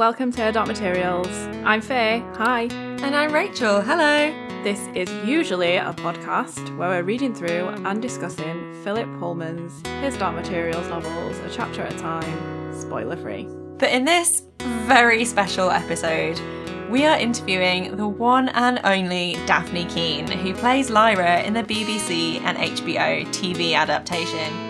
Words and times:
welcome 0.00 0.32
to 0.32 0.40
Adult 0.40 0.66
Materials. 0.66 1.28
I'm 1.62 1.82
Faye. 1.82 2.24
Hi. 2.36 2.62
And 3.02 3.14
I'm 3.14 3.34
Rachel. 3.34 3.82
Hello. 3.82 4.32
This 4.64 4.80
is 4.94 5.12
usually 5.28 5.76
a 5.76 5.92
podcast 5.92 6.74
where 6.78 6.88
we're 6.88 7.02
reading 7.02 7.34
through 7.34 7.68
and 7.68 8.00
discussing 8.00 8.82
Philip 8.82 9.06
Pullman's 9.18 9.86
His 10.00 10.16
Dark 10.16 10.36
Materials 10.36 10.88
novels, 10.88 11.38
a 11.40 11.50
chapter 11.50 11.82
at 11.82 11.92
a 11.92 11.98
time, 11.98 12.72
spoiler 12.72 13.18
free. 13.18 13.46
But 13.76 13.90
in 13.90 14.06
this 14.06 14.44
very 14.86 15.26
special 15.26 15.70
episode, 15.70 16.40
we 16.88 17.04
are 17.04 17.18
interviewing 17.18 17.94
the 17.98 18.08
one 18.08 18.48
and 18.48 18.80
only 18.84 19.34
Dafne 19.44 19.86
Keen, 19.94 20.26
who 20.30 20.54
plays 20.54 20.88
Lyra 20.88 21.42
in 21.42 21.52
the 21.52 21.62
BBC 21.62 22.40
and 22.40 22.56
HBO 22.56 23.26
TV 23.34 23.74
adaptation. 23.74 24.69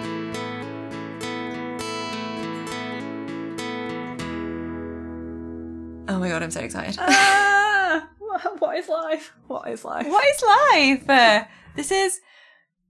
My 6.21 6.29
god, 6.29 6.43
I'm 6.43 6.51
so 6.51 6.61
excited. 6.61 6.99
Ah, 6.99 8.07
what 8.59 8.77
is 8.77 8.91
life? 8.91 9.33
What 9.47 9.67
is 9.71 9.87
life? 9.87 10.07
What 10.07 10.27
is 10.27 10.43
life? 10.43 11.09
Uh, 11.09 11.45
this 11.77 11.91
is 11.91 12.21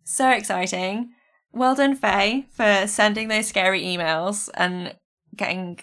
so 0.02 0.30
exciting. 0.30 1.12
Well 1.52 1.76
done, 1.76 1.94
Faye, 1.94 2.48
for 2.50 2.88
sending 2.88 3.28
those 3.28 3.46
scary 3.46 3.82
emails 3.82 4.48
and 4.54 4.96
getting 5.36 5.78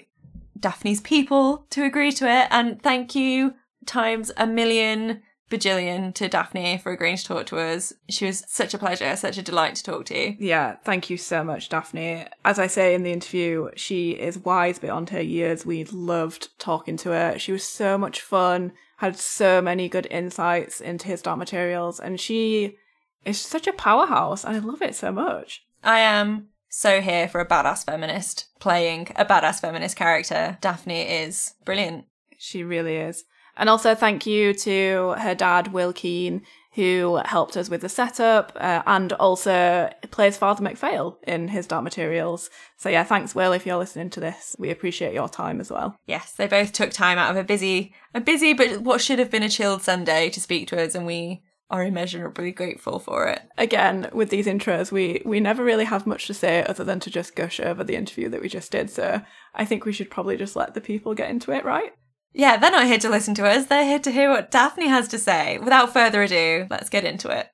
Dafne's 0.59 0.99
people 0.99 1.65
to 1.69 1.85
agree 1.85 2.11
to 2.11 2.29
it. 2.29 2.49
And 2.51 2.83
thank 2.83 3.15
you 3.15 3.53
times 3.85 4.29
a 4.35 4.45
million 4.45 5.21
bajillion 5.49 6.13
to 6.15 6.29
Dafne 6.29 6.81
for 6.81 6.91
agreeing 6.91 7.17
to 7.17 7.23
talk 7.23 7.45
to 7.47 7.57
us. 7.57 7.93
She 8.09 8.25
was 8.25 8.43
such 8.47 8.73
a 8.73 8.77
pleasure, 8.77 9.15
such 9.15 9.37
a 9.37 9.41
delight 9.41 9.75
to 9.75 9.83
talk 9.83 10.05
to. 10.05 10.35
Yeah, 10.43 10.75
thank 10.83 11.09
you 11.09 11.17
so 11.17 11.43
much, 11.43 11.69
Dafne. 11.69 12.27
As 12.43 12.59
I 12.59 12.67
say 12.67 12.93
in 12.93 13.03
the 13.03 13.11
interview, 13.11 13.69
she 13.75 14.11
is 14.11 14.39
wise 14.39 14.79
beyond 14.79 15.09
her 15.11 15.21
years. 15.21 15.65
We 15.65 15.85
loved 15.85 16.49
talking 16.59 16.97
to 16.97 17.09
her. 17.11 17.39
She 17.39 17.51
was 17.51 17.63
so 17.63 17.97
much 17.97 18.21
fun, 18.21 18.73
had 18.97 19.17
so 19.17 19.61
many 19.61 19.89
good 19.89 20.07
insights 20.11 20.81
into 20.81 21.07
his 21.07 21.21
dark 21.21 21.37
materials, 21.37 21.99
and 21.99 22.19
she 22.19 22.77
is 23.25 23.39
such 23.39 23.67
a 23.67 23.73
powerhouse, 23.73 24.45
I 24.45 24.59
love 24.59 24.81
it 24.81 24.95
so 24.95 25.11
much. 25.11 25.65
I 25.83 25.99
am 25.99 26.47
so 26.69 27.01
here 27.01 27.27
for 27.27 27.41
a 27.41 27.47
badass 27.47 27.85
feminist 27.85 28.47
playing 28.59 29.09
a 29.15 29.25
badass 29.25 29.59
feminist 29.59 29.95
character. 29.95 30.57
Dafne 30.61 31.25
is 31.25 31.53
brilliant. 31.65 32.05
She 32.37 32.63
really 32.63 32.97
is. 32.97 33.25
And 33.57 33.69
also 33.69 33.95
thank 33.95 34.25
you 34.25 34.53
to 34.53 35.15
her 35.19 35.35
dad, 35.35 35.73
Will 35.73 35.93
Keen, 35.93 36.43
who 36.73 37.19
helped 37.25 37.57
us 37.57 37.69
with 37.69 37.81
the 37.81 37.89
setup 37.89 38.51
uh, 38.55 38.83
and 38.85 39.11
also 39.13 39.89
plays 40.11 40.37
Father 40.37 40.63
MacPhail 40.63 41.17
in 41.23 41.47
his 41.47 41.65
Dark 41.65 41.83
Materials. 41.83 42.51
So 42.77 42.87
yeah, 42.87 43.03
thanks, 43.03 43.33
Will, 43.33 43.51
if 43.51 43.65
you're 43.65 43.77
listening 43.77 44.11
to 44.11 44.19
this. 44.19 44.55
We 44.59 44.69
appreciate 44.69 45.15
your 45.15 45.27
time 45.27 45.59
as 45.59 45.71
well. 45.71 45.95
Yes, 46.05 46.33
they 46.33 46.45
both 46.45 46.73
took 46.73 46.91
time 46.91 47.17
out 47.17 47.31
of 47.31 47.37
a 47.37 47.43
busy, 47.43 47.95
a 48.13 48.21
busy 48.21 48.53
but 48.53 48.81
what 48.81 49.01
should 49.01 49.17
have 49.17 49.31
been 49.31 49.41
a 49.41 49.49
chilled 49.49 49.81
Sunday 49.81 50.29
to 50.29 50.39
speak 50.39 50.67
to 50.67 50.79
us, 50.79 50.93
and 50.93 51.07
we 51.07 51.41
are 51.69 51.83
immeasurably 51.83 52.51
grateful 52.51 52.99
for 52.99 53.27
it. 53.27 53.41
Again, 53.57 54.09
with 54.13 54.29
these 54.29 54.45
intros, 54.45 54.91
we 54.91 55.23
we 55.25 55.39
never 55.39 55.63
really 55.63 55.85
have 55.85 56.05
much 56.05 56.27
to 56.27 56.33
say 56.33 56.63
other 56.63 56.83
than 56.83 56.99
to 57.01 57.09
just 57.09 57.35
gush 57.35 57.59
over 57.59 57.83
the 57.83 57.95
interview 57.95 58.29
that 58.29 58.41
we 58.41 58.49
just 58.49 58.71
did. 58.71 58.91
So 58.91 59.21
I 59.55 59.65
think 59.65 59.83
we 59.83 59.93
should 59.93 60.11
probably 60.11 60.37
just 60.37 60.55
let 60.55 60.75
the 60.75 60.81
people 60.81 61.15
get 61.15 61.31
into 61.31 61.51
it, 61.51 61.65
right? 61.65 61.91
Yeah, 62.33 62.57
they're 62.57 62.71
not 62.71 62.85
here 62.85 62.99
to 62.99 63.09
listen 63.09 63.33
to 63.35 63.47
us. 63.47 63.65
They're 63.65 63.85
here 63.85 63.99
to 63.99 64.11
hear 64.11 64.29
what 64.29 64.51
Dafne 64.51 64.87
has 64.87 65.07
to 65.09 65.17
say. 65.17 65.57
Without 65.57 65.91
further 65.91 66.21
ado, 66.23 66.67
let's 66.69 66.89
get 66.89 67.03
into 67.03 67.29
it. 67.29 67.49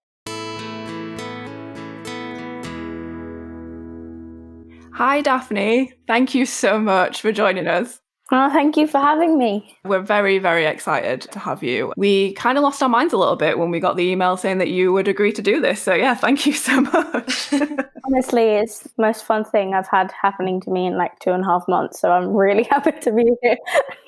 Hi, 4.94 5.24
Dafne. 5.24 5.92
Thank 6.06 6.36
you 6.36 6.46
so 6.46 6.80
much 6.80 7.22
for 7.22 7.32
joining 7.32 7.68
us. 7.68 8.00
Oh, 8.32 8.50
thank 8.50 8.78
you 8.78 8.88
for 8.88 9.00
having 9.00 9.38
me. 9.38 9.76
We're 9.84 10.02
very, 10.02 10.40
very 10.40 10.66
excited 10.66 11.22
to 11.22 11.40
have 11.40 11.62
you. 11.62 11.94
We 11.98 12.34
kind 12.34 12.58
of 12.58 12.64
lost 12.64 12.82
our 12.82 12.90
minds 12.90 13.14
a 13.14 13.18
little 13.18 13.36
bit 13.36 13.60
when 13.60 13.70
we 13.70 13.80
got 13.80 13.96
the 13.96 14.04
email 14.04 14.38
saying 14.38 14.60
that 14.60 14.70
you 14.70 14.94
would 14.94 15.08
agree 15.08 15.32
to 15.34 15.42
do 15.42 15.60
this. 15.60 15.82
So, 15.82 15.94
yeah, 15.94 16.16
thank 16.16 16.46
you 16.46 16.54
so 16.54 16.82
much. 16.82 17.54
Honestly, 18.06 18.44
it's 18.44 18.80
the 18.80 18.92
most 18.98 19.26
fun 19.26 19.44
thing 19.46 19.74
I've 19.74 19.90
had 19.90 20.12
happening 20.20 20.62
to 20.62 20.72
me 20.72 20.86
in 20.88 20.98
like 20.98 21.20
two 21.20 21.32
and 21.32 21.44
a 21.44 21.46
half 21.46 21.64
months. 21.68 22.00
So, 22.00 22.12
I'm 22.12 22.30
really 22.30 22.64
happy 22.70 22.92
to 23.02 23.12
be 23.12 23.32
here. 23.42 23.58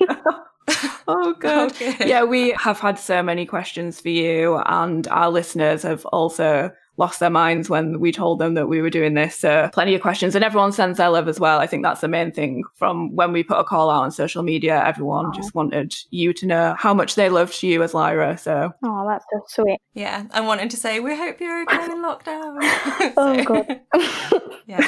oh, 1.08 1.34
good. 1.38 1.72
Okay. 1.72 2.08
Yeah, 2.08 2.24
we 2.24 2.50
have 2.52 2.80
had 2.80 2.98
so 2.98 3.22
many 3.22 3.46
questions 3.46 4.00
for 4.00 4.08
you, 4.08 4.60
and 4.66 5.06
our 5.08 5.30
listeners 5.30 5.82
have 5.82 6.04
also 6.06 6.72
lost 6.98 7.20
their 7.20 7.30
minds 7.30 7.68
when 7.68 8.00
we 8.00 8.10
told 8.10 8.38
them 8.38 8.54
that 8.54 8.68
we 8.68 8.80
were 8.80 8.90
doing 8.90 9.14
this. 9.14 9.36
So 9.36 9.68
plenty 9.72 9.94
of 9.94 10.00
questions, 10.00 10.34
and 10.34 10.44
everyone 10.44 10.72
sends 10.72 10.98
their 10.98 11.10
love 11.10 11.28
as 11.28 11.38
well. 11.38 11.58
I 11.58 11.66
think 11.66 11.82
that's 11.82 12.00
the 12.00 12.08
main 12.08 12.32
thing 12.32 12.64
from 12.74 13.14
when 13.14 13.32
we 13.32 13.42
put 13.42 13.58
a 13.58 13.64
call 13.64 13.90
out 13.90 14.02
on 14.02 14.10
social 14.10 14.42
media. 14.42 14.82
Everyone 14.84 15.32
just 15.32 15.54
wanted 15.54 15.94
you 16.10 16.32
to 16.34 16.46
know 16.46 16.74
how 16.78 16.94
much 16.94 17.14
they 17.14 17.28
loved 17.28 17.62
you 17.62 17.82
as 17.82 17.94
Lyra. 17.94 18.38
So 18.38 18.72
oh, 18.82 19.08
that's 19.08 19.24
so 19.32 19.62
sweet. 19.62 19.80
Yeah, 19.94 20.24
I 20.32 20.40
wanted 20.40 20.70
to 20.70 20.76
say 20.76 21.00
we 21.00 21.16
hope 21.16 21.40
you're 21.40 21.62
okay 21.62 21.84
in 21.84 22.02
lockdown. 22.02 22.58
oh 23.16 23.44
god. 23.44 23.80
yeah. 24.66 24.80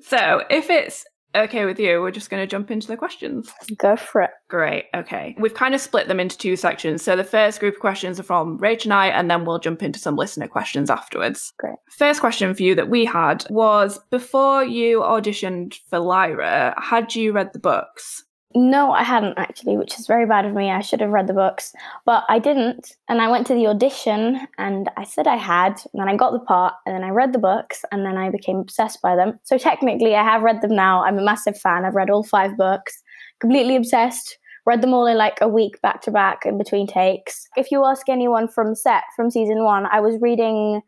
so 0.00 0.42
if 0.50 0.70
it's 0.70 1.04
okay 1.34 1.64
with 1.64 1.78
you, 1.78 2.00
we're 2.00 2.10
just 2.10 2.30
going 2.30 2.42
to 2.42 2.46
jump 2.46 2.70
into 2.70 2.86
the 2.86 2.96
questions. 2.96 3.52
Go 3.76 3.96
for 3.96 4.22
it. 4.22 4.30
Great. 4.48 4.86
Okay. 4.94 5.34
We've 5.38 5.54
kind 5.54 5.74
of 5.74 5.80
split 5.80 6.08
them 6.08 6.20
into 6.20 6.36
two 6.36 6.56
sections. 6.56 7.02
So 7.02 7.16
the 7.16 7.24
first 7.24 7.60
group 7.60 7.74
of 7.74 7.80
questions 7.80 8.18
are 8.18 8.24
from 8.24 8.58
Rach 8.58 8.84
and 8.84 8.92
I, 8.92 9.08
and 9.08 9.30
then 9.30 9.44
we'll 9.44 9.58
jump 9.58 9.82
into 9.82 9.98
some 9.98 10.16
listener 10.16 10.48
questions 10.48 10.90
afterwards. 10.90 11.52
Great. 11.58 11.76
First 11.90 12.20
question 12.20 12.54
for 12.54 12.62
you 12.62 12.74
that 12.74 12.90
we 12.90 13.04
had 13.04 13.44
was 13.50 13.98
before 14.10 14.64
you 14.64 15.00
auditioned 15.00 15.76
for 15.88 15.98
Lyra, 15.98 16.74
had 16.80 17.14
you 17.14 17.32
read 17.32 17.52
the 17.52 17.58
books? 17.58 18.24
No, 18.52 18.90
I 18.90 19.04
hadn't 19.04 19.38
actually, 19.38 19.76
which 19.76 19.96
is 19.96 20.08
very 20.08 20.26
bad 20.26 20.44
of 20.44 20.54
me. 20.54 20.72
I 20.72 20.80
should 20.80 21.00
have 21.00 21.10
read 21.10 21.28
the 21.28 21.32
books, 21.32 21.72
but 22.04 22.24
I 22.28 22.40
didn't. 22.40 22.96
And 23.08 23.22
I 23.22 23.28
went 23.28 23.46
to 23.46 23.54
the 23.54 23.68
audition 23.68 24.40
and 24.58 24.90
I 24.96 25.04
said 25.04 25.28
I 25.28 25.36
had, 25.36 25.80
and 25.92 26.00
then 26.00 26.08
I 26.08 26.16
got 26.16 26.32
the 26.32 26.40
part, 26.40 26.74
and 26.84 26.92
then 26.92 27.04
I 27.04 27.10
read 27.10 27.32
the 27.32 27.38
books, 27.38 27.84
and 27.92 28.04
then 28.04 28.16
I 28.16 28.28
became 28.28 28.56
obsessed 28.56 29.00
by 29.02 29.14
them. 29.14 29.38
So 29.44 29.56
technically, 29.56 30.16
I 30.16 30.24
have 30.24 30.42
read 30.42 30.62
them 30.62 30.74
now. 30.74 31.04
I'm 31.04 31.18
a 31.18 31.22
massive 31.22 31.56
fan. 31.56 31.84
I've 31.84 31.94
read 31.94 32.10
all 32.10 32.24
five 32.24 32.56
books, 32.56 33.00
completely 33.38 33.76
obsessed. 33.76 34.36
Read 34.66 34.82
them 34.82 34.94
all 34.94 35.06
in 35.06 35.16
like 35.16 35.38
a 35.40 35.48
week 35.48 35.80
back 35.80 36.02
to 36.02 36.10
back 36.10 36.44
in 36.44 36.58
between 36.58 36.88
takes. 36.88 37.46
If 37.56 37.70
you 37.70 37.84
ask 37.84 38.08
anyone 38.08 38.48
from 38.48 38.74
set 38.74 39.04
from 39.14 39.30
season 39.30 39.62
one, 39.62 39.86
I 39.86 40.00
was 40.00 40.20
reading 40.20 40.82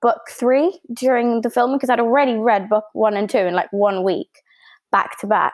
book 0.00 0.22
three 0.30 0.80
during 0.94 1.42
the 1.42 1.50
film 1.50 1.74
because 1.74 1.90
I'd 1.90 2.00
already 2.00 2.34
read 2.34 2.70
book 2.70 2.84
one 2.94 3.16
and 3.16 3.28
two 3.28 3.38
in 3.38 3.54
like 3.54 3.70
one 3.70 4.02
week 4.02 4.30
back 4.90 5.18
to 5.20 5.26
back 5.26 5.52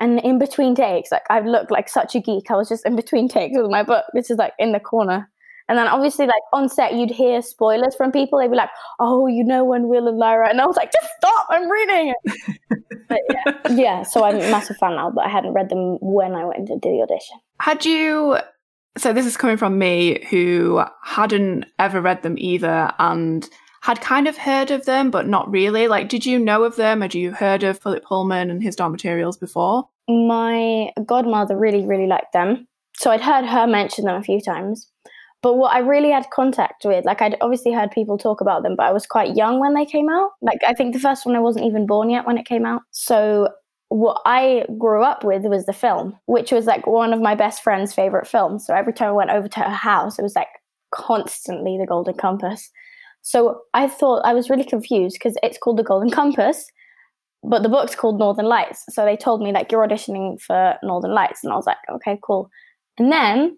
and 0.00 0.20
in 0.20 0.38
between 0.38 0.74
takes, 0.74 1.12
like 1.12 1.22
I 1.30 1.40
looked 1.40 1.70
like 1.70 1.88
such 1.88 2.14
a 2.14 2.20
geek. 2.20 2.50
I 2.50 2.56
was 2.56 2.68
just 2.68 2.84
in 2.86 2.96
between 2.96 3.28
takes 3.38 3.56
with 3.56 3.70
my 3.70 3.82
book, 3.82 4.04
which 4.12 4.30
is 4.30 4.38
like 4.38 4.52
in 4.58 4.72
the 4.72 4.80
corner. 4.80 5.30
And 5.66 5.78
then 5.78 5.88
obviously, 5.88 6.26
like 6.26 6.42
on 6.52 6.68
set, 6.68 6.92
you'd 6.92 7.10
hear 7.10 7.40
spoilers 7.40 7.94
from 7.94 8.12
people. 8.12 8.38
They'd 8.38 8.50
be 8.50 8.56
like, 8.56 8.68
"Oh, 9.00 9.26
you 9.26 9.42
know 9.42 9.64
when 9.64 9.88
Will 9.88 10.08
and 10.08 10.18
Lyra," 10.18 10.50
and 10.50 10.60
I 10.60 10.66
was 10.66 10.76
like, 10.76 10.92
"Just 10.92 11.08
stop! 11.16 11.46
I'm 11.48 11.70
reading 11.70 12.12
it." 12.12 12.78
but 13.08 13.20
yeah, 13.30 13.54
yeah. 13.70 14.02
So 14.02 14.24
I'm 14.24 14.36
a 14.36 14.50
massive 14.50 14.76
fan 14.76 14.96
now, 14.96 15.10
but 15.10 15.24
I 15.24 15.30
hadn't 15.30 15.54
read 15.54 15.70
them 15.70 15.96
when 16.02 16.34
I 16.34 16.44
went 16.44 16.66
to 16.66 16.78
do 16.78 16.90
the 16.90 17.02
audition. 17.02 17.38
Had 17.60 17.86
you? 17.86 18.38
So 18.98 19.14
this 19.14 19.24
is 19.24 19.38
coming 19.38 19.56
from 19.56 19.78
me, 19.78 20.26
who 20.28 20.84
hadn't 21.02 21.64
ever 21.78 22.02
read 22.02 22.22
them 22.22 22.34
either, 22.36 22.92
and 22.98 23.48
had 23.84 24.00
kind 24.00 24.26
of 24.26 24.38
heard 24.38 24.70
of 24.70 24.86
them, 24.86 25.10
but 25.10 25.28
not 25.28 25.50
really. 25.50 25.88
Like, 25.88 26.08
did 26.08 26.24
you 26.24 26.38
know 26.38 26.64
of 26.64 26.76
them? 26.76 27.02
or 27.02 27.08
do 27.08 27.20
you 27.20 27.32
heard 27.32 27.62
of 27.62 27.78
Philip 27.78 28.02
Pullman 28.02 28.50
and 28.50 28.62
his 28.62 28.76
dark 28.76 28.90
materials 28.90 29.36
before? 29.36 29.86
My 30.08 30.90
godmother 31.04 31.54
really, 31.54 31.84
really 31.84 32.06
liked 32.06 32.32
them. 32.32 32.66
So 32.96 33.10
I'd 33.10 33.20
heard 33.20 33.44
her 33.44 33.66
mention 33.66 34.06
them 34.06 34.16
a 34.16 34.22
few 34.22 34.40
times. 34.40 34.90
But 35.42 35.56
what 35.58 35.74
I 35.74 35.80
really 35.80 36.08
had 36.08 36.30
contact 36.30 36.86
with, 36.86 37.04
like 37.04 37.20
I'd 37.20 37.36
obviously 37.42 37.74
heard 37.74 37.90
people 37.90 38.16
talk 38.16 38.40
about 38.40 38.62
them, 38.62 38.74
but 38.74 38.86
I 38.86 38.90
was 38.90 39.04
quite 39.04 39.36
young 39.36 39.60
when 39.60 39.74
they 39.74 39.84
came 39.84 40.08
out. 40.08 40.30
Like 40.40 40.60
I 40.66 40.72
think 40.72 40.94
the 40.94 41.00
first 41.00 41.26
one 41.26 41.36
I 41.36 41.40
wasn't 41.40 41.66
even 41.66 41.84
born 41.84 42.08
yet 42.08 42.26
when 42.26 42.38
it 42.38 42.46
came 42.46 42.64
out. 42.64 42.80
So 42.90 43.50
what 43.90 44.22
I 44.24 44.64
grew 44.78 45.02
up 45.02 45.24
with 45.24 45.42
was 45.42 45.66
the 45.66 45.74
film, 45.74 46.18
which 46.24 46.52
was 46.52 46.64
like 46.64 46.86
one 46.86 47.12
of 47.12 47.20
my 47.20 47.34
best 47.34 47.62
friend's 47.62 47.92
favorite 47.92 48.26
films. 48.26 48.64
So 48.66 48.74
every 48.74 48.94
time 48.94 49.10
I 49.10 49.12
went 49.12 49.30
over 49.30 49.46
to 49.46 49.60
her 49.60 49.68
house, 49.68 50.18
it 50.18 50.22
was 50.22 50.34
like 50.34 50.48
constantly 50.90 51.76
the 51.76 51.86
Golden 51.86 52.14
Compass. 52.14 52.70
So 53.26 53.62
I 53.72 53.88
thought 53.88 54.26
I 54.26 54.34
was 54.34 54.50
really 54.50 54.64
confused 54.64 55.16
because 55.18 55.36
it's 55.42 55.56
called 55.56 55.78
The 55.78 55.82
Golden 55.82 56.10
Compass, 56.10 56.70
but 57.42 57.62
the 57.62 57.70
book's 57.70 57.94
called 57.94 58.18
Northern 58.18 58.44
Lights. 58.44 58.84
So 58.90 59.04
they 59.06 59.16
told 59.16 59.40
me 59.42 59.50
like 59.50 59.72
you're 59.72 59.86
auditioning 59.86 60.40
for 60.40 60.74
Northern 60.82 61.14
Lights, 61.14 61.42
and 61.42 61.52
I 61.52 61.56
was 61.56 61.66
like, 61.66 61.78
okay, 61.90 62.18
cool. 62.22 62.50
And 62.98 63.10
then 63.10 63.56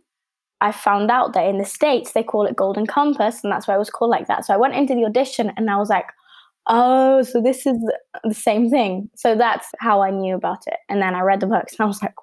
I 0.61 0.71
found 0.71 1.11
out 1.11 1.33
that 1.33 1.47
in 1.47 1.59
the 1.59 1.65
states 1.65 2.13
they 2.13 2.23
call 2.23 2.47
it 2.47 2.55
Golden 2.55 2.87
Compass, 2.87 3.43
and 3.43 3.53
that's 3.53 3.67
why 3.67 3.75
it 3.75 3.79
was 3.79 3.91
called 3.91 4.13
like 4.13 4.29
that. 4.29 4.45
So 4.45 4.55
I 4.55 4.57
went 4.57 4.75
into 4.75 4.95
the 4.95 5.05
audition, 5.05 5.53
and 5.57 5.69
I 5.69 5.77
was 5.77 5.91
like, 5.91 6.07
oh, 6.69 7.23
so 7.23 7.43
this 7.43 7.67
is 7.67 7.77
the 8.23 8.35
same 8.35 8.71
thing. 8.71 9.11
So 9.17 9.35
that's 9.35 9.67
how 9.81 10.01
I 10.01 10.11
knew 10.11 10.37
about 10.37 10.63
it. 10.69 10.79
And 10.89 11.03
then 11.03 11.17
I 11.17 11.23
read 11.23 11.41
the 11.41 11.47
books, 11.49 11.75
and 11.75 11.85
I 11.85 11.87
was 11.87 12.01
like, 12.01 12.15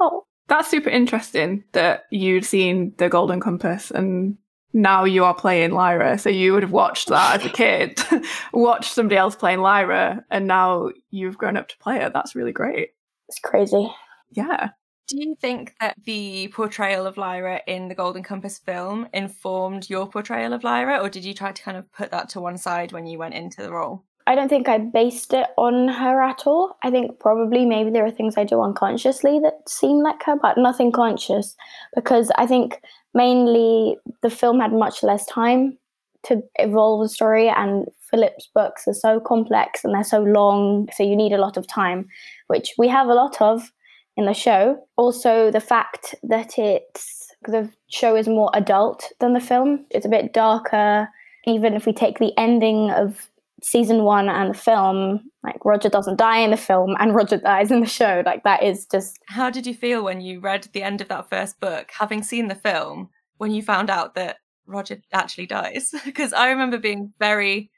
wow. 0.00 0.22
That's 0.46 0.68
super 0.68 0.90
interesting 0.90 1.64
that 1.72 2.04
you'd 2.12 2.44
seen 2.44 2.94
the 2.98 3.08
Golden 3.08 3.40
Compass 3.40 3.90
and 3.90 4.38
now 4.76 5.04
you 5.04 5.24
are 5.24 5.34
playing 5.34 5.72
Lyra. 5.72 6.18
So 6.18 6.28
you 6.28 6.52
would 6.52 6.62
have 6.62 6.70
watched 6.70 7.08
that 7.08 7.40
as 7.40 7.46
a 7.46 7.48
kid, 7.48 7.98
watched 8.52 8.92
somebody 8.92 9.16
else 9.16 9.34
playing 9.34 9.60
Lyra, 9.60 10.22
and 10.30 10.46
now 10.46 10.90
you've 11.10 11.38
grown 11.38 11.56
up 11.56 11.68
to 11.68 11.78
play 11.78 12.02
it. 12.02 12.12
That's 12.12 12.36
really 12.36 12.52
great. 12.52 12.90
It's 13.28 13.38
crazy. 13.38 13.90
yeah. 14.30 14.70
Do 15.08 15.18
you 15.18 15.36
think 15.40 15.72
that 15.80 15.96
the 16.04 16.48
portrayal 16.48 17.06
of 17.06 17.16
Lyra 17.16 17.62
in 17.66 17.88
the 17.88 17.94
Golden 17.94 18.22
Compass 18.22 18.58
film 18.58 19.08
informed 19.14 19.88
your 19.88 20.06
portrayal 20.08 20.52
of 20.52 20.62
Lyra, 20.62 20.98
or 20.98 21.08
did 21.08 21.24
you 21.24 21.32
try 21.32 21.52
to 21.52 21.62
kind 21.62 21.76
of 21.76 21.90
put 21.92 22.10
that 22.10 22.28
to 22.30 22.40
one 22.40 22.58
side 22.58 22.92
when 22.92 23.06
you 23.06 23.16
went 23.18 23.34
into 23.34 23.62
the 23.62 23.72
role? 23.72 24.04
I 24.28 24.34
don't 24.34 24.48
think 24.48 24.68
I 24.68 24.78
based 24.78 25.32
it 25.32 25.46
on 25.56 25.86
her 25.86 26.20
at 26.20 26.46
all. 26.46 26.76
I 26.82 26.90
think 26.90 27.20
probably 27.20 27.64
maybe 27.64 27.90
there 27.90 28.04
are 28.04 28.10
things 28.10 28.36
I 28.36 28.42
do 28.42 28.60
unconsciously 28.60 29.38
that 29.38 29.68
seem 29.68 30.02
like 30.02 30.22
her, 30.24 30.36
but 30.36 30.58
nothing 30.58 30.90
conscious 30.90 31.54
because 31.94 32.30
I 32.36 32.46
think 32.46 32.82
mainly 33.16 33.96
the 34.22 34.30
film 34.30 34.60
had 34.60 34.72
much 34.72 35.02
less 35.02 35.26
time 35.26 35.76
to 36.24 36.42
evolve 36.56 37.02
the 37.02 37.08
story 37.08 37.48
and 37.48 37.86
Philip's 38.10 38.48
books 38.54 38.86
are 38.86 38.94
so 38.94 39.18
complex 39.18 39.84
and 39.84 39.94
they're 39.94 40.04
so 40.04 40.22
long, 40.22 40.88
so 40.92 41.02
you 41.02 41.16
need 41.16 41.32
a 41.32 41.40
lot 41.40 41.56
of 41.56 41.66
time, 41.66 42.08
which 42.48 42.74
we 42.78 42.88
have 42.88 43.08
a 43.08 43.14
lot 43.14 43.40
of 43.40 43.72
in 44.16 44.26
the 44.26 44.34
show. 44.34 44.78
Also, 44.96 45.50
the 45.50 45.60
fact 45.60 46.14
that 46.22 46.58
it's 46.58 47.34
the 47.48 47.68
show 47.88 48.14
is 48.16 48.28
more 48.28 48.50
adult 48.54 49.12
than 49.20 49.32
the 49.32 49.40
film, 49.40 49.86
it's 49.90 50.06
a 50.06 50.10
bit 50.10 50.32
darker. 50.32 51.08
Even 51.46 51.74
if 51.74 51.86
we 51.86 51.92
take 51.92 52.18
the 52.18 52.32
ending 52.36 52.90
of 52.90 53.28
season 53.62 54.04
one 54.04 54.28
and 54.28 54.50
the 54.50 54.58
film, 54.58 55.30
like 55.42 55.64
Roger 55.64 55.88
doesn't 55.88 56.18
die 56.18 56.38
in 56.38 56.50
the 56.50 56.56
film 56.56 56.94
and 56.98 57.14
Roger 57.14 57.38
dies 57.38 57.70
in 57.70 57.80
the 57.80 57.86
show, 57.86 58.22
like 58.26 58.44
that 58.44 58.62
is 58.62 58.86
just. 58.86 59.18
How 59.26 59.50
did 59.50 59.66
you 59.66 59.74
feel 59.74 60.04
when 60.04 60.20
you 60.20 60.40
read 60.40 60.68
the 60.72 60.82
end 60.82 61.00
of 61.00 61.08
that 61.08 61.30
first 61.30 61.60
book, 61.60 61.90
having 61.98 62.22
seen 62.22 62.48
the 62.48 62.54
film, 62.54 63.10
when 63.38 63.52
you 63.52 63.62
found 63.62 63.90
out 63.90 64.14
that 64.14 64.38
Roger 64.66 64.98
actually 65.12 65.46
dies? 65.46 65.94
because 66.04 66.32
I 66.32 66.50
remember 66.50 66.78
being 66.78 67.12
very 67.18 67.70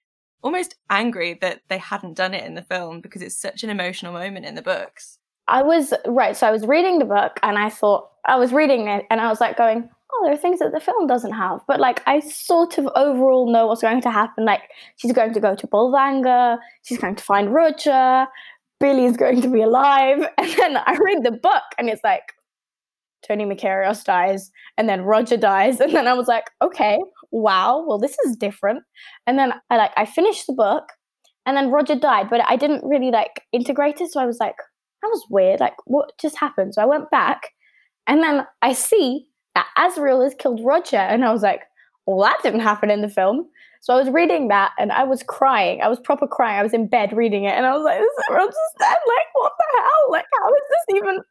almost 0.43 0.77
angry 0.91 1.39
that 1.41 1.63
they 1.69 1.79
hadn't 1.79 2.15
done 2.15 2.35
it 2.35 2.45
in 2.45 2.55
the 2.55 2.63
film 2.63 3.01
because 3.01 3.23
it's 3.23 3.41
such 3.41 3.65
an 3.65 3.71
emotional 3.71 4.13
moment 4.13 4.47
in 4.47 4.55
the 4.55 4.63
books. 4.63 5.19
I 5.49 5.63
was 5.63 5.95
right. 6.07 6.37
So 6.37 6.47
I 6.47 6.51
was 6.51 6.67
reading 6.67 6.99
the 6.99 7.07
book 7.07 7.41
and 7.43 7.59
I 7.59 7.71
thought 7.71 8.11
I 8.27 8.37
was 8.37 8.53
reading 8.53 8.89
it 8.89 9.07
and 9.11 9.21
I 9.21 9.29
was 9.29 9.41
like 9.41 9.57
going, 9.57 9.89
oh, 10.19 10.25
there 10.25 10.33
are 10.33 10.37
things 10.37 10.59
that 10.59 10.73
the 10.73 10.81
film 10.81 11.07
doesn't 11.07 11.33
have. 11.33 11.61
But 11.67 11.81
like 11.81 12.03
I 12.07 12.21
sort 12.21 12.79
of 12.79 12.89
overall 12.95 13.51
know 13.51 13.67
what's 13.67 13.83
going 13.83 14.01
to 14.03 14.11
happen. 14.11 14.45
Like 14.45 14.63
she's 14.97 15.13
going 15.13 15.33
to 15.35 15.41
go 15.41 15.55
to 15.55 15.67
Bolvangar, 15.67 16.59
she's 16.83 16.99
going 16.99 17.17
to 17.17 17.25
find 17.25 17.53
Roger, 17.53 18.27
Billy's 18.81 19.17
going 19.17 19.41
to 19.43 19.49
be 19.49 19.63
alive. 19.63 20.29
And 20.39 20.51
then 20.57 20.77
I 20.79 20.97
read 21.01 21.25
the 21.25 21.33
book 21.33 21.63
and 21.79 21.89
it's 21.89 22.03
like 22.05 22.33
Tony 23.27 23.45
Makarios 23.45 24.05
dies 24.05 24.51
and 24.77 24.89
then 24.89 25.03
Roger 25.03 25.37
dies. 25.37 25.81
And 25.81 25.95
then 25.95 26.07
I 26.07 26.15
was 26.15 26.29
like, 26.29 26.51
okay, 26.63 26.99
wow, 27.31 27.85
well 27.87 27.99
this 27.99 28.17
is 28.27 28.37
different. 28.37 28.83
And 29.27 29.39
then 29.39 29.53
I 29.71 29.77
like 29.77 29.93
I 29.97 30.05
finished 30.05 30.47
the 30.47 30.55
book 30.55 30.93
and 31.47 31.57
then 31.57 31.71
Roger 31.71 31.95
died, 31.95 32.29
but 32.29 32.43
I 32.47 32.57
didn't 32.57 32.85
really 32.85 33.11
like 33.11 33.43
integrate 33.53 34.01
it. 34.01 34.11
So 34.11 34.21
I 34.21 34.27
was 34.27 34.39
like, 34.39 34.57
that 35.03 35.09
was 35.09 35.25
weird. 35.31 35.61
Like, 35.61 35.77
what 35.87 36.13
just 36.21 36.37
happened? 36.37 36.75
So 36.75 36.83
I 36.83 36.87
went 36.87 37.11
back 37.11 37.51
and 38.07 38.23
then 38.23 38.47
I 38.63 38.73
see 38.73 39.28
that 39.59 39.67
Asriel 39.77 40.23
has 40.23 40.35
killed 40.39 40.61
Roger. 40.65 40.97
And 40.97 41.25
I 41.25 41.33
was 41.33 41.43
like, 41.43 41.63
well, 42.07 42.21
that 42.21 42.39
didn't 42.43 42.61
happen 42.61 42.91
in 42.91 43.03
the 43.03 43.09
film. 43.09 43.47
So 43.81 43.93
I 43.93 43.97
was 43.97 44.09
reading 44.09 44.49
that 44.49 44.73
and 44.79 44.93
I 44.93 45.05
was 45.05 45.23
crying. 45.23 45.83
I 45.83 45.89
was 45.89 45.99
proper 46.01 46.27
crying. 46.27 46.59
I 46.59 46.63
was 46.63 46.75
in 46.75 46.89
bed 46.89 47.13
reading 47.13 47.45
it 47.45 47.55
and 47.55 47.67
I 47.67 47.73
was 47.73 47.85
like, 47.85 47.99
this 47.99 48.49
is 48.49 48.75
dead? 48.79 48.97
Like, 49.07 49.27
what 49.35 49.53
the 49.59 49.81
hell? 49.81 50.11
Like, 50.11 50.25
how 50.33 50.49
is 50.49 50.63
this 50.71 50.97
even? 50.97 51.23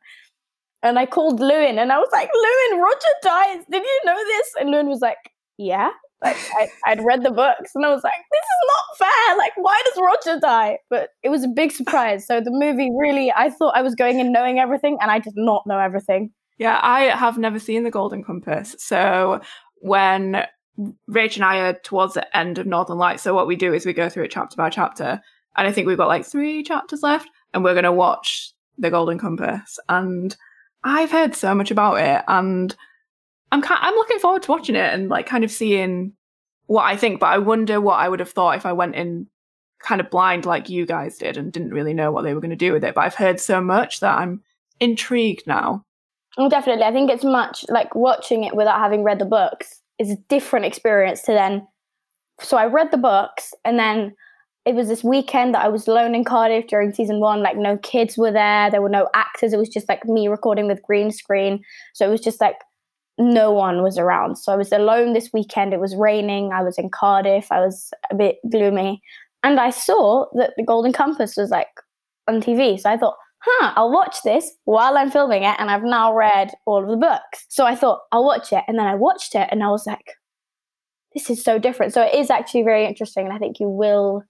And 0.83 1.00
I 1.00 1.06
called 1.06 1.39
Lewin 1.39 1.79
and 1.79 1.91
I 1.91 1.97
was 1.97 2.09
like, 2.12 2.29
Lewin, 2.33 2.83
Roger 2.83 3.13
dies. 3.24 3.65
Did 3.69 3.83
you 3.83 4.01
know 4.06 4.15
this? 4.15 4.53
And 4.59 4.71
Lewin 4.71 4.88
was 4.88 5.01
like, 5.01 5.18
yeah. 5.57 5.89
Like 6.24 6.38
I, 6.59 6.68
I'd 6.85 7.06
read 7.06 7.24
the 7.24 7.31
books 7.31 7.71
and 7.75 7.85
I 7.85 7.89
was 7.89 8.03
like, 8.03 8.13
this 8.31 8.41
is 8.41 8.62
not 8.68 9.07
fair. 9.07 9.38
Like, 9.38 9.53
why 9.56 9.81
does 9.85 10.03
Roger 10.03 10.39
die? 10.39 10.79
But 10.89 11.09
it 11.24 11.29
was 11.29 11.44
a 11.44 11.50
big 11.50 11.71
surprise. 11.71 12.25
So 12.25 12.41
the 12.41 12.51
movie 12.51 12.91
really, 12.97 13.31
I 13.31 13.50
thought 13.51 13.75
I 13.75 13.81
was 13.81 13.95
going 13.95 14.19
in 14.19 14.31
knowing 14.31 14.59
everything 14.59 14.97
and 15.00 15.12
I 15.12 15.19
did 15.19 15.33
not 15.35 15.63
know 15.68 15.79
everything. 15.79 16.31
Yeah, 16.57 16.80
I 16.81 17.04
have 17.04 17.38
never 17.38 17.59
seen 17.59 17.83
The 17.83 17.92
Golden 17.92 18.24
Compass. 18.24 18.75
So 18.80 19.42
when 19.77 20.44
Rach 21.09 21.36
and 21.36 21.45
I 21.45 21.57
are 21.59 21.74
towards 21.74 22.15
the 22.15 22.38
end 22.38 22.57
of 22.57 22.65
Northern 22.65 22.98
Lights, 22.98 23.24
so 23.24 23.33
what 23.33 23.48
we 23.48 23.56
do 23.56 23.74
is 23.74 23.86
we 23.86 23.94
go 23.94 24.09
through 24.09 24.24
it 24.24 24.31
chapter 24.31 24.56
by 24.56 24.69
chapter. 24.69 25.21
And 25.56 25.68
I 25.68 25.71
think 25.71 25.88
we've 25.88 25.98
got 25.98 26.07
like 26.07 26.25
three 26.25 26.63
chapters 26.63 27.04
left 27.04 27.30
and 27.54 27.63
we're 27.63 27.74
going 27.74 27.83
to 27.83 27.92
watch 27.92 28.54
The 28.77 28.89
Golden 28.89 29.18
Compass. 29.18 29.80
And 29.89 30.36
I've 30.83 31.12
heard 31.12 31.36
so 31.36 31.54
much 31.56 31.71
about 31.71 31.95
it 31.95 32.24
and 32.27 32.75
I'm 33.51 33.62
kind, 33.62 33.80
I'm 33.81 33.95
looking 33.95 34.19
forward 34.19 34.44
to 34.44 34.51
watching 34.51 34.75
it 34.75 34.94
and 34.94 35.10
like 35.10 35.25
kind 35.25 35.44
of 35.44 35.51
seeing 35.51 36.13
what 36.68 36.83
I 36.83 36.95
think. 36.95 37.19
But 37.19 37.27
I 37.27 37.38
wonder 37.39 37.81
what 37.81 38.00
I 38.00 38.10
would 38.10 38.19
have 38.19 38.31
thought 38.31 38.57
if 38.57 38.65
I 38.65 38.74
went 38.74 38.95
in 38.95 39.27
kind 39.80 40.01
of 40.01 40.10
blind 40.10 40.45
like 40.45 40.69
you 40.69 40.86
guys 40.86 41.18
did 41.18 41.38
and 41.38 41.51
didn't 41.51 41.71
really 41.71 41.94
know 41.94 42.12
what 42.12 42.24
they 42.24 42.33
were 42.33 42.42
going 42.42 42.50
to 42.50 42.56
do 42.56 42.74
with 42.74 42.83
it. 42.83 42.95
But 42.95 43.06
I've 43.06 43.15
heard 43.15 43.39
so 43.39 43.62
much 43.62 44.00
that 44.00 44.18
I'm 44.18 44.44
intrigued 44.80 45.48
now. 45.48 45.86
Definitely. 46.38 46.84
I 46.84 46.92
think 46.92 47.10
it's 47.10 47.24
much 47.24 47.66
like 47.69 47.95
watching 47.95 48.44
it 48.44 48.56
without 48.56 48.80
having 48.80 49.04
read 49.04 49.19
the 49.19 49.25
books 49.25 49.81
is 49.98 50.12
a 50.12 50.18
different 50.30 50.66
experience 50.66 51.24
to 51.24 51.34
then. 51.34 51.68
So 52.39 52.57
I 52.57 52.68
read 52.68 52.92
the 52.92 52.98
books 52.98 53.54
and 53.66 53.80
then 53.80 54.16
it 54.66 54.75
was 54.75 54.88
this 54.88 55.04
weekend 55.04 55.56
that 55.56 55.66
I 55.66 55.69
was 55.69 55.88
alone 55.88 56.13
in 56.13 56.24
Cardiff 56.24 56.68
during 56.68 56.94
season 56.94 57.19
one. 57.19 57.42
Like 57.42 57.57
no 57.57 57.78
kids 57.78 58.18
were 58.18 58.31
there, 58.31 58.69
there 58.69 58.81
were 58.81 58.89
no 58.89 59.10
actors. 59.16 59.54
It 59.54 59.57
was 59.57 59.69
just 59.69 59.89
like 59.89 60.06
me 60.06 60.28
recording 60.28 60.68
with 60.68 60.84
green 60.84 61.10
screen. 61.10 61.63
So 61.94 62.06
it 62.06 62.12
was 62.12 62.22
just 62.22 62.39
like 62.39 62.57
no 63.18 63.51
one 63.51 63.81
was 63.81 63.98
around. 63.98 64.36
So 64.38 64.51
I 64.51 64.56
was 64.56 64.72
alone 64.72 65.13
this 65.13 65.31
weekend. 65.34 65.74
It 65.74 65.80
was 65.80 65.95
raining. 65.95 66.51
I 66.54 66.62
was 66.62 66.78
in 66.78 66.89
Cardiff. 66.92 67.51
I 67.51 67.62
was 67.62 67.92
a 68.12 68.16
bit 68.16 68.38
gloomy. 68.51 69.01
And 69.42 69.60
I 69.60 69.72
saw 69.72 70.25
that 70.34 70.54
the 70.57 70.63
Golden 70.63 70.94
Compass 70.94 71.36
was 71.36 71.50
like 71.50 71.69
on 72.28 72.42
TV. 72.42 72.80
So 72.80 72.92
I 72.92 72.98
thought, 72.98 73.16
huh, 73.39 73.74
I'll 73.75 73.92
watch 73.92 74.18
this 74.24 74.51
while 74.66 74.98
I'm 74.98 75.12
filming 75.12 75.44
it. 75.44 75.56
And 75.60 75.69
I've 75.69 75.84
now 75.84 76.13
read 76.13 76.51
all 76.66 76.84
of 76.84 76.89
the 76.89 76.98
books. 76.98 77.45
So 77.50 77.66
I 77.66 77.75
thought, 77.75 78.01
I'll 78.12 78.25
watch 78.25 78.51
it. 78.51 78.63
And 78.68 78.78
then 78.78 78.88
I 78.88 78.95
watched 78.95 79.36
it 79.36 79.48
and 79.51 79.63
I 79.63 79.69
was 79.69 79.86
like, 79.86 80.13
this 81.13 81.30
is 81.30 81.44
so 81.44 81.57
different. 81.57 81.94
So 81.94 82.04
it 82.04 82.13
is 82.13 82.30
actually 82.30 82.63
very 82.63 82.86
interesting. 82.86 83.25
And 83.25 83.34
I 83.34 83.38
think 83.38 83.60
you 83.60 83.69
will 83.69 84.24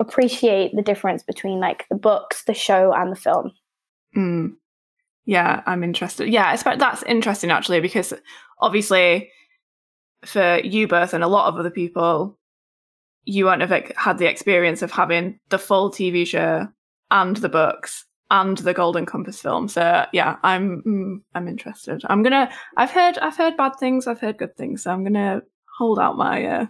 appreciate 0.00 0.74
the 0.74 0.82
difference 0.82 1.22
between 1.22 1.60
like 1.60 1.86
the 1.90 1.96
books, 1.96 2.44
the 2.44 2.54
show, 2.54 2.92
and 2.92 3.12
the 3.12 3.16
film. 3.16 3.52
Mm. 4.16 4.52
Yeah, 5.26 5.62
I'm 5.66 5.84
interested. 5.84 6.28
Yeah, 6.28 6.56
that's 6.56 7.02
interesting 7.04 7.50
actually 7.50 7.80
because 7.80 8.12
obviously 8.60 9.30
for 10.24 10.58
you 10.64 10.88
both 10.88 11.14
and 11.14 11.22
a 11.22 11.28
lot 11.28 11.48
of 11.48 11.58
other 11.58 11.70
people, 11.70 12.38
you 13.24 13.44
won't 13.44 13.60
have 13.60 13.92
had 13.96 14.18
the 14.18 14.28
experience 14.28 14.82
of 14.82 14.90
having 14.90 15.38
the 15.50 15.58
full 15.58 15.90
TV 15.90 16.26
show 16.26 16.66
and 17.10 17.36
the 17.36 17.48
books 17.48 18.06
and 18.30 18.58
the 18.58 18.74
Golden 18.74 19.06
Compass 19.06 19.40
film. 19.40 19.68
So 19.68 20.06
yeah, 20.12 20.36
I'm 20.42 20.82
mm, 20.82 21.22
I'm 21.34 21.48
interested. 21.48 22.02
I'm 22.06 22.22
gonna. 22.22 22.50
I've 22.76 22.90
heard 22.90 23.18
I've 23.18 23.36
heard 23.36 23.56
bad 23.56 23.72
things. 23.78 24.06
I've 24.06 24.20
heard 24.20 24.38
good 24.38 24.56
things. 24.56 24.84
So 24.84 24.90
I'm 24.90 25.04
gonna 25.04 25.42
hold 25.76 25.98
out 25.98 26.16
my 26.16 26.44
uh, 26.44 26.66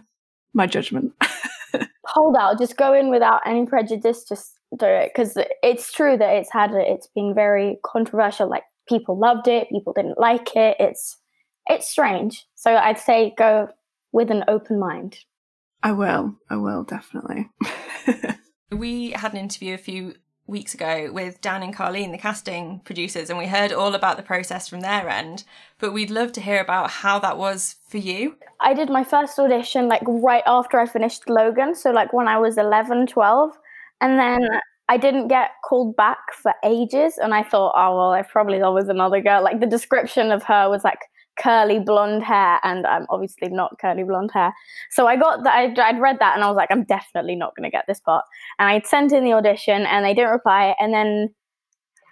my 0.53 0.67
judgment. 0.67 1.13
hold 2.05 2.35
out. 2.35 2.57
Just 2.57 2.77
go 2.77 2.93
in 2.93 3.09
without 3.09 3.41
any 3.45 3.65
prejudice. 3.65 4.25
Just 4.27 4.57
do 4.77 4.85
it 4.85 5.11
because 5.13 5.37
it's 5.61 5.91
true 5.91 6.17
that 6.17 6.35
it's 6.35 6.51
had 6.51 6.71
it's 6.73 7.07
been 7.13 7.33
very 7.35 7.77
controversial. 7.85 8.49
Like 8.49 8.63
people 8.89 9.17
loved 9.17 9.47
it, 9.47 9.69
people 9.69 9.93
didn't 9.93 10.19
like 10.19 10.55
it. 10.55 10.77
It's 10.79 11.17
it's 11.67 11.89
strange. 11.89 12.45
So 12.55 12.75
I'd 12.75 12.99
say 12.99 13.33
go 13.37 13.69
with 14.11 14.31
an 14.31 14.43
open 14.47 14.79
mind. 14.79 15.19
I 15.83 15.91
will. 15.93 16.35
I 16.49 16.57
will 16.57 16.83
definitely. 16.83 17.49
we 18.71 19.11
had 19.11 19.33
an 19.33 19.39
interview 19.39 19.73
a 19.73 19.79
few 19.79 20.15
weeks 20.51 20.75
ago 20.75 21.09
with 21.11 21.41
Dan 21.41 21.63
and 21.63 21.75
Carlene, 21.75 22.11
the 22.11 22.17
casting 22.17 22.81
producers, 22.83 23.29
and 23.29 23.39
we 23.39 23.47
heard 23.47 23.71
all 23.71 23.95
about 23.95 24.17
the 24.17 24.23
process 24.23 24.67
from 24.67 24.81
their 24.81 25.09
end. 25.09 25.43
But 25.79 25.93
we'd 25.93 26.11
love 26.11 26.31
to 26.33 26.41
hear 26.41 26.61
about 26.61 26.91
how 26.91 27.17
that 27.19 27.37
was 27.37 27.77
for 27.87 27.97
you. 27.97 28.35
I 28.59 28.75
did 28.75 28.89
my 28.89 29.03
first 29.03 29.39
audition 29.39 29.87
like 29.87 30.03
right 30.05 30.43
after 30.45 30.79
I 30.79 30.85
finished 30.85 31.27
Logan, 31.29 31.73
so 31.73 31.91
like 31.91 32.13
when 32.13 32.27
I 32.27 32.37
was 32.37 32.57
11, 32.57 33.07
12. 33.07 33.51
And 34.01 34.19
then 34.19 34.47
I 34.89 34.97
didn't 34.97 35.29
get 35.29 35.51
called 35.63 35.95
back 35.95 36.19
for 36.33 36.53
ages. 36.65 37.17
And 37.17 37.33
I 37.33 37.43
thought, 37.43 37.73
oh, 37.75 37.95
well, 37.95 38.11
I 38.11 38.23
probably 38.23 38.59
was 38.59 38.89
another 38.89 39.21
girl. 39.21 39.43
Like 39.43 39.59
the 39.59 39.65
description 39.65 40.31
of 40.31 40.43
her 40.43 40.69
was 40.69 40.83
like 40.83 40.99
curly 41.41 41.79
blonde 41.79 42.23
hair. 42.23 42.59
And 42.63 42.85
I'm 42.85 43.05
obviously 43.09 43.49
not 43.49 43.77
curly 43.79 44.03
blonde 44.03 44.31
hair. 44.33 44.53
So 44.89 45.07
I 45.07 45.15
got 45.15 45.43
that. 45.43 45.55
I'd, 45.55 45.79
I'd 45.79 45.99
read 45.99 46.19
that 46.19 46.35
and 46.35 46.43
I 46.43 46.47
was 46.47 46.55
like, 46.55 46.71
I'm 46.71 46.83
definitely 46.83 47.35
not 47.35 47.55
going 47.55 47.69
to 47.69 47.75
get 47.75 47.85
this 47.87 47.99
part. 47.99 48.25
And 48.59 48.69
I'd 48.69 48.85
sent 48.87 49.11
in 49.11 49.23
the 49.23 49.33
audition 49.33 49.85
and 49.85 50.05
they 50.05 50.13
didn't 50.13 50.31
reply. 50.31 50.75
And 50.79 50.93
then 50.93 51.33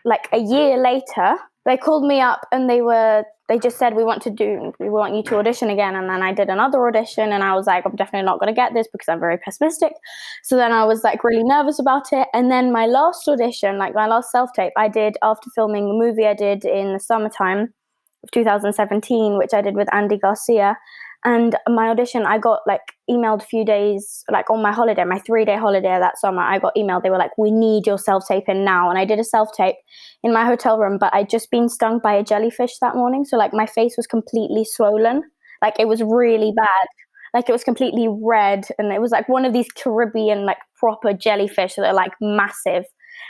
like 0.05 0.27
a 0.31 0.39
year 0.39 0.77
later, 0.77 1.37
they 1.65 1.77
called 1.77 2.05
me 2.05 2.21
up 2.21 2.47
and 2.51 2.69
they 2.69 2.81
were 2.81 3.23
they 3.47 3.57
just 3.57 3.77
said 3.77 3.95
we 3.95 4.03
want 4.03 4.21
to 4.21 4.29
do 4.29 4.71
we 4.79 4.89
want 4.89 5.15
you 5.15 5.23
to 5.23 5.37
audition 5.37 5.69
again 5.69 5.95
and 5.95 6.09
then 6.09 6.21
i 6.21 6.31
did 6.31 6.49
another 6.49 6.87
audition 6.87 7.33
and 7.33 7.43
i 7.43 7.53
was 7.53 7.67
like 7.67 7.85
i'm 7.85 7.95
definitely 7.95 8.25
not 8.25 8.39
going 8.39 8.47
to 8.47 8.55
get 8.55 8.73
this 8.73 8.87
because 8.91 9.09
i'm 9.09 9.19
very 9.19 9.37
pessimistic 9.39 9.93
so 10.43 10.55
then 10.55 10.71
i 10.71 10.85
was 10.85 11.03
like 11.03 11.23
really 11.23 11.43
nervous 11.43 11.79
about 11.79 12.13
it 12.13 12.27
and 12.33 12.49
then 12.49 12.71
my 12.71 12.85
last 12.85 13.27
audition 13.27 13.77
like 13.77 13.93
my 13.93 14.07
last 14.07 14.31
self 14.31 14.51
tape 14.53 14.73
i 14.77 14.87
did 14.87 15.17
after 15.21 15.49
filming 15.53 15.87
the 15.87 15.93
movie 15.93 16.25
i 16.25 16.33
did 16.33 16.63
in 16.63 16.93
the 16.93 16.99
summertime 16.99 17.73
of 18.23 18.31
2017 18.31 19.37
which 19.37 19.53
i 19.53 19.61
did 19.61 19.75
with 19.75 19.93
andy 19.93 20.17
garcia 20.17 20.75
And 21.25 21.55
my 21.67 21.89
audition, 21.89 22.25
I 22.25 22.37
got 22.43 22.59
like 22.65 22.91
emailed 23.13 23.41
a 23.43 23.45
few 23.45 23.63
days, 23.69 24.03
like 24.35 24.49
on 24.49 24.61
my 24.65 24.71
holiday, 24.71 25.03
my 25.03 25.17
three 25.19 25.43
day 25.49 25.57
holiday 25.57 25.97
that 26.03 26.17
summer. 26.21 26.41
I 26.41 26.59
got 26.59 26.77
emailed. 26.81 27.03
They 27.03 27.09
were 27.15 27.17
like, 27.23 27.33
"We 27.37 27.51
need 27.51 27.89
your 27.89 27.97
self 28.03 28.23
tape 28.29 28.47
in 28.53 28.63
now." 28.67 28.89
And 28.89 28.97
I 29.01 29.03
did 29.09 29.19
a 29.19 29.25
self 29.25 29.49
tape 29.57 29.75
in 30.23 30.31
my 30.37 30.45
hotel 30.45 30.77
room, 30.79 30.97
but 30.97 31.13
I'd 31.13 31.29
just 31.29 31.51
been 31.51 31.67
stung 31.67 31.99
by 31.99 32.13
a 32.13 32.23
jellyfish 32.23 32.77
that 32.79 32.95
morning, 32.95 33.25
so 33.25 33.37
like 33.37 33.51
my 33.53 33.65
face 33.65 33.97
was 33.97 34.07
completely 34.07 34.63
swollen. 34.63 35.21
Like 35.61 35.75
it 35.77 35.87
was 35.89 36.01
really 36.01 36.53
bad. 36.55 36.87
Like 37.33 37.49
it 37.49 37.51
was 37.51 37.63
completely 37.63 38.07
red, 38.09 38.65
and 38.77 38.91
it 38.91 39.01
was 39.01 39.11
like 39.11 39.29
one 39.29 39.45
of 39.45 39.53
these 39.53 39.67
Caribbean 39.83 40.45
like 40.45 40.57
proper 40.77 41.13
jellyfish 41.13 41.75
that 41.75 41.85
are 41.85 41.93
like 41.93 42.13
massive 42.21 42.85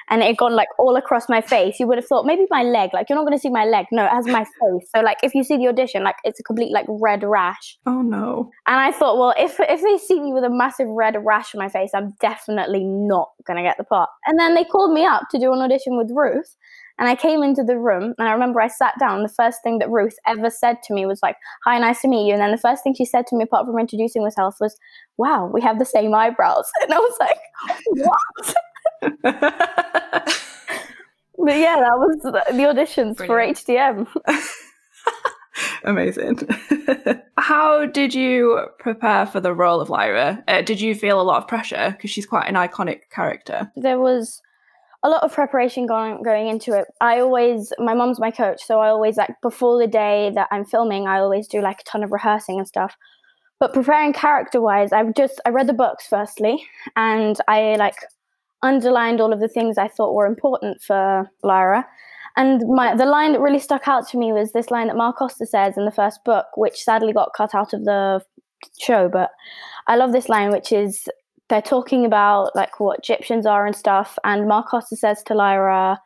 and 0.10 0.22
it 0.24 0.38
gone 0.38 0.55
like 0.55 0.67
all 0.77 0.96
across 0.96 1.29
my 1.29 1.41
face. 1.41 1.79
You 1.79 1.88
would 1.88 1.98
have 1.98 2.08
thought 2.08 2.25
maybe 2.25 2.46
my 2.50 2.63
leg, 2.63 2.91
like 2.93 3.10
you're 3.10 3.17
not 3.17 3.25
going 3.25 3.38
to 3.38 3.41
see 3.41 3.50
my 3.50 3.65
leg. 3.65 3.86
No, 3.91 4.05
it 4.05 4.10
has 4.10 4.25
my 4.25 4.43
face. 4.43 4.89
So 4.96 5.01
like 5.01 5.17
if 5.24 5.36
you 5.36 5.43
see 5.43 5.58
the 5.58 5.67
audition, 5.67 6.03
like 6.03 6.15
it's 6.24 6.39
a 6.39 6.43
complete 6.43 6.72
like 6.72 6.86
red 6.88 7.24
rash. 7.24 7.77
Oh 7.86 8.01
no. 8.01 8.51
And 8.67 8.77
I 8.77 8.91
thought, 8.91 9.17
well, 9.17 9.34
if 9.38 9.60
if 9.60 9.81
they 9.81 9.98
see 9.98 10.19
me 10.19 10.34
with 10.34 10.43
a 10.43 10.50
massive 10.50 10.88
red 10.88 11.15
rash 11.24 11.53
on 11.53 11.60
my 11.60 11.69
face, 11.69 11.91
I'm 11.93 12.13
definitely 12.19 12.84
not 12.84 13.29
going 13.46 13.58
to 13.58 13.63
get 13.63 13.77
the 13.77 13.84
part. 13.84 14.10
And 14.27 14.39
then 14.39 14.55
they 14.55 14.63
called 14.63 14.93
me 14.93 15.05
up 15.05 15.24
to 15.31 15.39
do 15.39 15.53
an 15.53 15.60
audition 15.60 15.98
with 15.98 16.10
Ruth. 16.13 16.55
And 17.00 17.08
I 17.08 17.15
came 17.15 17.43
into 17.43 17.63
the 17.63 17.77
room 17.79 18.13
and 18.17 18.27
I 18.27 18.34
remember 18.34 18.60
I 18.60 18.67
sat 18.67 18.93
down. 19.00 19.24
The 19.24 19.29
first 19.29 19.63
thing 19.63 19.79
that 19.79 19.89
Ruth 19.89 20.17
ever 20.27 20.50
said 20.50 20.84
to 20.84 20.93
me 20.93 21.05
was 21.05 21.22
like, 21.24 21.38
Hi, 21.63 21.79
nice 21.79 22.01
to 22.01 22.10
meet 22.10 22.27
you. 22.27 22.34
And 22.34 22.41
then 22.41 22.51
the 22.51 22.58
first 22.58 22.84
thing 22.84 22.93
she 22.93 23.05
said 23.05 23.25
to 23.27 23.38
me, 23.38 23.46
apart 23.46 23.65
from 23.65 23.79
introducing 23.79 24.22
herself, 24.22 24.58
was, 24.60 24.77
Wow, 25.17 25.50
we 25.51 25.62
have 25.62 25.79
the 25.79 25.86
same 25.86 26.13
eyebrows. 26.13 26.69
And 26.84 26.93
I 26.93 26.98
was 26.98 27.17
like, 27.19 27.39
What? 27.88 28.55
but 29.21 29.23
yeah, 31.47 31.77
that 31.79 31.97
was 31.97 32.19
the, 32.21 32.43
auditions 32.51 33.17
Brilliant. 33.17 33.57
for 33.57 33.73
HDM. 33.73 34.07
Amazing. 35.83 36.39
How 37.37 37.85
did 37.85 38.13
you 38.13 38.67
prepare 38.79 39.25
for 39.25 39.39
the 39.39 39.53
role 39.53 39.81
of 39.81 39.89
Lyra? 39.89 40.43
Uh, 40.47 40.61
did 40.61 40.81
you 40.81 40.95
feel 40.95 41.19
a 41.19 41.23
lot 41.23 41.41
of 41.41 41.47
pressure 41.47 41.91
because 41.91 42.11
she's 42.11 42.25
quite 42.25 42.47
an 42.47 42.55
iconic 42.55 43.09
character? 43.09 43.71
There 43.75 43.99
was 43.99 44.41
a 45.03 45.09
lot 45.09 45.23
of 45.23 45.33
preparation 45.33 45.85
going 45.85 46.21
going 46.23 46.47
into 46.47 46.77
it. 46.77 46.87
I 46.99 47.19
always 47.19 47.71
my 47.79 47.93
mom's 47.93 48.19
my 48.19 48.31
coach, 48.31 48.61
so 48.63 48.79
I 48.79 48.89
always 48.89 49.17
like 49.17 49.33
before 49.41 49.79
the 49.79 49.87
day 49.87 50.31
that 50.35 50.47
I'm 50.51 50.65
filming, 50.65 51.07
I 51.07 51.19
always 51.19 51.47
do 51.47 51.61
like 51.61 51.81
a 51.81 51.83
ton 51.83 52.03
of 52.03 52.11
rehearsing 52.11 52.57
and 52.57 52.67
stuff. 52.67 52.97
But 53.59 53.73
preparing 53.73 54.13
character 54.13 54.61
wise, 54.61 54.91
I've 54.91 55.13
just 55.15 55.39
I 55.45 55.49
read 55.49 55.67
the 55.67 55.73
books 55.73 56.07
firstly, 56.07 56.65
and 56.95 57.37
I 57.47 57.75
like 57.77 57.95
underlined 58.61 59.21
all 59.21 59.33
of 59.33 59.39
the 59.39 59.47
things 59.47 59.77
I 59.77 59.87
thought 59.87 60.13
were 60.13 60.25
important 60.25 60.81
for 60.81 61.29
Lyra. 61.43 61.85
And 62.35 62.61
my 62.67 62.95
the 62.95 63.05
line 63.05 63.33
that 63.33 63.41
really 63.41 63.59
stuck 63.59 63.87
out 63.87 64.07
to 64.09 64.17
me 64.17 64.31
was 64.31 64.51
this 64.51 64.71
line 64.71 64.87
that 64.87 64.95
Ma 64.95 65.11
Costa 65.11 65.45
says 65.45 65.77
in 65.77 65.85
the 65.85 65.91
first 65.91 66.23
book, 66.23 66.45
which 66.55 66.83
sadly 66.83 67.13
got 67.13 67.33
cut 67.35 67.55
out 67.55 67.73
of 67.73 67.85
the 67.85 68.21
show. 68.79 69.09
But 69.09 69.31
I 69.87 69.95
love 69.95 70.11
this 70.11 70.29
line, 70.29 70.51
which 70.51 70.71
is 70.71 71.09
they're 71.49 71.61
talking 71.61 72.05
about 72.05 72.55
like 72.55 72.79
what 72.79 73.03
Gyptians 73.03 73.45
are 73.45 73.65
and 73.65 73.75
stuff, 73.75 74.17
and 74.23 74.47
Ma 74.47 74.63
Costa 74.63 74.95
says 74.95 75.23
to 75.23 75.33
Lyra, 75.33 75.99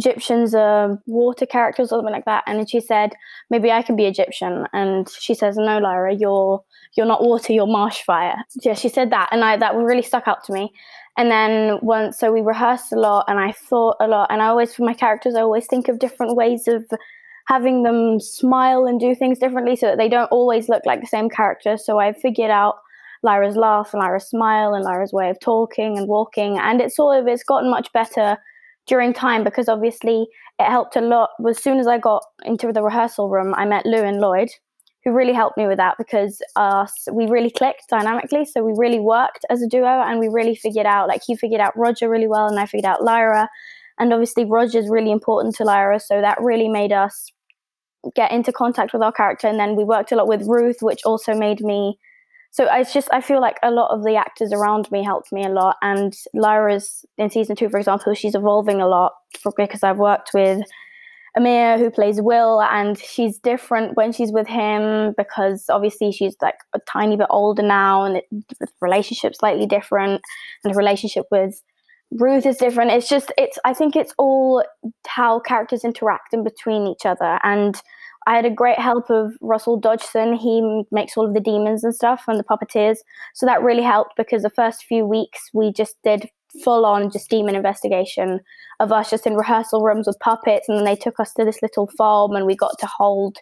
Gyptians 0.00 0.58
are 0.58 0.98
water 1.06 1.44
characters 1.44 1.92
or 1.92 1.98
something 1.98 2.12
like 2.12 2.24
that. 2.24 2.44
And 2.46 2.68
she 2.68 2.80
said, 2.80 3.12
maybe 3.50 3.70
I 3.70 3.82
can 3.82 3.94
be 3.94 4.10
Gyptian. 4.10 4.66
And 4.72 5.08
she 5.10 5.34
says, 5.34 5.56
no, 5.56 5.78
Lyra, 5.78 6.14
you're 6.14 6.64
you're 6.94 7.06
not 7.06 7.22
water, 7.22 7.52
you're 7.52 7.66
marsh 7.66 8.02
fire. 8.02 8.36
Yeah, 8.62 8.74
she 8.74 8.88
said 8.88 9.10
that, 9.10 9.28
and 9.32 9.44
I 9.44 9.56
that 9.58 9.74
really 9.74 10.02
stuck 10.02 10.28
out 10.28 10.44
to 10.44 10.52
me. 10.52 10.72
And 11.16 11.30
then 11.30 11.78
once, 11.82 12.18
so 12.18 12.32
we 12.32 12.40
rehearsed 12.40 12.92
a 12.92 12.98
lot, 12.98 13.26
and 13.28 13.38
I 13.38 13.52
thought 13.52 13.96
a 14.00 14.06
lot. 14.06 14.28
And 14.30 14.40
I 14.40 14.46
always, 14.46 14.74
for 14.74 14.84
my 14.84 14.94
characters, 14.94 15.34
I 15.34 15.40
always 15.40 15.66
think 15.66 15.88
of 15.88 15.98
different 15.98 16.36
ways 16.36 16.66
of 16.68 16.84
having 17.46 17.82
them 17.82 18.18
smile 18.18 18.86
and 18.86 18.98
do 18.98 19.14
things 19.14 19.38
differently, 19.38 19.76
so 19.76 19.86
that 19.86 19.98
they 19.98 20.08
don't 20.08 20.30
always 20.32 20.68
look 20.68 20.86
like 20.86 21.00
the 21.00 21.06
same 21.06 21.28
character. 21.28 21.76
So 21.76 21.98
I 21.98 22.12
figured 22.12 22.50
out 22.50 22.76
Lyra's 23.22 23.56
laugh 23.56 23.92
and 23.92 24.00
Lyra's 24.00 24.26
smile 24.26 24.74
and 24.74 24.84
Lyra's 24.84 25.12
way 25.12 25.28
of 25.28 25.38
talking 25.40 25.98
and 25.98 26.08
walking, 26.08 26.58
and 26.58 26.80
it's 26.80 26.96
sort 26.96 27.18
of 27.18 27.28
it's 27.28 27.44
gotten 27.44 27.70
much 27.70 27.92
better 27.92 28.38
during 28.86 29.12
time 29.12 29.44
because 29.44 29.68
obviously 29.68 30.26
it 30.58 30.64
helped 30.64 30.96
a 30.96 31.00
lot. 31.00 31.30
As 31.48 31.62
soon 31.62 31.78
as 31.78 31.86
I 31.86 31.98
got 31.98 32.24
into 32.44 32.72
the 32.72 32.82
rehearsal 32.82 33.28
room, 33.28 33.54
I 33.54 33.64
met 33.66 33.86
Lewin 33.86 34.18
Lloyd, 34.18 34.48
who 35.04 35.12
really 35.12 35.32
helped 35.32 35.56
me 35.56 35.66
with 35.66 35.78
that 35.78 35.96
because 35.98 36.40
uh, 36.54 36.86
we 37.12 37.26
really 37.26 37.50
clicked 37.50 37.88
dynamically. 37.88 38.44
So 38.44 38.62
we 38.62 38.72
really 38.76 39.00
worked 39.00 39.44
as 39.50 39.60
a 39.60 39.66
duo 39.66 40.02
and 40.02 40.20
we 40.20 40.28
really 40.28 40.54
figured 40.54 40.86
out, 40.86 41.08
like, 41.08 41.22
he 41.26 41.36
figured 41.36 41.60
out 41.60 41.76
Roger 41.76 42.08
really 42.08 42.28
well 42.28 42.46
and 42.46 42.58
I 42.58 42.66
figured 42.66 42.86
out 42.86 43.02
Lyra. 43.02 43.48
And 43.98 44.12
obviously, 44.12 44.44
Roger's 44.44 44.88
really 44.88 45.10
important 45.10 45.56
to 45.56 45.64
Lyra. 45.64 46.00
So 46.00 46.20
that 46.20 46.38
really 46.40 46.68
made 46.68 46.92
us 46.92 47.30
get 48.14 48.32
into 48.32 48.52
contact 48.52 48.92
with 48.92 49.02
our 49.02 49.12
character. 49.12 49.48
And 49.48 49.58
then 49.58 49.76
we 49.76 49.84
worked 49.84 50.12
a 50.12 50.16
lot 50.16 50.28
with 50.28 50.46
Ruth, 50.46 50.78
which 50.80 51.00
also 51.04 51.34
made 51.34 51.60
me. 51.60 51.98
So 52.50 52.68
it's 52.70 52.92
just, 52.92 53.08
I 53.12 53.20
feel 53.20 53.40
like 53.40 53.58
a 53.62 53.70
lot 53.70 53.90
of 53.90 54.04
the 54.04 54.14
actors 54.16 54.52
around 54.52 54.90
me 54.90 55.02
helped 55.02 55.32
me 55.32 55.44
a 55.44 55.48
lot. 55.48 55.76
And 55.82 56.14
Lyra's 56.34 57.04
in 57.18 57.30
season 57.30 57.56
two, 57.56 57.68
for 57.70 57.78
example, 57.78 58.14
she's 58.14 58.34
evolving 58.34 58.80
a 58.80 58.86
lot 58.86 59.12
because 59.56 59.82
I've 59.82 59.98
worked 59.98 60.30
with 60.34 60.60
Amir, 61.36 61.78
who 61.78 61.90
plays 61.90 62.20
Will, 62.20 62.60
and 62.60 62.98
she's 62.98 63.38
different 63.38 63.96
when 63.96 64.12
she's 64.12 64.32
with 64.32 64.46
him 64.46 65.14
because 65.16 65.64
obviously 65.70 66.12
she's 66.12 66.36
like 66.42 66.56
a 66.74 66.80
tiny 66.80 67.16
bit 67.16 67.28
older 67.30 67.62
now, 67.62 68.04
and 68.04 68.22
the 68.30 68.66
relationship's 68.80 69.38
slightly 69.38 69.66
different, 69.66 70.20
and 70.62 70.74
the 70.74 70.76
relationship 70.76 71.24
with 71.30 71.62
Ruth 72.10 72.44
is 72.44 72.58
different. 72.58 72.90
It's 72.90 73.08
just, 73.08 73.32
it's. 73.38 73.58
I 73.64 73.72
think 73.72 73.96
it's 73.96 74.12
all 74.18 74.62
how 75.06 75.40
characters 75.40 75.84
interact 75.84 76.34
in 76.34 76.44
between 76.44 76.86
each 76.86 77.06
other, 77.06 77.38
and 77.42 77.80
I 78.26 78.36
had 78.36 78.44
a 78.44 78.50
great 78.50 78.78
help 78.78 79.08
of 79.08 79.32
Russell 79.40 79.78
Dodgson. 79.78 80.34
He 80.34 80.84
makes 80.90 81.16
all 81.16 81.26
of 81.26 81.32
the 81.32 81.40
demons 81.40 81.82
and 81.82 81.94
stuff 81.94 82.24
and 82.28 82.38
the 82.38 82.44
puppeteers, 82.44 82.98
so 83.34 83.46
that 83.46 83.62
really 83.62 83.82
helped 83.82 84.16
because 84.18 84.42
the 84.42 84.50
first 84.50 84.84
few 84.84 85.06
weeks 85.06 85.48
we 85.54 85.72
just 85.72 85.96
did 86.04 86.28
full 86.62 86.84
on 86.84 87.10
just 87.10 87.30
demon 87.30 87.54
investigation 87.54 88.40
of 88.80 88.92
us 88.92 89.10
just 89.10 89.26
in 89.26 89.34
rehearsal 89.34 89.82
rooms 89.82 90.06
with 90.06 90.18
puppets 90.20 90.68
and 90.68 90.76
then 90.76 90.84
they 90.84 90.96
took 90.96 91.18
us 91.18 91.32
to 91.32 91.44
this 91.44 91.62
little 91.62 91.86
farm 91.96 92.34
and 92.36 92.46
we 92.46 92.54
got 92.54 92.78
to 92.78 92.86
hold 92.86 93.38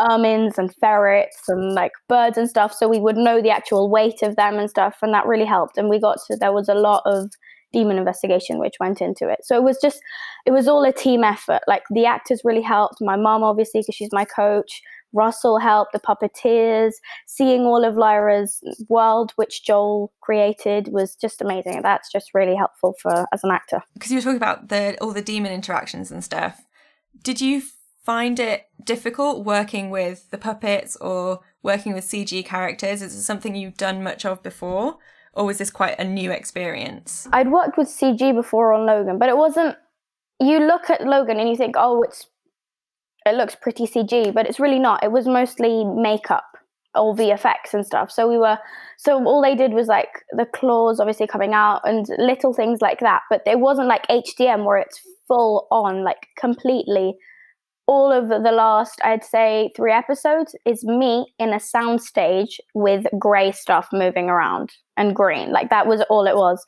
ermines 0.00 0.58
and 0.58 0.74
ferrets 0.76 1.42
and 1.48 1.74
like 1.74 1.92
birds 2.08 2.38
and 2.38 2.48
stuff 2.48 2.72
so 2.72 2.88
we 2.88 3.00
would 3.00 3.16
know 3.16 3.40
the 3.40 3.50
actual 3.50 3.90
weight 3.90 4.22
of 4.22 4.36
them 4.36 4.58
and 4.58 4.70
stuff 4.70 4.96
and 5.02 5.12
that 5.12 5.26
really 5.26 5.44
helped 5.44 5.76
and 5.76 5.88
we 5.88 6.00
got 6.00 6.18
to 6.26 6.36
there 6.36 6.52
was 6.52 6.68
a 6.68 6.74
lot 6.74 7.02
of 7.04 7.30
demon 7.72 7.98
investigation 7.98 8.58
which 8.58 8.74
went 8.80 9.00
into 9.00 9.28
it. 9.28 9.40
So 9.42 9.56
it 9.56 9.62
was 9.62 9.78
just 9.80 10.00
it 10.46 10.52
was 10.52 10.68
all 10.68 10.84
a 10.84 10.92
team 10.92 11.24
effort 11.24 11.60
like 11.66 11.82
the 11.90 12.06
actors 12.06 12.42
really 12.44 12.62
helped 12.62 13.00
my 13.00 13.16
mom 13.16 13.42
obviously 13.42 13.80
because 13.80 13.94
she's 13.94 14.12
my 14.12 14.24
coach 14.24 14.80
Russell 15.12 15.58
helped, 15.58 15.92
the 15.92 16.00
puppeteers, 16.00 16.92
seeing 17.26 17.62
all 17.62 17.84
of 17.84 17.96
Lyra's 17.96 18.60
world, 18.88 19.32
which 19.36 19.64
Joel 19.64 20.12
created, 20.20 20.88
was 20.88 21.16
just 21.16 21.40
amazing. 21.40 21.80
That's 21.82 22.10
just 22.12 22.34
really 22.34 22.54
helpful 22.54 22.94
for 23.00 23.26
as 23.32 23.42
an 23.44 23.50
actor. 23.50 23.82
Because 23.94 24.10
you 24.10 24.18
were 24.18 24.22
talking 24.22 24.36
about 24.36 24.68
the 24.68 24.96
all 25.00 25.12
the 25.12 25.22
demon 25.22 25.52
interactions 25.52 26.10
and 26.10 26.22
stuff. 26.22 26.62
Did 27.22 27.40
you 27.40 27.62
find 28.04 28.38
it 28.40 28.66
difficult 28.82 29.44
working 29.44 29.90
with 29.90 30.30
the 30.30 30.38
puppets 30.38 30.96
or 30.96 31.40
working 31.62 31.92
with 31.92 32.04
CG 32.04 32.44
characters? 32.44 33.02
Is 33.02 33.14
it 33.14 33.22
something 33.22 33.54
you've 33.54 33.76
done 33.76 34.02
much 34.02 34.24
of 34.24 34.42
before? 34.42 34.96
Or 35.34 35.44
was 35.44 35.58
this 35.58 35.70
quite 35.70 35.98
a 35.98 36.04
new 36.04 36.30
experience? 36.30 37.28
I'd 37.32 37.50
worked 37.50 37.76
with 37.76 37.88
CG 37.88 38.34
before 38.34 38.72
on 38.72 38.86
Logan, 38.86 39.18
but 39.18 39.28
it 39.28 39.36
wasn't. 39.36 39.76
You 40.40 40.58
look 40.60 40.88
at 40.88 41.06
Logan 41.06 41.38
and 41.38 41.48
you 41.48 41.56
think, 41.56 41.74
oh, 41.78 42.02
it's 42.02 42.26
it 43.28 43.36
looks 43.36 43.54
pretty 43.54 43.86
CG, 43.86 44.32
but 44.32 44.46
it's 44.46 44.60
really 44.60 44.78
not. 44.78 45.02
It 45.02 45.12
was 45.12 45.26
mostly 45.26 45.84
makeup 45.84 46.44
or 46.94 47.14
VFX 47.14 47.74
and 47.74 47.86
stuff. 47.86 48.10
So 48.10 48.28
we 48.28 48.38
were, 48.38 48.58
so 48.96 49.22
all 49.24 49.42
they 49.42 49.54
did 49.54 49.72
was 49.72 49.86
like 49.86 50.08
the 50.32 50.46
claws 50.46 51.00
obviously 51.00 51.26
coming 51.26 51.54
out 51.54 51.82
and 51.84 52.06
little 52.18 52.52
things 52.52 52.80
like 52.80 53.00
that. 53.00 53.22
But 53.30 53.42
it 53.46 53.60
wasn't 53.60 53.88
like 53.88 54.06
HDM 54.08 54.64
where 54.64 54.78
it's 54.78 55.00
full 55.26 55.66
on, 55.70 56.04
like 56.04 56.26
completely. 56.38 57.14
All 57.86 58.12
of 58.12 58.28
the 58.28 58.52
last, 58.52 59.00
I'd 59.02 59.24
say, 59.24 59.70
three 59.74 59.92
episodes 59.92 60.54
is 60.66 60.84
me 60.84 61.32
in 61.38 61.54
a 61.54 61.56
soundstage 61.56 62.58
with 62.74 63.06
grey 63.18 63.50
stuff 63.52 63.88
moving 63.92 64.28
around 64.28 64.72
and 64.98 65.16
green. 65.16 65.52
Like 65.52 65.70
that 65.70 65.86
was 65.86 66.02
all 66.10 66.26
it 66.26 66.36
was 66.36 66.62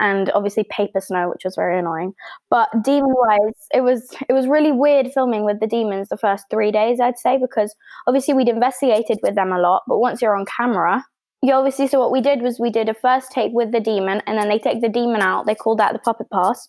and 0.00 0.30
obviously 0.30 0.64
paper 0.64 1.00
snow, 1.00 1.28
which 1.28 1.44
was 1.44 1.54
very 1.54 1.78
annoying. 1.78 2.14
But 2.48 2.68
demon 2.82 3.14
wise, 3.14 3.66
it 3.72 3.82
was 3.82 4.12
it 4.28 4.32
was 4.32 4.48
really 4.48 4.72
weird 4.72 5.12
filming 5.12 5.44
with 5.44 5.60
the 5.60 5.66
demons 5.66 6.08
the 6.08 6.16
first 6.16 6.46
three 6.50 6.72
days, 6.72 6.98
I'd 6.98 7.18
say, 7.18 7.38
because 7.38 7.74
obviously 8.08 8.34
we'd 8.34 8.48
investigated 8.48 9.18
with 9.22 9.34
them 9.36 9.52
a 9.52 9.60
lot, 9.60 9.82
but 9.86 9.98
once 9.98 10.20
you're 10.20 10.36
on 10.36 10.46
camera, 10.56 11.04
you 11.42 11.52
obviously 11.52 11.86
so 11.86 12.00
what 12.00 12.10
we 12.10 12.20
did 12.20 12.42
was 12.42 12.58
we 12.58 12.70
did 12.70 12.88
a 12.88 12.94
first 12.94 13.30
take 13.30 13.52
with 13.52 13.70
the 13.70 13.80
demon, 13.80 14.22
and 14.26 14.38
then 14.38 14.48
they 14.48 14.58
take 14.58 14.80
the 14.80 14.88
demon 14.88 15.20
out. 15.20 15.46
They 15.46 15.54
called 15.54 15.78
that 15.78 15.92
the 15.92 16.00
puppet 16.00 16.30
pass, 16.32 16.68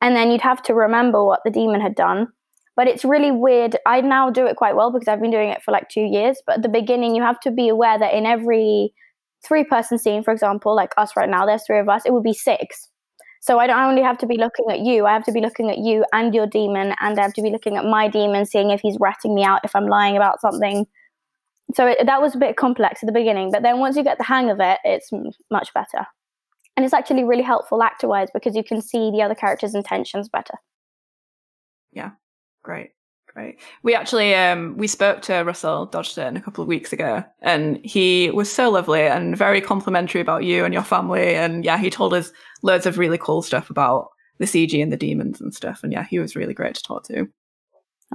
and 0.00 0.14
then 0.14 0.30
you'd 0.30 0.42
have 0.42 0.62
to 0.64 0.74
remember 0.74 1.24
what 1.24 1.40
the 1.44 1.50
demon 1.50 1.80
had 1.80 1.94
done. 1.94 2.28
But 2.76 2.88
it's 2.88 3.06
really 3.06 3.30
weird. 3.32 3.78
I 3.86 4.02
now 4.02 4.28
do 4.28 4.44
it 4.46 4.56
quite 4.56 4.76
well 4.76 4.92
because 4.92 5.08
I've 5.08 5.20
been 5.22 5.30
doing 5.30 5.48
it 5.48 5.62
for 5.62 5.72
like 5.72 5.88
two 5.88 6.02
years. 6.02 6.42
But 6.46 6.56
at 6.56 6.62
the 6.62 6.68
beginning, 6.68 7.14
you 7.14 7.22
have 7.22 7.40
to 7.40 7.50
be 7.50 7.70
aware 7.70 7.98
that 7.98 8.12
in 8.12 8.26
every 8.26 8.92
three 9.46 9.64
person 9.64 9.98
scene, 9.98 10.22
for 10.22 10.32
example, 10.32 10.74
like 10.74 10.92
us 10.96 11.16
right 11.16 11.28
now, 11.28 11.46
there's 11.46 11.64
three 11.66 11.78
of 11.78 11.88
us, 11.88 12.02
it 12.04 12.12
would 12.12 12.22
be 12.22 12.32
six. 12.32 12.88
So 13.40 13.58
I 13.58 13.66
don't 13.66 13.80
only 13.80 14.02
have 14.02 14.18
to 14.18 14.26
be 14.26 14.36
looking 14.36 14.66
at 14.70 14.80
you, 14.80 15.06
I 15.06 15.12
have 15.12 15.24
to 15.24 15.32
be 15.32 15.40
looking 15.40 15.70
at 15.70 15.78
you 15.78 16.04
and 16.12 16.34
your 16.34 16.46
demon, 16.46 16.94
and 17.00 17.18
I 17.18 17.22
have 17.22 17.34
to 17.34 17.42
be 17.42 17.50
looking 17.50 17.76
at 17.76 17.84
my 17.84 18.08
demon, 18.08 18.44
seeing 18.46 18.70
if 18.70 18.80
he's 18.80 18.96
ratting 18.98 19.34
me 19.34 19.44
out, 19.44 19.60
if 19.64 19.76
I'm 19.76 19.86
lying 19.86 20.16
about 20.16 20.40
something. 20.40 20.86
So 21.74 21.86
it, 21.86 22.06
that 22.06 22.20
was 22.20 22.34
a 22.34 22.38
bit 22.38 22.56
complex 22.56 23.02
at 23.02 23.06
the 23.06 23.12
beginning, 23.12 23.50
but 23.52 23.62
then 23.62 23.78
once 23.78 23.96
you 23.96 24.04
get 24.04 24.18
the 24.18 24.24
hang 24.24 24.50
of 24.50 24.60
it, 24.60 24.78
it's 24.84 25.10
much 25.50 25.72
better. 25.74 26.06
And 26.76 26.84
it's 26.84 26.94
actually 26.94 27.24
really 27.24 27.42
helpful 27.42 27.82
actor 27.82 28.06
wise 28.06 28.28
because 28.34 28.54
you 28.54 28.62
can 28.62 28.82
see 28.82 29.10
the 29.10 29.22
other 29.22 29.34
characters' 29.34 29.74
intentions 29.74 30.28
better. 30.28 30.54
Yeah, 31.92 32.10
great. 32.62 32.90
Great. 33.36 33.58
We 33.82 33.94
actually 33.94 34.34
um, 34.34 34.78
we 34.78 34.86
spoke 34.86 35.20
to 35.22 35.42
Russell 35.42 35.84
Dodgson 35.84 36.38
a 36.38 36.40
couple 36.40 36.62
of 36.62 36.68
weeks 36.68 36.90
ago, 36.94 37.22
and 37.42 37.78
he 37.84 38.30
was 38.30 38.50
so 38.50 38.70
lovely 38.70 39.02
and 39.02 39.36
very 39.36 39.60
complimentary 39.60 40.22
about 40.22 40.44
you 40.44 40.64
and 40.64 40.72
your 40.72 40.82
family. 40.82 41.34
And 41.34 41.62
yeah, 41.62 41.76
he 41.76 41.90
told 41.90 42.14
us 42.14 42.32
loads 42.62 42.86
of 42.86 42.96
really 42.96 43.18
cool 43.18 43.42
stuff 43.42 43.68
about 43.68 44.08
the 44.38 44.46
CG 44.46 44.82
and 44.82 44.90
the 44.90 44.96
demons 44.96 45.38
and 45.38 45.52
stuff. 45.52 45.80
And 45.82 45.92
yeah, 45.92 46.06
he 46.08 46.18
was 46.18 46.34
really 46.34 46.54
great 46.54 46.76
to 46.76 46.82
talk 46.82 47.04
to. 47.08 47.28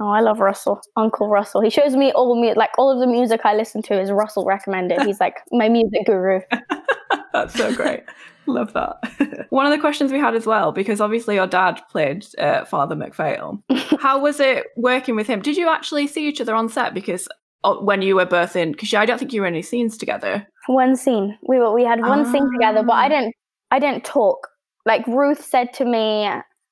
Oh, 0.00 0.08
I 0.08 0.22
love 0.22 0.40
Russell, 0.40 0.80
Uncle 0.96 1.28
Russell. 1.28 1.60
He 1.60 1.70
shows 1.70 1.94
me 1.94 2.10
all 2.10 2.34
the 2.34 2.40
mu- 2.40 2.54
like 2.54 2.70
all 2.76 2.90
of 2.90 2.98
the 2.98 3.06
music 3.06 3.42
I 3.44 3.54
listen 3.54 3.80
to 3.82 4.00
is 4.00 4.10
Russell 4.10 4.44
recommended. 4.44 5.02
He's 5.02 5.20
like 5.20 5.36
my 5.52 5.68
music 5.68 6.04
guru. 6.04 6.40
That's 7.32 7.54
so 7.54 7.72
great. 7.72 8.02
Love 8.46 8.72
that. 8.72 9.46
One 9.50 9.66
of 9.66 9.72
the 9.72 9.78
questions 9.78 10.12
we 10.12 10.18
had 10.18 10.34
as 10.34 10.46
well, 10.46 10.72
because 10.72 11.00
obviously 11.00 11.36
your 11.36 11.46
dad 11.46 11.80
played 11.90 12.26
uh, 12.38 12.64
Father 12.64 12.96
MacPhail. 12.96 13.62
How 14.00 14.18
was 14.18 14.40
it 14.40 14.66
working 14.76 15.14
with 15.14 15.26
him? 15.26 15.40
Did 15.40 15.56
you 15.56 15.68
actually 15.68 16.06
see 16.06 16.26
each 16.28 16.40
other 16.40 16.54
on 16.54 16.68
set? 16.68 16.94
Because 16.94 17.28
uh, 17.64 17.74
when 17.76 18.02
you 18.02 18.16
were 18.16 18.26
both 18.26 18.56
in, 18.56 18.72
because 18.72 18.92
I 18.94 19.06
don't 19.06 19.18
think 19.18 19.32
you 19.32 19.42
were 19.42 19.46
in 19.46 19.54
any 19.54 19.62
scenes 19.62 19.96
together. 19.96 20.46
One 20.66 20.96
scene. 20.96 21.38
We 21.46 21.58
were. 21.58 21.72
We 21.72 21.84
had 21.84 22.00
one 22.00 22.24
scene 22.30 22.50
together, 22.52 22.82
but 22.82 22.94
I 22.94 23.06
ah. 23.06 23.08
didn't. 23.08 23.34
I 23.70 23.78
didn't 23.78 24.04
talk. 24.04 24.48
Like 24.86 25.06
Ruth 25.06 25.44
said 25.44 25.72
to 25.74 25.84
me, 25.84 26.28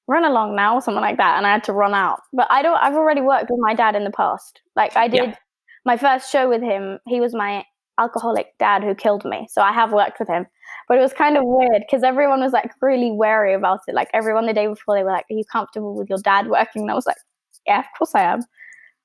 "Run 0.06 0.24
along 0.24 0.56
now," 0.56 0.74
or 0.74 0.80
something 0.80 1.00
like 1.00 1.16
that, 1.16 1.38
and 1.38 1.46
I 1.46 1.52
had 1.52 1.64
to 1.64 1.72
run 1.72 1.94
out. 1.94 2.20
But 2.32 2.46
I 2.50 2.62
don't. 2.62 2.76
I've 2.76 2.94
already 2.94 3.20
worked 3.20 3.50
with 3.50 3.60
my 3.60 3.74
dad 3.74 3.96
in 3.96 4.04
the 4.04 4.10
past. 4.10 4.60
Like 4.76 4.96
I 4.96 5.08
did. 5.08 5.30
Yeah. 5.30 5.36
My 5.84 5.96
first 5.96 6.30
show 6.30 6.48
with 6.48 6.62
him, 6.62 6.98
he 7.06 7.20
was 7.20 7.34
my 7.34 7.64
alcoholic 8.00 8.56
dad 8.58 8.82
who 8.82 8.94
killed 8.94 9.24
me. 9.24 9.46
So 9.50 9.62
I 9.62 9.72
have 9.72 9.92
worked 9.92 10.18
with 10.18 10.28
him. 10.28 10.46
But 10.88 10.98
it 10.98 11.02
was 11.02 11.12
kind 11.12 11.36
of 11.36 11.44
weird 11.46 11.82
because 11.86 12.02
everyone 12.02 12.40
was 12.40 12.52
like 12.52 12.72
really 12.80 13.12
wary 13.12 13.54
about 13.54 13.80
it. 13.86 13.94
Like 13.94 14.08
everyone 14.12 14.46
the 14.46 14.52
day 14.52 14.66
before, 14.66 14.96
they 14.96 15.04
were 15.04 15.12
like, 15.12 15.26
Are 15.30 15.34
you 15.34 15.44
comfortable 15.50 15.94
with 15.94 16.08
your 16.08 16.18
dad 16.18 16.48
working? 16.48 16.82
And 16.82 16.90
I 16.90 16.94
was 16.94 17.06
like, 17.06 17.18
Yeah, 17.66 17.80
of 17.80 17.86
course 17.96 18.14
I 18.14 18.22
am. 18.22 18.40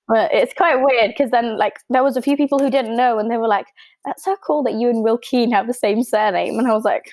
But 0.08 0.32
it's 0.34 0.54
quite 0.54 0.76
weird 0.76 1.10
because 1.10 1.32
then, 1.32 1.58
like, 1.58 1.80
there 1.90 2.04
was 2.04 2.16
a 2.16 2.22
few 2.22 2.38
people 2.38 2.60
who 2.60 2.70
didn't 2.70 2.96
know, 2.96 3.18
and 3.18 3.32
they 3.32 3.38
were 3.38 3.48
like, 3.48 3.66
"That's 4.06 4.24
so 4.24 4.36
cool 4.46 4.62
that 4.64 4.76
you 4.76 4.90
and 4.90 5.04
Will 5.04 5.18
Keen 5.18 5.52
have 5.52 5.66
the 5.68 5.74
same 5.74 6.04
surname." 6.04 6.60
And 6.60 6.68
I 6.68 6.74
was 6.74 6.84
like, 6.84 7.12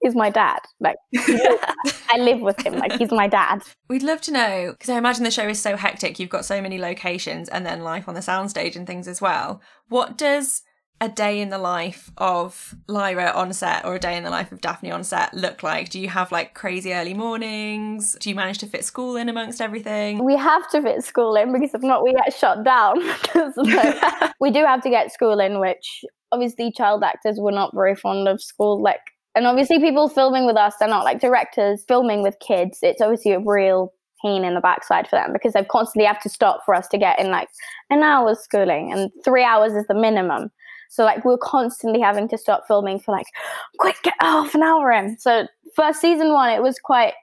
"He's 0.00 0.14
my 0.14 0.30
dad. 0.30 0.60
Like, 0.78 0.96
I 2.08 2.18
live 2.18 2.40
with 2.40 2.64
him. 2.64 2.74
Like, 2.74 2.92
he's 2.92 3.10
my 3.10 3.26
dad." 3.26 3.62
We'd 3.88 4.04
love 4.04 4.20
to 4.22 4.32
know 4.32 4.70
because 4.72 4.90
I 4.90 4.96
imagine 4.96 5.24
the 5.24 5.30
show 5.32 5.48
is 5.48 5.60
so 5.60 5.76
hectic. 5.76 6.20
You've 6.20 6.30
got 6.30 6.44
so 6.44 6.62
many 6.62 6.78
locations, 6.78 7.48
and 7.48 7.66
then 7.66 7.82
life 7.82 8.08
on 8.08 8.14
the 8.14 8.20
soundstage 8.20 8.76
and 8.76 8.86
things 8.86 9.08
as 9.08 9.20
well. 9.20 9.60
What 9.88 10.16
does 10.16 10.62
a 11.00 11.08
day 11.08 11.40
in 11.40 11.48
the 11.48 11.58
life 11.58 12.10
of 12.18 12.74
Lyra 12.86 13.32
on 13.34 13.52
set 13.54 13.86
or 13.86 13.94
a 13.94 13.98
day 13.98 14.16
in 14.16 14.24
the 14.24 14.30
life 14.30 14.52
of 14.52 14.60
Dafne 14.60 14.92
on 14.92 15.02
set 15.02 15.32
look 15.32 15.62
like? 15.62 15.88
Do 15.88 15.98
you 15.98 16.08
have 16.08 16.30
like 16.30 16.52
crazy 16.54 16.92
early 16.92 17.14
mornings? 17.14 18.16
Do 18.20 18.28
you 18.28 18.34
manage 18.34 18.58
to 18.58 18.66
fit 18.66 18.84
school 18.84 19.16
in 19.16 19.28
amongst 19.30 19.62
everything? 19.62 20.22
We 20.24 20.36
have 20.36 20.68
to 20.70 20.82
fit 20.82 21.02
school 21.02 21.36
in 21.36 21.52
because 21.52 21.74
if 21.74 21.82
not, 21.82 22.04
we 22.04 22.12
get 22.12 22.34
shut 22.34 22.64
down. 22.64 22.98
we 24.40 24.50
do 24.50 24.64
have 24.64 24.82
to 24.82 24.90
get 24.90 25.10
school 25.10 25.40
in, 25.40 25.58
which 25.58 26.04
obviously 26.32 26.70
child 26.70 27.02
actors 27.02 27.38
were 27.38 27.52
not 27.52 27.74
very 27.74 27.96
fond 27.96 28.28
of 28.28 28.42
school. 28.42 28.82
Like, 28.82 29.00
and 29.34 29.46
obviously 29.46 29.78
people 29.78 30.08
filming 30.08 30.44
with 30.44 30.56
us, 30.56 30.74
they're 30.78 30.88
not 30.88 31.04
like 31.04 31.20
directors 31.20 31.82
filming 31.88 32.22
with 32.22 32.36
kids. 32.46 32.78
It's 32.82 33.00
obviously 33.00 33.32
a 33.32 33.40
real 33.40 33.94
pain 34.22 34.44
in 34.44 34.54
the 34.54 34.60
backside 34.60 35.08
for 35.08 35.16
them 35.16 35.32
because 35.32 35.54
they 35.54 35.64
constantly 35.64 36.06
have 36.06 36.20
to 36.20 36.28
stop 36.28 36.60
for 36.66 36.74
us 36.74 36.86
to 36.88 36.98
get 36.98 37.18
in 37.18 37.30
like 37.30 37.48
an 37.88 38.02
hour's 38.02 38.38
schooling 38.40 38.92
and 38.92 39.10
three 39.24 39.42
hours 39.42 39.72
is 39.72 39.86
the 39.86 39.94
minimum 39.94 40.50
so 40.90 41.04
like 41.04 41.24
we're 41.24 41.38
constantly 41.38 42.00
having 42.00 42.28
to 42.28 42.36
stop 42.36 42.66
filming 42.66 42.98
for 42.98 43.12
like, 43.12 43.26
quick, 43.78 43.96
get 44.02 44.14
half 44.20 44.54
an 44.54 44.62
hour 44.62 44.90
in. 44.90 45.16
So 45.18 45.46
first 45.74 46.00
season 46.00 46.32
one, 46.32 46.50
it 46.50 46.62
was 46.62 46.78
quite 46.78 47.14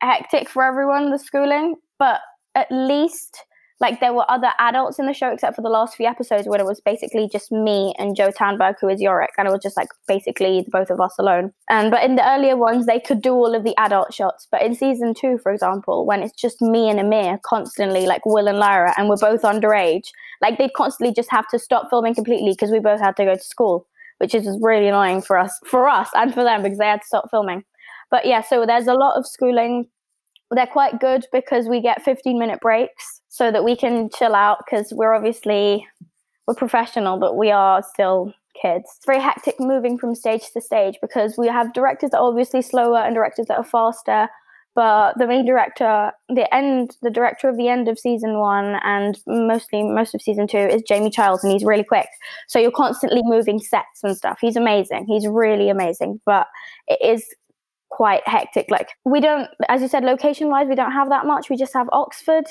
hectic 0.00 0.48
for 0.48 0.62
everyone, 0.62 1.10
the 1.10 1.18
schooling, 1.18 1.74
but 1.98 2.20
at 2.54 2.70
least 2.70 3.44
like 3.80 4.00
there 4.00 4.14
were 4.14 4.28
other 4.30 4.50
adults 4.58 4.98
in 4.98 5.06
the 5.06 5.12
show 5.12 5.30
except 5.30 5.54
for 5.54 5.62
the 5.62 5.68
last 5.68 5.96
few 5.96 6.06
episodes 6.06 6.48
where 6.48 6.60
it 6.60 6.64
was 6.64 6.80
basically 6.80 7.28
just 7.30 7.52
me 7.52 7.94
and 7.98 8.16
Joe 8.16 8.30
Tandberg 8.30 8.76
who 8.80 8.88
is 8.88 9.00
Iorek 9.00 9.28
and 9.36 9.46
it 9.46 9.50
was 9.50 9.62
just 9.62 9.76
like 9.76 9.88
basically 10.08 10.62
the 10.62 10.70
both 10.70 10.90
of 10.90 11.00
us 11.00 11.14
alone. 11.18 11.52
And 11.68 11.90
but 11.90 12.02
in 12.02 12.16
the 12.16 12.28
earlier 12.28 12.56
ones 12.56 12.86
they 12.86 13.00
could 13.00 13.20
do 13.20 13.32
all 13.32 13.54
of 13.54 13.64
the 13.64 13.76
adult 13.78 14.14
shots. 14.14 14.48
But 14.50 14.62
in 14.62 14.74
season 14.74 15.14
two 15.14 15.38
for 15.42 15.52
example 15.52 16.06
when 16.06 16.22
it's 16.22 16.40
just 16.40 16.62
me 16.62 16.88
and 16.88 16.98
Amir 16.98 17.38
constantly 17.44 18.06
like 18.06 18.24
Will 18.24 18.48
and 18.48 18.58
Lyra 18.58 18.94
and 18.96 19.08
we're 19.08 19.16
both 19.16 19.42
underage 19.42 20.08
like 20.40 20.58
they'd 20.58 20.74
constantly 20.74 21.14
just 21.14 21.30
have 21.30 21.48
to 21.48 21.58
stop 21.58 21.88
filming 21.90 22.14
completely 22.14 22.52
because 22.52 22.70
we 22.70 22.80
both 22.80 23.00
had 23.00 23.16
to 23.16 23.24
go 23.24 23.34
to 23.34 23.40
school 23.40 23.86
which 24.18 24.34
is 24.34 24.48
really 24.62 24.88
annoying 24.88 25.20
for 25.20 25.36
us 25.36 25.58
for 25.66 25.88
us 25.88 26.08
and 26.14 26.32
for 26.32 26.44
them 26.44 26.62
because 26.62 26.78
they 26.78 26.86
had 26.86 27.02
to 27.02 27.06
stop 27.06 27.30
filming. 27.30 27.62
But 28.10 28.24
yeah 28.24 28.40
so 28.40 28.64
there's 28.64 28.86
a 28.86 28.94
lot 28.94 29.18
of 29.18 29.26
schooling. 29.26 29.86
They're 30.50 30.66
quite 30.66 31.00
good 31.00 31.26
because 31.32 31.68
we 31.68 31.82
get 31.82 32.02
15 32.02 32.38
minute 32.38 32.60
breaks 32.60 33.15
so 33.36 33.52
that 33.52 33.64
we 33.64 33.76
can 33.76 34.08
chill 34.08 34.34
out 34.34 34.64
because 34.64 34.94
we're 34.94 35.12
obviously 35.12 35.86
we're 36.46 36.54
professional 36.54 37.18
but 37.18 37.36
we 37.36 37.50
are 37.50 37.82
still 37.82 38.32
kids. 38.60 38.84
It's 38.96 39.04
very 39.04 39.20
hectic 39.20 39.56
moving 39.60 39.98
from 39.98 40.14
stage 40.14 40.50
to 40.54 40.60
stage 40.62 40.96
because 41.02 41.36
we 41.36 41.46
have 41.48 41.74
directors 41.74 42.10
that 42.10 42.18
are 42.18 42.28
obviously 42.28 42.62
slower 42.62 42.96
and 42.96 43.14
directors 43.14 43.46
that 43.48 43.58
are 43.58 43.64
faster 43.64 44.28
but 44.74 45.18
the 45.18 45.26
main 45.26 45.44
director 45.44 46.12
the 46.30 46.52
end 46.54 46.96
the 47.02 47.10
director 47.10 47.50
of 47.50 47.58
the 47.58 47.68
end 47.68 47.88
of 47.88 47.98
season 47.98 48.38
one 48.38 48.78
and 48.82 49.18
mostly 49.26 49.82
most 49.82 50.14
of 50.14 50.22
season 50.22 50.46
two 50.46 50.56
is 50.56 50.82
jamie 50.88 51.10
childs 51.10 51.44
and 51.44 51.52
he's 51.52 51.64
really 51.64 51.84
quick. 51.84 52.08
So 52.48 52.58
you're 52.58 52.70
constantly 52.70 53.20
moving 53.22 53.58
sets 53.58 54.02
and 54.02 54.16
stuff. 54.16 54.38
He's 54.40 54.56
amazing. 54.56 55.04
He's 55.06 55.26
really 55.26 55.68
amazing 55.68 56.22
but 56.24 56.46
it 56.88 56.98
is 57.04 57.26
quite 57.90 58.26
hectic. 58.26 58.70
Like 58.70 58.88
we 59.04 59.20
don't, 59.20 59.50
as 59.68 59.82
you 59.82 59.88
said, 59.88 60.04
location 60.04 60.48
wise, 60.48 60.68
we 60.68 60.74
don't 60.74 60.92
have 60.92 61.10
that 61.10 61.26
much. 61.26 61.50
We 61.50 61.56
just 61.56 61.74
have 61.74 61.88
Oxford 61.92 62.46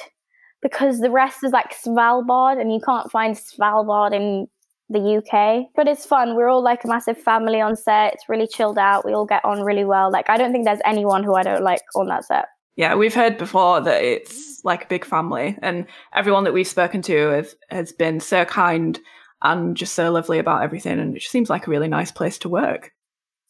because 0.65 0.99
the 0.99 1.11
rest 1.11 1.43
is 1.43 1.51
like 1.51 1.75
Svalbard, 1.75 2.59
and 2.59 2.73
you 2.73 2.79
can't 2.83 3.11
find 3.11 3.35
Svalbard 3.35 4.15
in 4.15 4.47
the 4.89 5.17
UK. 5.17 5.67
But 5.75 5.87
it's 5.87 6.07
fun. 6.07 6.35
We're 6.35 6.47
all 6.47 6.63
like 6.63 6.83
a 6.83 6.87
massive 6.87 7.19
family 7.19 7.61
on 7.61 7.75
set. 7.75 8.15
It's 8.15 8.27
really 8.27 8.47
chilled 8.47 8.79
out. 8.79 9.05
We 9.05 9.13
all 9.13 9.27
get 9.27 9.45
on 9.45 9.61
really 9.61 9.85
well. 9.85 10.11
Like 10.11 10.27
I 10.27 10.37
don't 10.37 10.51
think 10.51 10.65
there's 10.65 10.79
anyone 10.83 11.23
who 11.23 11.35
I 11.35 11.43
don't 11.43 11.63
like 11.63 11.83
on 11.95 12.07
that 12.07 12.25
set. 12.25 12.47
Yeah, 12.77 12.95
we've 12.95 13.13
heard 13.13 13.37
before 13.37 13.79
that 13.81 14.03
it's 14.03 14.65
like 14.65 14.85
a 14.85 14.87
big 14.87 15.05
family, 15.05 15.55
and 15.61 15.85
everyone 16.15 16.45
that 16.45 16.53
we've 16.53 16.67
spoken 16.67 17.03
to 17.03 17.15
has, 17.27 17.55
has 17.69 17.91
been 17.91 18.19
so 18.19 18.43
kind 18.43 18.99
and 19.43 19.77
just 19.77 19.93
so 19.93 20.11
lovely 20.11 20.39
about 20.39 20.63
everything. 20.63 20.99
And 20.99 21.15
it 21.15 21.21
seems 21.21 21.47
like 21.47 21.67
a 21.67 21.69
really 21.69 21.87
nice 21.87 22.11
place 22.11 22.39
to 22.39 22.49
work. 22.49 22.91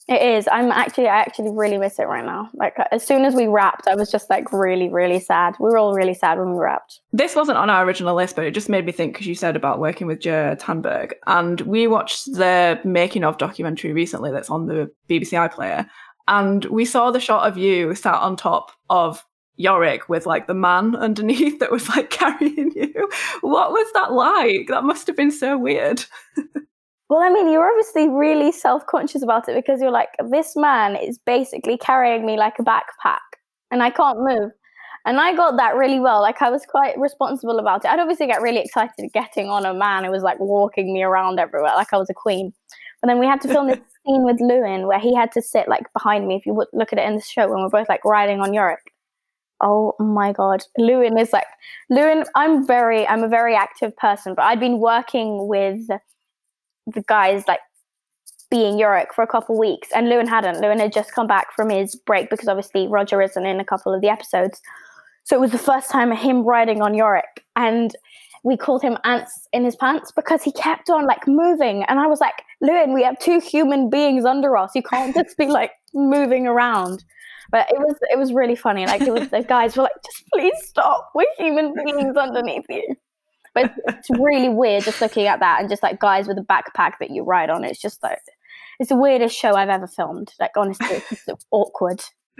It 0.07 0.21
is. 0.21 0.47
I'm 0.51 0.71
actually, 0.71 1.07
I 1.07 1.17
actually 1.17 1.49
really 1.51 1.79
miss 1.79 1.97
it 1.97 2.07
right 2.07 2.23
now. 2.23 2.49
Like 2.53 2.75
as 2.91 3.05
soon 3.05 3.25
as 3.25 3.33
we 3.33 3.47
wrapped, 3.47 3.87
I 3.87 3.95
was 3.95 4.11
just 4.11 4.29
like 4.29 4.53
really, 4.53 4.87
really 4.87 5.19
sad. 5.19 5.55
We 5.59 5.65
were 5.65 5.79
all 5.79 5.95
really 5.95 6.13
sad 6.13 6.37
when 6.37 6.51
we 6.51 6.59
wrapped. 6.59 6.99
This 7.11 7.35
wasn't 7.35 7.57
on 7.57 7.71
our 7.71 7.83
original 7.83 8.15
list, 8.15 8.35
but 8.35 8.45
it 8.45 8.53
just 8.53 8.69
made 8.69 8.85
me 8.85 8.91
think 8.91 9.13
because 9.13 9.25
you 9.25 9.33
said 9.33 9.55
about 9.55 9.79
working 9.79 10.05
with 10.05 10.19
Joe 10.19 10.55
Tandberg, 10.59 11.13
and 11.25 11.61
we 11.61 11.87
watched 11.87 12.25
the 12.33 12.79
making 12.83 13.23
of 13.23 13.39
documentary 13.39 13.93
recently 13.93 14.31
that's 14.31 14.51
on 14.51 14.67
the 14.67 14.91
BBC 15.09 15.31
iPlayer, 15.49 15.87
and 16.27 16.65
we 16.65 16.85
saw 16.85 17.09
the 17.09 17.19
shot 17.19 17.47
of 17.47 17.57
you 17.57 17.95
sat 17.95 18.15
on 18.15 18.35
top 18.35 18.73
of 18.91 19.25
Iorek 19.59 20.07
with 20.07 20.25
like 20.27 20.45
the 20.45 20.53
man 20.53 20.95
underneath 20.95 21.59
that 21.59 21.71
was 21.71 21.89
like 21.89 22.09
carrying 22.11 22.71
you. 22.75 23.09
What 23.41 23.71
was 23.71 23.91
that 23.93 24.11
like? 24.11 24.67
That 24.67 24.83
must 24.83 25.07
have 25.07 25.15
been 25.15 25.31
so 25.31 25.57
weird. 25.57 26.05
Well, 27.09 27.21
I 27.21 27.29
mean, 27.29 27.51
you're 27.51 27.69
obviously 27.69 28.09
really 28.09 28.51
self 28.51 28.85
conscious 28.87 29.21
about 29.21 29.47
it 29.47 29.55
because 29.55 29.79
you're 29.79 29.91
like, 29.91 30.09
this 30.29 30.55
man 30.55 30.95
is 30.95 31.19
basically 31.19 31.77
carrying 31.77 32.25
me 32.25 32.35
like 32.35 32.55
a 32.59 32.63
backpack 32.63 33.19
and 33.71 33.83
I 33.83 33.91
can't 33.91 34.19
move. 34.19 34.51
And 35.05 35.19
I 35.19 35.35
got 35.35 35.55
that 35.57 35.75
really 35.75 35.99
well. 35.99 36.19
Like, 36.21 36.41
I 36.41 36.49
was 36.49 36.65
quite 36.65 36.97
responsible 36.97 37.59
about 37.59 37.85
it. 37.85 37.91
I'd 37.91 37.99
obviously 37.99 38.25
get 38.25 38.41
really 38.41 38.59
excited 38.59 39.11
getting 39.13 39.49
on 39.49 39.63
a 39.63 39.73
man 39.73 40.03
who 40.03 40.09
was 40.09 40.23
like 40.23 40.39
walking 40.39 40.91
me 40.93 41.03
around 41.03 41.39
everywhere, 41.39 41.73
like 41.75 41.93
I 41.93 41.97
was 41.97 42.09
a 42.09 42.13
queen. 42.15 42.51
But 43.01 43.09
then 43.09 43.19
we 43.19 43.27
had 43.27 43.39
to 43.41 43.47
film 43.47 43.67
this 43.67 43.77
scene 44.05 44.23
with 44.23 44.41
Lewin 44.41 44.87
where 44.87 44.99
he 44.99 45.13
had 45.13 45.31
to 45.33 45.43
sit 45.43 45.67
like 45.67 45.83
behind 45.93 46.27
me. 46.27 46.35
If 46.37 46.47
you 46.47 46.55
would 46.55 46.69
look 46.73 46.91
at 46.91 46.97
it 46.97 47.07
in 47.07 47.15
the 47.15 47.21
show, 47.21 47.47
when 47.47 47.61
we're 47.61 47.69
both 47.69 47.87
like 47.87 48.03
riding 48.03 48.41
on 48.41 48.49
Iorek. 48.49 48.77
Oh 49.61 49.93
my 49.99 50.33
god, 50.33 50.63
Lewin 50.77 51.19
is 51.19 51.31
like 51.31 51.45
Lewin. 51.91 52.25
I'm 52.33 52.65
very, 52.65 53.07
I'm 53.07 53.23
a 53.23 53.29
very 53.29 53.55
active 53.55 53.95
person, 53.95 54.33
but 54.33 54.43
I'd 54.43 54.59
been 54.59 54.79
working 54.79 55.47
with 55.47 55.87
the 56.87 57.01
guys 57.03 57.43
like 57.47 57.59
being 58.49 58.77
Iorek 58.77 59.13
for 59.13 59.23
a 59.23 59.27
couple 59.27 59.57
weeks, 59.57 59.89
and 59.93 60.09
Lewin 60.09 60.27
hadn't. 60.27 60.61
Lewin 60.61 60.79
had 60.79 60.93
just 60.93 61.13
come 61.13 61.27
back 61.27 61.53
from 61.55 61.69
his 61.69 61.95
break 61.95 62.29
because 62.29 62.47
obviously 62.47 62.87
Roger 62.87 63.21
isn't 63.21 63.45
in 63.45 63.59
a 63.59 63.65
couple 63.65 63.93
of 63.93 64.01
the 64.01 64.09
episodes. 64.09 64.61
So 65.23 65.35
it 65.35 65.39
was 65.39 65.51
the 65.51 65.57
first 65.57 65.89
time 65.89 66.11
of 66.11 66.19
him 66.19 66.43
riding 66.43 66.81
on 66.81 66.93
Iorek, 66.93 67.41
and 67.55 67.95
we 68.43 68.55
called 68.55 68.83
him 68.83 68.97
ants 69.03 69.47
in 69.53 69.65
his 69.65 69.75
pants 69.75 70.11
because 70.11 70.43
he 70.43 70.51
kept 70.51 70.89
on 70.89 71.07
like 71.07 71.27
moving. 71.27 71.83
And 71.85 71.99
I 71.99 72.05
was 72.05 72.19
like, 72.19 72.43
Lewin, 72.61 72.93
we 72.93 73.03
have 73.03 73.17
two 73.17 73.39
human 73.39 73.89
beings 73.89 74.23
under 74.23 74.55
us. 74.55 74.71
You 74.75 74.83
can't 74.83 75.15
just 75.15 75.35
be 75.37 75.47
like 75.47 75.71
moving 75.95 76.45
around. 76.45 77.03
But 77.49 77.67
it 77.71 77.79
was 77.79 77.95
it 78.11 78.19
was 78.19 78.33
really 78.33 78.55
funny. 78.55 78.85
Like 78.85 79.01
it 79.01 79.11
was 79.11 79.29
the 79.29 79.41
guys 79.41 79.75
were 79.75 79.83
like, 79.83 80.03
just 80.05 80.23
please 80.31 80.55
stop. 80.63 81.11
We're 81.15 81.25
human 81.37 81.73
beings 81.73 82.15
underneath 82.15 82.65
you. 82.69 82.95
But 83.55 83.65
it's, 83.65 83.79
it's 83.87 84.19
really 84.19 84.49
weird 84.49 84.83
just 84.83 85.01
looking 85.01 85.25
at 85.25 85.39
that 85.39 85.59
and 85.59 85.69
just 85.69 85.81
like 85.81 85.99
guys 85.99 86.27
with 86.27 86.37
a 86.37 86.41
backpack 86.41 86.93
that 86.99 87.09
you 87.09 87.23
ride 87.23 87.49
on. 87.49 87.63
It's 87.63 87.81
just 87.81 88.03
like 88.03 88.19
it's 88.79 88.89
the 88.89 88.97
weirdest 88.97 89.35
show 89.35 89.55
I've 89.55 89.69
ever 89.69 89.87
filmed. 89.87 90.33
Like 90.39 90.51
honestly, 90.55 91.01
it's 91.09 91.25
just 91.25 91.47
awkward. 91.49 92.03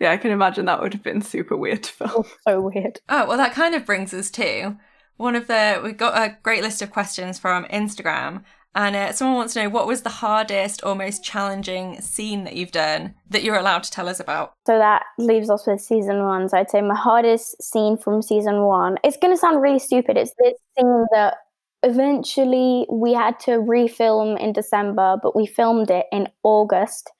yeah, 0.00 0.10
I 0.10 0.16
can 0.16 0.32
imagine 0.32 0.66
that 0.66 0.82
would 0.82 0.92
have 0.92 1.02
been 1.02 1.22
super 1.22 1.56
weird 1.56 1.84
to 1.84 1.92
film. 1.92 2.24
So 2.46 2.60
weird. 2.60 3.00
Oh 3.08 3.26
well, 3.26 3.38
that 3.38 3.54
kind 3.54 3.74
of 3.74 3.86
brings 3.86 4.12
us 4.12 4.30
to 4.32 4.76
one 5.16 5.36
of 5.36 5.46
the 5.46 5.80
we 5.82 5.92
got 5.92 6.16
a 6.16 6.36
great 6.42 6.62
list 6.62 6.82
of 6.82 6.90
questions 6.90 7.38
from 7.38 7.64
Instagram, 7.66 8.42
and 8.74 8.94
uh, 8.94 9.12
someone 9.12 9.36
wants 9.36 9.54
to 9.54 9.62
know 9.62 9.68
what 9.68 9.86
was 9.86 10.02
the 10.02 10.10
hardest 10.10 10.84
or 10.84 10.94
most 10.94 11.24
challenging 11.24 12.00
scene 12.00 12.44
that 12.44 12.54
you've 12.54 12.72
done 12.72 13.14
that 13.30 13.42
you're 13.42 13.56
allowed 13.56 13.82
to 13.84 13.90
tell 13.90 14.08
us 14.08 14.20
about. 14.20 14.52
So 14.66 14.78
that 14.78 15.04
leaves 15.18 15.50
us 15.50 15.66
with 15.66 15.80
season 15.80 16.22
one. 16.24 16.48
So 16.48 16.58
I'd 16.58 16.70
say 16.70 16.80
my 16.80 16.94
hardest 16.94 17.62
scene 17.62 17.96
from 17.96 18.22
season 18.22 18.62
one. 18.62 18.96
It's 19.02 19.16
going 19.16 19.34
to 19.34 19.38
sound 19.38 19.62
really 19.62 19.78
stupid. 19.78 20.16
It's 20.16 20.34
this 20.38 20.54
scene 20.76 21.06
that 21.12 21.38
eventually 21.82 22.86
we 22.90 23.14
had 23.14 23.38
to 23.40 23.52
refilm 23.52 24.38
in 24.38 24.52
December, 24.52 25.16
but 25.22 25.34
we 25.34 25.46
filmed 25.46 25.90
it 25.90 26.06
in 26.12 26.28
August 26.42 27.10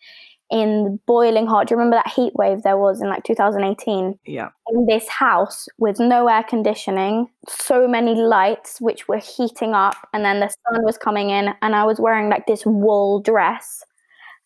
in 0.51 0.99
boiling 1.07 1.47
hot. 1.47 1.67
Do 1.67 1.75
you 1.75 1.79
remember 1.79 1.97
that 1.97 2.13
heat 2.13 2.33
wave 2.35 2.63
there 2.63 2.79
was 2.79 3.01
in 3.01 3.09
like 3.09 3.25
2018? 3.25 4.19
Yeah. 4.25 4.49
In 4.73 4.87
this 4.87 5.09
house 5.09 5.69
with 5.79 6.01
no 6.01 6.29
air 6.29 6.43
conditioning, 6.43 7.29
so 7.49 7.87
many 7.87 8.15
lights 8.15 8.81
which 8.81 9.09
were 9.09 9.19
heating 9.19 9.75
up, 9.75 9.97
and 10.13 10.25
then 10.25 10.41
the 10.41 10.49
sun 10.49 10.85
was 10.85 10.97
coming 10.97 11.31
in, 11.31 11.51
and 11.63 11.75
I 11.75 11.85
was 11.85 12.01
wearing 12.01 12.31
like 12.31 12.47
this 12.47 12.65
wool 12.65 13.21
dress 13.21 13.85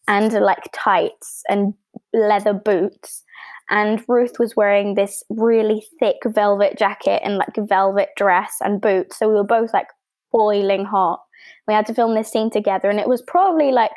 and 0.08 0.32
like 0.32 0.68
tights 0.72 1.42
and 1.48 1.74
leather 2.12 2.52
boots. 2.52 3.22
And 3.70 4.02
Ruth 4.08 4.38
was 4.38 4.56
wearing 4.56 4.94
this 4.94 5.22
really 5.30 5.86
thick 5.98 6.16
velvet 6.26 6.76
jacket 6.76 7.22
and 7.24 7.38
like 7.38 7.56
velvet 7.56 8.10
dress 8.16 8.56
and 8.60 8.80
boots. 8.80 9.18
So 9.18 9.28
we 9.28 9.34
were 9.34 9.44
both 9.44 9.72
like 9.72 9.86
boiling 10.32 10.84
hot. 10.84 11.20
We 11.66 11.74
had 11.74 11.86
to 11.86 11.94
film 11.94 12.14
this 12.14 12.30
scene 12.30 12.50
together, 12.50 12.90
and 12.90 12.98
it 12.98 13.08
was 13.08 13.22
probably 13.22 13.70
like 13.70 13.92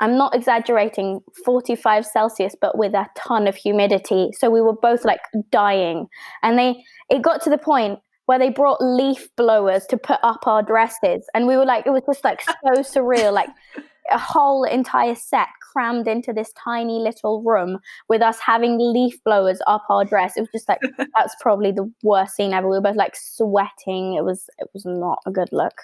I'm 0.00 0.16
not 0.16 0.34
exaggerating, 0.34 1.20
45 1.44 2.06
Celsius, 2.06 2.56
but 2.60 2.76
with 2.76 2.94
a 2.94 3.06
ton 3.16 3.46
of 3.46 3.54
humidity. 3.54 4.30
So 4.32 4.50
we 4.50 4.62
were 4.62 4.74
both 4.74 5.04
like 5.04 5.20
dying. 5.50 6.08
And 6.42 6.58
they, 6.58 6.82
it 7.10 7.22
got 7.22 7.42
to 7.42 7.50
the 7.50 7.58
point 7.58 8.00
where 8.26 8.38
they 8.38 8.48
brought 8.48 8.80
leaf 8.80 9.28
blowers 9.36 9.86
to 9.86 9.98
put 9.98 10.18
up 10.22 10.46
our 10.46 10.62
dresses. 10.62 11.28
And 11.34 11.46
we 11.46 11.56
were 11.56 11.66
like, 11.66 11.86
it 11.86 11.90
was 11.90 12.02
just 12.06 12.24
like 12.24 12.40
so 12.40 12.50
surreal, 12.80 13.32
like 13.32 13.50
a 14.10 14.18
whole 14.18 14.64
entire 14.64 15.14
set 15.14 15.48
crammed 15.72 16.08
into 16.08 16.32
this 16.32 16.52
tiny 16.52 16.98
little 16.98 17.42
room 17.42 17.78
with 18.08 18.22
us 18.22 18.38
having 18.38 18.78
leaf 18.78 19.22
blowers 19.24 19.60
up 19.66 19.84
our 19.90 20.04
dress. 20.04 20.36
It 20.36 20.40
was 20.40 20.50
just 20.52 20.68
like, 20.68 20.80
that's 21.16 21.34
probably 21.40 21.72
the 21.72 21.92
worst 22.02 22.36
scene 22.36 22.54
ever. 22.54 22.68
We 22.68 22.76
were 22.76 22.82
both 22.82 22.96
like 22.96 23.16
sweating. 23.16 24.14
It 24.14 24.24
was, 24.24 24.44
it 24.58 24.68
was 24.72 24.84
not 24.86 25.18
a 25.26 25.30
good 25.30 25.48
look. 25.52 25.74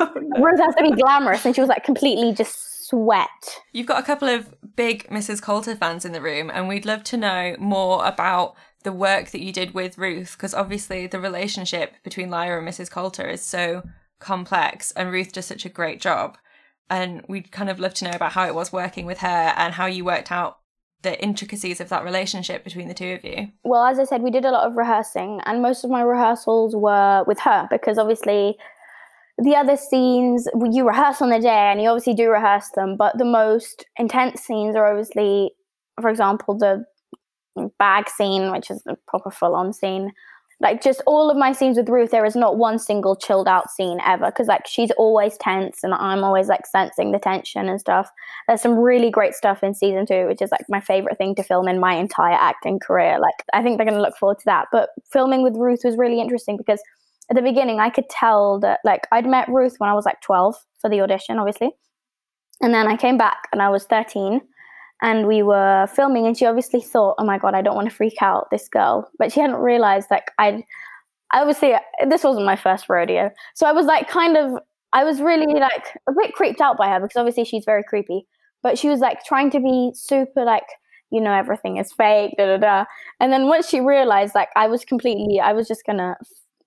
Oh, 0.00 0.12
no. 0.16 0.44
Ruth 0.44 0.60
has 0.60 0.74
to 0.76 0.82
be 0.82 0.90
glamorous, 0.90 1.44
and 1.44 1.54
she 1.54 1.60
was 1.60 1.68
like 1.68 1.84
completely 1.84 2.32
just 2.32 2.88
sweat. 2.88 3.60
You've 3.72 3.86
got 3.86 4.02
a 4.02 4.06
couple 4.06 4.28
of 4.28 4.54
big 4.76 5.06
Mrs. 5.08 5.42
Coulter 5.42 5.76
fans 5.76 6.04
in 6.04 6.12
the 6.12 6.22
room, 6.22 6.50
and 6.50 6.68
we'd 6.68 6.86
love 6.86 7.04
to 7.04 7.16
know 7.16 7.56
more 7.58 8.04
about 8.06 8.54
the 8.84 8.92
work 8.92 9.30
that 9.30 9.42
you 9.42 9.52
did 9.52 9.74
with 9.74 9.98
Ruth, 9.98 10.32
because 10.36 10.54
obviously 10.54 11.06
the 11.06 11.20
relationship 11.20 11.94
between 12.02 12.30
Lyra 12.30 12.58
and 12.58 12.68
Mrs. 12.68 12.90
Coulter 12.90 13.26
is 13.26 13.42
so 13.42 13.82
complex, 14.18 14.90
and 14.92 15.10
Ruth 15.10 15.32
does 15.32 15.46
such 15.46 15.64
a 15.64 15.70
great 15.70 16.00
job. 16.00 16.38
And 16.90 17.22
we'd 17.28 17.52
kind 17.52 17.68
of 17.68 17.78
love 17.78 17.92
to 17.94 18.06
know 18.06 18.12
about 18.12 18.32
how 18.32 18.46
it 18.46 18.54
was 18.54 18.72
working 18.72 19.04
with 19.04 19.18
her 19.18 19.52
and 19.56 19.74
how 19.74 19.84
you 19.84 20.06
worked 20.06 20.32
out 20.32 20.58
the 21.02 21.20
intricacies 21.22 21.80
of 21.80 21.88
that 21.90 22.04
relationship 22.04 22.64
between 22.64 22.88
the 22.88 22.94
two 22.94 23.12
of 23.12 23.24
you? 23.24 23.48
Well, 23.64 23.84
as 23.84 23.98
I 23.98 24.04
said, 24.04 24.22
we 24.22 24.30
did 24.30 24.44
a 24.44 24.50
lot 24.50 24.66
of 24.66 24.76
rehearsing, 24.76 25.40
and 25.44 25.62
most 25.62 25.84
of 25.84 25.90
my 25.90 26.02
rehearsals 26.02 26.74
were 26.74 27.24
with 27.26 27.40
her 27.40 27.68
because 27.70 27.98
obviously 27.98 28.56
the 29.42 29.54
other 29.54 29.76
scenes 29.76 30.48
you 30.70 30.86
rehearse 30.86 31.22
on 31.22 31.30
the 31.30 31.38
day 31.38 31.48
and 31.48 31.80
you 31.80 31.88
obviously 31.88 32.14
do 32.14 32.28
rehearse 32.28 32.70
them 32.74 32.96
but 32.96 33.16
the 33.18 33.24
most 33.24 33.86
intense 33.96 34.40
scenes 34.40 34.74
are 34.74 34.86
obviously 34.86 35.52
for 36.00 36.10
example 36.10 36.56
the 36.58 36.84
bag 37.78 38.08
scene 38.08 38.52
which 38.52 38.70
is 38.70 38.82
a 38.86 38.96
proper 39.06 39.30
full-on 39.30 39.72
scene. 39.72 40.12
Like 40.60 40.82
just 40.82 41.00
all 41.06 41.30
of 41.30 41.36
my 41.36 41.52
scenes 41.52 41.76
with 41.76 41.88
ruth 41.88 42.10
there 42.10 42.24
is 42.24 42.34
not 42.34 42.58
one 42.58 42.80
single 42.80 43.14
chilled 43.14 43.46
out 43.46 43.70
scene 43.70 44.00
ever 44.04 44.26
because 44.26 44.48
like 44.48 44.66
she's 44.66 44.90
always 44.98 45.38
tense 45.38 45.84
and 45.84 45.94
i'm 45.94 46.24
always 46.24 46.48
like 46.48 46.66
sensing 46.66 47.12
the 47.12 47.20
tension 47.20 47.68
and 47.68 47.80
stuff. 47.80 48.10
There's 48.48 48.60
some 48.60 48.76
really 48.76 49.08
great 49.08 49.34
stuff 49.34 49.62
in 49.62 49.72
season 49.72 50.04
two 50.04 50.26
which 50.26 50.42
is 50.42 50.50
like 50.50 50.64
my 50.68 50.80
favorite 50.80 51.16
thing 51.16 51.36
to 51.36 51.44
film 51.44 51.68
in 51.68 51.78
my 51.78 51.94
entire 51.94 52.34
acting 52.34 52.80
career. 52.80 53.20
Like 53.20 53.44
i 53.52 53.62
think 53.62 53.76
they're 53.76 53.86
going 53.86 53.98
to 53.98 54.02
look 54.02 54.16
forward 54.16 54.38
to 54.38 54.44
that. 54.46 54.66
But 54.72 54.90
filming 55.12 55.42
with 55.42 55.54
ruth 55.56 55.82
was 55.84 55.96
really 55.96 56.20
interesting 56.20 56.56
because 56.56 56.82
at 57.30 57.36
the 57.36 57.42
beginning, 57.42 57.78
I 57.80 57.90
could 57.90 58.08
tell 58.08 58.58
that 58.60 58.80
like 58.84 59.06
I'd 59.12 59.26
met 59.26 59.48
Ruth 59.48 59.74
when 59.78 59.90
I 59.90 59.94
was 59.94 60.06
like 60.06 60.20
12 60.22 60.56
for 60.80 60.88
the 60.88 61.00
audition, 61.00 61.38
obviously. 61.38 61.70
And 62.60 62.74
then 62.74 62.88
I 62.88 62.96
came 62.96 63.18
back 63.18 63.48
and 63.52 63.62
I 63.62 63.68
was 63.68 63.84
13 63.84 64.40
and 65.02 65.26
we 65.26 65.42
were 65.42 65.86
filming 65.94 66.26
and 66.26 66.36
she 66.36 66.46
obviously 66.46 66.80
thought, 66.80 67.16
oh 67.18 67.24
my 67.24 67.38
God, 67.38 67.54
I 67.54 67.62
don't 67.62 67.76
want 67.76 67.88
to 67.88 67.94
freak 67.94 68.20
out 68.20 68.48
this 68.50 68.68
girl. 68.68 69.10
But 69.18 69.32
she 69.32 69.40
hadn't 69.40 69.56
realized 69.56 70.08
like 70.10 70.30
I'd, 70.38 70.62
I 71.32 71.40
obviously, 71.40 71.74
this 72.08 72.24
wasn't 72.24 72.46
my 72.46 72.56
first 72.56 72.88
rodeo. 72.88 73.30
So 73.54 73.66
I 73.66 73.72
was 73.72 73.86
like 73.86 74.08
kind 74.08 74.36
of, 74.36 74.58
I 74.94 75.04
was 75.04 75.20
really 75.20 75.60
like 75.60 75.86
a 76.08 76.12
bit 76.12 76.32
creeped 76.32 76.62
out 76.62 76.78
by 76.78 76.88
her 76.88 77.00
because 77.00 77.16
obviously 77.16 77.44
she's 77.44 77.64
very 77.64 77.84
creepy. 77.84 78.26
But 78.62 78.78
she 78.78 78.88
was 78.88 79.00
like 79.00 79.22
trying 79.24 79.50
to 79.50 79.60
be 79.60 79.92
super 79.94 80.44
like, 80.44 80.66
you 81.10 81.20
know, 81.20 81.32
everything 81.32 81.76
is 81.76 81.92
fake, 81.92 82.34
da 82.38 82.46
da 82.46 82.56
da. 82.56 82.84
And 83.20 83.32
then 83.32 83.46
once 83.46 83.68
she 83.68 83.80
realized 83.80 84.34
like 84.34 84.48
I 84.56 84.66
was 84.66 84.84
completely, 84.84 85.38
I 85.38 85.52
was 85.52 85.68
just 85.68 85.84
gonna 85.86 86.16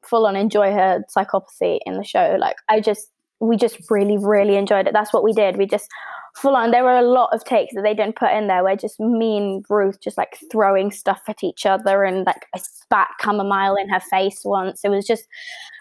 full 0.04 0.26
on 0.26 0.36
enjoy 0.36 0.72
her 0.72 1.04
psychopathy 1.16 1.80
in 1.86 1.98
the 1.98 2.04
show. 2.04 2.38
Like 2.40 2.58
I 2.70 2.80
just 2.80 3.10
we 3.40 3.58
just 3.58 3.78
really 3.90 4.18
really 4.18 4.56
enjoyed 4.56 4.88
it. 4.88 4.94
That's 4.94 5.14
what 5.14 5.24
we 5.24 5.34
did. 5.34 5.58
We 5.58 5.66
just 5.66 5.90
full 6.36 6.56
on. 6.56 6.72
There 6.72 6.84
were 6.84 6.98
a 6.98 7.02
lot 7.02 7.34
of 7.34 7.44
takes 7.44 7.74
that 7.76 7.82
they 7.82 7.94
didn't 7.94 8.16
put 8.16 8.32
in 8.32 8.48
there 8.48 8.64
where 8.64 8.76
just 8.76 9.00
me 9.00 9.38
and 9.38 9.66
Ruth 9.70 10.00
just 10.02 10.18
like 10.18 10.38
throwing 10.52 10.92
stuff 10.92 11.22
at 11.28 11.44
each 11.44 11.66
other 11.66 12.04
and 12.04 12.26
like 12.26 12.46
I 12.56 12.60
spat 12.60 13.10
chamomile 13.22 13.76
in 13.76 13.90
her 13.90 14.00
face 14.00 14.42
once. 14.44 14.82
It 14.84 14.90
was 14.90 15.06
just 15.06 15.28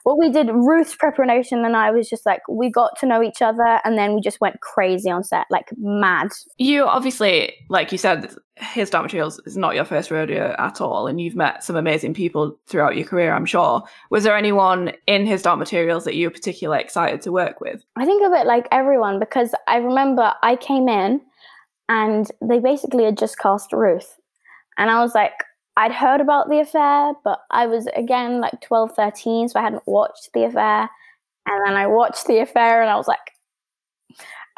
what 0.05 0.19
we 0.19 0.31
did. 0.31 0.49
Ruth's 0.51 0.97
preparation 0.97 1.65
and 1.65 1.77
I 1.77 1.91
was 1.91 2.09
just 2.09 2.27
like 2.27 2.43
we 2.49 2.71
got 2.71 2.99
to 3.01 3.07
know 3.07 3.23
each 3.23 3.43
other 3.43 3.81
and 3.85 3.99
then 3.99 4.15
we 4.15 4.21
just 4.21 4.41
went 4.41 4.61
crazy 4.61 5.11
on 5.11 5.25
set, 5.25 5.47
like 5.51 5.71
mad. 5.77 6.29
You 6.59 6.85
obviously, 6.85 7.55
like 7.69 7.93
you 7.93 7.99
said, 7.99 8.35
his 8.57 8.91
dark 8.91 9.05
materials 9.05 9.41
is 9.47 9.57
not 9.57 9.75
your 9.75 9.85
first 9.85 10.11
rodeo 10.11 10.55
at 10.59 10.81
all, 10.81 11.07
and 11.07 11.21
you've 11.21 11.37
met 11.37 11.65
some 11.65 11.77
amazing 11.77 12.13
people 12.13 12.59
throughout 12.67 12.97
your 12.97 13.07
career, 13.07 13.33
I'm 13.33 13.47
sure. 13.47 13.83
Was 14.11 14.25
there 14.25 14.37
anyone 14.37 14.93
in 15.07 15.27
his 15.27 15.43
dark 15.43 15.59
materials 15.59 16.05
that 16.05 16.15
you 16.15 16.27
were 16.27 16.33
particularly 16.33 16.83
excited 16.83 17.23
to 17.23 17.33
work 17.33 17.61
with? 17.61 17.83
I 17.97 18.05
think 18.05 18.23
of 18.25 18.33
it 18.33 18.47
like 18.47 18.69
everyone 18.71 19.19
because 19.19 19.55
I 19.67 19.77
remember 19.77 20.35
I 20.43 20.57
came 20.57 20.89
in 20.89 21.23
and 21.89 22.31
they 22.43 22.59
basically 22.59 23.05
had 23.05 23.19
just 23.19 23.39
cast 23.39 23.73
Ruth. 23.73 24.17
And 24.79 24.91
I 24.91 25.03
was 25.03 25.15
like, 25.15 25.33
I'd 25.81 25.93
heard 25.93 26.21
about 26.21 26.51
the 26.51 26.61
affair, 26.61 27.15
but 27.25 27.41
I 27.51 27.67
was 27.67 27.87
again 27.97 28.41
like 28.43 28.61
12, 28.61 28.93
13, 28.95 29.49
so 29.49 29.59
I 29.59 29.63
hadn't 29.63 29.87
watched 29.87 30.31
the 30.35 30.45
affair. 30.45 30.91
And 31.47 31.67
then 31.67 31.75
I 31.75 31.87
watched 31.87 32.27
the 32.27 32.41
affair 32.41 32.83
and 32.83 32.91
I 32.91 32.97
was 32.97 33.09
like, 33.09 33.19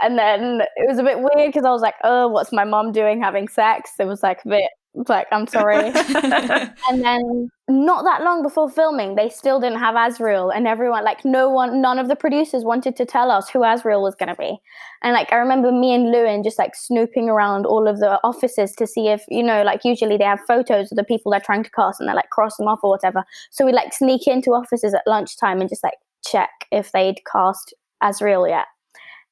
and 0.01 0.19
then 0.19 0.63
it 0.75 0.89
was 0.89 0.99
a 0.99 1.05
bit 1.05 1.19
weird 1.19 1.53
because 1.53 1.65
I 1.65 1.71
was 1.71 1.81
like, 1.81 1.95
oh, 2.03 2.27
what's 2.27 2.51
my 2.53 2.65
mom 2.65 2.91
doing 2.91 3.23
having 3.23 3.47
sex? 3.47 3.93
It 4.01 4.07
was 4.07 4.25
like 4.25 4.41
a 4.45 4.49
bit 4.49 4.71
like, 4.95 5.27
I'm 5.33 5.47
sorry. 5.47 5.87
and 5.87 7.03
then 7.03 7.49
not 7.69 8.05
that 8.05 8.23
long 8.23 8.43
before 8.43 8.69
filming, 8.69 9.15
they 9.15 9.29
still 9.29 9.59
didn't 9.61 9.79
have 9.79 9.95
Asriel, 9.95 10.55
and 10.55 10.67
everyone, 10.67 11.05
like, 11.05 11.25
no 11.25 11.49
one, 11.49 11.81
none 11.81 11.99
of 11.99 12.09
the 12.09 12.17
producers 12.17 12.65
wanted 12.65 12.97
to 12.97 13.07
tell 13.07 13.31
us 13.31 13.49
who 13.49 13.61
Asriel 13.61 14.03
was 14.03 14.15
going 14.15 14.29
to 14.29 14.35
be. 14.35 14.59
And 15.03 15.15
like, 15.15 15.33
I 15.33 15.37
remember 15.37 15.73
me 15.73 15.95
and 15.95 16.13
Lewin 16.13 16.43
just 16.43 16.59
like 16.59 16.75
snooping 16.75 17.29
around 17.29 17.67
all 17.67 17.89
of 17.89 17.99
the 17.99 18.21
offices 18.23 18.73
to 18.73 18.87
see 18.87 19.09
if, 19.09 19.25
you 19.29 19.43
know, 19.43 19.63
like, 19.63 19.81
usually 19.85 20.17
they 20.17 20.25
have 20.25 20.41
photos 20.47 20.93
of 20.93 20.97
the 20.97 21.05
people 21.05 21.33
they're 21.33 21.41
trying 21.41 21.65
to 21.65 21.71
cast 21.71 22.01
and 22.01 22.09
they're 22.09 22.17
like 22.17 22.31
cross 22.31 22.57
them 22.57 22.69
off 22.69 22.81
or 22.83 22.91
whatever. 22.91 23.25
So 23.51 23.65
we 23.65 23.73
like 23.73 23.93
sneak 23.93 24.27
into 24.27 24.51
offices 24.51 24.95
at 24.95 25.03
lunchtime 25.07 25.61
and 25.61 25.69
just 25.69 25.83
like 25.83 25.99
check 26.25 26.51
if 26.71 26.93
they'd 26.93 27.21
cast 27.31 27.75
Asriel 28.03 28.49
yet 28.49 28.67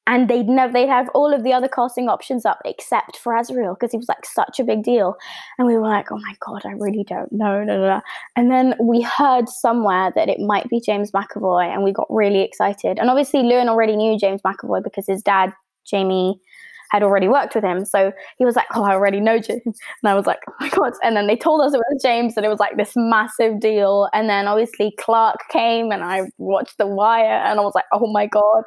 and 0.07 0.29
they'd 0.29 0.47
never 0.47 0.73
they'd 0.73 0.87
have 0.87 1.09
all 1.13 1.33
of 1.33 1.43
the 1.43 1.53
other 1.53 1.67
casting 1.67 2.09
options 2.09 2.45
up 2.45 2.59
except 2.65 3.17
for 3.17 3.33
Asriel 3.33 3.75
because 3.75 3.91
he 3.91 3.97
was 3.97 4.09
like 4.09 4.25
such 4.25 4.59
a 4.59 4.63
big 4.63 4.83
deal. 4.83 5.15
And 5.57 5.67
we 5.67 5.75
were 5.75 5.87
like, 5.87 6.11
oh 6.11 6.17
my 6.17 6.35
god, 6.45 6.65
I 6.65 6.71
really 6.71 7.03
don't 7.03 7.31
know. 7.31 7.63
No, 7.63 7.77
no, 7.77 7.87
no. 7.87 8.01
And 8.35 8.51
then 8.51 8.75
we 8.79 9.01
heard 9.01 9.49
somewhere 9.49 10.11
that 10.15 10.29
it 10.29 10.39
might 10.39 10.69
be 10.69 10.79
James 10.79 11.11
McAvoy, 11.11 11.65
and 11.65 11.83
we 11.83 11.91
got 11.91 12.07
really 12.09 12.41
excited. 12.41 12.99
And 12.99 13.09
obviously, 13.09 13.43
Lewin 13.43 13.69
already 13.69 13.95
knew 13.95 14.17
James 14.17 14.41
McAvoy 14.41 14.83
because 14.83 15.07
his 15.07 15.21
dad, 15.21 15.53
Jamie 15.85 16.39
had 16.91 17.03
already 17.03 17.27
worked 17.27 17.55
with 17.55 17.63
him. 17.63 17.85
So 17.85 18.11
he 18.37 18.45
was 18.45 18.55
like, 18.55 18.67
Oh, 18.75 18.83
I 18.83 18.91
already 18.91 19.19
know 19.19 19.39
James. 19.39 19.61
And 19.65 20.05
I 20.05 20.13
was 20.13 20.25
like, 20.25 20.39
Oh 20.47 20.53
my 20.59 20.69
God. 20.69 20.93
And 21.03 21.15
then 21.15 21.27
they 21.27 21.35
told 21.35 21.61
us 21.61 21.73
it 21.73 21.77
was 21.77 22.01
James 22.01 22.35
and 22.35 22.45
it 22.45 22.49
was 22.49 22.59
like 22.59 22.77
this 22.77 22.93
massive 22.95 23.59
deal. 23.59 24.09
And 24.13 24.29
then 24.29 24.47
obviously 24.47 24.93
Clarke 24.99 25.39
came 25.49 25.91
and 25.91 26.03
I 26.03 26.23
watched 26.37 26.77
The 26.77 26.87
Wire 26.87 27.25
and 27.25 27.59
I 27.59 27.63
was 27.63 27.73
like, 27.73 27.85
Oh 27.93 28.11
my 28.11 28.27
God. 28.27 28.63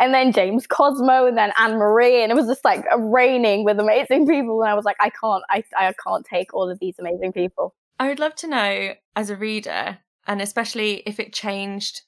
And 0.00 0.12
then 0.12 0.32
James 0.32 0.66
Cosmo 0.66 1.26
and 1.26 1.38
then 1.38 1.52
Anne 1.58 1.78
Marie. 1.78 2.22
And 2.22 2.32
it 2.32 2.34
was 2.34 2.46
just 2.46 2.64
like 2.64 2.84
raining 2.98 3.64
with 3.64 3.78
amazing 3.78 4.26
people. 4.26 4.62
And 4.62 4.70
I 4.70 4.74
was 4.74 4.84
like, 4.84 4.96
I 5.00 5.10
can't, 5.10 5.44
I, 5.48 5.62
I 5.76 5.94
can't 6.04 6.26
take 6.26 6.52
all 6.52 6.68
of 6.68 6.78
these 6.80 6.96
amazing 6.98 7.32
people. 7.32 7.74
I 7.98 8.08
would 8.08 8.18
love 8.18 8.34
to 8.36 8.46
know 8.46 8.94
as 9.14 9.30
a 9.30 9.36
reader 9.36 9.98
and 10.26 10.40
especially 10.40 11.02
if 11.06 11.20
it 11.20 11.32
changed 11.32 12.02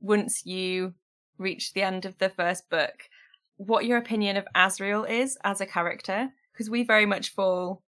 once 0.00 0.44
you 0.44 0.94
reached 1.38 1.74
the 1.74 1.82
end 1.82 2.04
of 2.04 2.18
the 2.18 2.28
first 2.28 2.68
book, 2.68 3.08
what 3.56 3.84
your 3.84 3.98
opinion 3.98 4.36
of 4.36 4.46
Asriel 4.54 5.08
is 5.08 5.38
as 5.44 5.60
a 5.60 5.66
character, 5.66 6.30
because 6.52 6.70
we 6.70 6.84
very 6.84 7.06
much 7.06 7.30
fall 7.30 7.82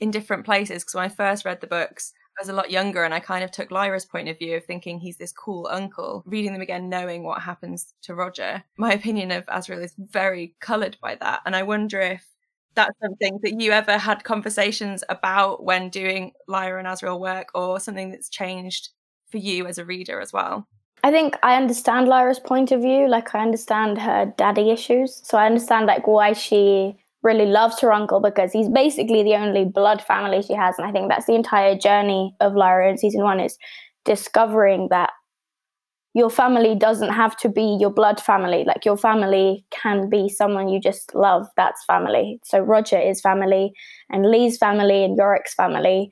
in 0.00 0.10
different 0.10 0.44
places. 0.44 0.82
Because 0.82 0.94
when 0.94 1.04
I 1.04 1.08
first 1.08 1.44
read 1.44 1.60
the 1.60 1.66
books, 1.66 2.12
I 2.38 2.42
was 2.42 2.48
a 2.48 2.54
lot 2.54 2.70
younger 2.70 3.04
and 3.04 3.12
I 3.12 3.20
kind 3.20 3.44
of 3.44 3.50
took 3.50 3.70
Lyra's 3.70 4.06
point 4.06 4.28
of 4.28 4.38
view 4.38 4.56
of 4.56 4.64
thinking 4.64 4.98
he's 4.98 5.18
this 5.18 5.32
cool 5.32 5.68
uncle. 5.70 6.22
Reading 6.26 6.52
them 6.52 6.62
again, 6.62 6.88
knowing 6.88 7.24
what 7.24 7.42
happens 7.42 7.94
to 8.02 8.14
Roger, 8.14 8.64
my 8.78 8.92
opinion 8.92 9.30
of 9.30 9.46
Asriel 9.46 9.84
is 9.84 9.94
very 9.98 10.54
coloured 10.60 10.96
by 11.02 11.16
that. 11.16 11.40
And 11.44 11.54
I 11.54 11.62
wonder 11.62 12.00
if 12.00 12.26
that's 12.74 12.98
something 13.02 13.38
that 13.42 13.60
you 13.60 13.72
ever 13.72 13.98
had 13.98 14.24
conversations 14.24 15.04
about 15.10 15.62
when 15.62 15.90
doing 15.90 16.32
Lyra 16.48 16.78
and 16.78 16.88
Asriel 16.88 17.20
work 17.20 17.50
or 17.54 17.78
something 17.78 18.10
that's 18.10 18.30
changed 18.30 18.88
for 19.30 19.36
you 19.36 19.66
as 19.66 19.76
a 19.76 19.84
reader 19.84 20.18
as 20.20 20.32
well. 20.32 20.66
I 21.04 21.10
think 21.10 21.36
I 21.42 21.56
understand 21.56 22.08
Lyra's 22.08 22.38
point 22.38 22.70
of 22.70 22.80
view. 22.80 23.08
Like 23.08 23.34
I 23.34 23.40
understand 23.40 23.98
her 23.98 24.32
daddy 24.36 24.70
issues. 24.70 25.20
So 25.24 25.36
I 25.36 25.46
understand 25.46 25.86
like 25.86 26.06
why 26.06 26.32
she 26.32 26.96
really 27.22 27.46
loves 27.46 27.80
her 27.80 27.92
uncle 27.92 28.20
because 28.20 28.52
he's 28.52 28.68
basically 28.68 29.22
the 29.22 29.34
only 29.34 29.64
blood 29.64 30.02
family 30.02 30.42
she 30.42 30.54
has. 30.54 30.76
And 30.78 30.86
I 30.86 30.92
think 30.92 31.08
that's 31.08 31.26
the 31.26 31.34
entire 31.34 31.76
journey 31.76 32.34
of 32.40 32.54
Lyra 32.54 32.88
in 32.90 32.98
season 32.98 33.22
one 33.22 33.40
is 33.40 33.58
discovering 34.04 34.88
that 34.90 35.10
your 36.14 36.28
family 36.28 36.74
doesn't 36.74 37.12
have 37.12 37.36
to 37.38 37.48
be 37.48 37.76
your 37.80 37.90
blood 37.90 38.20
family. 38.20 38.64
Like 38.64 38.84
your 38.84 38.96
family 38.96 39.64
can 39.70 40.10
be 40.10 40.28
someone 40.28 40.68
you 40.68 40.80
just 40.80 41.14
love. 41.14 41.46
That's 41.56 41.84
family. 41.86 42.38
So 42.44 42.60
Roger 42.60 42.98
is 42.98 43.20
family, 43.20 43.72
and 44.10 44.30
Lee's 44.30 44.58
family, 44.58 45.04
and 45.04 45.18
Iorek's 45.18 45.54
family. 45.54 46.10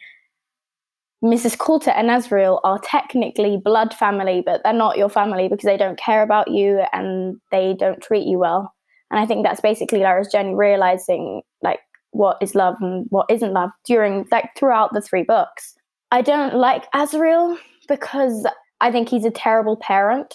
Mrs. 1.23 1.59
Coulter 1.59 1.91
and 1.91 2.09
Asriel 2.09 2.61
are 2.65 2.79
technically 2.79 3.59
blood 3.63 3.93
family, 3.93 4.43
but 4.45 4.63
they're 4.65 4.73
not 4.73 4.97
your 4.97 5.11
family 5.11 5.49
because 5.49 5.65
they 5.65 5.77
don't 5.77 5.99
care 5.99 6.23
about 6.23 6.51
you 6.51 6.83
and 6.93 7.37
they 7.51 7.75
don't 7.75 8.03
treat 8.03 8.27
you 8.27 8.39
well. 8.39 8.73
And 9.11 9.21
I 9.21 9.27
think 9.27 9.45
that's 9.45 9.61
basically 9.61 10.01
Lyra's 10.01 10.33
journey, 10.33 10.55
realizing 10.55 11.43
like 11.63 11.81
what 12.13 12.39
is 12.41 12.55
love 12.55 12.77
and 12.81 13.07
what 13.11 13.27
isn't 13.29 13.53
love 13.53 13.71
during 13.85 14.27
like 14.31 14.51
throughout 14.57 14.95
the 14.95 15.03
three 15.03 15.23
books. 15.23 15.75
I 16.11 16.23
don't 16.23 16.55
like 16.55 16.91
Asriel 16.93 17.59
because 17.87 18.47
I 18.81 18.91
think 18.91 19.09
he's 19.09 19.27
a 19.27 19.31
terrible 19.31 19.77
parent 19.77 20.35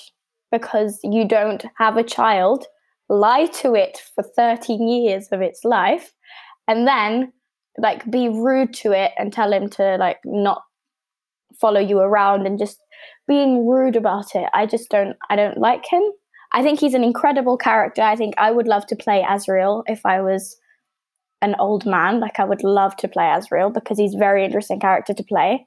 because 0.52 1.00
you 1.04 1.28
don't 1.28 1.66
have 1.78 1.98
a 1.98 2.04
child, 2.04 2.66
lie 3.10 3.48
to 3.48 3.74
it 3.74 4.02
for 4.14 4.24
13 4.24 4.88
years 4.88 5.28
of 5.32 5.42
its 5.42 5.64
life, 5.64 6.12
and 6.68 6.88
then 6.88 7.34
like 7.78 8.10
be 8.10 8.30
rude 8.30 8.74
to 8.74 8.92
it 8.92 9.12
and 9.18 9.34
tell 9.34 9.52
him 9.52 9.68
to 9.70 9.98
like 9.98 10.20
not 10.24 10.62
follow 11.60 11.80
you 11.80 12.00
around 12.00 12.46
and 12.46 12.60
just 12.60 12.80
being 13.28 13.68
rude 13.68 13.96
about 13.96 14.36
it. 14.36 14.50
I 14.54 14.66
just 14.66 14.90
don't 14.90 15.16
I 15.30 15.36
don't 15.36 15.58
like 15.58 15.86
him. 15.90 16.04
I 16.54 16.62
think 16.64 16.80
he's 16.80 16.94
an 16.94 17.04
incredible 17.04 17.58
character. 17.58 18.02
I 18.02 18.16
think 18.16 18.36
I 18.38 18.52
would 18.52 18.68
love 18.68 18.86
to 18.88 18.96
play 18.96 19.26
Asriel 19.28 19.84
if 19.88 20.06
I 20.06 20.22
was 20.22 20.58
an 21.42 21.56
old 21.60 21.86
man. 21.86 22.20
Like 22.20 22.40
I 22.40 22.46
would 22.46 22.64
love 22.64 22.96
to 22.98 23.08
play 23.08 23.26
Asriel 23.26 23.74
because 23.74 23.98
he's 23.98 24.14
very 24.14 24.46
interesting 24.46 24.80
character 24.80 25.14
to 25.14 25.24
play. 25.24 25.66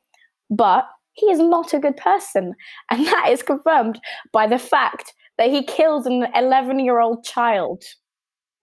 But 0.51 0.89
he 1.13 1.27
is 1.27 1.41
not 1.41 1.75
a 1.75 1.79
good 1.79 1.97
person. 1.97 2.55
And 2.91 3.07
that 3.07 3.29
is 3.31 3.43
confirmed 3.43 4.01
by 4.33 4.47
the 4.47 4.59
fact 4.59 5.15
that 5.37 5.51
he 5.51 5.63
kills 5.65 6.07
an 6.07 6.27
11 6.35 6.81
year 6.81 7.01
old 7.01 7.25
child 7.25 7.83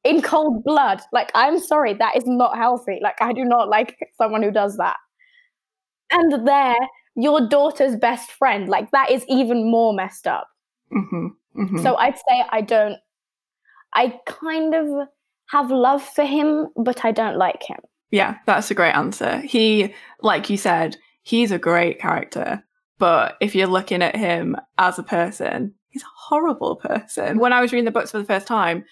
in 0.03 0.21
cold 0.21 0.63
blood. 0.63 1.01
Like, 1.11 1.31
I'm 1.35 1.59
sorry, 1.59 1.93
that 1.95 2.15
is 2.15 2.25
not 2.25 2.57
healthy. 2.57 2.99
Like, 3.01 3.21
I 3.21 3.33
do 3.33 3.43
not 3.43 3.69
like 3.69 3.97
someone 4.17 4.43
who 4.43 4.51
does 4.51 4.77
that. 4.77 4.97
And 6.11 6.47
there, 6.47 6.75
your 7.15 7.47
daughter's 7.47 7.95
best 7.95 8.32
friend. 8.32 8.67
Like, 8.67 8.91
that 8.91 9.12
is 9.12 9.25
even 9.28 9.69
more 9.69 9.93
messed 9.93 10.28
up. 10.28 10.47
Mm-hmm, 10.91 11.28
mm-hmm. 11.62 11.82
So 11.82 11.95
I'd 11.95 12.17
say 12.17 12.43
I 12.49 12.62
don't, 12.62 12.97
I 13.93 14.19
kind 14.25 14.75
of 14.75 15.08
have 15.47 15.71
love 15.71 16.04
for 16.04 16.25
him, 16.25 16.67
but 16.75 17.06
I 17.06 17.12
don't 17.12 17.38
like 17.38 17.63
him. 17.63 17.80
Yeah, 18.12 18.38
that's 18.45 18.71
a 18.71 18.75
great 18.75 18.93
answer. 18.93 19.39
He, 19.39 19.93
like 20.21 20.49
you 20.49 20.58
said, 20.58 20.97
he's 21.23 21.51
a 21.51 21.60
great 21.60 21.99
character. 21.99 22.63
But 22.97 23.36
if 23.41 23.56
you're 23.56 23.67
looking 23.67 24.01
at 24.01 24.15
him 24.15 24.56
as 24.78 24.97
a 24.97 25.04
person, 25.04 25.73
he's 25.89 26.04
a 26.04 26.17
horrible 26.17 26.78
person. 26.78 27.39
When 27.39 27.51
I 27.54 27.62
was 27.62 27.71
reading 27.71 27.86
the 27.86 27.91
books 27.91 28.12
for 28.12 28.19
the 28.19 28.25
first 28.25 28.47
time, 28.47 28.86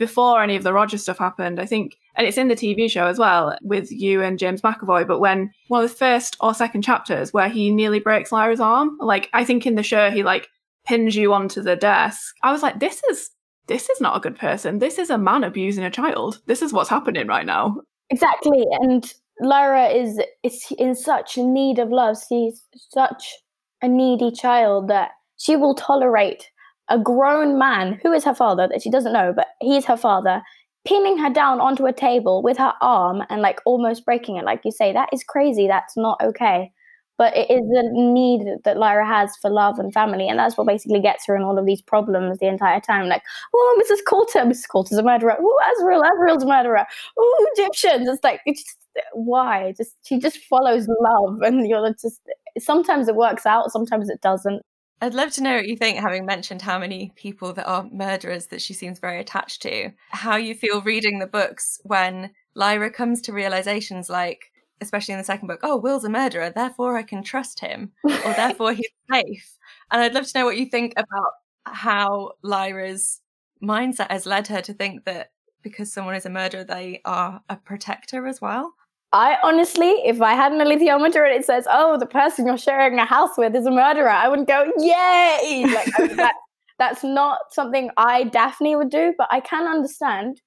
before 0.00 0.42
any 0.42 0.56
of 0.56 0.62
the 0.62 0.72
Roger 0.72 0.96
stuff 0.96 1.18
happened, 1.18 1.60
I 1.60 1.66
think, 1.66 1.98
and 2.16 2.26
it's 2.26 2.38
in 2.38 2.48
the 2.48 2.56
TV 2.56 2.90
show 2.90 3.06
as 3.06 3.18
well 3.18 3.56
with 3.62 3.92
you 3.92 4.22
and 4.22 4.38
James 4.38 4.62
McAvoy, 4.62 5.06
but 5.06 5.20
when 5.20 5.52
one 5.68 5.84
of 5.84 5.90
the 5.90 5.96
first 5.96 6.36
or 6.40 6.54
second 6.54 6.82
chapters 6.82 7.34
where 7.34 7.50
he 7.50 7.70
nearly 7.70 8.00
breaks 8.00 8.32
Lyra's 8.32 8.60
arm, 8.60 8.96
like 8.98 9.28
I 9.34 9.44
think 9.44 9.66
in 9.66 9.74
the 9.74 9.82
show 9.82 10.10
he 10.10 10.24
like 10.24 10.48
pins 10.86 11.14
you 11.14 11.34
onto 11.34 11.62
the 11.62 11.76
desk. 11.76 12.34
I 12.42 12.50
was 12.50 12.62
like, 12.62 12.80
this 12.80 13.02
is 13.10 13.30
this 13.68 13.90
is 13.90 14.00
not 14.00 14.16
a 14.16 14.20
good 14.20 14.38
person. 14.38 14.78
This 14.78 14.98
is 14.98 15.10
a 15.10 15.18
man 15.18 15.44
abusing 15.44 15.84
a 15.84 15.90
child. 15.90 16.40
This 16.46 16.62
is 16.62 16.72
what's 16.72 16.90
happening 16.90 17.28
right 17.28 17.46
now. 17.46 17.76
Exactly. 18.08 18.64
And 18.80 19.12
Lyra 19.42 19.88
is 19.88 20.18
is 20.42 20.66
in 20.78 20.94
such 20.94 21.36
need 21.36 21.78
of 21.78 21.90
love. 21.90 22.16
She's 22.26 22.64
such 22.88 23.36
a 23.82 23.88
needy 23.88 24.32
child 24.32 24.88
that 24.88 25.10
she 25.36 25.56
will 25.56 25.74
tolerate 25.74 26.50
a 26.90 26.98
grown 26.98 27.58
man 27.58 27.98
who 28.02 28.12
is 28.12 28.24
her 28.24 28.34
father 28.34 28.68
that 28.68 28.82
she 28.82 28.90
doesn't 28.90 29.12
know, 29.12 29.32
but 29.34 29.48
he's 29.60 29.84
her 29.86 29.96
father, 29.96 30.42
pinning 30.84 31.18
her 31.18 31.30
down 31.30 31.60
onto 31.60 31.86
a 31.86 31.92
table 31.92 32.42
with 32.42 32.58
her 32.58 32.72
arm 32.82 33.22
and 33.30 33.42
like 33.42 33.60
almost 33.64 34.04
breaking 34.04 34.36
it. 34.36 34.44
Like 34.44 34.62
you 34.64 34.72
say, 34.72 34.92
that 34.92 35.08
is 35.12 35.24
crazy. 35.24 35.66
That's 35.66 35.96
not 35.96 36.20
okay. 36.22 36.72
But 37.16 37.36
it 37.36 37.50
is 37.50 37.60
the 37.60 37.90
need 37.92 38.62
that 38.64 38.78
Lyra 38.78 39.06
has 39.06 39.36
for 39.42 39.50
love 39.50 39.78
and 39.78 39.92
family, 39.92 40.26
and 40.26 40.38
that's 40.38 40.56
what 40.56 40.66
basically 40.66 41.00
gets 41.00 41.26
her 41.26 41.36
in 41.36 41.42
all 41.42 41.58
of 41.58 41.66
these 41.66 41.82
problems 41.82 42.38
the 42.38 42.46
entire 42.46 42.80
time. 42.80 43.08
Like, 43.08 43.22
oh, 43.54 43.82
Mrs. 43.84 43.98
Coulter, 44.08 44.38
Mrs. 44.38 44.70
Coulter's 44.70 44.96
a 44.96 45.02
murderer. 45.02 45.36
Oh, 45.38 45.60
Asriel, 45.68 46.02
Asriel's 46.02 46.44
a 46.44 46.46
murderer. 46.46 46.86
Oh, 47.18 47.46
Gyptians. 47.58 48.10
It's 48.10 48.24
like 48.24 48.40
it's 48.46 48.64
just 48.64 48.78
why? 49.12 49.74
Just 49.76 49.96
she 50.02 50.18
just 50.18 50.38
follows 50.38 50.88
love, 50.88 51.42
and 51.42 51.68
you're 51.68 51.92
just 52.00 52.22
sometimes 52.58 53.06
it 53.06 53.16
works 53.16 53.44
out, 53.44 53.70
sometimes 53.70 54.08
it 54.08 54.22
doesn't. 54.22 54.62
I'd 55.00 55.14
love 55.14 55.32
to 55.32 55.42
know 55.42 55.56
what 55.56 55.66
you 55.66 55.76
think, 55.76 55.98
having 55.98 56.26
mentioned 56.26 56.62
how 56.62 56.78
many 56.78 57.12
people 57.16 57.52
that 57.54 57.66
are 57.66 57.88
murderers 57.90 58.48
that 58.48 58.60
she 58.60 58.74
seems 58.74 58.98
very 58.98 59.18
attached 59.18 59.62
to, 59.62 59.92
how 60.10 60.36
you 60.36 60.54
feel 60.54 60.82
reading 60.82 61.18
the 61.18 61.26
books 61.26 61.80
when 61.84 62.32
Lyra 62.54 62.90
comes 62.90 63.22
to 63.22 63.32
realizations 63.32 64.10
like, 64.10 64.52
especially 64.80 65.12
in 65.12 65.18
the 65.18 65.24
second 65.24 65.48
book, 65.48 65.60
oh, 65.62 65.76
Will's 65.76 66.04
a 66.04 66.10
murderer, 66.10 66.50
therefore 66.50 66.96
I 66.96 67.02
can 67.02 67.22
trust 67.22 67.60
him, 67.60 67.92
or 68.04 68.10
therefore 68.36 68.74
he's 68.74 68.90
safe. 69.10 69.56
And 69.90 70.02
I'd 70.02 70.14
love 70.14 70.26
to 70.26 70.38
know 70.38 70.44
what 70.44 70.58
you 70.58 70.66
think 70.66 70.92
about 70.96 71.32
how 71.64 72.32
Lyra's 72.42 73.20
mindset 73.62 74.10
has 74.10 74.26
led 74.26 74.48
her 74.48 74.60
to 74.62 74.74
think 74.74 75.04
that 75.04 75.30
because 75.62 75.92
someone 75.92 76.14
is 76.14 76.26
a 76.26 76.30
murderer, 76.30 76.64
they 76.64 77.00
are 77.04 77.42
a 77.48 77.56
protector 77.56 78.26
as 78.26 78.40
well. 78.40 78.74
I 79.12 79.38
honestly, 79.42 79.90
if 80.04 80.22
I 80.22 80.34
had 80.34 80.52
an 80.52 80.60
alethiometer 80.60 81.24
and 81.24 81.34
it 81.34 81.44
says, 81.44 81.66
"Oh, 81.68 81.98
the 81.98 82.06
person 82.06 82.46
you're 82.46 82.56
sharing 82.56 82.98
a 82.98 83.04
house 83.04 83.36
with 83.36 83.56
is 83.56 83.66
a 83.66 83.70
murderer," 83.70 84.08
I 84.08 84.28
wouldn't 84.28 84.48
go, 84.48 84.70
"Yay!" 84.78 85.64
Like 85.66 85.98
I 85.98 86.06
mean, 86.06 86.16
that, 86.16 86.34
that's 86.78 87.02
not 87.02 87.38
something 87.50 87.90
I 87.96 88.24
Dafne 88.24 88.76
would 88.76 88.90
do, 88.90 89.14
but 89.18 89.28
I 89.32 89.40
can 89.40 89.66
understand 89.66 90.40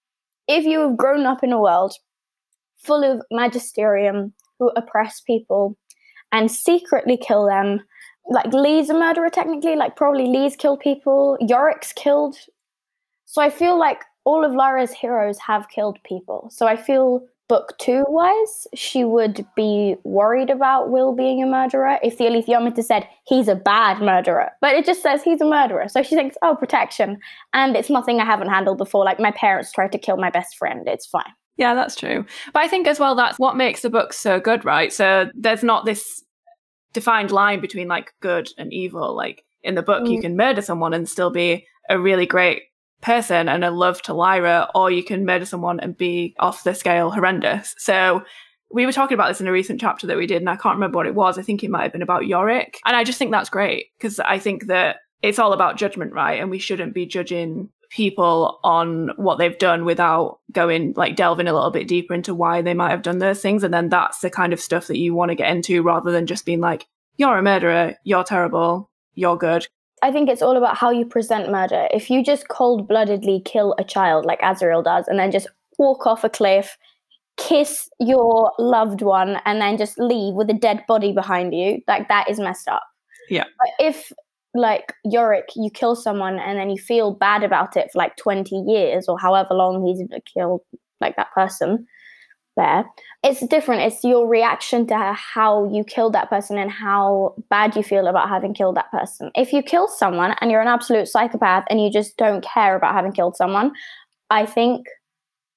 if 0.47 0.63
you 0.65 0.79
have 0.79 0.97
grown 0.97 1.25
up 1.25 1.43
in 1.43 1.51
a 1.51 1.59
world 1.59 1.93
full 2.77 3.03
of 3.03 3.21
magisterium 3.31 4.33
who 4.59 4.71
oppress 4.75 5.21
people 5.21 5.77
and 6.31 6.49
secretly 6.51 7.17
kill 7.17 7.45
them. 7.45 7.81
Like 8.29 8.53
Lee's 8.53 8.89
a 8.89 8.93
murderer 8.93 9.29
technically, 9.29 9.75
like 9.75 9.97
probably 9.97 10.27
Lee's 10.27 10.55
killed 10.55 10.79
people, 10.79 11.37
Iorek's 11.41 11.91
killed. 11.91 12.37
So 13.25 13.41
I 13.41 13.49
feel 13.49 13.77
like 13.77 14.03
all 14.23 14.45
of 14.45 14.53
Lyra's 14.53 14.93
heroes 14.93 15.37
have 15.39 15.67
killed 15.67 15.97
people. 16.05 16.47
So 16.49 16.65
I 16.65 16.77
feel 16.77 17.25
book 17.47 17.73
two 17.77 18.03
wise, 18.07 18.67
she 18.73 19.03
would 19.03 19.45
be 19.55 19.95
worried 20.03 20.49
about 20.49 20.89
Will 20.89 21.13
being 21.13 21.43
a 21.43 21.45
murderer 21.45 21.99
if 22.01 22.17
the 22.17 22.25
alethiometer 22.25 22.83
said 22.83 23.07
he's 23.25 23.47
a 23.47 23.55
bad 23.55 24.01
murderer. 24.01 24.51
But 24.61 24.75
it 24.75 24.85
just 24.85 25.01
says 25.01 25.23
he's 25.23 25.41
a 25.41 25.45
murderer. 25.45 25.87
So 25.89 26.03
she 26.03 26.15
thinks, 26.15 26.37
oh, 26.41 26.55
protection. 26.55 27.19
And 27.53 27.75
it's 27.75 27.89
nothing 27.89 28.19
I 28.19 28.25
haven't 28.25 28.49
handled 28.49 28.77
before. 28.77 29.05
Like 29.05 29.19
my 29.19 29.31
parents 29.31 29.71
tried 29.71 29.91
to 29.91 29.97
kill 29.97 30.17
my 30.17 30.29
best 30.29 30.57
friend. 30.57 30.87
It's 30.87 31.05
fine. 31.05 31.31
Yeah, 31.57 31.75
that's 31.75 31.95
true. 31.95 32.25
But 32.53 32.63
I 32.63 32.67
think 32.67 32.87
as 32.87 32.99
well, 32.99 33.15
that's 33.15 33.37
what 33.37 33.55
makes 33.55 33.81
the 33.81 33.89
book 33.89 34.13
so 34.13 34.39
good, 34.39 34.65
right? 34.65 34.91
So 34.91 35.29
there's 35.35 35.63
not 35.63 35.85
this 35.85 36.23
defined 36.93 37.31
line 37.31 37.59
between 37.59 37.87
like 37.87 38.13
good 38.21 38.49
and 38.57 38.73
evil. 38.73 39.15
Like 39.15 39.43
in 39.61 39.75
the 39.75 39.83
book, 39.83 40.03
mm. 40.03 40.11
you 40.11 40.21
can 40.21 40.35
murder 40.35 40.61
someone 40.61 40.93
and 40.93 41.07
still 41.07 41.29
be 41.29 41.67
a 41.89 41.99
really 41.99 42.25
great 42.25 42.63
person 43.03 43.47
and 43.47 43.63
a 43.63 43.69
love 43.69 44.01
to 44.03 44.13
Lyra, 44.13 44.69
or 44.73 44.89
you 44.89 45.03
can 45.03 45.25
murder 45.25 45.45
someone 45.45 45.79
and 45.79 45.97
be 45.97 46.35
off 46.39 46.63
the 46.63 46.73
scale 46.73 47.11
horrendous. 47.11 47.75
So 47.77 48.23
we 48.71 48.85
were 48.85 48.91
talking 48.91 49.13
about 49.13 49.27
this 49.27 49.41
in 49.41 49.47
a 49.47 49.51
recent 49.51 49.79
chapter 49.79 50.07
that 50.07 50.17
we 50.17 50.25
did, 50.25 50.41
and 50.41 50.49
I 50.49 50.55
can't 50.55 50.75
remember 50.75 50.97
what 50.97 51.05
it 51.05 51.15
was. 51.15 51.37
I 51.37 51.43
think 51.43 51.63
it 51.63 51.69
might 51.69 51.83
have 51.83 51.91
been 51.91 52.01
about 52.01 52.23
Iorek. 52.23 52.75
And 52.85 52.95
I 52.95 53.03
just 53.03 53.19
think 53.19 53.31
that's 53.31 53.49
great 53.49 53.87
because 53.97 54.19
I 54.19 54.39
think 54.39 54.67
that 54.67 54.97
it's 55.21 55.39
all 55.39 55.53
about 55.53 55.77
judgment, 55.77 56.13
right? 56.13 56.39
And 56.39 56.49
we 56.49 56.59
shouldn't 56.59 56.93
be 56.93 57.05
judging 57.05 57.69
people 57.91 58.59
on 58.63 59.11
what 59.17 59.37
they've 59.37 59.57
done 59.59 59.85
without 59.85 60.39
going 60.51 60.93
like 60.97 61.15
delving 61.15 61.47
a 61.47 61.53
little 61.53 61.69
bit 61.69 61.87
deeper 61.87 62.15
into 62.15 62.33
why 62.33 62.61
they 62.61 62.73
might 62.73 62.89
have 62.89 63.03
done 63.03 63.19
those 63.19 63.39
things. 63.39 63.63
And 63.63 63.73
then 63.73 63.89
that's 63.89 64.19
the 64.19 64.31
kind 64.31 64.51
of 64.51 64.59
stuff 64.59 64.87
that 64.87 64.97
you 64.97 65.13
want 65.13 65.29
to 65.29 65.35
get 65.35 65.55
into 65.55 65.83
rather 65.83 66.11
than 66.11 66.25
just 66.25 66.45
being 66.45 66.59
like, 66.59 66.87
you're 67.17 67.37
a 67.37 67.43
murderer, 67.43 67.95
you're 68.03 68.23
terrible, 68.23 68.89
you're 69.13 69.37
good. 69.37 69.67
I 70.03 70.11
think 70.11 70.29
it's 70.29 70.41
all 70.41 70.57
about 70.57 70.75
how 70.75 70.91
you 70.91 71.05
present 71.05 71.49
murder. 71.49 71.87
If 71.91 72.09
you 72.09 72.21
just 72.21 72.49
cold 72.49 72.89
bloodedly 72.89 73.43
kill 73.45 73.73
a 73.79 73.85
child 73.85 74.25
like 74.25 74.41
Asriel 74.41 74.83
does 74.83 75.07
and 75.07 75.17
then 75.17 75.31
just 75.31 75.47
walk 75.79 76.05
off 76.05 76.25
a 76.25 76.29
cliff, 76.29 76.77
kiss 77.37 77.89
your 78.01 78.51
loved 78.59 79.01
one, 79.01 79.37
and 79.45 79.61
then 79.61 79.77
just 79.77 79.97
leave 79.97 80.33
with 80.33 80.49
a 80.49 80.53
dead 80.53 80.83
body 80.89 81.13
behind 81.13 81.55
you, 81.55 81.81
like 81.87 82.09
that 82.09 82.29
is 82.29 82.37
messed 82.37 82.67
up. 82.67 82.83
Yeah. 83.29 83.45
But 83.57 83.85
if 83.85 84.11
like 84.53 84.91
Iorek, 85.07 85.55
you 85.55 85.71
kill 85.71 85.95
someone 85.95 86.37
and 86.37 86.59
then 86.59 86.69
you 86.69 86.77
feel 86.77 87.13
bad 87.13 87.41
about 87.41 87.77
it 87.77 87.89
for 87.93 87.97
like 87.97 88.17
20 88.17 88.55
years 88.67 89.07
or 89.07 89.17
however 89.17 89.53
long 89.53 89.87
he's 89.87 90.05
killed 90.31 90.61
like 90.99 91.15
that 91.15 91.31
person 91.33 91.87
there. 92.57 92.83
It's 93.23 93.45
different. 93.47 93.83
It's 93.83 94.03
your 94.03 94.27
reaction 94.27 94.85
to 94.87 95.13
how 95.13 95.69
you 95.71 95.85
killed 95.85 96.13
that 96.13 96.29
person 96.29 96.57
and 96.57 96.69
how 96.69 97.35
bad 97.49 97.73
you 97.73 97.81
feel 97.81 98.07
about 98.07 98.27
having 98.27 98.53
killed 98.53 98.75
that 98.75 98.91
person. 98.91 99.31
If 99.33 99.53
you 99.53 99.63
kill 99.63 99.87
someone 99.87 100.35
and 100.41 100.51
you're 100.51 100.61
an 100.61 100.67
absolute 100.67 101.07
psychopath 101.07 101.63
and 101.69 101.81
you 101.81 101.89
just 101.89 102.17
don't 102.17 102.43
care 102.43 102.75
about 102.75 102.93
having 102.93 103.13
killed 103.13 103.37
someone, 103.37 103.71
I 104.29 104.45
think 104.45 104.87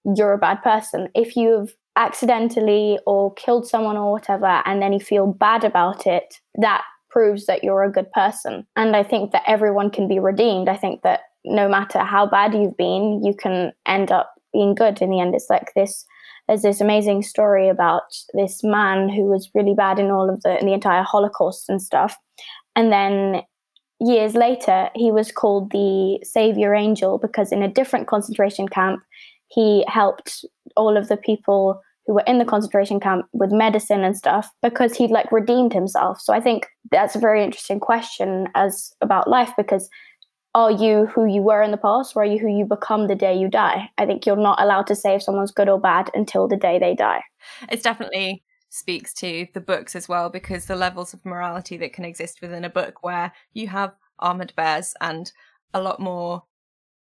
you're 0.05 0.33
a 0.33 0.38
bad 0.38 0.62
person. 0.62 1.09
If 1.16 1.35
you've 1.35 1.74
accidentally 1.96 3.00
or 3.05 3.35
killed 3.35 3.66
someone 3.66 3.96
or 3.96 4.12
whatever 4.12 4.62
and 4.64 4.81
then 4.81 4.92
you 4.92 5.00
feel 5.00 5.26
bad 5.26 5.64
about 5.64 6.07
it, 6.07 6.40
that 6.61 6.85
proves 7.11 7.46
that 7.46 7.64
you're 7.64 7.83
a 7.83 7.90
good 7.90 8.12
person. 8.12 8.64
And 8.76 8.94
I 8.94 9.02
think 9.02 9.33
that 9.33 9.42
everyone 9.48 9.90
can 9.90 10.07
be 10.07 10.20
redeemed. 10.20 10.68
I 10.68 10.76
think 10.76 11.02
that 11.02 11.20
no 11.44 11.68
matter 11.68 12.00
how 12.00 12.26
bad 12.26 12.55
you've 12.55 12.76
been, 12.76 13.24
you 13.24 13.35
can 13.35 13.72
end 13.87 14.12
up 14.12 14.35
being 14.52 14.74
good 14.74 15.02
in 15.02 15.11
the 15.11 15.18
end. 15.18 15.35
It's 15.35 15.50
like 15.50 15.72
this 15.74 16.05
there's 16.49 16.63
this 16.63 16.81
amazing 16.81 17.23
story 17.23 17.69
about 17.69 18.03
this 18.35 18.63
man 18.63 19.09
who 19.09 19.25
was 19.25 19.51
really 19.55 19.75
bad 19.75 19.99
in 19.99 20.11
all 20.11 20.31
of 20.31 20.43
the 20.43 20.59
in 20.59 20.67
the 20.67 20.73
entire 20.73 21.03
Holocaust 21.03 21.69
and 21.69 21.83
stuff. 21.83 22.17
And 22.75 22.93
then 22.93 23.43
years 24.01 24.35
later, 24.35 24.91
he 24.95 25.11
was 25.11 25.33
called 25.33 25.73
the 25.73 26.21
savior 26.23 26.75
angel 26.75 27.19
because 27.19 27.53
in 27.53 27.63
a 27.63 27.73
different 27.73 28.07
concentration 28.07 28.69
camp, 28.69 29.03
he 29.49 29.85
helped 29.89 30.45
all 30.77 30.97
of 30.97 31.09
the 31.09 31.17
people 31.17 31.81
who 32.07 32.15
were 32.15 32.25
in 32.27 32.39
the 32.39 32.45
concentration 32.45 33.01
camp 33.01 33.27
with 33.33 33.51
medicine 33.51 34.05
and 34.05 34.17
stuff 34.17 34.49
because 34.63 34.97
he'd 34.97 35.11
like 35.11 35.33
redeemed 35.33 35.73
himself. 35.73 36.21
So 36.21 36.33
I 36.33 36.41
think 36.41 36.69
that's 36.91 37.17
a 37.17 37.21
very 37.21 37.43
interesting 37.43 37.81
question 37.81 38.47
as 38.55 38.93
about 39.01 39.29
life 39.29 39.53
because 39.57 39.89
are 40.57 40.71
you 40.71 41.05
who 41.14 41.27
you 41.27 41.42
were 41.42 41.61
in 41.61 41.71
the 41.71 41.77
past 41.77 42.16
or 42.16 42.23
are 42.23 42.25
you 42.25 42.38
who 42.38 42.49
you 42.49 42.64
become 42.64 43.09
the 43.09 43.14
day 43.14 43.37
you 43.37 43.47
die? 43.47 43.90
I 43.99 44.07
think 44.07 44.25
you're 44.25 44.37
not 44.37 44.59
allowed 44.59 44.87
to 44.87 44.97
say 44.97 45.14
if 45.14 45.23
someone's 45.23 45.51
good 45.51 45.69
or 45.69 45.79
bad 45.79 46.11
until 46.14 46.49
the 46.49 46.57
day 46.57 46.79
they 46.79 46.95
die. 46.95 47.23
It's 47.71 47.83
definitely 47.83 48.42
speaks 48.71 49.12
to 49.14 49.47
the 49.53 49.61
books 49.61 49.95
as 49.95 50.09
well 50.09 50.31
because 50.31 50.64
the 50.64 50.75
levels 50.75 51.12
of 51.12 51.23
morality 51.27 51.77
that 51.77 51.92
can 51.92 52.07
exist 52.07 52.40
within 52.40 52.64
a 52.64 52.71
book 52.71 53.03
where 53.03 53.33
you 53.53 53.69
have 53.69 53.92
armored 54.19 54.55
bears 54.57 54.95
and 55.03 55.31
a 55.75 55.81
lot 55.83 56.01
more 56.01 56.45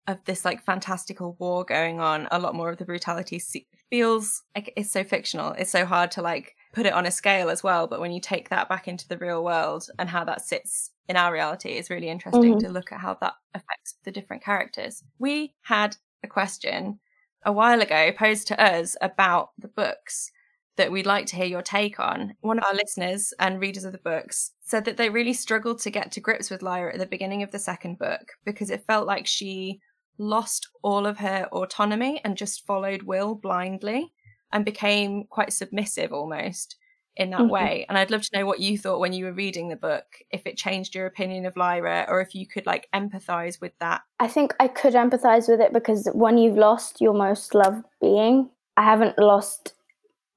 of 0.07 0.17
this 0.25 0.43
like 0.43 0.61
fantastical 0.61 1.37
war 1.39 1.63
going 1.63 2.01
on 2.01 2.27
a 2.31 2.39
lot 2.39 2.53
more 2.53 2.69
of 2.69 2.77
the 2.77 2.85
brutality 2.85 3.41
feels 3.89 4.43
like 4.55 4.73
it's 4.75 4.91
so 4.91 5.05
fictional. 5.05 5.53
It's 5.53 5.71
so 5.71 5.85
hard 5.85 6.11
to 6.11 6.21
like 6.21 6.53
put 6.77 6.85
it 6.85 6.93
on 6.93 7.07
a 7.07 7.11
scale 7.11 7.49
as 7.49 7.63
well. 7.63 7.87
But 7.87 7.99
when 7.99 8.11
you 8.11 8.21
take 8.21 8.49
that 8.49 8.69
back 8.69 8.87
into 8.87 9.07
the 9.07 9.17
real 9.17 9.43
world 9.43 9.89
and 9.97 10.07
how 10.07 10.23
that 10.25 10.45
sits 10.45 10.91
in 11.09 11.17
our 11.17 11.33
reality, 11.33 11.71
it's 11.71 11.89
really 11.89 12.07
interesting 12.07 12.51
mm-hmm. 12.51 12.67
to 12.67 12.71
look 12.71 12.91
at 12.91 12.99
how 12.99 13.17
that 13.19 13.33
affects 13.55 13.95
the 14.03 14.11
different 14.11 14.43
characters. 14.43 15.03
We 15.17 15.55
had 15.63 15.97
a 16.23 16.27
question 16.27 16.99
a 17.43 17.51
while 17.51 17.81
ago 17.81 18.11
posed 18.15 18.47
to 18.49 18.63
us 18.63 18.95
about 19.01 19.49
the 19.57 19.67
books 19.67 20.31
that 20.75 20.91
we'd 20.91 21.07
like 21.07 21.25
to 21.27 21.35
hear 21.35 21.47
your 21.47 21.63
take 21.63 21.99
on. 21.99 22.35
One 22.41 22.59
of 22.59 22.63
our 22.63 22.75
listeners 22.75 23.33
and 23.39 23.59
readers 23.59 23.83
of 23.83 23.91
the 23.91 23.97
books 23.97 24.51
said 24.61 24.85
that 24.85 24.97
they 24.97 25.09
really 25.09 25.33
struggled 25.33 25.79
to 25.79 25.89
get 25.89 26.11
to 26.11 26.21
grips 26.21 26.51
with 26.51 26.61
Lyra 26.61 26.93
at 26.93 26.99
the 26.99 27.07
beginning 27.07 27.41
of 27.41 27.49
the 27.49 27.57
second 27.57 27.97
book 27.97 28.33
because 28.45 28.69
it 28.69 28.85
felt 28.85 29.07
like 29.07 29.25
she 29.25 29.79
lost 30.19 30.69
all 30.83 31.07
of 31.07 31.17
her 31.17 31.47
autonomy 31.51 32.21
and 32.23 32.37
just 32.37 32.67
followed 32.67 33.01
Will 33.01 33.33
blindly 33.33 34.13
and 34.51 34.65
became 34.65 35.25
quite 35.29 35.53
submissive 35.53 36.13
almost 36.13 36.77
in 37.17 37.31
that 37.31 37.41
mm-hmm. 37.41 37.49
way. 37.49 37.85
And 37.89 37.97
I'd 37.97 38.11
love 38.11 38.21
to 38.21 38.37
know 38.37 38.45
what 38.45 38.59
you 38.59 38.77
thought 38.77 38.99
when 38.99 39.11
you 39.11 39.25
were 39.25 39.33
reading 39.33 39.69
the 39.69 39.75
book, 39.75 40.05
if 40.31 40.45
it 40.45 40.55
changed 40.55 40.95
your 40.95 41.07
opinion 41.07 41.45
of 41.45 41.57
Lyra 41.57 42.05
or 42.07 42.21
if 42.21 42.35
you 42.35 42.47
could 42.47 42.65
like 42.65 42.87
empathize 42.93 43.59
with 43.59 43.73
that. 43.79 44.01
I 44.19 44.27
think 44.27 44.53
I 44.59 44.67
could 44.67 44.93
empathize 44.93 45.49
with 45.49 45.59
it 45.59 45.73
because 45.73 46.07
when 46.13 46.37
you've 46.37 46.57
lost 46.57 47.01
your 47.01 47.13
most 47.13 47.53
loved 47.55 47.85
being, 47.99 48.49
I 48.77 48.83
haven't 48.83 49.17
lost 49.17 49.73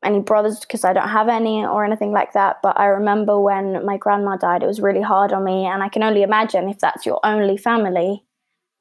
any 0.02 0.20
brothers 0.20 0.60
because 0.60 0.84
I 0.84 0.94
don't 0.94 1.08
have 1.08 1.28
any 1.28 1.64
or 1.64 1.84
anything 1.84 2.12
like 2.12 2.32
that. 2.32 2.56
But 2.62 2.80
I 2.80 2.86
remember 2.86 3.38
when 3.38 3.84
my 3.84 3.98
grandma 3.98 4.36
died, 4.36 4.62
it 4.62 4.66
was 4.66 4.80
really 4.80 5.02
hard 5.02 5.32
on 5.32 5.44
me. 5.44 5.66
And 5.66 5.82
I 5.82 5.88
can 5.90 6.02
only 6.02 6.22
imagine 6.22 6.68
if 6.68 6.78
that's 6.78 7.04
your 7.04 7.20
only 7.22 7.58
family, 7.58 8.24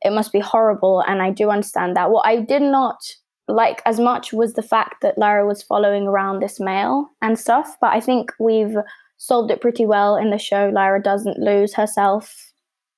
it 0.01 0.11
must 0.11 0.31
be 0.31 0.39
horrible. 0.39 1.03
And 1.05 1.21
I 1.21 1.31
do 1.31 1.49
understand 1.49 1.97
that. 1.97 2.09
What 2.09 2.25
I 2.25 2.37
did 2.37 2.61
not 2.61 3.03
like 3.49 3.81
as 3.85 3.99
much 3.99 4.31
was 4.31 4.53
the 4.53 4.61
fact 4.63 5.01
that 5.01 5.17
Lyra 5.17 5.45
was 5.45 5.63
following 5.63 6.07
around 6.07 6.39
this 6.39 6.59
male 6.59 7.09
and 7.21 7.37
stuff. 7.37 7.77
But 7.81 7.93
I 7.93 7.99
think 7.99 8.31
we've 8.39 8.75
solved 9.17 9.51
it 9.51 9.61
pretty 9.61 9.85
well 9.85 10.15
in 10.15 10.29
the 10.29 10.37
show. 10.37 10.71
Lyra 10.73 11.01
doesn't 11.01 11.39
lose 11.39 11.73
herself 11.73 12.53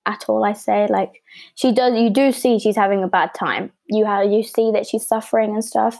at 0.06 0.26
all. 0.28 0.44
I 0.44 0.54
say 0.54 0.88
like 0.90 1.22
she 1.56 1.72
does. 1.72 1.98
You 1.98 2.10
do 2.10 2.32
see 2.32 2.60
she's 2.60 2.76
having 2.76 3.04
a 3.04 3.08
bad 3.08 3.32
time. 3.34 3.72
You 3.88 4.06
have 4.06 4.32
you 4.32 4.44
see 4.44 4.72
that 4.72 4.86
she's 4.86 5.08
suffering 5.08 5.52
and 5.52 5.64
stuff. 5.64 6.00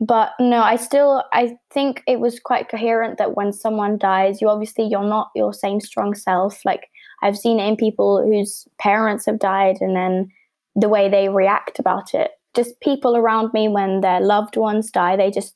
But 0.00 0.32
no, 0.38 0.62
I 0.62 0.76
still 0.76 1.24
I 1.32 1.56
think 1.70 2.02
it 2.06 2.20
was 2.20 2.40
quite 2.40 2.68
coherent 2.68 3.18
that 3.18 3.36
when 3.36 3.52
someone 3.52 3.98
dies, 3.98 4.40
you 4.40 4.48
obviously 4.48 4.86
you're 4.86 5.02
not 5.02 5.30
your 5.34 5.52
same 5.52 5.80
strong 5.80 6.14
self. 6.14 6.64
Like 6.64 6.88
I've 7.22 7.36
seen 7.36 7.60
it 7.60 7.68
in 7.68 7.76
people 7.76 8.24
whose 8.24 8.66
parents 8.78 9.26
have 9.26 9.40
died 9.40 9.78
and 9.80 9.96
then 9.96 10.30
the 10.76 10.88
way 10.88 11.08
they 11.08 11.28
react 11.28 11.78
about 11.78 12.14
it. 12.14 12.30
Just 12.58 12.80
people 12.80 13.16
around 13.16 13.52
me 13.52 13.68
when 13.68 14.00
their 14.00 14.20
loved 14.20 14.56
ones 14.56 14.90
die, 14.90 15.14
they 15.14 15.30
just 15.30 15.54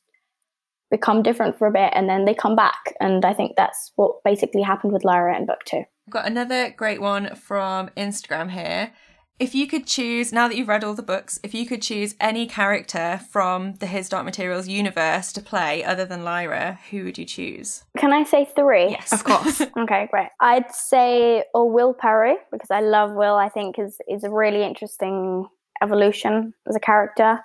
become 0.89 1.21
different 1.21 1.57
for 1.57 1.67
a 1.67 1.71
bit 1.71 1.91
and 1.93 2.07
then 2.07 2.23
they 2.23 2.33
come 2.33 2.55
back. 2.55 2.95
And 3.01 3.25
I 3.25 3.33
think 3.33 3.57
that's 3.57 3.91
what 3.97 4.23
basically 4.23 4.61
happened 4.61 4.93
with 4.93 5.03
Lyra 5.03 5.35
in 5.35 5.45
book 5.45 5.65
two. 5.65 5.83
I've 6.07 6.13
got 6.13 6.25
another 6.25 6.69
great 6.69 7.01
one 7.01 7.35
from 7.35 7.89
Instagram 7.97 8.51
here. 8.51 8.93
If 9.37 9.53
you 9.53 9.67
could 9.67 9.85
choose, 9.85 10.31
now 10.31 10.47
that 10.47 10.55
you've 10.55 10.69
read 10.69 10.85
all 10.85 10.93
the 10.93 11.03
books, 11.03 11.39
if 11.43 11.53
you 11.53 11.65
could 11.65 11.81
choose 11.81 12.15
any 12.21 12.45
character 12.45 13.19
from 13.29 13.73
the 13.75 13.87
His 13.87 14.07
Dark 14.07 14.23
Materials 14.23 14.69
universe 14.69 15.33
to 15.33 15.41
play 15.41 15.83
other 15.83 16.05
than 16.05 16.23
Lyra, 16.23 16.79
who 16.89 17.03
would 17.03 17.17
you 17.17 17.25
choose? 17.25 17.83
Can 17.97 18.13
I 18.13 18.23
say 18.23 18.47
three? 18.55 18.91
Yes. 18.91 19.11
Of 19.11 19.25
course. 19.25 19.59
okay, 19.77 20.07
great. 20.09 20.29
I'd 20.39 20.71
say 20.71 21.43
or 21.53 21.69
Will 21.69 21.93
Parry, 21.93 22.35
because 22.51 22.71
I 22.71 22.79
love 22.79 23.13
Will. 23.15 23.35
I 23.35 23.49
think 23.49 23.79
is 23.79 23.97
is 24.07 24.23
a 24.23 24.29
really 24.29 24.63
interesting 24.63 25.47
evolution 25.83 26.53
as 26.67 26.75
a 26.75 26.79
character. 26.79 27.39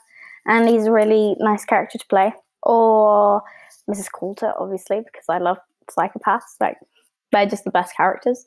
And 0.46 0.68
he's 0.68 0.86
a 0.86 0.92
really 0.92 1.36
nice 1.38 1.64
character 1.64 1.98
to 1.98 2.06
play. 2.06 2.32
Or 2.62 3.42
Mrs. 3.90 4.10
Coulter, 4.12 4.52
obviously, 4.58 5.00
because 5.00 5.24
I 5.28 5.38
love 5.38 5.58
psychopaths. 5.90 6.56
Like 6.60 6.78
they're 7.32 7.46
just 7.46 7.64
the 7.64 7.70
best 7.70 7.94
characters 7.96 8.46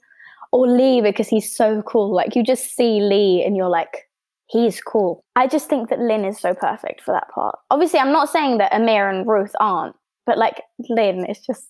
or 0.51 0.67
Lee 0.67 1.01
because 1.01 1.27
he's 1.27 1.51
so 1.51 1.81
cool. 1.83 2.13
Like 2.13 2.35
you 2.35 2.43
just 2.43 2.75
see 2.75 3.01
Lee 3.01 3.43
and 3.45 3.55
you're 3.55 3.69
like, 3.69 4.09
he's 4.47 4.81
cool. 4.81 5.23
I 5.35 5.47
just 5.47 5.69
think 5.69 5.89
that 5.89 5.99
Lin 5.99 6.25
is 6.25 6.39
so 6.39 6.53
perfect 6.53 7.01
for 7.01 7.13
that 7.13 7.29
part. 7.29 7.57
Obviously, 7.69 7.99
I'm 7.99 8.11
not 8.11 8.29
saying 8.29 8.57
that 8.57 8.73
Amir 8.73 9.09
and 9.09 9.27
Ruth 9.27 9.55
aren't, 9.59 9.95
but 10.25 10.37
like 10.37 10.61
Lin 10.89 11.25
is 11.25 11.39
just. 11.39 11.67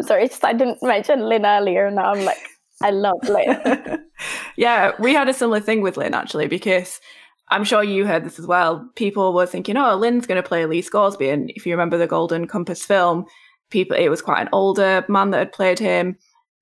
Sorry, 0.00 0.26
just 0.26 0.44
I 0.44 0.54
didn't 0.54 0.82
mention 0.82 1.28
Lin 1.28 1.44
earlier, 1.44 1.86
and 1.86 1.96
now 1.96 2.12
I'm 2.12 2.24
like, 2.24 2.38
I 2.80 2.90
love 2.90 3.18
Lin. 3.28 4.04
yeah, 4.56 4.92
we 4.98 5.12
had 5.12 5.28
a 5.28 5.34
similar 5.34 5.60
thing 5.60 5.82
with 5.82 5.96
Lin 5.96 6.14
actually 6.14 6.48
because. 6.48 7.00
I'm 7.52 7.64
sure 7.64 7.84
you 7.84 8.06
heard 8.06 8.24
this 8.24 8.38
as 8.38 8.46
well. 8.46 8.90
People 8.96 9.32
were 9.32 9.46
thinking, 9.46 9.76
"Oh, 9.76 9.94
Lin's 9.94 10.26
going 10.26 10.42
to 10.42 10.48
play 10.48 10.66
Lee 10.66 10.82
Scoresby," 10.82 11.28
and 11.28 11.50
if 11.50 11.66
you 11.66 11.72
remember 11.72 11.98
the 11.98 12.06
Golden 12.06 12.46
Compass 12.46 12.84
film, 12.84 13.26
people 13.70 13.96
it 13.96 14.08
was 14.08 14.22
quite 14.22 14.42
an 14.42 14.48
older 14.52 15.04
man 15.08 15.30
that 15.30 15.38
had 15.38 15.52
played 15.52 15.78
him 15.78 16.16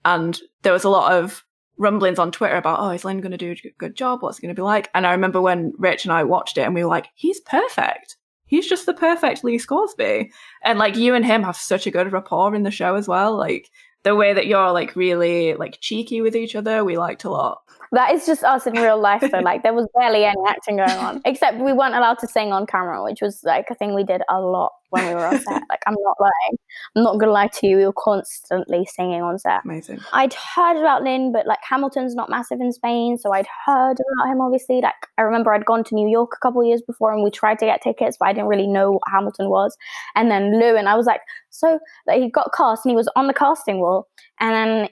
and 0.04 0.40
there 0.62 0.72
was 0.72 0.84
a 0.84 0.88
lot 0.88 1.12
of 1.12 1.44
rumblings 1.78 2.18
on 2.18 2.30
Twitter 2.30 2.56
about, 2.56 2.78
oh, 2.80 2.90
is 2.90 3.04
Lin 3.04 3.20
going 3.20 3.32
to 3.32 3.38
do 3.38 3.52
a 3.52 3.70
good 3.78 3.96
job? 3.96 4.22
What's 4.22 4.38
it 4.38 4.42
going 4.42 4.54
to 4.54 4.58
be 4.58 4.64
like? 4.64 4.90
And 4.94 5.06
I 5.06 5.12
remember 5.12 5.40
when 5.40 5.72
Rich 5.78 6.04
and 6.04 6.12
I 6.12 6.24
watched 6.24 6.58
it 6.58 6.62
and 6.62 6.74
we 6.74 6.84
were 6.84 6.90
like, 6.90 7.08
he's 7.14 7.40
perfect. 7.40 8.16
He's 8.46 8.68
just 8.68 8.86
the 8.86 8.94
perfect 8.94 9.44
Lee 9.44 9.58
Scoresby. 9.58 10.30
And 10.64 10.78
like 10.78 10.96
you 10.96 11.14
and 11.14 11.24
him 11.24 11.42
have 11.42 11.56
such 11.56 11.86
a 11.86 11.90
good 11.90 12.12
rapport 12.12 12.54
in 12.54 12.64
the 12.64 12.70
show 12.70 12.96
as 12.96 13.08
well. 13.08 13.36
Like 13.36 13.68
the 14.02 14.14
way 14.14 14.34
that 14.34 14.46
you're 14.46 14.72
like 14.72 14.96
really 14.96 15.54
like 15.54 15.78
cheeky 15.80 16.20
with 16.20 16.36
each 16.36 16.54
other, 16.54 16.84
we 16.84 16.98
liked 16.98 17.24
a 17.24 17.30
lot. 17.30 17.60
That 17.92 18.14
is 18.14 18.24
just 18.24 18.44
us 18.44 18.68
in 18.68 18.74
real 18.74 19.00
life, 19.00 19.24
though. 19.32 19.40
Like 19.40 19.64
there 19.64 19.74
was 19.74 19.88
barely 19.98 20.24
any 20.24 20.40
acting 20.46 20.76
going 20.76 20.90
on, 20.90 21.22
except 21.24 21.58
we 21.58 21.72
weren't 21.72 21.94
allowed 21.94 22.20
to 22.20 22.28
sing 22.28 22.52
on 22.52 22.64
camera, 22.64 23.02
which 23.02 23.20
was 23.20 23.40
like 23.42 23.66
a 23.68 23.74
thing 23.74 23.94
we 23.94 24.04
did 24.04 24.22
a 24.28 24.40
lot 24.40 24.70
when 24.90 25.08
we 25.08 25.14
were 25.14 25.26
on 25.26 25.40
set. 25.40 25.62
Like 25.68 25.82
I'm 25.88 25.96
not 25.98 26.16
lying. 26.20 26.58
I'm 26.94 27.02
not 27.02 27.18
gonna 27.18 27.32
lie 27.32 27.48
to 27.48 27.66
you. 27.66 27.78
We 27.78 27.86
were 27.86 27.92
constantly 27.92 28.86
singing 28.86 29.22
on 29.22 29.40
set. 29.40 29.62
Amazing. 29.64 29.98
I'd 30.12 30.34
heard 30.34 30.78
about 30.78 31.02
Lin, 31.02 31.32
but 31.32 31.48
like 31.48 31.58
Hamilton's 31.68 32.14
not 32.14 32.30
massive 32.30 32.60
in 32.60 32.72
Spain, 32.72 33.18
so 33.18 33.32
I'd 33.32 33.48
heard 33.66 33.96
about 33.98 34.30
him. 34.30 34.40
Obviously, 34.40 34.80
like 34.80 34.94
I 35.18 35.22
remember 35.22 35.52
I'd 35.52 35.66
gone 35.66 35.82
to 35.82 35.94
New 35.96 36.08
York 36.08 36.30
a 36.32 36.38
couple 36.40 36.62
years 36.64 36.82
before, 36.82 37.12
and 37.12 37.24
we 37.24 37.30
tried 37.30 37.58
to 37.58 37.66
get 37.66 37.82
tickets, 37.82 38.16
but 38.20 38.28
I 38.28 38.32
didn't 38.32 38.48
really 38.48 38.68
know 38.68 38.92
what 38.92 39.02
Hamilton 39.10 39.48
was. 39.48 39.76
And 40.14 40.30
then 40.30 40.60
Lou 40.60 40.76
and 40.76 40.88
I 40.88 40.94
was 40.94 41.06
like, 41.06 41.22
so 41.48 41.80
like, 42.06 42.22
he 42.22 42.30
got 42.30 42.52
cast, 42.56 42.86
and 42.86 42.92
he 42.92 42.96
was 42.96 43.08
on 43.16 43.26
the 43.26 43.34
casting 43.34 43.80
wall, 43.80 44.06
and 44.38 44.54
then 44.54 44.88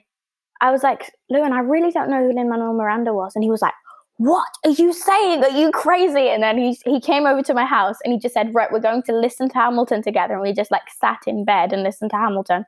I 0.61 0.71
was 0.71 0.83
like, 0.83 1.13
Lewin, 1.29 1.53
I 1.53 1.59
really 1.59 1.91
don't 1.91 2.09
know 2.09 2.21
who 2.21 2.33
Lin 2.33 2.49
Manuel 2.49 2.73
Miranda 2.73 3.13
was. 3.13 3.33
And 3.35 3.43
he 3.43 3.49
was 3.49 3.61
like, 3.61 3.73
What 4.17 4.47
are 4.65 4.71
you 4.71 4.93
saying? 4.93 5.43
Are 5.43 5.49
you 5.49 5.71
crazy? 5.71 6.29
And 6.29 6.43
then 6.43 6.57
he 6.57 6.77
he 6.85 6.99
came 6.99 7.25
over 7.25 7.41
to 7.43 7.53
my 7.53 7.65
house 7.65 7.97
and 8.03 8.13
he 8.13 8.19
just 8.19 8.33
said, 8.33 8.53
Right, 8.53 8.71
we're 8.71 8.79
going 8.79 9.03
to 9.03 9.13
listen 9.13 9.49
to 9.49 9.55
Hamilton 9.55 10.01
together. 10.01 10.33
And 10.33 10.43
we 10.43 10.53
just 10.53 10.71
like 10.71 10.89
sat 10.99 11.19
in 11.27 11.45
bed 11.45 11.73
and 11.73 11.83
listened 11.83 12.11
to 12.11 12.17
Hamilton. 12.17 12.65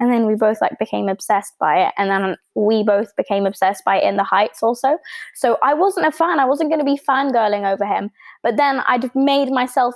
And 0.00 0.12
then 0.12 0.26
we 0.26 0.34
both 0.34 0.60
like 0.60 0.78
became 0.78 1.08
obsessed 1.08 1.54
by 1.58 1.80
it. 1.86 1.94
And 1.96 2.10
then 2.10 2.36
we 2.54 2.82
both 2.82 3.14
became 3.16 3.46
obsessed 3.46 3.84
by 3.84 3.96
it 3.96 4.04
In 4.04 4.16
the 4.16 4.24
Heights 4.24 4.62
also. 4.62 4.98
So 5.34 5.56
I 5.62 5.72
wasn't 5.74 6.06
a 6.06 6.12
fan. 6.12 6.40
I 6.40 6.44
wasn't 6.44 6.70
going 6.70 6.80
to 6.80 6.84
be 6.84 7.00
fangirling 7.08 7.70
over 7.70 7.86
him. 7.86 8.10
But 8.42 8.56
then 8.56 8.82
I'd 8.88 9.14
made 9.14 9.50
myself 9.50 9.94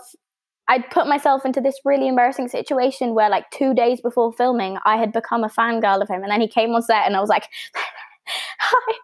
I'd 0.68 0.90
put 0.90 1.06
myself 1.06 1.44
into 1.44 1.60
this 1.60 1.80
really 1.84 2.08
embarrassing 2.08 2.48
situation 2.48 3.14
where, 3.14 3.30
like, 3.30 3.50
two 3.50 3.74
days 3.74 4.00
before 4.00 4.32
filming, 4.32 4.78
I 4.84 4.96
had 4.96 5.12
become 5.12 5.44
a 5.44 5.48
fangirl 5.48 6.02
of 6.02 6.08
him. 6.08 6.22
And 6.22 6.30
then 6.30 6.40
he 6.40 6.48
came 6.48 6.74
on 6.74 6.82
set 6.82 7.06
and 7.06 7.16
I 7.16 7.20
was 7.20 7.30
like, 7.30 7.48
hi. 8.58 8.94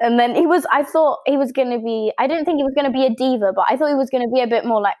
And 0.00 0.18
then 0.18 0.34
he 0.34 0.46
was, 0.46 0.64
I 0.72 0.82
thought 0.82 1.20
he 1.26 1.36
was 1.36 1.52
going 1.52 1.70
to 1.70 1.78
be, 1.78 2.12
I 2.18 2.26
didn't 2.26 2.44
think 2.44 2.58
he 2.58 2.64
was 2.64 2.74
going 2.74 2.86
to 2.86 2.96
be 2.96 3.04
a 3.04 3.10
diva, 3.10 3.52
but 3.54 3.66
I 3.68 3.76
thought 3.76 3.88
he 3.88 3.94
was 3.94 4.10
going 4.10 4.28
to 4.28 4.32
be 4.32 4.40
a 4.40 4.46
bit 4.46 4.64
more 4.64 4.80
like, 4.80 4.96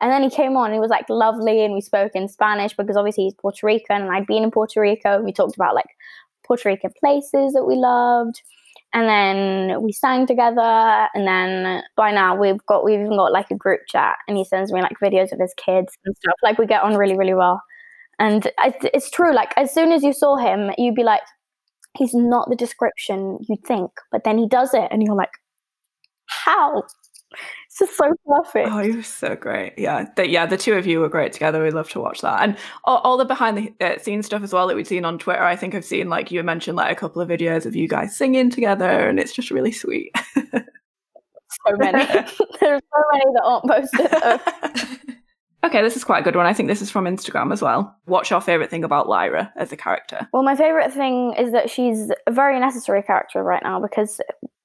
and 0.00 0.10
then 0.10 0.22
he 0.22 0.30
came 0.30 0.56
on, 0.56 0.72
he 0.72 0.80
was 0.80 0.90
like 0.90 1.08
lovely, 1.08 1.64
and 1.64 1.72
we 1.74 1.80
spoke 1.80 2.12
in 2.14 2.28
Spanish 2.28 2.74
because 2.76 2.96
obviously 2.96 3.24
he's 3.24 3.34
Puerto 3.34 3.66
Rican, 3.66 4.02
and 4.02 4.10
I'd 4.10 4.26
been 4.26 4.42
in 4.42 4.50
Puerto 4.50 4.80
Rico. 4.80 5.14
And 5.14 5.24
we 5.24 5.32
talked 5.32 5.54
about 5.54 5.74
like 5.74 5.86
Puerto 6.44 6.68
Rican 6.68 6.90
places 6.98 7.52
that 7.52 7.64
we 7.64 7.76
loved 7.76 8.42
and 8.94 9.08
then 9.08 9.82
we 9.82 9.92
sang 9.92 10.26
together. 10.26 11.08
And 11.14 11.26
then 11.26 11.82
by 11.96 12.12
now 12.12 12.36
we've 12.36 12.64
got 12.66 12.84
we've 12.84 13.00
even 13.00 13.16
got 13.16 13.32
like 13.32 13.50
a 13.50 13.56
group 13.56 13.80
chat 13.88 14.16
and 14.28 14.36
he 14.36 14.44
sends 14.44 14.72
me 14.72 14.82
like 14.82 14.92
videos 15.02 15.32
of 15.32 15.40
his 15.40 15.54
kids 15.56 15.96
and 16.04 16.16
stuff. 16.16 16.34
Like 16.42 16.58
we 16.58 16.66
get 16.66 16.82
on 16.82 16.96
really 16.96 17.16
really 17.16 17.34
well. 17.34 17.62
And 18.18 18.50
it's 18.58 19.10
true 19.10 19.34
like 19.34 19.52
as 19.56 19.72
soon 19.72 19.92
as 19.92 20.02
you 20.02 20.12
saw 20.12 20.36
him 20.36 20.70
you'd 20.78 20.94
be 20.94 21.04
like 21.04 21.22
he's 21.96 22.14
not 22.14 22.48
the 22.50 22.56
description 22.56 23.38
you'd 23.48 23.64
think. 23.66 23.90
But 24.10 24.24
then 24.24 24.38
he 24.38 24.48
does 24.48 24.74
it 24.74 24.88
and 24.90 25.02
you're 25.02 25.16
like 25.16 25.32
how 26.26 26.82
it's 27.66 27.78
just 27.78 27.96
so 27.96 28.12
perfect. 28.26 28.68
Oh, 28.70 28.78
he 28.78 28.92
was 28.92 29.06
so 29.06 29.36
great. 29.36 29.74
Yeah, 29.76 30.06
the, 30.16 30.28
yeah, 30.28 30.46
the 30.46 30.56
two 30.56 30.74
of 30.74 30.86
you 30.86 31.00
were 31.00 31.08
great 31.08 31.32
together. 31.32 31.62
We 31.62 31.70
love 31.70 31.88
to 31.90 32.00
watch 32.00 32.20
that, 32.20 32.42
and 32.42 32.56
all, 32.84 32.98
all 32.98 33.16
the 33.16 33.24
behind 33.24 33.56
the 33.58 33.74
uh, 33.84 33.98
scenes 33.98 34.26
stuff 34.26 34.42
as 34.42 34.52
well 34.52 34.66
that 34.66 34.76
we've 34.76 34.86
seen 34.86 35.04
on 35.04 35.18
Twitter. 35.18 35.42
I 35.42 35.56
think 35.56 35.74
I've 35.74 35.84
seen 35.84 36.08
like 36.08 36.30
you 36.30 36.42
mentioned 36.42 36.76
like 36.76 36.92
a 36.92 36.98
couple 36.98 37.22
of 37.22 37.28
videos 37.28 37.66
of 37.66 37.76
you 37.76 37.88
guys 37.88 38.16
singing 38.16 38.50
together, 38.50 39.08
and 39.08 39.18
it's 39.18 39.32
just 39.32 39.50
really 39.50 39.72
sweet. 39.72 40.12
so 40.34 41.76
many. 41.76 42.04
There's 42.60 42.82
so 42.82 43.02
many 43.12 43.24
that 43.34 43.42
aren't 43.44 43.66
posted. 43.68 45.16
Okay, 45.64 45.80
this 45.80 45.96
is 45.96 46.02
quite 46.02 46.18
a 46.18 46.22
good 46.22 46.34
one. 46.34 46.46
I 46.46 46.52
think 46.52 46.68
this 46.68 46.82
is 46.82 46.90
from 46.90 47.04
Instagram 47.04 47.52
as 47.52 47.62
well. 47.62 47.96
What's 48.06 48.30
your 48.30 48.40
favorite 48.40 48.68
thing 48.68 48.82
about 48.82 49.08
Lyra 49.08 49.52
as 49.56 49.70
a 49.70 49.76
character? 49.76 50.28
Well, 50.32 50.42
my 50.42 50.56
favorite 50.56 50.92
thing 50.92 51.34
is 51.38 51.52
that 51.52 51.70
she's 51.70 52.10
a 52.26 52.32
very 52.32 52.58
necessary 52.58 53.02
character 53.02 53.44
right 53.44 53.62
now 53.62 53.80
because 53.80 54.20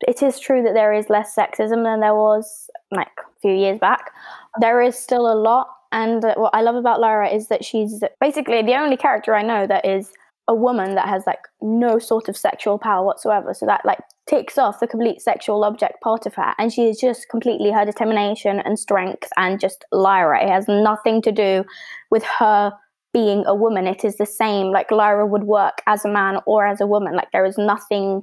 it 0.08 0.24
is 0.24 0.40
true 0.40 0.64
that 0.64 0.74
there 0.74 0.94
is 0.94 1.10
less 1.10 1.36
sexism 1.36 1.84
than 1.84 2.00
there 2.00 2.16
was 2.16 2.70
like 2.92 3.12
a 3.20 3.40
few 3.42 3.54
years 3.54 3.80
back. 3.80 4.12
There 4.60 4.82
is 4.82 4.98
still 4.98 5.32
a 5.32 5.38
lot, 5.38 5.68
and 5.92 6.24
what 6.36 6.56
I 6.56 6.62
love 6.62 6.76
about 6.76 7.00
Lyra 7.00 7.30
is 7.30 7.48
that 7.50 7.64
she's 7.64 8.04
basically 8.20 8.64
the 8.64 8.76
only 8.76 8.98
character 8.98 9.36
I 9.36 9.44
know 9.44 9.68
that 9.68 9.86
is 9.86 10.12
a 10.48 10.56
woman 10.56 10.96
that 10.96 11.08
has 11.08 11.24
like 11.28 11.42
no 11.62 12.00
sort 12.00 12.30
of 12.30 12.38
sexual 12.38 12.78
power 12.78 13.06
whatsoever. 13.06 13.54
So 13.54 13.66
that 13.66 13.86
like 13.86 14.00
takes 14.28 14.58
off 14.58 14.80
the 14.80 14.88
complete 14.88 15.22
sexual 15.22 15.64
object 15.64 16.02
part 16.02 16.26
of 16.26 16.36
her. 16.36 16.54
And 16.58 16.72
she 16.72 16.88
is 16.88 17.00
just 17.00 17.30
completely 17.30 17.72
her 17.72 17.86
determination 17.86 18.60
and 18.60 18.80
strength 18.80 19.30
and 19.38 19.60
just 19.60 19.86
Lyra. 19.92 20.44
It 20.44 20.50
has 20.50 20.68
nothing 20.68 21.22
to 21.24 21.32
do 21.32 21.66
with 22.12 22.24
her 22.40 22.72
being 23.14 23.46
a 23.46 23.56
woman. 23.56 23.88
It 23.88 24.06
is 24.06 24.18
the 24.18 24.26
same. 24.26 24.72
Like 24.72 24.92
Lyra 24.92 25.26
would 25.26 25.44
work 25.44 25.82
as 25.88 26.06
a 26.06 26.10
man 26.10 26.40
or 26.46 26.66
as 26.66 26.80
a 26.80 26.88
woman. 26.88 27.16
Like 27.16 27.32
there 27.32 27.46
is 27.46 27.58
nothing 27.58 28.22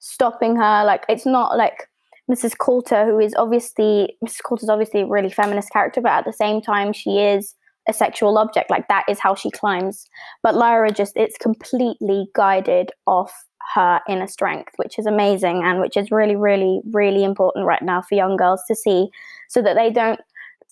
stopping 0.00 0.56
her. 0.56 0.84
Like 0.84 1.04
it's 1.08 1.26
not 1.26 1.56
like 1.56 1.88
Mrs. 2.30 2.56
Coulter, 2.58 3.04
who 3.04 3.18
is 3.18 3.34
obviously 3.36 4.16
Mrs. 4.24 4.42
Coulter 4.44 4.64
is 4.64 4.70
obviously 4.70 5.02
a 5.02 5.06
really 5.06 5.30
feminist 5.30 5.70
character, 5.70 6.00
but 6.00 6.12
at 6.12 6.24
the 6.24 6.32
same 6.32 6.60
time 6.60 6.92
she 6.92 7.18
is 7.18 7.54
a 7.88 7.92
sexual 7.92 8.38
object. 8.38 8.70
Like 8.70 8.88
that 8.88 9.04
is 9.08 9.18
how 9.18 9.34
she 9.34 9.50
climbs. 9.50 10.06
But 10.42 10.54
Lyra 10.54 10.90
just 10.90 11.16
it's 11.16 11.38
completely 11.38 12.26
guided 12.34 12.90
off 13.06 13.32
her 13.74 14.00
inner 14.08 14.26
strength, 14.26 14.72
which 14.76 14.98
is 14.98 15.06
amazing 15.06 15.62
and 15.62 15.80
which 15.80 15.96
is 15.96 16.10
really, 16.10 16.36
really, 16.36 16.80
really 16.92 17.24
important 17.24 17.66
right 17.66 17.82
now 17.82 18.02
for 18.02 18.14
young 18.14 18.36
girls 18.36 18.62
to 18.68 18.74
see 18.74 19.08
so 19.48 19.62
that 19.62 19.76
they 19.76 19.90
don't 19.90 20.20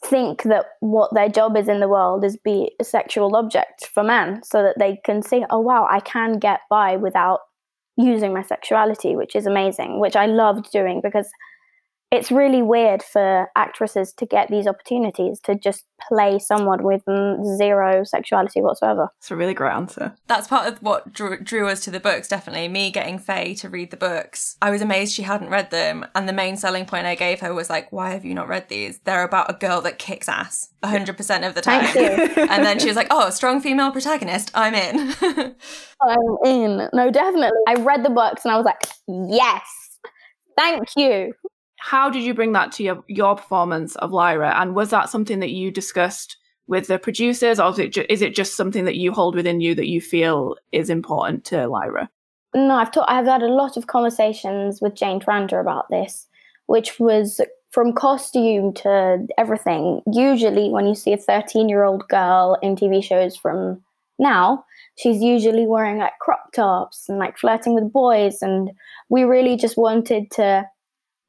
think 0.05 0.45
that 0.45 0.67
what 0.81 1.13
their 1.15 1.29
job 1.29 1.57
is 1.57 1.69
in 1.69 1.81
the 1.81 1.89
world 1.89 2.25
is 2.25 2.37
be 2.37 2.71
a 2.81 2.85
sexual 2.85 3.35
object 3.35 3.87
for 3.93 4.03
men 4.03 4.41
so 4.45 4.63
that 4.63 4.79
they 4.79 5.01
can 5.05 5.21
see 5.21 5.45
oh 5.51 5.59
wow 5.59 5.89
i 5.91 5.99
can 5.99 6.39
get 6.39 6.61
by 6.71 6.95
without 6.95 7.41
using 7.97 8.33
my 8.33 8.43
sexuality 8.43 9.17
which 9.17 9.35
is 9.35 9.45
amazing 9.45 9.99
which 9.99 10.15
i 10.15 10.25
loved 10.25 10.71
doing 10.71 11.01
because 11.03 11.29
it's 12.11 12.31
really 12.31 12.63
weird 12.63 13.03
for 13.03 13.51
actresses 13.55 14.15
to 14.15 14.25
get 14.25 14.49
these 14.49 14.67
opportunities 14.67 15.41
to 15.41 15.55
just 15.55 15.85
play 16.09 16.39
someone 16.39 16.83
with 16.83 17.03
zero 17.59 18.03
sexuality 18.03 18.63
whatsoever. 18.63 19.11
It's 19.19 19.31
a 19.31 19.37
really 19.37 19.53
great 19.53 19.73
answer. 19.73 20.15
That's 20.27 20.49
part 20.49 20.73
of 20.73 20.83
what 20.83 21.13
drew, 21.13 21.39
drew, 21.39 21.69
us 21.69 21.81
to 21.85 21.91
the 21.91 22.01
books, 22.01 22.27
definitely. 22.27 22.67
Me 22.69 22.91
getting 22.91 23.19
Faye 23.19 23.55
to 23.57 23.69
read 23.69 23.91
the 23.91 23.99
books. 23.99 24.57
I 24.63 24.71
was 24.71 24.81
amazed 24.81 25.13
she 25.13 25.23
hadn't 25.23 25.51
read 25.51 25.71
them. 25.71 26.07
And 26.15 26.27
the 26.27 26.33
main 26.33 26.57
selling 26.57 26.87
point 26.87 27.07
I 27.07 27.15
gave 27.15 27.41
her 27.41 27.53
was 27.53 27.69
like, 27.69 27.93
why 27.93 28.11
have 28.11 28.25
you 28.25 28.33
not 28.33 28.49
read 28.49 28.71
these? 28.71 29.01
They're 29.01 29.25
about 29.25 29.51
a 29.51 29.55
girl 29.55 29.83
that 29.83 29.99
kicks 29.99 30.31
ass 30.31 30.71
100% 30.83 31.47
of 31.47 31.55
the 31.55 31.61
time. 31.61 31.85
and 32.51 32.65
then 32.65 32.79
she 32.79 32.87
was 32.87 32.97
like, 32.97 33.09
oh, 33.11 33.29
strong 33.29 33.61
female 33.61 33.91
protagonist. 33.91 34.51
I'm 34.55 34.75
in. 34.75 35.15
I'm 36.01 36.47
in. 36.47 36.89
No, 36.95 37.11
definitely. 37.11 37.59
I 37.69 37.75
read 37.75 38.03
the 38.03 38.11
books 38.11 38.47
and 38.47 38.53
I 38.53 38.57
was 38.57 38.65
like, 38.65 38.81
yes. 39.07 39.67
Thank 40.57 40.89
you 40.97 41.35
how 41.79 42.11
did 42.11 42.23
you 42.23 42.35
bring 42.35 42.53
that 42.53 42.73
to 42.73 42.83
your, 42.83 43.05
your 43.07 43.37
performance 43.37 43.97
of 43.97 44.13
Lyra? 44.13 44.55
And 44.61 44.75
was 44.75 44.91
that 44.91 45.09
something 45.09 45.41
that 45.41 45.51
you 45.51 45.71
discussed 45.71 46.37
with 46.67 46.87
the 46.87 46.99
producers, 46.99 47.59
or 47.59 47.71
is 47.71 47.79
it, 47.79 47.93
ju- 47.93 48.07
is 48.11 48.21
it 48.21 48.35
just 48.35 48.55
something 48.55 48.85
that 48.85 48.97
you 48.97 49.11
hold 49.11 49.35
within 49.35 49.61
you 49.61 49.75
that 49.75 49.89
you 49.89 50.01
feel 50.01 50.57
is 50.73 50.91
important 50.91 51.45
to 51.47 51.67
Lyra? 51.67 52.11
No, 52.55 52.75
I've 52.75 52.91
taught, 52.91 53.11
I've 53.11 53.27
had 53.27 53.43
a 53.43 53.47
lot 53.47 53.77
of 53.77 53.87
conversations 53.87 54.81
with 54.83 54.95
Jane 54.95 55.21
Tranter 55.21 55.61
about 55.61 55.89
this, 55.89 56.27
which 56.67 56.99
was 56.99 57.41
from 57.71 57.93
costume 57.93 58.73
to 58.75 59.27
everything. 59.39 60.03
Usually, 60.13 60.69
when 60.71 60.87
you 60.87 60.95
see 60.95 61.13
a 61.13 61.19
13 61.19 61.69
year 61.69 61.85
old 61.85 62.07
girl 62.09 62.59
in 62.63 62.77
TV 62.77 63.03
shows 63.03 63.37
from 63.37 63.83
now, 64.19 64.65
she's 64.97 65.23
usually 65.23 65.67
wearing 65.67 65.99
like 65.99 66.19
crop 66.21 66.53
tops 66.53 67.09
and 67.09 67.19
like 67.19 67.39
flirting 67.39 67.75
with 67.75 67.93
boys. 67.93 68.43
And 68.43 68.71
we 69.09 69.23
really 69.23 69.57
just 69.57 69.77
wanted 69.77 70.31
to 70.33 70.67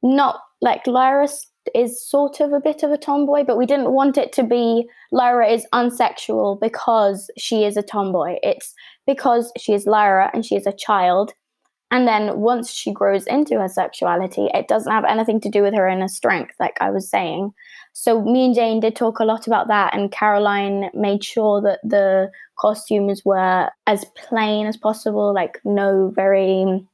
not 0.02 0.40
like 0.60 0.86
Lyra 0.86 1.28
is 1.74 2.08
sort 2.08 2.40
of 2.40 2.52
a 2.52 2.60
bit 2.60 2.82
of 2.82 2.90
a 2.90 2.98
tomboy, 2.98 3.44
but 3.44 3.58
we 3.58 3.66
didn't 3.66 3.92
want 3.92 4.18
it 4.18 4.32
to 4.32 4.42
be 4.42 4.88
Lyra 5.12 5.48
is 5.48 5.66
unsexual 5.72 6.60
because 6.60 7.30
she 7.36 7.64
is 7.64 7.76
a 7.76 7.82
tomboy. 7.82 8.36
It's 8.42 8.74
because 9.06 9.52
she 9.58 9.72
is 9.72 9.86
Lyra 9.86 10.30
and 10.32 10.44
she 10.44 10.56
is 10.56 10.66
a 10.66 10.72
child. 10.72 11.32
And 11.92 12.06
then 12.06 12.38
once 12.38 12.70
she 12.70 12.92
grows 12.92 13.26
into 13.26 13.58
her 13.58 13.68
sexuality, 13.68 14.48
it 14.54 14.68
doesn't 14.68 14.92
have 14.92 15.04
anything 15.04 15.40
to 15.40 15.50
do 15.50 15.62
with 15.62 15.74
her 15.74 15.88
inner 15.88 16.06
strength, 16.06 16.54
like 16.60 16.76
I 16.80 16.90
was 16.90 17.10
saying. 17.10 17.52
So 17.92 18.22
me 18.22 18.46
and 18.46 18.54
Jane 18.54 18.78
did 18.78 18.94
talk 18.94 19.18
a 19.18 19.24
lot 19.24 19.48
about 19.48 19.66
that, 19.66 19.92
and 19.92 20.12
Caroline 20.12 20.90
made 20.94 21.24
sure 21.24 21.60
that 21.62 21.80
the 21.82 22.30
costumes 22.60 23.22
were 23.24 23.68
as 23.88 24.04
plain 24.16 24.66
as 24.66 24.76
possible, 24.76 25.34
like 25.34 25.58
no 25.64 26.12
very 26.14 26.86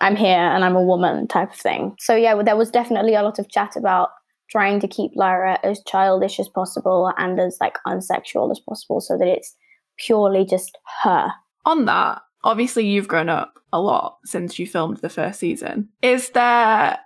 I'm 0.00 0.16
here 0.16 0.28
and 0.36 0.64
I'm 0.64 0.76
a 0.76 0.82
woman 0.82 1.26
type 1.26 1.52
of 1.52 1.58
thing. 1.58 1.96
So 1.98 2.14
yeah, 2.14 2.40
there 2.42 2.56
was 2.56 2.70
definitely 2.70 3.14
a 3.14 3.22
lot 3.22 3.38
of 3.38 3.48
chat 3.50 3.76
about 3.76 4.10
trying 4.50 4.80
to 4.80 4.88
keep 4.88 5.12
Lyra 5.14 5.58
as 5.62 5.82
childish 5.86 6.40
as 6.40 6.48
possible 6.48 7.12
and 7.18 7.38
as 7.38 7.58
like 7.60 7.76
unsexual 7.86 8.50
as 8.50 8.60
possible 8.60 9.00
so 9.00 9.18
that 9.18 9.28
it's 9.28 9.54
purely 9.98 10.44
just 10.44 10.78
her. 11.02 11.32
On 11.66 11.84
that, 11.84 12.22
obviously 12.44 12.86
you've 12.86 13.08
grown 13.08 13.28
up 13.28 13.58
a 13.72 13.80
lot 13.80 14.18
since 14.24 14.58
you 14.58 14.66
filmed 14.66 14.98
the 14.98 15.10
first 15.10 15.40
season. 15.40 15.88
Is 16.02 16.30
there 16.30 16.98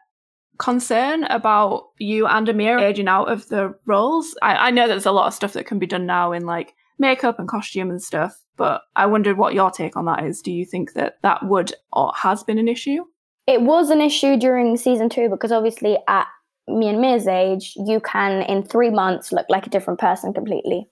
concern 0.59 1.25
about 1.25 1.89
you 1.99 2.27
and 2.27 2.49
Amir 2.49 2.79
aging 2.79 3.09
out 3.09 3.31
of 3.31 3.49
the 3.49 3.75
roles? 3.87 4.37
I, 4.43 4.69
I 4.69 4.71
know 4.71 4.87
there's 4.87 5.07
a 5.07 5.13
lot 5.13 5.27
of 5.27 5.35
stuff 5.35 5.55
that 5.55 5.67
can 5.67 5.79
be 5.79 5.87
done 5.87 6.07
now 6.07 6.33
in 6.33 6.47
like 6.47 6.75
makeup 6.99 7.39
and 7.39 7.49
costume 7.49 7.91
and 7.91 8.01
stuff. 8.01 8.39
But 8.63 8.83
I 8.95 9.07
wondered 9.07 9.39
what 9.39 9.55
your 9.55 9.73
take 9.73 9.97
on 9.97 10.05
that 10.05 10.25
is. 10.25 10.41
Do 10.41 10.53
you 10.53 10.65
think 10.65 10.93
that 10.93 11.17
that 11.23 11.45
would 11.45 11.73
or 11.93 12.13
has 12.15 12.45
been 12.45 12.59
an 12.59 12.69
issue? 12.69 13.03
It 13.49 13.63
was 13.63 13.91
an 13.91 14.01
issue 14.01 14.37
during 14.37 14.77
season 14.77 15.09
two 15.09 15.29
because 15.29 15.51
obviously 15.51 15.99
at 16.07 16.29
me 16.69 16.87
and 16.87 16.99
Amir's 16.99 17.27
age, 17.27 17.73
you 17.75 17.99
can 17.99 18.43
in 18.43 18.63
three 18.63 18.91
months 18.91 19.33
look 19.33 19.47
like 19.49 19.67
a 19.67 19.71
different 19.71 19.99
person 19.99 20.33
completely. 20.33 20.87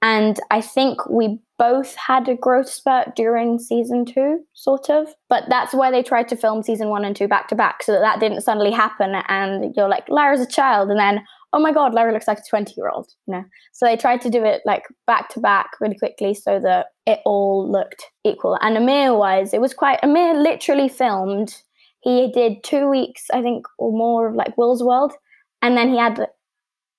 And 0.00 0.40
I 0.50 0.62
think 0.62 1.06
we 1.10 1.38
both 1.58 1.94
had 1.96 2.30
a 2.30 2.34
growth 2.34 2.70
spurt 2.70 3.14
during 3.14 3.58
season 3.58 4.06
two, 4.06 4.40
sort 4.54 4.88
of. 4.88 5.08
But 5.28 5.44
that's 5.50 5.74
why 5.74 5.90
they 5.90 6.02
tried 6.02 6.28
to 6.28 6.36
film 6.36 6.62
season 6.62 6.88
one 6.88 7.04
and 7.04 7.14
two 7.14 7.28
back 7.28 7.46
to 7.48 7.54
back 7.54 7.82
so 7.82 7.92
that 7.92 8.00
that 8.00 8.20
didn't 8.20 8.40
suddenly 8.40 8.70
happen. 8.70 9.16
And 9.28 9.74
you're 9.76 9.86
like, 9.86 10.08
Lyra's 10.08 10.40
a 10.40 10.46
child. 10.46 10.88
And 10.88 10.98
then, 10.98 11.22
oh 11.52 11.60
my 11.60 11.72
God, 11.72 11.94
Lyra 11.94 12.12
looks 12.12 12.28
like 12.28 12.38
a 12.38 12.48
20 12.48 12.74
year 12.76 12.88
old, 12.88 13.08
you 13.26 13.34
know? 13.34 13.44
So 13.72 13.86
they 13.86 13.96
tried 13.96 14.20
to 14.22 14.30
do 14.30 14.44
it 14.44 14.62
like 14.64 14.84
back 15.06 15.28
to 15.30 15.40
back 15.40 15.70
really 15.80 15.96
quickly 15.98 16.34
so 16.34 16.58
that 16.60 16.86
it 17.06 17.20
all 17.24 17.70
looked 17.70 18.04
equal. 18.24 18.58
And 18.60 18.76
Amir 18.76 19.14
wise, 19.14 19.52
it 19.52 19.60
was 19.60 19.74
quite, 19.74 19.98
Amir 20.02 20.34
literally 20.34 20.88
filmed, 20.88 21.54
he 22.00 22.30
did 22.32 22.64
two 22.64 22.88
weeks, 22.88 23.26
I 23.32 23.42
think, 23.42 23.66
or 23.78 23.92
more 23.92 24.28
of 24.28 24.34
like 24.34 24.56
Will's 24.56 24.82
World. 24.82 25.12
And 25.60 25.76
then 25.76 25.90
he 25.90 25.98
had 25.98 26.26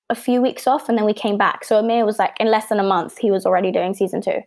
a 0.10 0.16
few 0.16 0.42
weeks 0.42 0.68
off 0.68 0.88
and 0.88 0.98
then 0.98 1.06
we 1.06 1.14
came 1.14 1.38
back. 1.38 1.66
So 1.66 1.80
Amir 1.80 2.06
was 2.06 2.20
like, 2.20 2.34
in 2.40 2.52
less 2.52 2.68
than 2.68 2.80
a 2.80 2.84
month, 2.84 3.18
he 3.18 3.32
was 3.32 3.46
already 3.46 3.72
doing 3.72 3.94
season 3.94 4.22
two. 4.22 4.40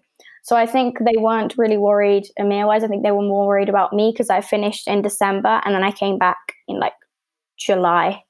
So 0.44 0.54
I 0.54 0.64
think 0.64 0.98
they 1.00 1.18
weren't 1.18 1.58
really 1.58 1.76
worried 1.76 2.28
Amir 2.38 2.68
wise. 2.68 2.84
I 2.84 2.86
think 2.86 3.02
they 3.02 3.10
were 3.10 3.22
more 3.22 3.48
worried 3.48 3.68
about 3.68 3.92
me 3.92 4.12
because 4.12 4.30
I 4.30 4.40
finished 4.40 4.86
in 4.86 5.02
December 5.02 5.60
and 5.64 5.74
then 5.74 5.82
I 5.82 5.90
came 5.90 6.18
back 6.18 6.36
in 6.68 6.78
like 6.78 6.92
July. 7.58 8.22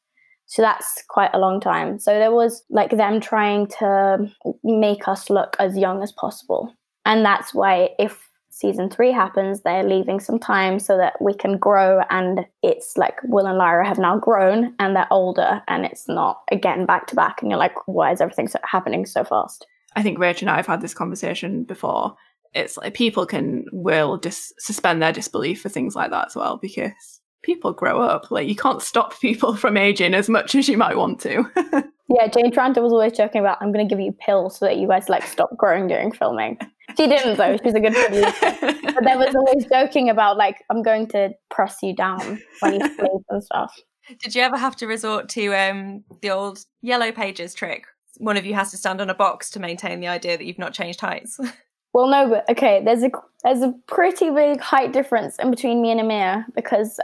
So 0.47 0.63
that's 0.63 1.03
quite 1.09 1.31
a 1.35 1.39
long 1.39 1.61
time. 1.61 1.99
So 1.99 2.13
there 2.13 2.33
was 2.33 2.65
like 2.71 2.91
them 2.91 3.21
trying 3.21 3.67
to 3.79 4.31
make 4.63 5.09
us 5.09 5.29
look 5.29 5.57
as 5.59 5.77
young 5.77 6.03
as 6.03 6.13
possible. 6.13 6.73
And 7.05 7.25
that's 7.25 7.53
why 7.53 7.91
if 7.99 8.29
season 8.51 8.89
three 8.89 9.13
happens, 9.13 9.61
they're 9.63 9.85
leaving 9.85 10.19
some 10.19 10.39
time 10.39 10.79
so 10.79 10.97
that 10.97 11.15
we 11.21 11.35
can 11.35 11.59
grow. 11.59 12.01
And 12.11 12.47
it's 12.63 12.97
like 12.97 13.19
Will 13.25 13.47
and 13.47 13.59
Lyra 13.59 13.87
have 13.87 13.99
now 13.99 14.19
grown 14.19 14.75
and 14.79 14.97
they're 14.97 15.13
older, 15.13 15.63
and 15.69 15.85
it's 15.85 16.09
not 16.09 16.43
again 16.51 16.87
back 16.87 17.07
to 17.09 17.17
back. 17.17 17.43
And 17.43 17.51
you're 17.51 17.59
like, 17.59 17.75
why 17.87 18.13
is 18.13 18.21
everything 18.21 18.49
so- 18.49 18.59
happening 18.65 19.05
so 19.05 19.25
fast? 19.25 19.67
I 19.95 20.03
think 20.03 20.19
Rach 20.19 20.41
and 20.41 20.51
I 20.51 20.57
have 20.57 20.67
had 20.67 20.81
this 20.81 20.95
conversation 20.95 21.65
before. 21.65 22.17
It's 22.55 22.77
like 22.77 22.95
people 22.95 23.27
can 23.27 23.67
will 23.73 24.17
just 24.19 24.55
suspend 24.61 25.03
their 25.03 25.13
disbelief 25.13 25.61
for 25.61 25.69
things 25.69 25.95
like 25.95 26.11
that 26.11 26.29
as 26.29 26.37
well 26.37 26.59
because 26.61 27.21
people 27.43 27.73
grow 27.73 28.01
up. 28.01 28.31
Like 28.31 28.49
you 28.49 28.57
can't 28.57 28.83
stop 28.83 29.19
people 29.21 29.57
from 29.57 29.77
aging 29.77 30.15
as 30.15 30.29
much 30.29 30.55
as 30.55 30.69
you 30.69 30.77
might 30.77 30.97
want 30.97 31.21
to. 31.21 31.45
yeah, 32.09 32.29
Jane 32.29 32.51
Tranter 32.51 32.83
was 32.83 32.93
always 32.93 33.13
joking 33.13 33.41
about 33.41 33.59
I'm 33.61 33.73
going 33.73 33.87
to 33.87 33.93
give 33.93 34.01
you 34.01 34.13
pills 34.13 34.59
so 34.59 34.67
that 34.67 34.77
you 34.77 34.89
guys 34.89 35.09
like 35.09 35.25
stop 35.25 35.51
growing 35.57 35.89
during 35.89 36.13
filming. 36.13 36.59
She 36.97 37.07
didn't 37.07 37.37
though. 37.37 37.57
She's 37.63 37.75
a 37.75 37.81
good 37.81 37.95
producer. 37.95 38.93
but 38.95 39.05
there 39.05 39.19
was 39.19 39.35
always 39.35 39.67
joking 39.67 40.09
about 40.09 40.37
like 40.37 40.65
I'm 40.71 40.83
going 40.83 41.07
to 41.09 41.31
press 41.51 41.79
you 41.83 41.95
down 41.95 42.41
when 42.61 42.75
you 42.75 42.81
sleep 42.97 43.23
and 43.31 43.43
stuff. 43.43 43.75
Did 44.21 44.35
you 44.35 44.43
ever 44.43 44.57
have 44.57 44.77
to 44.77 44.87
resort 44.87 45.29
to 45.31 45.53
um, 45.55 46.05
the 46.23 46.31
old 46.31 46.65
yellow 46.81 47.11
pages 47.11 47.55
trick? 47.55 47.87
One 48.19 48.37
of 48.37 48.47
you 48.47 48.55
has 48.55 48.71
to 48.71 48.77
stand 48.77 49.01
on 49.01 49.11
a 49.11 49.15
box 49.15 49.51
to 49.51 49.61
maintain 49.61 50.01
the 50.01 50.07
idea 50.09 50.39
that 50.39 50.45
you've 50.45 50.59
not 50.59 50.73
changed 50.73 51.01
heights. 51.01 51.39
well, 51.93 52.07
no, 52.07 52.29
but 52.29 52.49
okay. 52.49 52.83
There's 52.85 53.03
a 53.03 53.11
there's 53.43 53.63
a 53.63 53.75
pretty 53.89 54.31
big 54.31 54.61
height 54.61 54.93
difference 54.93 55.37
in 55.39 55.51
between 55.51 55.83
me 55.83 55.91
and 55.91 56.01
Amir 56.01 56.47
because 56.55 56.99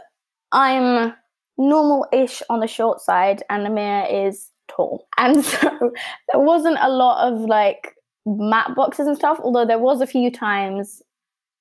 I'm 0.52 1.14
normal-ish 1.58 2.42
on 2.50 2.60
the 2.60 2.66
short 2.66 3.00
side, 3.00 3.42
and 3.50 3.66
Amir 3.66 4.06
is 4.10 4.50
tall, 4.68 5.06
and 5.18 5.44
so 5.44 5.92
there 6.32 6.40
wasn't 6.40 6.78
a 6.80 6.90
lot 6.90 7.26
of 7.26 7.40
like 7.40 7.94
map 8.26 8.74
boxes 8.74 9.06
and 9.06 9.16
stuff. 9.16 9.38
Although 9.42 9.66
there 9.66 9.78
was 9.78 10.00
a 10.00 10.06
few 10.06 10.30
times 10.30 11.02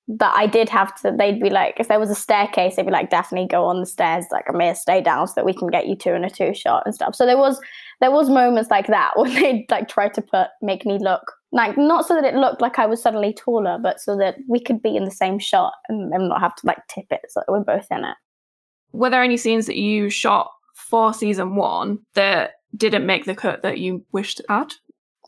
that 0.08 0.34
I 0.36 0.48
did 0.48 0.70
have 0.70 0.94
to. 1.02 1.14
They'd 1.18 1.40
be 1.40 1.50
like, 1.50 1.80
if 1.80 1.88
there 1.88 2.00
was 2.00 2.10
a 2.10 2.16
staircase, 2.16 2.76
they'd 2.76 2.86
be 2.86 2.92
like, 2.92 3.10
Dafne, 3.10 3.50
go 3.50 3.66
on 3.66 3.80
the 3.80 3.86
stairs. 3.86 4.26
Like, 4.32 4.46
Amir, 4.50 4.76
stay 4.76 5.02
down 5.02 5.28
so 5.28 5.34
that 5.36 5.46
we 5.46 5.54
can 5.54 5.70
get 5.70 5.88
you 5.88 5.96
two 5.96 6.12
in 6.14 6.26
a 6.26 6.30
two 6.30 6.54
shot 6.54 6.84
and 6.86 6.94
stuff. 6.94 7.16
So 7.16 7.26
there 7.26 7.38
was 7.38 7.60
there 8.02 8.12
was 8.12 8.30
moments 8.30 8.70
like 8.70 8.88
that 8.88 9.12
when 9.16 9.34
they'd 9.34 9.66
like 9.70 9.88
try 9.88 10.10
to 10.10 10.22
put 10.22 10.48
make 10.62 10.86
me 10.86 10.98
look 11.00 11.22
like 11.52 11.78
not 11.78 12.06
so 12.06 12.16
that 12.16 12.24
it 12.24 12.36
looked 12.36 12.62
like 12.62 12.80
I 12.80 12.86
was 12.86 13.02
suddenly 13.02 13.34
taller, 13.34 13.78
but 13.82 14.00
so 14.00 14.18
that 14.18 14.36
we 14.48 14.60
could 14.60 14.82
be 14.82 14.96
in 14.96 15.04
the 15.06 15.12
same 15.12 15.38
shot 15.38 15.74
and, 15.90 16.14
and 16.14 16.30
not 16.30 16.40
have 16.40 16.56
to 16.56 16.68
like 16.68 16.80
tip 16.88 17.06
it 17.12 17.22
so 17.30 17.42
that 17.42 17.52
we're 17.52 17.64
both 17.64 17.88
in 17.92 18.06
it. 18.06 18.16
Were 18.94 19.10
there 19.10 19.24
any 19.24 19.38
scenes 19.38 19.66
that 19.68 19.78
you 19.78 20.10
shot 20.10 20.52
for 20.74 21.14
season 21.14 21.56
one 21.56 22.00
that 22.16 22.56
didn't 22.76 23.06
make 23.06 23.26
the 23.26 23.36
cut 23.36 23.64
that 23.64 23.80
you 23.80 24.06
wished 24.12 24.42
had? 24.50 24.74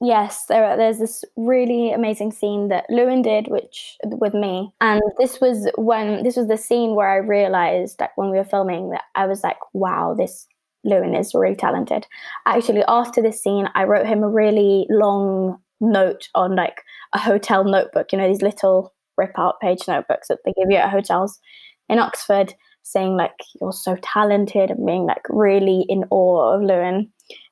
Yes, 0.02 0.46
there, 0.48 0.76
there's 0.76 0.98
this 0.98 1.24
really 1.38 1.94
amazing 1.94 2.32
scene 2.32 2.68
that 2.70 2.86
Lewin 2.90 3.22
did, 3.22 3.48
which 3.48 3.96
with 4.04 4.34
me, 4.34 4.74
and 4.82 5.02
this 5.18 5.40
was 5.40 5.70
when 5.78 6.24
this 6.24 6.36
was 6.36 6.48
the 6.48 6.58
scene 6.58 6.96
where 6.96 7.08
I 7.08 7.18
realized 7.18 8.00
that 8.00 8.12
when 8.16 8.30
we 8.30 8.38
were 8.38 8.44
filming 8.44 8.90
that 8.90 9.04
I 9.16 9.28
was 9.28 9.44
like, 9.44 9.60
wow, 9.72 10.14
this 10.18 10.48
Lewin 10.84 11.16
is 11.16 11.34
really 11.34 11.56
talented. 11.56 12.06
Actually, 12.46 12.84
after 12.88 13.22
this 13.22 13.42
scene, 13.42 13.70
I 13.76 13.86
wrote 13.86 14.06
him 14.06 14.24
a 14.24 14.30
really 14.30 14.88
long 14.90 15.60
note 15.80 16.28
on 16.36 16.56
like 16.56 16.82
a 17.14 17.20
hotel 17.20 17.64
notebook, 17.64 18.12
you 18.12 18.18
know, 18.18 18.28
these 18.28 18.42
little 18.42 18.94
rip 19.18 19.38
out 19.38 19.60
page 19.62 19.88
notebooks 19.88 20.28
that 20.28 20.40
they 20.44 20.54
give 20.58 20.70
you 20.70 20.78
at 20.78 20.90
hotels 20.90 21.40
in 21.88 22.00
Oxford, 22.00 22.54
saying 22.84 23.16
like 23.16 23.36
you're 23.60 23.74
so 23.74 23.98
talented 24.04 24.70
and 24.70 24.86
being 24.86 25.06
like 25.06 25.24
really 25.30 25.86
in 25.90 26.04
awe 26.12 26.54
of 26.54 26.62
Lewin. 26.62 27.10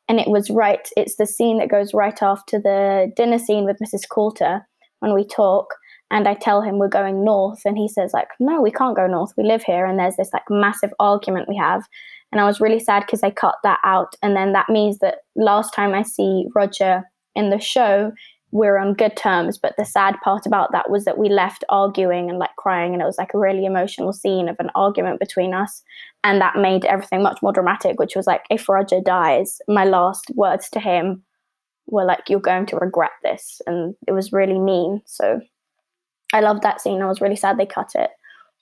And 0.07 0.19
it 0.19 0.27
was 0.27 0.49
right 0.49 0.87
it's 0.97 1.15
the 1.15 1.25
scene 1.25 1.57
that 1.57 1.71
goes 1.71 1.93
right 1.93 2.21
after 2.21 2.59
the 2.59 3.11
dinner 3.15 3.39
scene 3.39 3.63
with 3.63 3.77
mrs 3.81 4.09
coulter 4.09 4.67
when 4.99 5.13
we 5.13 5.25
talk 5.25 5.73
and 6.09 6.27
i 6.27 6.33
tell 6.33 6.61
him 6.61 6.77
we're 6.77 6.89
going 6.89 7.23
north 7.23 7.61
and 7.63 7.77
he 7.77 7.87
says 7.87 8.11
like 8.13 8.27
no 8.37 8.61
we 8.61 8.71
can't 8.71 8.97
go 8.97 9.07
north 9.07 9.31
we 9.37 9.45
live 9.45 9.63
here 9.63 9.85
and 9.85 9.97
there's 9.97 10.17
this 10.17 10.33
like 10.33 10.43
massive 10.49 10.91
argument 10.99 11.47
we 11.47 11.55
have. 11.55 11.83
And 12.33 12.41
i 12.41 12.45
was 12.45 12.59
really 12.59 12.79
sad 12.79 13.03
because 13.05 13.23
i 13.23 13.31
cut 13.31 13.55
that 13.63 13.79
out 13.85 14.15
and 14.21 14.35
then 14.35 14.51
that 14.51 14.69
means 14.69 14.97
that 14.99 15.19
last 15.37 15.73
time 15.73 15.93
i 15.93 16.01
see 16.01 16.45
roger 16.55 17.03
in 17.35 17.49
the 17.49 17.59
show 17.59 18.11
we're 18.51 18.77
on 18.77 18.93
good 18.93 19.15
terms. 19.15 19.57
But 19.57 19.75
the 19.77 19.85
sad 19.85 20.15
part 20.23 20.45
about 20.45 20.71
that 20.71 20.89
was 20.89 21.05
that 21.05 21.17
we 21.17 21.29
left 21.29 21.63
arguing 21.69 22.29
and 22.29 22.39
like 22.39 22.55
crying, 22.57 22.93
and 22.93 23.01
it 23.01 23.05
was 23.05 23.17
like 23.17 23.33
a 23.33 23.39
really 23.39 23.65
emotional 23.65 24.13
scene 24.13 24.49
of 24.49 24.55
an 24.59 24.69
argument 24.75 25.19
between 25.19 25.53
us. 25.53 25.83
And 26.23 26.39
that 26.41 26.57
made 26.57 26.85
everything 26.85 27.23
much 27.23 27.41
more 27.41 27.53
dramatic, 27.53 27.99
which 27.99 28.15
was 28.15 28.27
like, 28.27 28.43
if 28.49 28.69
Roger 28.69 29.01
dies, 29.01 29.59
my 29.67 29.85
last 29.85 30.31
words 30.35 30.69
to 30.71 30.79
him 30.79 31.23
were 31.87 32.05
like, 32.05 32.29
You're 32.29 32.39
going 32.39 32.65
to 32.67 32.77
regret 32.77 33.11
this. 33.23 33.61
And 33.67 33.95
it 34.07 34.11
was 34.11 34.31
really 34.33 34.59
mean. 34.59 35.01
So 35.05 35.41
I 36.33 36.41
loved 36.41 36.63
that 36.63 36.81
scene. 36.81 37.01
I 37.01 37.07
was 37.07 37.21
really 37.21 37.35
sad 37.35 37.57
they 37.57 37.65
cut 37.65 37.91
it 37.95 38.11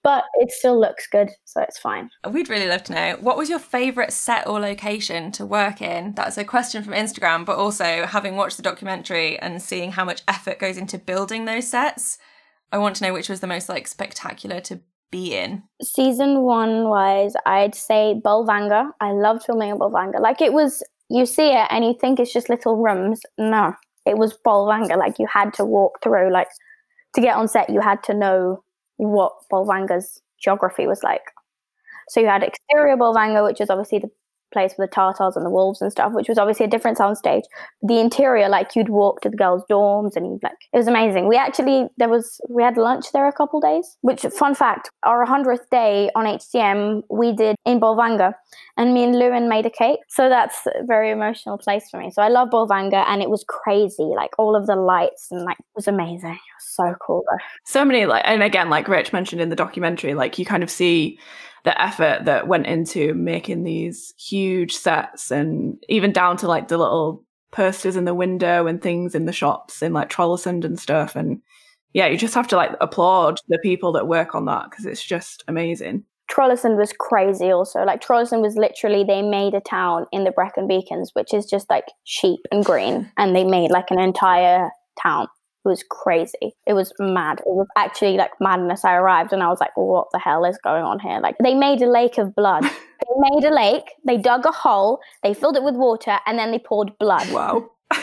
but 0.03 0.23
it 0.35 0.51
still 0.51 0.79
looks 0.79 1.07
good, 1.07 1.29
so 1.45 1.61
it's 1.61 1.77
fine. 1.77 2.09
We'd 2.29 2.49
really 2.49 2.67
love 2.67 2.83
to 2.85 2.93
know 2.93 3.17
what 3.19 3.37
was 3.37 3.49
your 3.49 3.59
favourite 3.59 4.13
set 4.13 4.47
or 4.47 4.59
location 4.59 5.31
to 5.33 5.45
work 5.45 5.81
in? 5.81 6.13
That's 6.15 6.37
a 6.37 6.45
question 6.45 6.83
from 6.83 6.93
Instagram, 6.93 7.45
but 7.45 7.57
also 7.57 8.05
having 8.05 8.35
watched 8.35 8.57
the 8.57 8.63
documentary 8.63 9.37
and 9.39 9.61
seeing 9.61 9.91
how 9.91 10.05
much 10.05 10.21
effort 10.27 10.59
goes 10.59 10.77
into 10.77 10.97
building 10.97 11.45
those 11.45 11.67
sets, 11.67 12.17
I 12.71 12.77
want 12.77 12.95
to 12.97 13.03
know 13.03 13.13
which 13.13 13.29
was 13.29 13.39
the 13.39 13.47
most 13.47 13.67
like 13.67 13.87
spectacular 13.87 14.61
to 14.61 14.79
be 15.11 15.35
in. 15.35 15.63
Season 15.81 16.41
one 16.41 16.87
wise, 16.87 17.33
I'd 17.45 17.75
say 17.75 18.19
Bolvangar. 18.23 18.91
I 19.01 19.11
loved 19.11 19.43
filming 19.43 19.69
in 19.69 19.79
Bolvangar. 19.79 20.21
Like 20.21 20.41
it 20.41 20.53
was, 20.53 20.83
you 21.09 21.25
see 21.25 21.49
it 21.49 21.67
and 21.71 21.83
you 21.83 21.95
think 21.99 22.19
it's 22.19 22.31
just 22.31 22.49
little 22.49 22.77
rooms. 22.77 23.21
No, 23.37 23.73
it 24.05 24.17
was 24.17 24.37
Bolvangar. 24.45 24.97
Like 24.97 25.19
you 25.19 25.27
had 25.31 25.53
to 25.55 25.65
walk 25.65 26.01
through. 26.03 26.31
Like 26.31 26.47
to 27.15 27.21
get 27.21 27.35
on 27.35 27.47
set, 27.47 27.69
you 27.69 27.81
had 27.81 28.03
to 28.03 28.13
know 28.13 28.63
what 29.07 29.33
Bolvangar's 29.51 30.21
geography 30.39 30.87
was 30.87 31.03
like. 31.03 31.23
So 32.09 32.19
you 32.19 32.27
had 32.27 32.43
exterior 32.43 32.97
Bolvangar, 32.97 33.43
which 33.43 33.61
is 33.61 33.69
obviously 33.69 33.99
the 33.99 34.11
place 34.51 34.73
for 34.73 34.85
the 34.85 34.91
Tartars 34.91 35.35
and 35.35 35.45
the 35.45 35.49
wolves 35.49 35.81
and 35.81 35.91
stuff, 35.91 36.13
which 36.13 36.27
was 36.27 36.37
obviously 36.37 36.65
a 36.65 36.69
different 36.69 36.97
soundstage. 36.97 37.43
The 37.81 37.99
interior, 37.99 38.49
like 38.49 38.75
you'd 38.75 38.89
walk 38.89 39.21
to 39.21 39.29
the 39.29 39.37
girls' 39.37 39.63
dorms 39.69 40.15
and 40.15 40.25
you'd 40.27 40.43
like 40.43 40.53
it 40.73 40.77
was 40.77 40.87
amazing. 40.87 41.27
We 41.27 41.37
actually 41.37 41.87
there 41.97 42.09
was 42.09 42.39
we 42.49 42.63
had 42.63 42.77
lunch 42.77 43.11
there 43.13 43.27
a 43.27 43.33
couple 43.33 43.59
days. 43.59 43.97
Which 44.01 44.21
fun 44.37 44.55
fact, 44.55 44.89
our 45.03 45.25
hundredth 45.25 45.69
day 45.69 46.09
on 46.15 46.25
HDM 46.25 47.03
we 47.09 47.33
did 47.33 47.55
in 47.65 47.79
Bolvangar, 47.79 48.33
and 48.77 48.93
me 48.93 49.03
and 49.03 49.17
Lewin 49.17 49.49
made 49.49 49.65
a 49.65 49.69
cake. 49.69 49.99
So 50.09 50.29
that's 50.29 50.65
a 50.67 50.85
very 50.85 51.11
emotional 51.11 51.57
place 51.57 51.89
for 51.89 51.99
me. 51.99 52.11
So 52.11 52.21
I 52.21 52.29
love 52.29 52.49
Bolvangar, 52.49 53.05
and 53.07 53.21
it 53.21 53.29
was 53.29 53.43
crazy, 53.47 54.03
like 54.03 54.31
all 54.37 54.55
of 54.55 54.67
the 54.67 54.75
lights 54.75 55.27
and 55.31 55.43
like 55.43 55.59
it 55.59 55.65
was 55.75 55.87
amazing. 55.87 56.31
It 56.31 56.57
was 56.57 56.75
so 56.75 56.95
cool 57.05 57.23
though. 57.29 57.37
So 57.65 57.85
many 57.85 58.05
like, 58.05 58.23
and 58.25 58.43
again, 58.43 58.69
like 58.69 58.87
Rich 58.87 59.13
mentioned 59.13 59.41
in 59.41 59.49
the 59.49 59.55
documentary, 59.55 60.13
like 60.13 60.37
you 60.39 60.45
kind 60.45 60.63
of 60.63 60.69
see 60.69 61.19
the 61.63 61.81
effort 61.81 62.25
that 62.25 62.47
went 62.47 62.67
into 62.67 63.13
making 63.13 63.63
these 63.63 64.13
huge 64.17 64.73
sets 64.75 65.31
and 65.31 65.83
even 65.89 66.11
down 66.11 66.37
to 66.37 66.47
like 66.47 66.67
the 66.67 66.77
little 66.77 67.23
posters 67.51 67.95
in 67.95 68.05
the 68.05 68.13
window 68.13 68.67
and 68.67 68.81
things 68.81 69.15
in 69.15 69.25
the 69.25 69.33
shops 69.33 69.81
in 69.81 69.93
like 69.93 70.09
Trollesund 70.09 70.63
and 70.63 70.79
stuff. 70.79 71.15
And 71.15 71.41
yeah, 71.93 72.07
you 72.07 72.17
just 72.17 72.35
have 72.35 72.47
to 72.49 72.55
like 72.55 72.71
applaud 72.79 73.39
the 73.47 73.59
people 73.59 73.91
that 73.93 74.07
work 74.07 74.35
on 74.35 74.45
that 74.45 74.69
because 74.69 74.85
it's 74.85 75.03
just 75.03 75.43
amazing. 75.47 76.05
Trollesund 76.29 76.77
was 76.77 76.93
crazy 76.97 77.49
also. 77.51 77.83
Like 77.83 78.01
Trollesund 78.01 78.41
was 78.41 78.55
literally 78.55 79.03
they 79.03 79.23
made 79.23 79.55
a 79.55 79.61
town 79.61 80.05
in 80.11 80.23
the 80.23 80.31
Brecon 80.31 80.67
Beacons, 80.67 81.11
which 81.13 81.33
is 81.33 81.45
just 81.45 81.69
like 81.69 81.85
sheep 82.03 82.41
and 82.51 82.63
green, 82.63 83.11
and 83.17 83.35
they 83.35 83.43
made 83.43 83.71
like 83.71 83.89
an 83.89 83.99
entire 83.99 84.69
town 85.01 85.27
was 85.69 85.83
crazy. 85.89 86.53
It 86.65 86.73
was 86.73 86.91
mad. 86.99 87.39
It 87.39 87.47
was 87.47 87.67
actually 87.77 88.17
like 88.17 88.31
madness. 88.41 88.83
I 88.83 88.95
arrived 88.95 89.31
and 89.31 89.43
I 89.43 89.47
was 89.47 89.59
like, 89.59 89.75
what 89.75 90.07
the 90.11 90.19
hell 90.19 90.43
is 90.43 90.57
going 90.63 90.83
on 90.83 90.99
here? 90.99 91.19
Like 91.21 91.35
they 91.41 91.53
made 91.53 91.81
a 91.81 91.89
lake 91.89 92.17
of 92.17 92.35
blood. 92.35 92.63
they 92.63 93.29
made 93.29 93.45
a 93.45 93.53
lake, 93.53 93.91
they 94.05 94.17
dug 94.17 94.45
a 94.45 94.51
hole, 94.51 94.99
they 95.23 95.33
filled 95.33 95.55
it 95.55 95.63
with 95.63 95.75
water, 95.75 96.17
and 96.25 96.37
then 96.37 96.51
they 96.51 96.59
poured 96.59 96.97
blood. 96.99 97.31
Wow. 97.31 97.69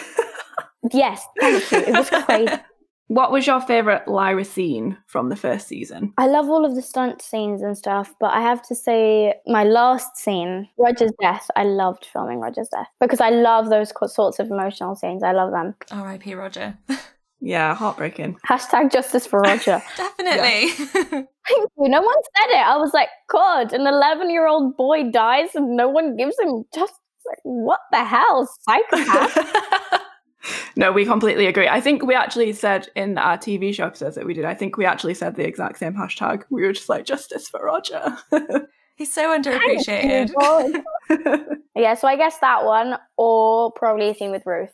yes, 0.92 1.26
thank 1.38 1.70
you. 1.70 1.78
It 1.78 1.92
was 1.92 2.10
crazy. 2.10 2.52
What 3.08 3.30
was 3.30 3.46
your 3.46 3.60
favourite 3.60 4.08
Lyra 4.08 4.44
scene 4.44 4.98
from 5.06 5.28
the 5.28 5.36
first 5.36 5.68
season? 5.68 6.12
I 6.18 6.26
love 6.26 6.48
all 6.48 6.64
of 6.64 6.74
the 6.74 6.82
stunt 6.82 7.22
scenes 7.22 7.62
and 7.62 7.78
stuff, 7.78 8.12
but 8.18 8.32
I 8.32 8.40
have 8.40 8.62
to 8.66 8.74
say 8.74 9.34
my 9.46 9.62
last 9.62 10.16
scene, 10.16 10.68
Roger's 10.76 11.12
death, 11.20 11.46
I 11.54 11.62
loved 11.62 12.04
filming 12.12 12.40
Roger's 12.40 12.68
death 12.68 12.88
because 13.00 13.20
I 13.20 13.30
love 13.30 13.68
those 13.68 13.92
sorts 14.12 14.40
of 14.40 14.50
emotional 14.50 14.96
scenes. 14.96 15.22
I 15.22 15.32
love 15.32 15.52
them. 15.52 15.76
R.I.P. 15.92 16.34
Roger. 16.34 16.78
Yeah, 17.40 17.74
heartbreaking. 17.74 18.38
Hashtag 18.48 18.90
justice 18.90 19.26
for 19.26 19.40
Roger. 19.40 19.82
Definitely. 19.96 20.70
Thank 20.92 21.70
you. 21.78 21.88
No 21.88 22.00
one 22.00 22.16
said 22.36 22.50
it. 22.50 22.66
I 22.66 22.76
was 22.76 22.92
like, 22.94 23.08
God, 23.28 23.72
an 23.72 23.86
11 23.86 24.30
year 24.30 24.46
old 24.46 24.76
boy 24.76 25.10
dies 25.10 25.54
and 25.54 25.76
no 25.76 25.88
one 25.88 26.16
gives 26.16 26.36
him 26.40 26.64
just 26.74 26.94
like, 27.26 27.38
what 27.42 27.80
the 27.92 28.04
hell? 28.04 28.48
Psychopath. 28.62 30.02
no, 30.76 30.92
we 30.92 31.04
completely 31.04 31.46
agree. 31.46 31.68
I 31.68 31.80
think 31.80 32.04
we 32.04 32.14
actually 32.14 32.52
said 32.52 32.88
in 32.96 33.18
our 33.18 33.36
TV 33.36 33.74
show 33.74 33.86
episodes 33.86 34.14
that 34.14 34.26
we 34.26 34.34
did, 34.34 34.44
I 34.44 34.54
think 34.54 34.76
we 34.76 34.86
actually 34.86 35.14
said 35.14 35.36
the 35.36 35.46
exact 35.46 35.78
same 35.78 35.94
hashtag. 35.94 36.44
We 36.50 36.62
were 36.62 36.72
just 36.72 36.88
like, 36.88 37.04
justice 37.04 37.48
for 37.48 37.60
Roger. 37.60 38.16
He's 38.96 39.12
so 39.12 39.38
underappreciated. 39.38 40.30
yeah, 41.76 41.94
so 41.94 42.08
I 42.08 42.16
guess 42.16 42.38
that 42.38 42.64
one, 42.64 42.96
or 43.18 43.72
probably 43.72 44.08
a 44.08 44.14
scene 44.14 44.30
with 44.30 44.46
Ruth. 44.46 44.72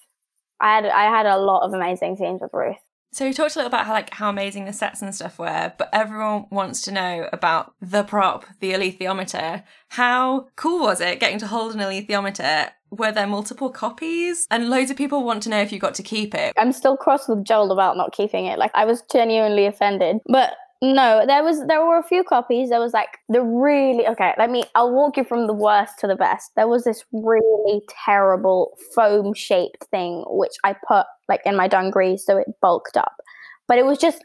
I 0.63 0.77
had 0.77 0.87
I 0.87 1.05
had 1.05 1.27
a 1.27 1.39
lot 1.39 1.67
of 1.67 1.75
amazing 1.75 2.17
scenes 2.17 2.41
with 2.41 2.53
Ruth. 2.55 2.77
So 3.15 3.27
we 3.27 3.35
talked 3.35 3.57
a 3.57 3.59
little 3.59 3.69
about 3.69 3.85
how 3.85 3.93
like 3.93 4.15
how 4.15 4.31
amazing 4.31 4.65
the 4.65 4.73
sets 4.73 5.03
and 5.03 5.15
stuff 5.15 5.39
were, 5.39 5.73
but 5.77 5.91
everyone 5.93 6.47
wants 6.51 6.81
to 6.83 6.93
know 6.93 7.29
about 7.31 7.75
the 7.79 8.05
prop, 8.05 8.47
the 8.61 8.73
alethiometer. 8.73 9.65
How 9.89 10.47
cool 10.57 10.81
was 10.81 11.03
it 11.03 11.21
getting 11.21 11.39
to 11.41 11.47
hold 11.47 11.75
an 11.75 11.81
alethiometer? 11.81 12.71
Were 12.91 13.13
there 13.13 13.27
multiple 13.27 13.69
copies? 13.69 14.47
And 14.51 14.71
loads 14.71 14.91
of 14.91 14.97
people 14.97 15.25
want 15.25 15.43
to 15.43 15.51
know 15.51 15.61
if 15.61 15.73
you 15.73 15.79
got 15.79 15.95
to 15.97 16.03
keep 16.03 16.35
it. 16.35 16.55
I'm 16.57 16.73
still 16.73 16.97
cross 16.97 17.29
with 17.29 17.45
Joel 17.45 17.73
about 17.73 17.99
not 17.99 18.13
keeping 18.13 18.47
it. 18.47 18.59
Like 18.59 18.71
I 18.75 18.87
was 18.87 19.03
genuinely 19.13 19.67
offended. 19.67 20.19
But 20.27 20.55
no, 20.83 21.24
there 21.24 21.45
was 21.45 21.64
there 21.68 21.87
were 21.87 21.97
a 21.97 22.03
few 22.03 22.24
copies. 22.24 22.70
There 22.70 22.80
was 22.80 22.93
like 22.93 23.18
the 23.28 23.41
really 23.41 24.05
okay. 24.09 24.35
Let 24.37 24.51
me. 24.51 24.64
I'll 24.74 24.93
walk 24.93 25.16
you 25.16 25.22
from 25.22 25.47
the 25.47 25.53
worst 25.53 26.01
to 26.01 26.09
the 26.09 26.16
best. 26.16 26.51
There 26.57 26.66
was 26.66 26.83
this 26.83 27.05
really 27.12 27.83
terrible 28.05 28.76
foam 28.93 29.33
shaped 29.33 29.85
thing 29.93 30.24
which 30.26 30.57
I 30.64 30.74
put 30.89 31.07
like 31.28 31.41
in 31.47 31.57
my 31.57 31.68
dungarees 31.68 32.26
so 32.26 32.37
it 32.37 32.49
bulked 32.61 32.97
up, 32.97 33.22
but 33.68 33.78
it 33.78 33.87
was 33.87 33.97
just 33.97 34.24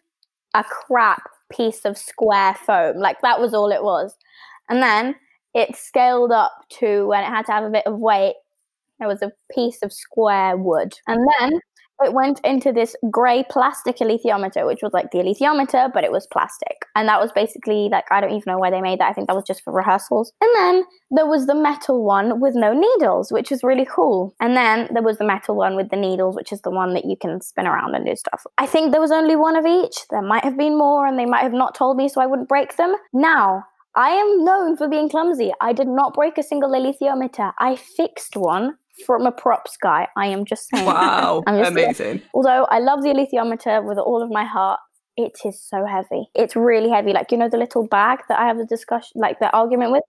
a 0.55 0.63
crap 0.63 1.29
piece 1.51 1.85
of 1.85 1.95
square 1.95 2.55
foam. 2.55 2.97
Like 2.97 3.21
that 3.21 3.39
was 3.39 3.53
all 3.53 3.71
it 3.71 3.83
was, 3.83 4.17
and 4.67 4.81
then 4.81 5.15
it 5.53 5.75
scaled 5.75 6.31
up 6.31 6.65
to 6.79 7.05
when 7.05 7.23
it 7.23 7.27
had 7.27 7.45
to 7.45 7.51
have 7.51 7.65
a 7.65 7.69
bit 7.69 7.85
of 7.85 7.99
weight. 7.99 8.33
There 8.97 9.07
was 9.07 9.21
a 9.21 9.31
piece 9.53 9.83
of 9.83 9.93
square 9.93 10.57
wood, 10.57 10.95
and 11.05 11.27
then 11.39 11.59
it 12.01 12.13
went 12.13 12.39
into 12.43 12.71
this 12.71 12.95
grey 13.09 13.43
plastic 13.49 13.97
alethiometer, 13.97 14.65
which 14.65 14.81
was 14.81 14.93
like 14.93 15.11
the 15.11 15.19
alethiometer, 15.19 15.91
but 15.93 16.03
it 16.03 16.11
was 16.11 16.27
plastic. 16.27 16.85
And 16.95 17.07
that 17.07 17.19
was 17.19 17.31
basically 17.31 17.89
like, 17.91 18.05
I 18.11 18.21
don't 18.21 18.31
even 18.31 18.43
know 18.45 18.57
why 18.57 18.69
they 18.69 18.81
made 18.81 18.99
that. 18.99 19.09
I 19.09 19.13
think 19.13 19.27
that 19.27 19.35
was 19.35 19.45
just 19.45 19.63
for 19.63 19.73
rehearsals. 19.73 20.31
And 20.41 20.55
then 20.55 20.83
there 21.11 21.25
was 21.25 21.47
the 21.47 21.55
metal 21.55 22.03
one 22.03 22.39
with 22.39 22.53
no 22.55 22.73
needles, 22.73 23.31
which 23.31 23.51
is 23.51 23.63
really 23.63 23.85
cool. 23.85 24.35
And 24.39 24.55
then 24.55 24.89
there 24.93 25.03
was 25.03 25.17
the 25.17 25.25
metal 25.25 25.55
one 25.55 25.75
with 25.75 25.89
the 25.89 25.97
needles, 25.97 26.35
which 26.35 26.51
is 26.51 26.61
the 26.61 26.71
one 26.71 26.93
that 26.93 27.05
you 27.05 27.15
can 27.19 27.41
spin 27.41 27.67
around 27.67 27.95
and 27.95 28.05
do 28.05 28.15
stuff. 28.15 28.43
I 28.57 28.65
think 28.65 28.91
there 28.91 29.01
was 29.01 29.11
only 29.11 29.35
one 29.35 29.55
of 29.55 29.65
each. 29.65 29.97
There 30.09 30.21
might 30.21 30.43
have 30.43 30.57
been 30.57 30.77
more, 30.77 31.07
and 31.07 31.17
they 31.17 31.25
might 31.25 31.43
have 31.43 31.53
not 31.53 31.75
told 31.75 31.97
me 31.97 32.09
so 32.09 32.21
I 32.21 32.27
wouldn't 32.27 32.49
break 32.49 32.75
them. 32.77 32.95
Now, 33.13 33.63
I 33.95 34.09
am 34.09 34.45
known 34.45 34.77
for 34.77 34.87
being 34.87 35.09
clumsy. 35.09 35.51
I 35.59 35.73
did 35.73 35.87
not 35.87 36.13
break 36.13 36.37
a 36.37 36.43
single 36.43 36.69
alethiometer. 36.69 37.53
I 37.57 37.75
fixed 37.75 38.35
one 38.35 38.77
from 39.05 39.25
a 39.25 39.31
props 39.31 39.77
guy. 39.81 40.07
I 40.15 40.27
am 40.27 40.45
just 40.45 40.69
saying. 40.69 40.85
Wow, 40.85 41.43
just 41.47 41.71
amazing. 41.71 41.95
Saying. 41.95 42.21
Although 42.33 42.65
I 42.65 42.79
love 42.79 43.03
the 43.03 43.09
alethiometer 43.09 43.83
with 43.87 43.97
all 43.97 44.21
of 44.21 44.29
my 44.29 44.45
heart, 44.45 44.79
it 45.15 45.37
is 45.45 45.61
so 45.61 45.85
heavy. 45.85 46.29
It's 46.35 46.55
really 46.55 46.89
heavy. 46.89 47.13
Like 47.13 47.31
you 47.31 47.37
know 47.37 47.49
the 47.49 47.57
little 47.57 47.87
bag 47.87 48.19
that 48.29 48.39
I 48.39 48.47
have 48.47 48.57
the 48.57 48.65
discussion, 48.65 49.21
like 49.21 49.39
the 49.39 49.51
argument 49.55 49.91
with. 49.91 50.03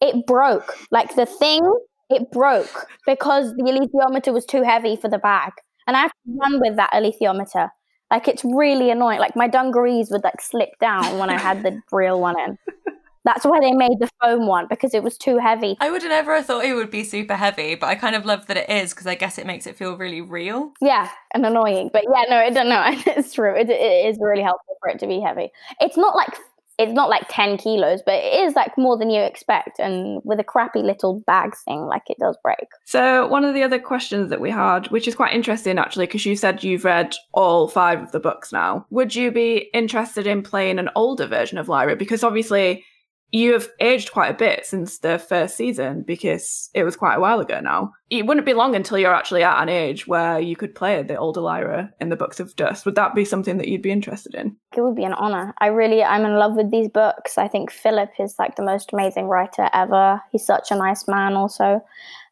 It 0.00 0.26
broke. 0.26 0.76
Like 0.90 1.14
the 1.14 1.24
thing, 1.24 1.62
it 2.10 2.30
broke 2.30 2.86
because 3.06 3.54
the 3.54 3.62
alethiometer 3.62 4.34
was 4.34 4.44
too 4.44 4.62
heavy 4.62 4.96
for 4.96 5.08
the 5.08 5.18
bag, 5.18 5.52
and 5.86 5.96
I 5.96 6.00
have 6.00 6.10
to 6.10 6.38
run 6.40 6.60
with 6.60 6.76
that 6.76 6.90
alethiometer. 6.92 7.70
Like 8.10 8.28
it's 8.28 8.44
really 8.44 8.90
annoying. 8.90 9.18
Like 9.18 9.34
my 9.34 9.48
dungarees 9.48 10.10
would 10.10 10.22
like 10.24 10.40
slip 10.40 10.70
down 10.80 11.18
when 11.18 11.30
I 11.30 11.38
had 11.38 11.62
the 11.62 11.80
real 11.90 12.20
one 12.20 12.38
in. 12.38 12.58
That's 13.24 13.44
why 13.44 13.60
they 13.60 13.72
made 13.72 13.98
the 13.98 14.10
foam 14.22 14.46
one 14.46 14.66
because 14.68 14.94
it 14.94 15.02
was 15.02 15.16
too 15.16 15.38
heavy. 15.38 15.76
I 15.80 15.90
would 15.90 16.02
have 16.02 16.10
never 16.10 16.42
thought 16.42 16.64
it 16.64 16.74
would 16.74 16.90
be 16.90 17.04
super 17.04 17.36
heavy, 17.36 17.74
but 17.74 17.86
I 17.86 17.94
kind 17.94 18.14
of 18.14 18.26
love 18.26 18.46
that 18.46 18.56
it 18.56 18.68
is 18.68 18.92
because 18.92 19.06
I 19.06 19.14
guess 19.14 19.38
it 19.38 19.46
makes 19.46 19.66
it 19.66 19.76
feel 19.76 19.96
really 19.96 20.20
real. 20.20 20.72
Yeah, 20.80 21.08
and 21.32 21.44
annoying. 21.46 21.90
But 21.92 22.04
yeah, 22.04 22.24
no, 22.28 22.36
I 22.36 22.50
don't 22.50 22.68
know. 22.68 22.84
It's 23.16 23.32
true. 23.32 23.54
It, 23.54 23.70
it 23.70 24.06
is 24.06 24.18
really 24.20 24.42
helpful 24.42 24.76
for 24.80 24.90
it 24.90 24.98
to 24.98 25.06
be 25.06 25.20
heavy. 25.20 25.50
It's 25.80 25.96
not 25.96 26.16
like 26.16 26.36
it's 26.78 26.92
not 26.92 27.08
like 27.08 27.22
10 27.28 27.58
kilos, 27.58 28.02
but 28.04 28.14
it 28.14 28.40
is 28.40 28.54
like 28.54 28.76
more 28.76 28.98
than 28.98 29.10
you 29.10 29.22
expect. 29.22 29.78
And 29.78 30.20
with 30.24 30.40
a 30.40 30.44
crappy 30.44 30.80
little 30.80 31.20
bag 31.26 31.54
thing, 31.64 31.86
like 31.86 32.02
it 32.08 32.18
does 32.18 32.36
break. 32.42 32.66
So, 32.84 33.26
one 33.28 33.44
of 33.44 33.54
the 33.54 33.62
other 33.62 33.78
questions 33.78 34.30
that 34.30 34.40
we 34.40 34.50
had, 34.50 34.88
which 34.88 35.06
is 35.06 35.14
quite 35.14 35.34
interesting 35.34 35.78
actually, 35.78 36.06
because 36.06 36.26
you 36.26 36.36
said 36.36 36.64
you've 36.64 36.84
read 36.84 37.14
all 37.32 37.68
five 37.68 38.02
of 38.02 38.12
the 38.12 38.20
books 38.20 38.52
now, 38.52 38.86
would 38.90 39.14
you 39.14 39.30
be 39.30 39.70
interested 39.72 40.26
in 40.26 40.42
playing 40.42 40.78
an 40.78 40.90
older 40.96 41.26
version 41.26 41.58
of 41.58 41.68
Lyra? 41.68 41.96
Because 41.96 42.24
obviously, 42.24 42.84
you 43.34 43.52
have 43.52 43.68
aged 43.80 44.12
quite 44.12 44.30
a 44.30 44.38
bit 44.38 44.64
since 44.64 44.98
the 44.98 45.18
first 45.18 45.56
season 45.56 46.02
because 46.02 46.70
it 46.72 46.84
was 46.84 46.94
quite 46.94 47.16
a 47.16 47.20
while 47.20 47.40
ago 47.40 47.58
now. 47.58 47.92
It 48.08 48.26
wouldn't 48.26 48.46
be 48.46 48.54
long 48.54 48.76
until 48.76 48.96
you're 48.96 49.12
actually 49.12 49.42
at 49.42 49.60
an 49.60 49.68
age 49.68 50.06
where 50.06 50.38
you 50.38 50.54
could 50.54 50.72
play 50.72 51.02
the 51.02 51.16
older 51.16 51.40
Lyra 51.40 51.92
in 52.00 52.10
the 52.10 52.16
Books 52.16 52.38
of 52.38 52.54
Dust. 52.54 52.86
Would 52.86 52.94
that 52.94 53.12
be 53.12 53.24
something 53.24 53.58
that 53.58 53.66
you'd 53.66 53.82
be 53.82 53.90
interested 53.90 54.36
in? 54.36 54.56
It 54.76 54.82
would 54.82 54.94
be 54.94 55.02
an 55.02 55.14
honor. 55.14 55.52
I 55.58 55.66
really, 55.66 56.04
I'm 56.04 56.24
in 56.24 56.36
love 56.36 56.54
with 56.54 56.70
these 56.70 56.88
books. 56.88 57.36
I 57.36 57.48
think 57.48 57.72
Philip 57.72 58.10
is 58.20 58.36
like 58.38 58.54
the 58.54 58.62
most 58.62 58.92
amazing 58.92 59.26
writer 59.26 59.68
ever. 59.72 60.22
He's 60.30 60.46
such 60.46 60.70
a 60.70 60.76
nice 60.76 61.08
man, 61.08 61.32
also. 61.34 61.84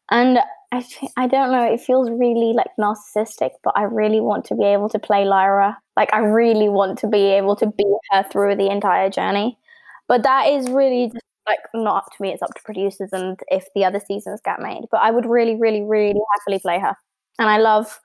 And 0.09 0.39
I, 0.71 0.85
I 1.17 1.27
don't 1.27 1.51
know, 1.51 1.69
it 1.69 1.81
feels 1.81 2.09
really 2.11 2.53
like 2.53 2.67
narcissistic, 2.79 3.51
but 3.61 3.73
I 3.75 3.83
really 3.83 4.21
want 4.21 4.45
to 4.45 4.55
be 4.55 4.63
able 4.63 4.87
to 4.87 4.99
play 4.99 5.25
Lyra. 5.25 5.77
Like, 5.97 6.13
I 6.13 6.19
really 6.19 6.69
want 6.69 6.97
to 6.99 7.07
be 7.07 7.33
able 7.33 7.57
to 7.57 7.65
be 7.67 7.83
her 8.11 8.23
through 8.23 8.55
the 8.55 8.71
entire 8.71 9.09
journey. 9.09 9.59
But 10.07 10.23
that 10.23 10.47
is 10.47 10.69
really 10.69 11.07
just 11.07 11.25
like 11.47 11.59
not 11.73 12.03
up 12.03 12.05
to 12.15 12.21
me. 12.21 12.31
It's 12.31 12.41
up 12.41 12.53
to 12.53 12.61
producers 12.63 13.09
and 13.11 13.39
if 13.49 13.65
the 13.75 13.85
other 13.85 13.99
seasons 13.99 14.41
get 14.43 14.61
made. 14.61 14.85
But 14.91 15.01
I 15.01 15.11
would 15.11 15.25
really, 15.25 15.55
really, 15.55 15.81
really 15.81 16.21
happily 16.35 16.59
play 16.59 16.79
her, 16.79 16.95
and 17.39 17.49
I 17.49 17.57
love 17.57 17.99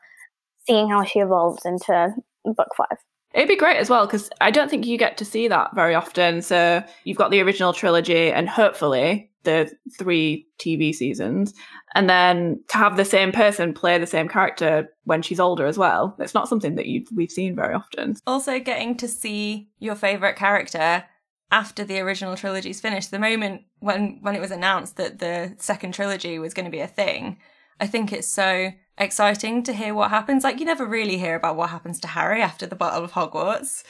seeing 0.66 0.88
how 0.88 1.04
she 1.04 1.20
evolves 1.20 1.64
into 1.64 2.14
book 2.44 2.68
five. 2.76 2.98
It'd 3.34 3.48
be 3.48 3.56
great 3.56 3.76
as 3.76 3.90
well 3.90 4.06
because 4.06 4.30
I 4.40 4.50
don't 4.50 4.70
think 4.70 4.86
you 4.86 4.96
get 4.96 5.18
to 5.18 5.24
see 5.24 5.48
that 5.48 5.74
very 5.74 5.94
often. 5.94 6.40
So 6.40 6.82
you've 7.04 7.18
got 7.18 7.30
the 7.30 7.40
original 7.40 7.74
trilogy 7.74 8.32
and 8.32 8.48
hopefully 8.48 9.30
the 9.44 9.70
three 9.98 10.46
TV 10.58 10.94
seasons, 10.94 11.54
and 11.94 12.08
then 12.10 12.62
to 12.68 12.76
have 12.76 12.96
the 12.96 13.04
same 13.04 13.32
person 13.32 13.72
play 13.72 13.96
the 13.98 14.06
same 14.06 14.28
character 14.28 14.88
when 15.04 15.22
she's 15.22 15.40
older 15.40 15.66
as 15.66 15.78
well. 15.78 16.16
It's 16.18 16.34
not 16.34 16.48
something 16.48 16.74
that 16.74 16.86
you 16.86 17.04
we've 17.14 17.30
seen 17.30 17.54
very 17.54 17.74
often. 17.74 18.16
Also, 18.26 18.58
getting 18.58 18.96
to 18.96 19.08
see 19.08 19.68
your 19.78 19.94
favorite 19.94 20.36
character 20.36 21.04
after 21.50 21.84
the 21.84 22.00
original 22.00 22.36
trilogy's 22.36 22.80
finished, 22.80 23.10
the 23.10 23.18
moment 23.18 23.62
when 23.80 24.18
when 24.20 24.34
it 24.34 24.40
was 24.40 24.50
announced 24.50 24.96
that 24.96 25.18
the 25.18 25.54
second 25.58 25.94
trilogy 25.94 26.38
was 26.38 26.54
going 26.54 26.64
to 26.64 26.70
be 26.70 26.80
a 26.80 26.86
thing, 26.86 27.38
I 27.80 27.86
think 27.86 28.12
it's 28.12 28.28
so 28.28 28.72
exciting 28.98 29.62
to 29.62 29.72
hear 29.72 29.94
what 29.94 30.10
happens. 30.10 30.44
Like 30.44 30.60
you 30.60 30.66
never 30.66 30.86
really 30.86 31.18
hear 31.18 31.36
about 31.36 31.56
what 31.56 31.70
happens 31.70 32.00
to 32.00 32.08
Harry 32.08 32.42
after 32.42 32.66
the 32.66 32.76
Battle 32.76 33.04
of 33.04 33.12
Hogwarts, 33.12 33.82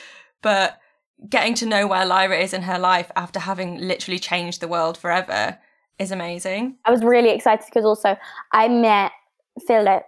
but 0.43 0.79
getting 1.29 1.55
to 1.55 1.67
know 1.67 1.87
where 1.87 2.07
Lyra 2.07 2.39
is 2.39 2.53
in 2.53 2.63
her 2.63 2.79
life 2.79 3.11
after 3.17 3.41
having 3.41 3.79
literally 3.79 4.19
changed 4.19 4.61
the 4.61 4.69
world 4.69 4.97
forever 4.97 5.59
is 5.99 6.13
amazing. 6.13 6.77
I 6.85 6.93
was 6.93 7.03
really 7.03 7.31
excited 7.31 7.65
because 7.67 7.85
also 7.85 8.17
I 8.53 8.69
met 8.69 9.11
Philip 9.67 10.05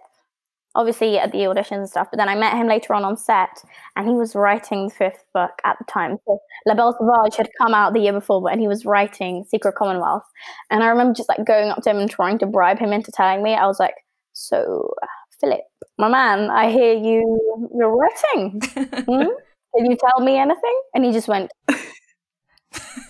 obviously 0.75 1.17
at 1.17 1.31
the 1.31 1.39
auditions 1.39 1.77
and 1.77 1.89
stuff. 1.89 2.07
But 2.11 2.17
then 2.17 2.29
I 2.29 2.35
met 2.35 2.55
him 2.55 2.67
later 2.67 2.93
on 2.93 3.03
on 3.03 3.17
set, 3.17 3.63
and 3.95 4.07
he 4.07 4.13
was 4.13 4.35
writing 4.35 4.87
the 4.87 4.93
fifth 4.93 5.25
book 5.33 5.51
at 5.63 5.77
the 5.79 5.85
time. 5.85 6.17
So 6.25 6.39
La 6.65 6.75
Belle 6.75 6.95
Sauvage 6.97 7.35
had 7.35 7.49
come 7.57 7.73
out 7.73 7.93
the 7.93 7.99
year 7.99 8.13
before, 8.13 8.41
but 8.41 8.51
and 8.51 8.61
he 8.61 8.67
was 8.67 8.85
writing 8.85 9.45
Secret 9.49 9.75
Commonwealth. 9.75 10.23
And 10.69 10.83
I 10.83 10.87
remember 10.87 11.13
just 11.13 11.29
like 11.29 11.45
going 11.45 11.69
up 11.69 11.81
to 11.83 11.89
him 11.89 11.97
and 11.97 12.09
trying 12.09 12.39
to 12.39 12.45
bribe 12.45 12.79
him 12.79 12.93
into 12.93 13.11
telling 13.11 13.43
me. 13.43 13.53
I 13.53 13.65
was 13.67 13.79
like, 13.79 13.95
"So, 14.33 14.93
Philip, 15.39 15.61
my 15.97 16.09
man, 16.09 16.49
I 16.49 16.71
hear 16.71 16.93
you 16.93 17.69
you're 17.75 17.95
writing. 17.95 18.61
Hmm? 19.01 19.27
Can 19.75 19.89
you 19.89 19.95
tell 19.97 20.23
me 20.23 20.37
anything?" 20.37 20.81
And 20.93 21.05
he 21.05 21.11
just 21.11 21.27
went. 21.27 21.51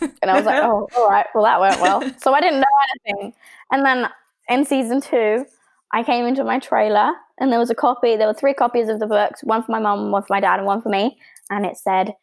and 0.01 0.31
I 0.31 0.35
was 0.35 0.45
like, 0.45 0.63
oh, 0.63 0.87
all 0.95 1.09
right, 1.09 1.25
well, 1.35 1.43
that 1.43 1.59
went 1.59 1.79
well. 1.81 2.01
So 2.19 2.33
I 2.33 2.41
didn't 2.41 2.59
know 2.59 2.65
anything. 3.05 3.33
And 3.71 3.85
then 3.85 4.09
in 4.49 4.65
season 4.65 5.01
two, 5.01 5.45
I 5.93 6.03
came 6.03 6.25
into 6.25 6.43
my 6.43 6.59
trailer 6.59 7.11
and 7.39 7.51
there 7.51 7.59
was 7.59 7.69
a 7.69 7.75
copy, 7.75 8.15
there 8.15 8.27
were 8.27 8.33
three 8.33 8.53
copies 8.53 8.87
of 8.87 8.99
the 8.99 9.07
books, 9.07 9.43
one 9.43 9.63
for 9.63 9.71
my 9.71 9.79
mum, 9.79 10.11
one 10.11 10.23
for 10.23 10.33
my 10.33 10.39
dad, 10.39 10.59
and 10.59 10.65
one 10.65 10.81
for 10.81 10.89
me. 10.89 11.17
And 11.49 11.65
it 11.65 11.77
said, 11.77 12.13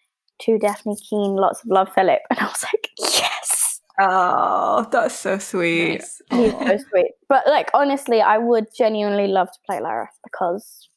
To 0.43 0.59
Dafne 0.59 0.97
Keen, 1.09 1.35
lots 1.35 1.63
of 1.63 1.71
love, 1.71 1.93
Philip. 1.95 2.21
And 2.31 2.39
I 2.39 2.45
was 2.45 2.65
like, 2.65 2.89
Yes. 2.99 3.81
Oh, 4.01 4.87
that's 4.93 5.17
so 5.17 5.39
sweet. 5.39 5.99
Nice. 5.99 6.23
He's 6.31 6.53
so 6.53 6.79
sweet. 6.91 7.13
But 7.29 7.47
like 7.49 7.69
honestly, 7.75 8.21
I 8.21 8.39
would 8.39 8.67
genuinely 8.77 9.27
love 9.27 9.51
to 9.51 9.59
play 9.67 9.81
Lyra 9.81 10.09
because 10.23 10.89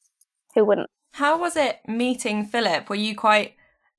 who 0.53 0.63
wouldn't? 0.63 0.89
How 1.13 1.39
was 1.39 1.55
it 1.55 1.79
meeting 1.87 2.45
Philip? 2.45 2.89
Were 2.89 2.95
you 2.95 3.15
quite 3.15 3.55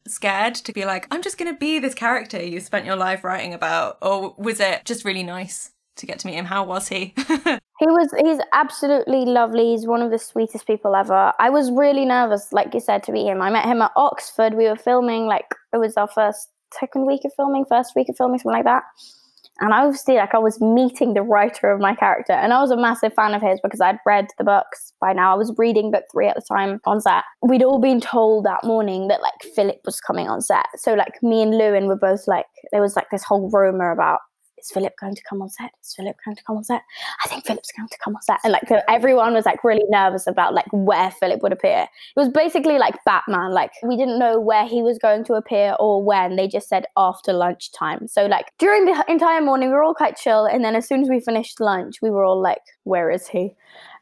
scared 0.06 0.54
to 0.54 0.72
be 0.72 0.84
like, 0.84 1.06
I'm 1.10 1.22
just 1.22 1.36
going 1.36 1.52
to 1.52 1.58
be 1.58 1.78
this 1.78 1.94
character 1.94 2.40
you 2.42 2.60
spent 2.60 2.86
your 2.86 2.96
life 2.96 3.24
writing 3.24 3.54
about? 3.54 3.98
Or 4.00 4.34
was 4.38 4.60
it 4.60 4.84
just 4.84 5.04
really 5.04 5.22
nice 5.24 5.71
to 5.96 6.06
get 6.06 6.18
to 6.20 6.26
meet 6.26 6.34
him? 6.34 6.44
How 6.44 6.64
was 6.64 6.88
he? 6.88 7.14
he 7.16 7.86
was, 7.86 8.08
he's 8.22 8.38
absolutely 8.52 9.24
lovely. 9.24 9.70
He's 9.70 9.86
one 9.86 10.02
of 10.02 10.10
the 10.10 10.18
sweetest 10.18 10.66
people 10.66 10.94
ever. 10.94 11.32
I 11.38 11.50
was 11.50 11.70
really 11.70 12.04
nervous, 12.04 12.52
like 12.52 12.74
you 12.74 12.80
said, 12.80 13.02
to 13.04 13.12
meet 13.12 13.26
him. 13.26 13.42
I 13.42 13.50
met 13.50 13.64
him 13.64 13.82
at 13.82 13.92
Oxford. 13.96 14.54
We 14.54 14.68
were 14.68 14.76
filming, 14.76 15.26
like, 15.26 15.46
it 15.72 15.78
was 15.78 15.96
our 15.96 16.08
first 16.08 16.48
second 16.78 17.06
week 17.06 17.22
of 17.24 17.32
filming, 17.36 17.64
first 17.64 17.94
week 17.94 18.08
of 18.08 18.16
filming, 18.16 18.38
something 18.38 18.56
like 18.56 18.64
that. 18.64 18.84
And 19.60 19.74
I 19.74 19.84
obviously 19.84 20.16
like 20.16 20.34
I 20.34 20.38
was 20.38 20.60
meeting 20.60 21.14
the 21.14 21.22
writer 21.22 21.70
of 21.70 21.80
my 21.80 21.94
character, 21.94 22.32
and 22.32 22.52
I 22.52 22.60
was 22.60 22.70
a 22.70 22.76
massive 22.76 23.12
fan 23.14 23.34
of 23.34 23.42
his 23.42 23.60
because 23.62 23.80
I'd 23.80 23.98
read 24.06 24.28
the 24.38 24.44
books 24.44 24.92
by 25.00 25.12
now. 25.12 25.32
I 25.32 25.36
was 25.36 25.54
reading 25.58 25.90
book 25.90 26.04
three 26.10 26.26
at 26.26 26.36
the 26.36 26.42
time 26.42 26.80
on 26.86 27.00
set. 27.00 27.24
We'd 27.42 27.62
all 27.62 27.78
been 27.78 28.00
told 28.00 28.44
that 28.46 28.64
morning 28.64 29.08
that 29.08 29.20
like 29.20 29.54
Philip 29.54 29.80
was 29.84 30.00
coming 30.00 30.28
on 30.28 30.40
set. 30.40 30.66
So 30.76 30.94
like 30.94 31.22
me 31.22 31.42
and 31.42 31.56
Lewin 31.56 31.86
were 31.86 31.96
both 31.96 32.26
like 32.26 32.46
there 32.72 32.80
was 32.80 32.96
like 32.96 33.10
this 33.12 33.22
whole 33.22 33.50
rumor 33.50 33.92
about 33.92 34.20
is 34.62 34.70
Philip 34.70 34.94
going 35.00 35.14
to 35.14 35.22
come 35.28 35.42
on 35.42 35.48
set? 35.48 35.72
Is 35.82 35.94
Philip 35.94 36.16
going 36.24 36.36
to 36.36 36.44
come 36.44 36.56
on 36.56 36.64
set? 36.64 36.82
I 37.24 37.28
think 37.28 37.46
Philip's 37.46 37.72
going 37.76 37.88
to 37.88 37.98
come 38.02 38.14
on 38.14 38.22
set. 38.22 38.38
And 38.44 38.52
like 38.52 38.70
everyone 38.88 39.34
was 39.34 39.44
like 39.44 39.64
really 39.64 39.84
nervous 39.88 40.26
about 40.26 40.54
like 40.54 40.66
where 40.72 41.10
Philip 41.10 41.42
would 41.42 41.52
appear. 41.52 41.82
It 41.82 42.20
was 42.20 42.28
basically 42.28 42.78
like 42.78 42.94
Batman. 43.04 43.52
Like 43.52 43.72
we 43.82 43.96
didn't 43.96 44.18
know 44.18 44.40
where 44.40 44.66
he 44.66 44.82
was 44.82 44.98
going 44.98 45.24
to 45.24 45.34
appear 45.34 45.76
or 45.78 46.02
when. 46.02 46.36
They 46.36 46.48
just 46.48 46.68
said 46.68 46.86
after 46.96 47.32
lunchtime. 47.32 48.08
So 48.08 48.26
like 48.26 48.52
during 48.58 48.84
the 48.84 49.04
entire 49.08 49.40
morning, 49.40 49.68
we 49.68 49.74
were 49.74 49.84
all 49.84 49.94
quite 49.94 50.16
chill. 50.16 50.46
And 50.46 50.64
then 50.64 50.76
as 50.76 50.86
soon 50.86 51.02
as 51.02 51.08
we 51.08 51.20
finished 51.20 51.60
lunch, 51.60 51.96
we 52.00 52.10
were 52.10 52.24
all 52.24 52.40
like, 52.40 52.62
where 52.84 53.10
is 53.10 53.28
he? 53.28 53.54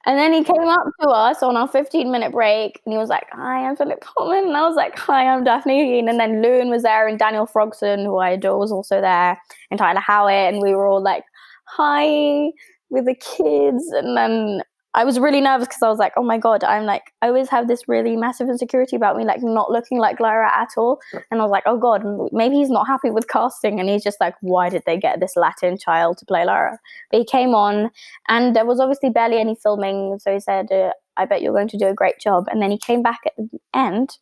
And 0.07 0.19
then 0.19 0.33
he 0.33 0.43
came 0.43 0.69
up 0.69 0.87
to 1.03 1.09
us 1.09 1.43
on 1.43 1.57
our 1.57 1.69
15 1.69 2.11
minute 2.11 2.33
break 2.33 2.81
and 2.85 2.93
he 2.93 2.99
was 2.99 3.11
like, 3.11 3.27
Hi, 3.33 3.67
I'm 3.69 3.77
Philip 3.77 4.01
Pullman. 4.01 4.49
And 4.49 4.57
I 4.57 4.67
was 4.67 4.77
like, 4.77 4.99
Hi, 4.99 5.27
I'm 5.29 5.45
Dafne. 5.45 5.99
And 6.09 6.19
then 6.19 6.41
Lewin 6.43 6.71
was 6.71 6.83
there 6.85 7.07
and 7.07 7.19
Daniel 7.19 7.47
Frogson, 7.47 8.05
who 8.05 8.17
I 8.17 8.31
adore, 8.31 8.59
was 8.59 8.73
also 8.73 9.01
there, 9.01 9.39
and 9.71 9.79
Tyler 9.79 10.01
Howitt. 10.01 10.55
And 10.55 10.63
we 10.63 10.75
were 10.75 10.87
all 10.87 11.03
like, 11.03 11.25
Hi, 11.67 12.51
with 12.89 13.05
the 13.05 13.15
kids. 13.15 13.85
And 13.93 14.17
then 14.17 14.63
I 14.93 15.05
was 15.05 15.21
really 15.21 15.41
nervous 15.41 15.69
because 15.69 15.83
I 15.83 15.89
was 15.89 16.01
like, 16.01 16.15
oh 16.17 16.25
my 16.25 16.37
God, 16.37 16.65
I'm 16.65 16.85
like, 16.85 17.13
I 17.23 17.29
always 17.29 17.49
have 17.51 17.69
this 17.69 17.87
really 17.87 18.17
massive 18.17 18.49
insecurity 18.49 18.97
about 18.97 19.17
me, 19.17 19.25
like 19.25 19.41
not 19.41 19.71
looking 19.71 19.99
like 19.99 20.19
Lyra 20.19 20.51
at 20.53 20.71
all. 20.77 20.99
And 21.31 21.41
I 21.41 21.45
was 21.45 21.51
like, 21.53 21.63
oh 21.65 21.79
God, 21.79 22.03
maybe 22.33 22.57
he's 22.57 22.71
not 22.71 22.89
happy 22.89 23.11
with 23.11 23.29
casting. 23.29 23.79
And 23.79 23.89
he's 23.89 24.03
just 24.03 24.21
like, 24.21 24.35
why 24.41 24.69
did 24.69 24.83
they 24.87 24.99
get 24.99 25.21
this 25.21 25.37
Latin 25.37 25.79
child 25.79 26.19
to 26.19 26.27
play 26.27 26.45
Lyra? 26.45 26.79
But 27.11 27.19
he 27.19 27.25
came 27.25 27.55
on, 27.55 27.91
and 28.29 28.57
there 28.57 28.67
was 28.67 28.81
obviously 28.81 29.11
barely 29.11 29.39
any 29.39 29.55
filming. 29.63 30.19
So 30.19 30.33
he 30.33 30.41
said, 30.41 30.73
uh, 30.73 30.91
I 31.17 31.25
bet 31.25 31.41
you're 31.41 31.55
going 31.55 31.69
to 31.69 31.79
do 31.79 31.87
a 31.87 31.95
great 31.95 32.19
job. 32.19 32.49
And 32.51 32.61
then 32.61 32.73
he 32.73 32.79
came 32.79 33.03
back 33.03 33.21
at 33.27 33.37
the 33.37 33.61
end 33.73 34.19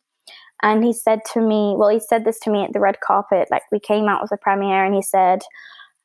and 0.61 0.83
he 0.83 0.93
said 0.93 1.21
to 1.33 1.41
me, 1.41 1.73
well, 1.77 1.89
he 1.89 1.99
said 1.99 2.25
this 2.25 2.37
to 2.41 2.51
me 2.51 2.63
at 2.63 2.73
the 2.73 2.79
red 2.79 2.99
carpet. 2.99 3.47
Like, 3.49 3.63
we 3.71 3.79
came 3.79 4.07
out 4.07 4.21
with 4.21 4.29
the 4.29 4.37
premiere, 4.37 4.85
and 4.85 4.93
he 4.93 5.01
said, 5.01 5.39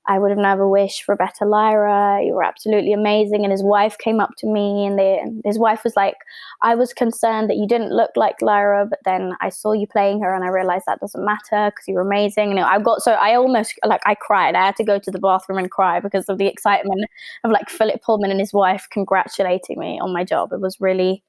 I 0.07 0.18
would 0.18 0.30
have 0.30 0.38
never 0.38 0.68
wished 0.68 1.05
for 1.05 1.12
a 1.12 1.16
better 1.16 1.46
Lyra. 1.46 2.22
You 2.22 2.34
were 2.34 2.44
absolutely 2.44 2.92
amazing. 2.92 3.44
And 3.44 3.50
his 3.50 3.62
wife 3.62 3.96
came 3.98 4.20
up 4.20 4.30
to 4.38 4.46
me, 4.46 4.84
and, 4.86 4.98
they, 4.98 5.18
and 5.18 5.40
his 5.44 5.59
wife 5.59 5.82
was 5.82 5.96
like, 5.96 6.16
I 6.62 6.74
was 6.74 6.92
concerned 6.92 7.48
that 7.48 7.57
you 7.57 7.66
didn't 7.66 7.92
look 7.92 8.11
like 8.16 8.42
Lyra, 8.42 8.86
but 8.86 8.98
then 9.05 9.32
I 9.40 9.48
saw 9.48 9.72
you 9.72 9.86
playing 9.86 10.20
her, 10.22 10.34
and 10.34 10.44
I 10.44 10.48
realized 10.48 10.84
that 10.86 11.00
doesn't 11.00 11.24
matter 11.24 11.70
because 11.70 11.88
you 11.88 11.94
were 11.94 12.02
amazing. 12.02 12.50
And 12.50 12.61
I 12.61 12.78
got 12.78 13.02
so 13.02 13.12
I 13.12 13.34
almost 13.34 13.74
like 13.84 14.02
I 14.05 14.14
cried. 14.14 14.55
I 14.55 14.66
had 14.66 14.76
to 14.76 14.84
go 14.84 14.98
to 14.98 15.11
the 15.11 15.18
bathroom 15.18 15.59
and 15.59 15.70
cry 15.70 16.00
because 16.00 16.28
of 16.28 16.38
the 16.38 16.46
excitement 16.46 17.09
of 17.44 17.50
like 17.50 17.70
Philip 17.70 18.02
Pullman 18.02 18.30
and 18.30 18.40
his 18.40 18.52
wife 18.52 18.86
congratulating 18.90 19.78
me 19.78 19.98
on 20.00 20.12
my 20.12 20.24
job. 20.24 20.52
It 20.52 20.61
was 20.61 20.80
really 20.80 21.22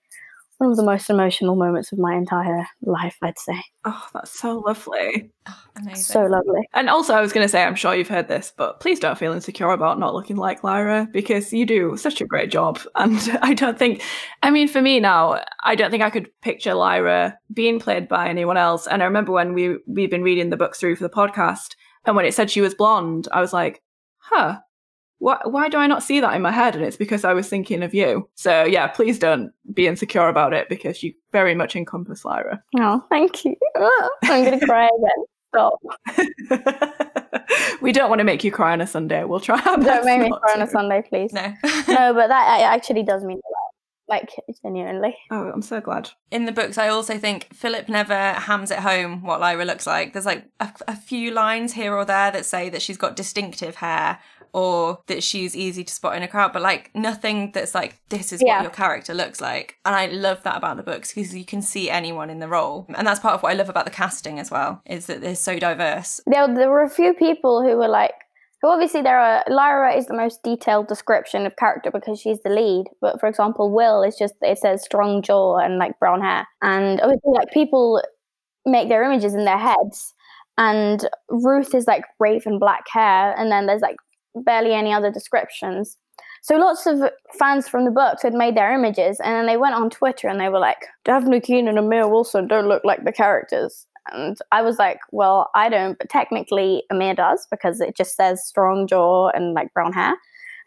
one 0.58 0.72
of 0.72 0.78
the 0.78 0.84
most 0.84 1.10
emotional 1.10 1.56
moments 1.56 1.91
of 1.91 1.99
my 1.99 2.16
entire 2.16 2.66
life, 2.82 3.18
I'd 3.22 3.38
say. 3.38 3.62
Oh, 3.84 4.08
that's 4.14 4.38
so 4.38 4.60
lovely. 4.60 5.32
Oh, 5.47 5.64
amazing. 5.76 6.03
So 6.03 6.22
lovely. 6.26 6.68
And 6.74 6.89
also, 6.89 7.14
I 7.14 7.22
was 7.22 7.34
going 7.34 7.43
to 7.43 7.49
say, 7.49 7.64
I'm 7.64 7.76
sure 7.76 7.93
you've 7.93 8.08
heard 8.08 8.28
this, 8.28 8.53
but 8.56 8.80
please 8.80 8.99
don't 8.99 9.18
feel 9.18 9.34
insecure 9.34 9.72
about 9.72 9.99
not 9.99 10.14
looking 10.14 10.38
like 10.38 10.64
Lyra 10.64 11.08
because 11.12 11.51
you 11.51 11.66
do 11.66 11.97
such 11.97 12.22
a 12.22 12.26
great 12.26 12.51
job. 12.51 12.80
And 12.95 13.38
I 13.41 13.53
don't 13.53 13.78
think, 13.78 14.01
I 14.41 14.49
mean, 14.49 14.68
for 14.68 14.82
me 14.82 14.99
now, 14.99 15.43
I 15.64 15.76
don't 15.76 15.91
think 15.91 16.01
I 16.01 16.10
could 16.10 16.30
picture 16.41 16.74
Lyra 16.74 17.38
being 17.53 17.80
played 17.80 18.08
by 18.08 18.30
anyone 18.30 18.58
else. 18.58 18.88
And 18.88 19.03
I 19.03 19.06
remember 19.06 19.32
when 19.32 19.53
we 19.53 19.78
we've 19.86 20.10
been 20.10 20.24
reading 20.24 20.49
the 20.49 20.58
book 20.58 20.76
through 20.76 20.95
for 20.95 21.03
the 21.03 21.10
podcast, 21.10 21.76
and 22.06 22.16
when 22.16 22.26
it 22.26 22.34
said 22.34 22.49
she 22.49 22.62
was 22.62 22.74
blonde, 22.74 23.28
I 23.32 23.41
was 23.41 23.53
like, 23.53 23.84
huh, 24.18 24.60
why, 25.26 25.39
why 25.45 25.69
do 25.69 25.80
I 25.80 25.88
not 25.88 26.03
see 26.03 26.19
that 26.19 26.36
in 26.36 26.43
my 26.43 26.51
head? 26.51 26.76
And 26.76 26.86
it's 26.86 26.97
because 26.97 27.26
I 27.26 27.34
was 27.34 27.49
thinking 27.49 27.82
of 27.82 27.95
you. 27.95 28.30
So 28.36 28.63
yeah, 28.63 28.86
please 28.86 29.17
don't 29.17 29.51
be 29.73 29.88
insecure 29.88 30.28
about 30.28 30.53
it 30.53 30.69
because 30.69 31.01
you 31.01 31.15
very 31.32 31.55
much 31.55 31.76
encompass 31.76 32.23
Lyra. 32.23 32.61
Oh, 32.78 33.03
thank 33.09 33.43
you. 33.43 33.55
Oh, 33.76 34.09
I'm 34.26 34.45
going 34.45 34.59
to 34.59 34.65
cry 34.67 34.86
again. 34.99 35.26
Stop. 35.49 35.80
we 37.82 37.91
don't 37.91 38.09
want 38.09 38.19
to 38.19 38.23
make 38.23 38.43
you 38.43 38.51
cry 38.51 38.73
on 38.73 38.82
a 38.82 38.88
Sunday. 38.88 39.23
We'll 39.23 39.39
try 39.39 39.59
our 39.65 39.78
best. 39.78 39.88
Don't 39.88 40.05
make 40.05 40.21
me 40.21 40.30
cry 40.30 40.53
to. 40.53 40.61
on 40.61 40.67
a 40.67 40.69
Sunday, 40.69 41.01
please. 41.01 41.34
No. 41.34 41.41
no, 41.41 41.53
but 42.13 42.28
that 42.28 42.61
actually 42.61 43.01
does 43.01 43.23
mean 43.23 43.38
a 43.38 43.49
lot. 43.49 43.65
Like 44.07 44.30
genuinely. 44.63 45.17
Oh, 45.32 45.49
I'm 45.49 45.63
so 45.63 45.82
glad. 45.82 46.11
In 46.30 46.45
the 46.45 46.51
books, 46.51 46.78
I 46.78 46.89
also 46.89 47.17
think 47.17 47.47
Philip 47.51 47.89
never 47.89 48.34
hams 48.34 48.69
it 48.69 48.78
home 48.78 49.23
what 49.23 49.39
Lyra 49.39 49.65
looks 49.65 49.88
like. 49.88 50.13
There's 50.13 50.28
like 50.28 50.45
a, 50.59 50.71
a 50.88 50.95
few 50.95 51.32
lines 51.32 51.73
here 51.73 51.95
or 51.95 52.05
there 52.05 52.30
that 52.30 52.45
say 52.45 52.69
that 52.69 52.84
she's 52.84 52.97
got 52.97 53.15
distinctive 53.15 53.78
hair 53.78 54.19
or 54.56 54.99
that 55.08 55.22
she's 55.22 55.53
easy 55.53 55.84
to 55.84 55.93
spot 55.93 56.16
in 56.16 56.24
a 56.24 56.30
crowd, 56.30 56.53
but 56.53 56.62
like 56.62 56.89
nothing 56.95 57.51
that's 57.51 57.76
like, 57.76 57.99
this 58.08 58.32
is 58.32 58.41
yeah. 58.41 58.56
what 58.56 58.64
your 58.64 58.72
character 58.72 59.14
looks 59.14 59.41
like. 59.41 59.76
And 59.84 59.93
I 59.93 60.06
love 60.06 60.43
that 60.43 60.56
about 60.56 60.78
the 60.78 60.84
books 60.84 61.14
because 61.14 61.36
you 61.36 61.43
can 61.43 61.62
see 61.62 61.89
anyone 61.89 62.30
in 62.30 62.39
the 62.39 62.47
role. 62.47 62.86
And 62.95 63.06
that's 63.06 63.20
part 63.20 63.34
of 63.34 63.43
what 63.43 63.51
I 63.51 63.56
love 63.56 63.68
about 63.68 63.84
the 63.84 63.91
casting 63.91 64.39
as 64.39 64.49
well, 64.49 64.82
is 64.86 65.08
that 65.08 65.20
they're 65.20 65.36
so 65.36 65.60
diverse. 65.60 66.22
There, 66.26 66.47
there 66.56 66.70
were 66.70 66.84
a 66.84 66.89
few 66.89 67.14
people 67.14 67.64
who 67.64 67.76
were 67.76 67.89
like, 67.89 68.14
who 68.62 68.70
obviously 68.70 69.01
there 69.01 69.20
are, 69.20 69.43
Lyra 69.49 69.93
is 69.93 70.06
the 70.06 70.16
most 70.16 70.41
detailed 70.41 70.88
description 70.88 71.45
of 71.45 71.58
character 71.58 71.91
because 71.91 72.22
she's 72.22 72.41
the 72.43 72.49
lead. 72.49 72.86
But 73.01 73.20
for 73.20 73.28
example, 73.28 73.76
Will 73.76 74.03
is 74.03 74.16
just, 74.18 74.36
it 74.39 74.58
says 74.58 74.86
strong 74.86 75.22
jaw 75.22 75.58
and 75.58 75.80
like 75.80 75.99
brown 75.99 76.22
hair. 76.22 76.47
And 76.62 77.01
obviously, 77.01 77.34
like 77.34 77.51
people 77.51 78.01
make 78.66 78.88
their 78.88 79.03
images 79.03 79.34
in 79.34 79.43
their 79.43 79.58
heads 79.58 80.14
and 80.58 81.08
Ruth 81.30 81.76
is 81.76 81.88
like 81.88 82.06
raven 82.20 82.60
black 82.60 82.86
hair, 82.91 83.36
and 83.38 83.51
then 83.51 83.66
there's 83.66 83.82
like 83.82 83.97
barely 84.43 84.73
any 84.73 84.93
other 84.93 85.11
descriptions. 85.11 85.97
So 86.41 86.57
lots 86.57 86.86
of 86.86 87.01
fans 87.39 87.67
from 87.67 87.86
the 87.86 87.91
books 87.91 88.21
had 88.21 88.33
made 88.33 88.55
their 88.55 88.73
images, 88.73 89.19
and 89.19 89.33
then 89.33 89.45
they 89.47 89.57
went 89.57 89.75
on 89.75 89.89
Twitter 89.89 90.27
and 90.27 90.39
they 90.39 90.49
were 90.49 90.59
like, 90.59 90.86
Dafne 91.03 91.41
Keen 91.41 91.67
and 91.67 91.79
Amir 91.79 92.07
Wilson 92.07 92.47
don't 92.47 92.67
look 92.67 92.83
like 92.83 93.03
the 93.03 93.11
characters. 93.11 93.88
And 94.13 94.38
I 94.51 94.61
was 94.61 94.77
like, 94.77 94.99
well, 95.11 95.49
I 95.55 95.69
don't, 95.69 95.97
but 95.97 96.09
technically 96.09 96.83
Amir 96.91 97.15
does 97.15 97.47
because 97.49 97.81
it 97.81 97.97
just 97.97 98.15
says 98.15 98.45
strong 98.45 98.86
jaw 98.86 99.29
and 99.29 99.53
like 99.53 99.73
brown 99.73 99.93
hair. 99.93 100.13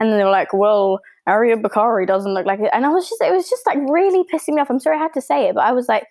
And 0.00 0.10
then 0.10 0.18
they 0.18 0.24
were 0.24 0.30
like, 0.30 0.52
well, 0.52 1.00
Ariyon 1.28 1.62
Bakare 1.62 2.06
doesn't 2.06 2.34
look 2.34 2.46
like 2.46 2.58
it. 2.58 2.70
And 2.72 2.84
I 2.84 2.88
was 2.88 3.08
just, 3.08 3.22
it 3.22 3.32
was 3.32 3.48
just 3.48 3.64
like 3.66 3.78
really 3.88 4.24
pissing 4.32 4.54
me 4.54 4.60
off. 4.60 4.70
I'm 4.70 4.80
sorry 4.80 4.96
I 4.96 5.02
had 5.02 5.12
to 5.14 5.20
say 5.20 5.48
it, 5.48 5.54
but 5.54 5.64
I 5.64 5.72
was 5.72 5.88
like, 5.88 6.06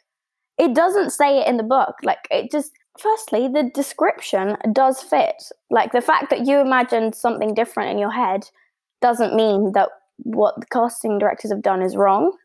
it 0.58 0.74
doesn't 0.74 1.12
say 1.12 1.39
it 1.39 1.47
in 1.47 1.58
the 1.58 1.64
book. 1.64 1.95
Like 2.03 2.26
it 2.32 2.49
just, 2.51 2.72
firstly, 3.00 3.48
the 3.48 3.70
description 3.74 4.58
does 4.74 5.02
fit. 5.02 5.52
Like 5.70 5.91
the 5.91 6.02
fact 6.02 6.30
that 6.30 6.45
you 6.45 6.60
imagined 6.60 7.16
something 7.16 7.54
different 7.54 7.91
in 7.91 7.98
your 7.98 8.12
head 8.12 8.50
doesn't 9.02 9.36
mean 9.36 9.72
that 9.74 9.89
what 10.18 10.56
the 10.60 10.66
casting 10.68 11.20
directors 11.20 11.52
have 11.52 11.62
done 11.62 11.82
is 11.82 11.95
wrong. 11.95 12.36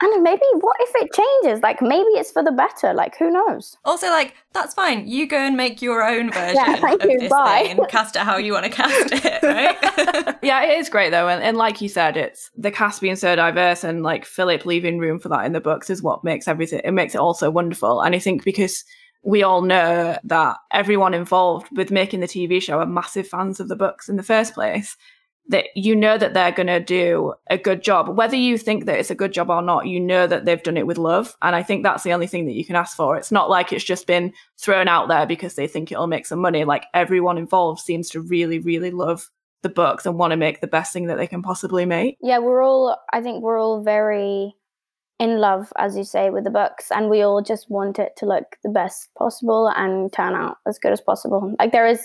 And 0.00 0.22
maybe 0.22 0.42
what 0.60 0.76
if 0.80 0.90
it 0.94 1.12
changes? 1.12 1.60
Like 1.60 1.82
maybe 1.82 2.06
it's 2.10 2.30
for 2.30 2.44
the 2.44 2.52
better. 2.52 2.94
Like 2.94 3.16
who 3.18 3.30
knows? 3.30 3.76
Also, 3.84 4.06
like 4.08 4.34
that's 4.52 4.72
fine. 4.72 5.08
You 5.08 5.26
go 5.26 5.36
and 5.36 5.56
make 5.56 5.82
your 5.82 6.04
own 6.04 6.30
version 6.32 6.54
yeah, 6.54 6.76
thank 6.76 7.02
of 7.02 7.10
you. 7.10 7.18
this 7.18 7.30
Bye. 7.30 7.62
thing 7.64 7.78
and 7.78 7.88
cast 7.88 8.14
it 8.14 8.22
how 8.22 8.36
you 8.36 8.52
want 8.52 8.64
to 8.64 8.70
cast 8.70 9.12
it, 9.12 9.42
right? 9.42 10.36
yeah, 10.42 10.62
it 10.62 10.78
is 10.78 10.88
great 10.88 11.10
though, 11.10 11.26
and, 11.26 11.42
and 11.42 11.56
like 11.56 11.80
you 11.80 11.88
said, 11.88 12.16
it's 12.16 12.50
the 12.56 12.70
cast 12.70 13.00
being 13.00 13.16
so 13.16 13.34
diverse 13.34 13.82
and 13.82 14.04
like 14.04 14.24
Philip 14.24 14.64
leaving 14.64 14.98
room 14.98 15.18
for 15.18 15.30
that 15.30 15.44
in 15.44 15.52
the 15.52 15.60
books 15.60 15.90
is 15.90 16.00
what 16.00 16.22
makes 16.22 16.46
everything. 16.46 16.80
It 16.84 16.92
makes 16.92 17.16
it 17.16 17.20
also 17.20 17.50
wonderful. 17.50 18.00
And 18.00 18.14
I 18.14 18.20
think 18.20 18.44
because 18.44 18.84
we 19.22 19.42
all 19.42 19.62
know 19.62 20.18
that 20.24 20.56
everyone 20.72 21.14
involved 21.14 21.66
with 21.76 21.90
making 21.90 22.20
the 22.20 22.26
TV 22.26 22.62
show 22.62 22.78
are 22.78 22.86
massive 22.86 23.28
fans 23.28 23.60
of 23.60 23.68
the 23.68 23.76
books 23.76 24.08
in 24.08 24.16
the 24.16 24.22
first 24.22 24.54
place. 24.54 24.96
That 25.50 25.64
you 25.74 25.96
know 25.96 26.18
that 26.18 26.34
they're 26.34 26.52
going 26.52 26.66
to 26.66 26.78
do 26.78 27.32
a 27.48 27.56
good 27.56 27.82
job. 27.82 28.14
Whether 28.18 28.36
you 28.36 28.58
think 28.58 28.84
that 28.84 28.98
it's 28.98 29.10
a 29.10 29.14
good 29.14 29.32
job 29.32 29.48
or 29.48 29.62
not, 29.62 29.86
you 29.86 29.98
know 29.98 30.26
that 30.26 30.44
they've 30.44 30.62
done 30.62 30.76
it 30.76 30.86
with 30.86 30.98
love. 30.98 31.34
And 31.40 31.56
I 31.56 31.62
think 31.62 31.82
that's 31.82 32.02
the 32.02 32.12
only 32.12 32.26
thing 32.26 32.44
that 32.44 32.54
you 32.54 32.66
can 32.66 32.76
ask 32.76 32.94
for. 32.94 33.16
It's 33.16 33.32
not 33.32 33.48
like 33.48 33.72
it's 33.72 33.82
just 33.82 34.06
been 34.06 34.34
thrown 34.58 34.88
out 34.88 35.08
there 35.08 35.24
because 35.24 35.54
they 35.54 35.66
think 35.66 35.90
it'll 35.90 36.06
make 36.06 36.26
some 36.26 36.40
money. 36.40 36.64
Like 36.64 36.84
everyone 36.92 37.38
involved 37.38 37.80
seems 37.80 38.10
to 38.10 38.20
really, 38.20 38.58
really 38.58 38.90
love 38.90 39.30
the 39.62 39.70
books 39.70 40.04
and 40.04 40.18
want 40.18 40.32
to 40.32 40.36
make 40.36 40.60
the 40.60 40.66
best 40.66 40.92
thing 40.92 41.06
that 41.06 41.16
they 41.16 41.26
can 41.26 41.40
possibly 41.40 41.86
make. 41.86 42.18
Yeah, 42.20 42.40
we're 42.40 42.62
all, 42.62 42.98
I 43.10 43.22
think 43.22 43.42
we're 43.42 43.58
all 43.58 43.82
very 43.82 44.54
in 45.18 45.38
love, 45.38 45.72
as 45.76 45.96
you 45.96 46.04
say, 46.04 46.30
with 46.30 46.44
the 46.44 46.50
books, 46.50 46.90
and 46.90 47.10
we 47.10 47.22
all 47.22 47.42
just 47.42 47.70
want 47.70 47.98
it 47.98 48.16
to 48.18 48.26
look 48.26 48.56
the 48.62 48.70
best 48.70 49.08
possible 49.16 49.72
and 49.76 50.12
turn 50.12 50.34
out 50.34 50.58
as 50.66 50.78
good 50.78 50.92
as 50.92 51.00
possible. 51.00 51.54
Like, 51.58 51.72
there 51.72 51.86
is 51.86 52.00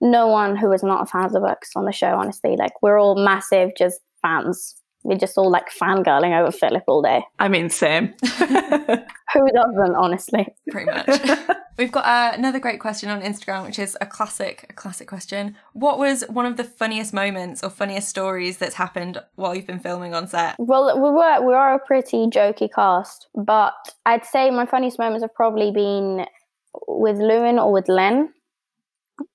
no 0.00 0.26
one 0.26 0.56
who 0.56 0.72
is 0.72 0.82
not 0.82 1.02
a 1.02 1.06
fan 1.06 1.24
of 1.24 1.32
the 1.32 1.40
books 1.40 1.70
on 1.76 1.84
the 1.84 1.92
show, 1.92 2.14
honestly. 2.14 2.56
Like, 2.56 2.82
we're 2.82 3.00
all 3.00 3.16
massive, 3.16 3.70
just 3.78 4.00
fans. 4.20 4.74
We're 5.04 5.18
just 5.18 5.38
all 5.38 5.50
like 5.50 5.70
fangirling 5.70 6.38
over 6.38 6.50
Philip 6.50 6.82
all 6.88 7.02
day. 7.02 7.22
I 7.38 7.48
mean, 7.48 7.70
same. 7.70 8.14
Who 8.24 9.48
doesn't, 9.52 9.94
honestly? 9.96 10.48
Pretty 10.70 10.90
much. 10.90 11.06
We've 11.78 11.92
got 11.92 12.06
uh, 12.06 12.34
another 12.34 12.58
great 12.58 12.80
question 12.80 13.10
on 13.10 13.20
Instagram, 13.20 13.66
which 13.66 13.78
is 13.78 13.98
a 14.00 14.06
classic, 14.06 14.66
a 14.70 14.72
classic 14.72 15.08
question. 15.08 15.56
What 15.74 15.98
was 15.98 16.24
one 16.28 16.46
of 16.46 16.56
the 16.56 16.64
funniest 16.64 17.12
moments 17.12 17.62
or 17.62 17.68
funniest 17.68 18.08
stories 18.08 18.56
that's 18.56 18.76
happened 18.76 19.20
while 19.34 19.54
you've 19.54 19.66
been 19.66 19.80
filming 19.80 20.14
on 20.14 20.26
set? 20.26 20.56
Well, 20.58 20.94
we 20.96 21.10
were 21.10 21.46
we 21.46 21.52
are 21.52 21.74
a 21.74 21.78
pretty 21.78 22.28
jokey 22.28 22.72
cast, 22.72 23.28
but 23.34 23.74
I'd 24.06 24.24
say 24.24 24.50
my 24.50 24.64
funniest 24.64 24.98
moments 24.98 25.22
have 25.22 25.34
probably 25.34 25.70
been 25.70 26.24
with 26.88 27.18
Lewin 27.18 27.58
or 27.58 27.72
with 27.72 27.88
Lin, 27.88 28.30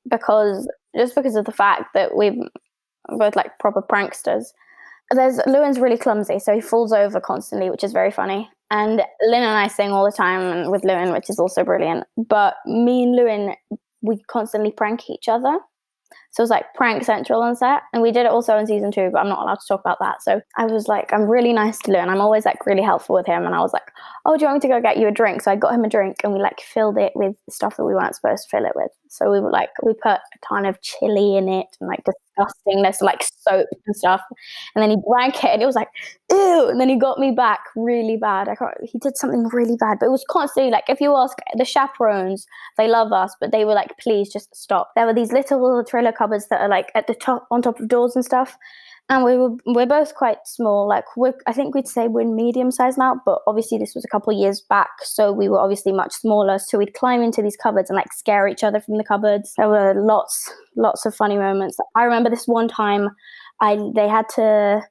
because 0.09 0.67
just 0.97 1.15
because 1.15 1.35
of 1.35 1.45
the 1.45 1.51
fact 1.51 1.93
that 1.93 2.15
we're 2.15 2.35
both 3.09 3.35
like 3.35 3.57
proper 3.59 3.81
pranksters. 3.81 4.45
There's 5.13 5.41
Lewin's 5.45 5.79
really 5.79 5.97
clumsy, 5.97 6.39
so 6.39 6.53
he 6.53 6.61
falls 6.61 6.93
over 6.93 7.19
constantly, 7.19 7.69
which 7.69 7.83
is 7.83 7.91
very 7.91 8.11
funny. 8.11 8.49
And 8.71 9.03
Lin 9.27 9.43
and 9.43 9.57
I 9.57 9.67
sing 9.67 9.91
all 9.91 10.05
the 10.05 10.15
time 10.15 10.71
with 10.71 10.85
Lewin, 10.85 11.11
which 11.11 11.29
is 11.29 11.37
also 11.37 11.63
brilliant. 11.63 12.05
But 12.17 12.55
me 12.65 13.03
and 13.03 13.15
Lewin, 13.15 13.53
we 14.01 14.23
constantly 14.29 14.71
prank 14.71 15.09
each 15.09 15.27
other. 15.27 15.59
So 16.31 16.41
it 16.41 16.45
was 16.45 16.49
like 16.49 16.73
prank 16.73 17.03
central 17.03 17.41
on 17.41 17.57
set. 17.57 17.81
And 17.91 18.01
we 18.01 18.13
did 18.13 18.25
it 18.25 18.31
also 18.31 18.57
in 18.57 18.65
season 18.65 18.89
two, 18.89 19.09
but 19.11 19.19
I'm 19.19 19.27
not 19.27 19.39
allowed 19.39 19.59
to 19.59 19.67
talk 19.67 19.81
about 19.81 19.99
that. 19.99 20.23
So 20.23 20.41
I 20.57 20.65
was 20.65 20.87
like, 20.87 21.11
I'm 21.11 21.23
really 21.23 21.51
nice 21.51 21.77
to 21.79 21.91
Lewin. 21.91 22.07
I'm 22.07 22.21
always 22.21 22.45
like 22.45 22.65
really 22.65 22.81
helpful 22.81 23.15
with 23.15 23.25
him. 23.27 23.45
And 23.45 23.53
I 23.53 23.59
was 23.59 23.73
like, 23.73 23.91
oh, 24.25 24.37
do 24.37 24.43
you 24.43 24.47
want 24.47 24.63
me 24.63 24.69
to 24.69 24.73
go 24.73 24.81
get 24.81 24.97
you 24.97 25.07
a 25.07 25.11
drink? 25.11 25.41
So 25.41 25.51
I 25.51 25.57
got 25.57 25.75
him 25.75 25.83
a 25.83 25.89
drink 25.89 26.21
and 26.23 26.31
we 26.31 26.39
like 26.39 26.61
filled 26.61 26.97
it 26.97 27.11
with 27.13 27.35
stuff 27.49 27.75
that 27.75 27.83
we 27.83 27.93
weren't 27.93 28.15
supposed 28.15 28.43
to 28.43 28.57
fill 28.57 28.65
it 28.65 28.73
with. 28.75 28.91
So 29.11 29.29
we 29.29 29.41
were 29.41 29.51
like, 29.51 29.69
we 29.83 29.93
put 29.93 30.13
a 30.13 30.45
ton 30.47 30.65
of 30.65 30.81
chili 30.81 31.35
in 31.35 31.49
it 31.49 31.67
and 31.81 31.89
like 31.89 32.01
disgustingness, 32.05 33.01
like 33.01 33.23
soap 33.23 33.67
and 33.85 33.93
stuff. 33.93 34.21
And 34.73 34.81
then 34.81 34.89
he 34.89 34.97
drank 35.05 35.43
it 35.43 35.49
and 35.49 35.61
it 35.61 35.65
was 35.65 35.75
like, 35.75 35.89
ew. 36.31 36.69
And 36.69 36.79
then 36.79 36.87
he 36.87 36.95
got 36.95 37.19
me 37.19 37.31
back 37.31 37.59
really 37.75 38.15
bad. 38.15 38.47
I 38.47 38.55
can't, 38.55 38.73
he 38.83 38.97
did 38.99 39.17
something 39.17 39.49
really 39.49 39.75
bad, 39.75 39.97
but 39.99 40.05
it 40.05 40.11
was 40.11 40.23
constantly 40.29 40.71
like, 40.71 40.85
if 40.87 41.01
you 41.01 41.13
ask 41.13 41.37
the 41.57 41.65
chaperones, 41.65 42.47
they 42.77 42.87
love 42.87 43.11
us, 43.11 43.35
but 43.41 43.51
they 43.51 43.65
were 43.65 43.73
like, 43.73 43.97
please 43.99 44.31
just 44.31 44.55
stop. 44.55 44.91
There 44.95 45.05
were 45.05 45.13
these 45.13 45.33
little, 45.33 45.61
little 45.61 45.83
trailer 45.83 46.13
cupboards 46.13 46.47
that 46.47 46.61
are 46.61 46.69
like 46.69 46.89
at 46.95 47.07
the 47.07 47.15
top, 47.15 47.47
on 47.51 47.61
top 47.61 47.81
of 47.81 47.89
doors 47.89 48.15
and 48.15 48.23
stuff 48.23 48.57
and 49.11 49.25
we 49.25 49.35
were 49.35 49.49
we're 49.65 49.85
both 49.85 50.15
quite 50.15 50.37
small. 50.45 50.87
Like 50.87 51.03
we 51.17 51.33
I 51.45 51.51
think 51.51 51.75
we'd 51.75 51.87
say 51.87 52.07
we're 52.07 52.25
medium 52.25 52.71
size 52.71 52.97
now, 52.97 53.21
but 53.25 53.39
obviously 53.45 53.77
this 53.77 53.93
was 53.93 54.05
a 54.05 54.07
couple 54.07 54.31
years 54.31 54.61
back, 54.61 54.89
so 55.03 55.33
we 55.33 55.49
were 55.49 55.59
obviously 55.59 55.91
much 55.91 56.13
smaller. 56.13 56.57
So 56.59 56.77
we'd 56.77 56.93
climb 56.93 57.21
into 57.21 57.41
these 57.41 57.57
cupboards 57.57 57.89
and 57.89 57.97
like 57.97 58.13
scare 58.13 58.47
each 58.47 58.63
other 58.63 58.79
from 58.79 58.97
the 58.97 59.03
cupboards. 59.03 59.53
There 59.57 59.67
were 59.67 59.93
lots 59.95 60.49
lots 60.77 61.05
of 61.05 61.13
funny 61.13 61.35
moments. 61.35 61.77
I 61.93 62.05
remember 62.05 62.29
this 62.29 62.47
one 62.47 62.69
time, 62.69 63.09
I 63.59 63.77
they 63.93 64.07
had 64.07 64.29
to 64.35 64.81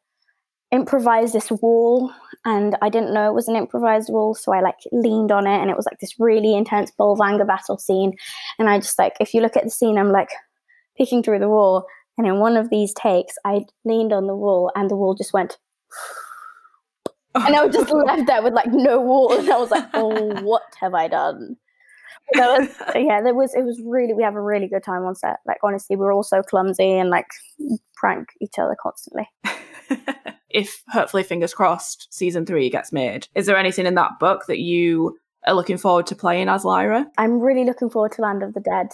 improvise 0.70 1.32
this 1.32 1.50
wall 1.50 2.12
and 2.44 2.76
I 2.82 2.90
didn't 2.90 3.14
know 3.14 3.28
it 3.28 3.34
was 3.34 3.48
an 3.48 3.56
improvised 3.56 4.10
wall, 4.10 4.34
so 4.34 4.52
I 4.52 4.60
like 4.60 4.76
leaned 4.92 5.32
on 5.32 5.46
it 5.46 5.62
and 5.62 5.70
it 5.70 5.76
was 5.78 5.86
like 5.86 5.98
this 5.98 6.20
really 6.20 6.54
intense 6.54 6.92
Bolvangar 7.00 7.46
battle 7.46 7.78
scene. 7.78 8.12
And 8.58 8.68
I 8.68 8.80
just 8.80 8.98
like 8.98 9.14
if 9.18 9.32
you 9.32 9.40
look 9.40 9.56
at 9.56 9.64
the 9.64 9.70
scene, 9.70 9.96
I'm 9.96 10.12
like 10.12 10.28
peeking 10.98 11.22
through 11.22 11.38
the 11.38 11.48
wall 11.48 11.86
and 12.20 12.26
in 12.26 12.38
one 12.38 12.58
of 12.58 12.68
these 12.68 12.92
takes, 12.92 13.36
I 13.46 13.64
leaned 13.86 14.12
on 14.12 14.26
the 14.26 14.36
wall 14.36 14.70
and 14.74 14.90
the 14.90 14.94
wall 14.94 15.14
just 15.14 15.32
went. 15.32 15.56
and 17.34 17.56
I 17.56 17.64
was 17.64 17.74
just 17.74 17.90
left 17.90 18.26
there 18.26 18.42
with 18.42 18.52
like 18.52 18.70
no 18.70 19.00
wall. 19.00 19.32
And 19.32 19.48
I 19.48 19.56
was 19.56 19.70
like, 19.70 19.88
oh, 19.94 20.38
what 20.42 20.64
have 20.82 20.92
I 20.92 21.08
done? 21.08 21.56
Was, 22.34 22.68
yeah, 22.94 23.22
there 23.22 23.32
was, 23.32 23.54
it 23.54 23.64
was 23.64 23.80
really, 23.86 24.12
we 24.12 24.22
have 24.22 24.34
a 24.34 24.42
really 24.42 24.68
good 24.68 24.84
time 24.84 25.02
on 25.04 25.14
set. 25.14 25.38
Like, 25.46 25.56
honestly, 25.62 25.96
we 25.96 26.04
are 26.04 26.12
all 26.12 26.22
so 26.22 26.42
clumsy 26.42 26.92
and 26.92 27.08
like 27.08 27.24
prank 27.94 28.28
each 28.42 28.58
other 28.58 28.76
constantly. 28.78 29.26
if 30.50 30.82
hopefully, 30.90 31.22
fingers 31.22 31.54
crossed, 31.54 32.06
season 32.12 32.44
three 32.44 32.68
gets 32.68 32.92
made, 32.92 33.28
is 33.34 33.46
there 33.46 33.56
anything 33.56 33.86
in 33.86 33.94
that 33.94 34.18
book 34.20 34.44
that 34.46 34.58
you 34.58 35.18
are 35.46 35.54
looking 35.54 35.78
forward 35.78 36.06
to 36.08 36.14
playing 36.14 36.50
as 36.50 36.66
Lyra? 36.66 37.06
I'm 37.16 37.40
really 37.40 37.64
looking 37.64 37.88
forward 37.88 38.12
to 38.12 38.20
Land 38.20 38.42
of 38.42 38.52
the 38.52 38.60
Dead 38.60 38.88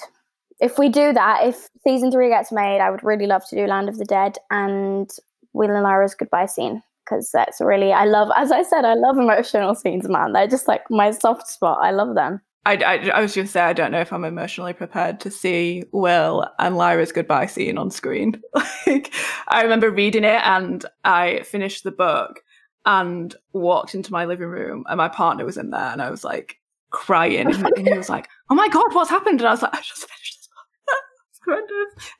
if 0.60 0.78
we 0.78 0.88
do 0.88 1.12
that, 1.12 1.46
if 1.46 1.68
season 1.86 2.10
three 2.10 2.28
gets 2.28 2.50
made, 2.50 2.80
I 2.80 2.90
would 2.90 3.04
really 3.04 3.26
love 3.26 3.46
to 3.48 3.56
do 3.56 3.66
Land 3.66 3.88
of 3.88 3.98
the 3.98 4.04
Dead 4.04 4.36
and 4.50 5.10
Will 5.52 5.70
and 5.70 5.82
Lyra's 5.82 6.14
goodbye 6.14 6.46
scene 6.46 6.82
because 7.04 7.30
that's 7.32 7.60
really 7.60 7.92
I 7.92 8.04
love. 8.04 8.30
As 8.36 8.52
I 8.52 8.62
said, 8.62 8.84
I 8.84 8.94
love 8.94 9.18
emotional 9.18 9.74
scenes, 9.74 10.08
man. 10.08 10.32
They're 10.32 10.46
just 10.46 10.68
like 10.68 10.82
my 10.90 11.10
soft 11.10 11.48
spot. 11.48 11.78
I 11.82 11.90
love 11.90 12.14
them. 12.14 12.40
I, 12.64 12.74
I, 12.74 13.10
I 13.10 13.20
was 13.20 13.32
just 13.32 13.52
say 13.52 13.60
I 13.60 13.72
don't 13.72 13.92
know 13.92 14.00
if 14.00 14.12
I'm 14.12 14.24
emotionally 14.24 14.72
prepared 14.72 15.20
to 15.20 15.30
see 15.30 15.84
Will 15.92 16.48
and 16.58 16.76
Lyra's 16.76 17.12
goodbye 17.12 17.46
scene 17.46 17.78
on 17.78 17.90
screen. 17.90 18.42
like 18.86 19.14
I 19.46 19.62
remember 19.62 19.90
reading 19.90 20.24
it 20.24 20.40
and 20.42 20.84
I 21.04 21.42
finished 21.44 21.84
the 21.84 21.92
book 21.92 22.42
and 22.84 23.34
walked 23.52 23.94
into 23.94 24.12
my 24.12 24.24
living 24.24 24.48
room 24.48 24.84
and 24.88 24.96
my 24.96 25.08
partner 25.08 25.44
was 25.44 25.56
in 25.56 25.70
there 25.70 25.80
and 25.80 26.02
I 26.02 26.10
was 26.10 26.24
like 26.24 26.56
crying 26.90 27.52
and 27.52 27.72
he 27.76 27.96
was 27.96 28.08
like, 28.08 28.28
"Oh 28.50 28.54
my 28.56 28.68
god, 28.68 28.92
what's 28.94 29.10
happened?" 29.10 29.40
And 29.40 29.48
I 29.48 29.52
was 29.52 29.62
like, 29.62 29.74
"I 29.74 29.78
just 29.78 30.08
finished 30.08 30.35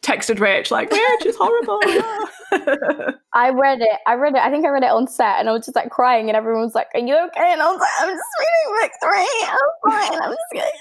texted 0.03 0.39
Rach 0.39 0.71
like, 0.71 0.91
Rach 0.91 1.27
is 1.27 1.37
horrible. 1.37 1.81
I 3.35 3.51
read 3.51 3.81
it. 3.81 3.99
I 4.07 4.15
read 4.15 4.35
it. 4.35 4.41
I 4.41 4.51
think 4.51 4.65
I 4.65 4.69
read 4.69 4.83
it 4.83 4.91
on 4.91 5.07
set, 5.09 5.39
and 5.39 5.49
I 5.49 5.53
was 5.53 5.67
just 5.67 5.77
like 5.77 5.91
crying, 5.91 6.29
and 6.29 6.37
everyone 6.37 6.63
was 6.63 6.75
like, 6.75 6.89
"Are 6.95 7.01
you 7.01 7.15
okay?" 7.15 7.53
And 7.53 7.63
I 7.63 7.71
was 7.71 7.81
like, 7.81 7.91
"I'm 8.01 8.09
just 8.09 8.25
reading 8.41 8.81
book 8.81 8.93
three. 9.03 9.47
I'm 9.49 10.11
fine. 10.11 10.23
I'm 10.23 10.31
just 10.31 10.53
kidding." 10.53 10.81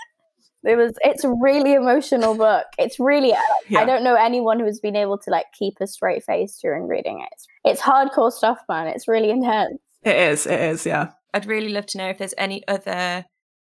It 0.63 0.75
was. 0.77 0.93
It's 1.03 1.23
a 1.23 1.33
really 1.41 1.73
emotional 1.73 2.35
book. 2.35 2.65
It's 2.77 2.99
really. 2.99 3.33
Yeah. 3.67 3.79
I 3.79 3.85
don't 3.85 4.03
know 4.03 4.15
anyone 4.15 4.59
who's 4.59 4.79
been 4.79 4.95
able 4.95 5.17
to 5.19 5.29
like 5.29 5.45
keep 5.57 5.75
a 5.79 5.87
straight 5.87 6.23
face 6.23 6.57
during 6.61 6.87
reading 6.87 7.21
it. 7.21 7.69
It's 7.69 7.81
hardcore 7.81 8.31
stuff, 8.31 8.59
man. 8.69 8.87
It's 8.87 9.07
really 9.07 9.29
intense. 9.29 9.79
It 10.03 10.15
is. 10.15 10.45
It 10.47 10.59
is. 10.59 10.85
Yeah. 10.85 11.11
I'd 11.33 11.45
really 11.45 11.69
love 11.69 11.85
to 11.87 11.97
know 11.97 12.09
if 12.09 12.17
there's 12.17 12.33
any 12.37 12.65
other 12.67 13.25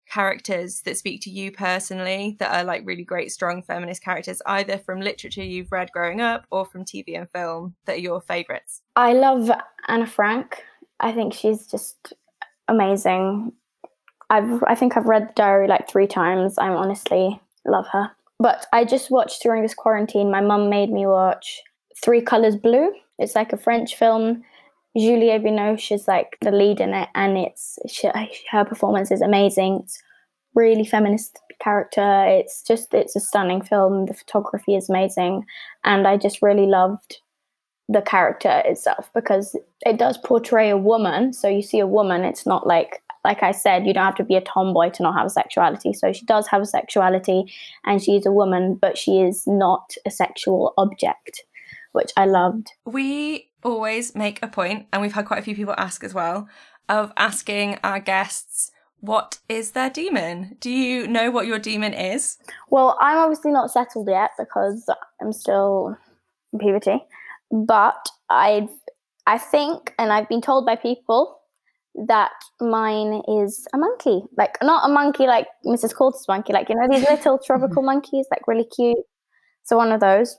characters 0.10 0.82
that 0.82 0.98
speak 0.98 1.22
to 1.22 1.30
you 1.30 1.52
personally 1.52 2.36
that 2.40 2.54
are 2.54 2.64
like 2.64 2.84
really 2.86 3.04
great 3.04 3.32
strong 3.32 3.62
feminist 3.62 4.04
characters 4.04 4.42
either 4.46 4.78
from 4.78 5.02
literature 5.02 5.44
you've 5.44 5.72
read 5.72 5.92
growing 5.92 6.22
up 6.22 6.46
or 6.52 6.66
from 6.66 6.86
tv 6.86 7.18
and 7.18 7.30
film 7.32 7.76
that 7.86 7.98
are 7.98 8.00
your 8.00 8.22
favorites? 8.22 8.82
I 8.96 9.14
love 9.14 9.50
anna 9.88 10.08
frank. 10.08 10.64
I 11.00 11.12
think 11.12 11.34
she's 11.34 11.68
just 11.68 12.14
amazing. 12.68 13.52
I've 14.30 14.64
i 14.68 14.74
think 14.74 14.98
i've 14.98 15.06
read 15.06 15.30
the 15.30 15.34
diary 15.36 15.68
like 15.68 15.90
three 15.90 16.08
times. 16.08 16.58
I'm 16.58 16.74
honestly 16.74 17.40
love 17.66 17.88
her. 17.92 18.12
But 18.40 18.68
i 18.74 18.86
just 18.86 19.12
watched 19.12 19.42
during 19.42 19.62
this 19.62 19.74
quarantine. 19.74 20.32
My 20.32 20.42
mum 20.42 20.70
made 20.70 20.92
me 20.92 21.06
watch 21.06 21.62
three 22.04 22.22
colors 22.22 22.56
blue. 22.56 22.94
It's 23.18 23.36
like 23.36 23.54
a 23.54 23.58
french 23.58 23.96
film 23.96 24.44
Juliette 24.98 25.44
Binoche 25.44 25.92
is 25.92 26.08
like 26.08 26.38
the 26.42 26.52
lead 26.52 26.80
in 26.80 26.94
it, 26.94 27.10
and 27.16 27.38
it's 27.38 27.78
she, 27.88 28.10
her 28.52 28.66
performance 28.66 29.12
is 29.12 29.22
amazing. 29.22 29.82
It's 29.84 30.02
really 30.54 30.86
feminist 30.86 31.40
character. 31.60 32.26
It's 32.28 32.62
just 32.62 32.94
it's 32.94 33.16
a 33.16 33.20
stunning 33.20 33.62
film. 33.62 34.06
The 34.06 34.14
photography 34.14 34.76
is 34.76 34.90
amazing, 34.90 35.46
and 35.84 36.08
I 36.08 36.18
just 36.18 36.42
really 36.42 36.66
loved 36.66 37.20
the 37.88 38.02
character 38.02 38.64
itself 38.66 39.12
because 39.14 39.56
it 39.86 39.98
does 39.98 40.18
portray 40.18 40.70
a 40.70 40.78
woman. 40.78 41.34
So 41.34 41.48
you 41.48 41.62
see 41.62 41.80
a 41.80 41.88
woman. 41.88 42.24
It's 42.24 42.46
not 42.46 42.66
like 42.66 43.02
like 43.26 43.44
I 43.44 43.52
said, 43.52 43.86
you 43.86 43.94
don't 43.94 44.06
have 44.06 44.16
to 44.16 44.24
be 44.24 44.36
a 44.36 44.42
tomboy 44.42 44.92
to 44.92 45.04
not 45.04 45.16
have 45.16 45.26
a 45.26 45.32
sexuality. 45.32 45.94
So 45.94 46.14
she 46.14 46.26
does 46.26 46.48
have 46.48 46.62
a 46.62 46.66
sexuality, 46.66 47.52
and 47.84 48.02
she's 48.02 48.26
a 48.26 48.32
woman, 48.32 48.76
but 48.76 48.98
she 48.98 49.20
is 49.20 49.46
not 49.46 49.96
a 50.06 50.12
sexual 50.12 50.74
object, 50.78 51.44
which 51.92 52.12
I 52.16 52.26
loved. 52.28 52.72
We 52.86 53.50
always 53.66 54.16
make 54.16 54.42
a 54.42 54.48
point, 54.48 54.88
and 54.94 55.02
we've 55.02 55.14
had 55.14 55.26
quite 55.26 55.40
a 55.40 55.44
few 55.44 55.56
people 55.56 55.74
ask 55.78 56.04
as 56.04 56.14
well, 56.14 56.48
of 56.88 57.12
asking 57.18 57.80
our 57.84 58.00
guests 58.00 58.72
what 59.00 59.40
is 59.50 59.72
their 59.72 59.90
daemon. 59.90 60.56
Do 60.60 60.72
you 60.72 61.08
know 61.08 61.32
what 61.32 61.48
your 61.48 61.60
daemon 61.60 61.94
is? 61.94 62.38
Well, 62.70 62.98
I'm 63.02 63.18
obviously 63.18 63.52
not 63.52 63.72
settled 63.72 64.08
yet 64.08 64.32
because 64.38 64.90
I'm 65.22 65.34
still 65.34 65.98
in 66.54 66.60
puberty, 66.60 67.04
but 67.52 68.08
I 68.30 68.70
I 69.28 69.38
think, 69.38 69.94
and 69.98 70.14
I've 70.14 70.30
been 70.30 70.42
told 70.42 70.66
by 70.66 70.76
people 70.76 71.40
that 72.08 72.32
mine 72.62 73.22
is 73.28 73.68
a 73.74 73.78
monkey, 73.78 74.22
like 74.38 74.58
not 74.62 74.90
a 74.90 74.94
monkey 74.94 75.26
like 75.26 75.48
Mrs. 75.66 75.96
Coulter's 75.96 76.28
monkey, 76.28 76.54
like 76.54 76.70
you 76.70 76.76
know 76.76 76.88
these 76.90 77.08
little 77.10 77.40
tropical 77.40 77.82
monkeys, 77.82 78.28
like 78.32 78.48
really 78.48 78.66
cute. 78.76 78.98
So 79.64 79.78
one 79.78 79.92
of 79.92 80.00
those 80.00 80.38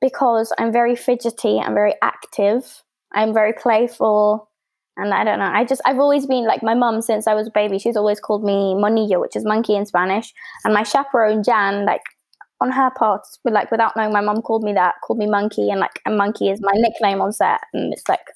because 0.00 0.52
I'm 0.58 0.72
very 0.72 0.96
fidgety, 0.96 1.58
I'm 1.58 1.74
very 1.74 1.94
active, 2.02 2.82
I'm 3.12 3.32
very 3.32 3.52
playful, 3.52 4.50
and 4.96 5.12
I 5.12 5.24
don't 5.24 5.38
know. 5.38 5.50
I 5.52 5.64
just 5.64 5.82
I've 5.84 5.98
always 5.98 6.26
been 6.26 6.46
like 6.46 6.62
my 6.62 6.74
mum 6.74 7.02
since 7.02 7.26
I 7.26 7.34
was 7.34 7.48
a 7.48 7.52
baby. 7.52 7.78
She's 7.78 7.96
always 7.96 8.20
called 8.20 8.44
me 8.44 8.74
monillo, 8.74 9.20
which 9.20 9.36
is 9.36 9.44
monkey 9.44 9.74
in 9.74 9.86
Spanish. 9.86 10.32
And 10.64 10.72
my 10.72 10.82
chaperone 10.82 11.42
Jan, 11.42 11.84
like 11.84 12.02
on 12.60 12.70
her 12.72 12.90
part, 12.96 13.22
like 13.44 13.70
without 13.70 13.96
knowing, 13.96 14.12
my 14.12 14.22
mum 14.22 14.40
called 14.42 14.62
me 14.64 14.72
that, 14.72 14.94
called 15.04 15.18
me 15.18 15.26
monkey, 15.26 15.70
and 15.70 15.80
like 15.80 16.00
a 16.06 16.10
monkey 16.10 16.48
is 16.50 16.60
my 16.62 16.72
nickname 16.74 17.20
on 17.20 17.32
set, 17.32 17.60
and 17.74 17.92
it's 17.92 18.08
like 18.08 18.26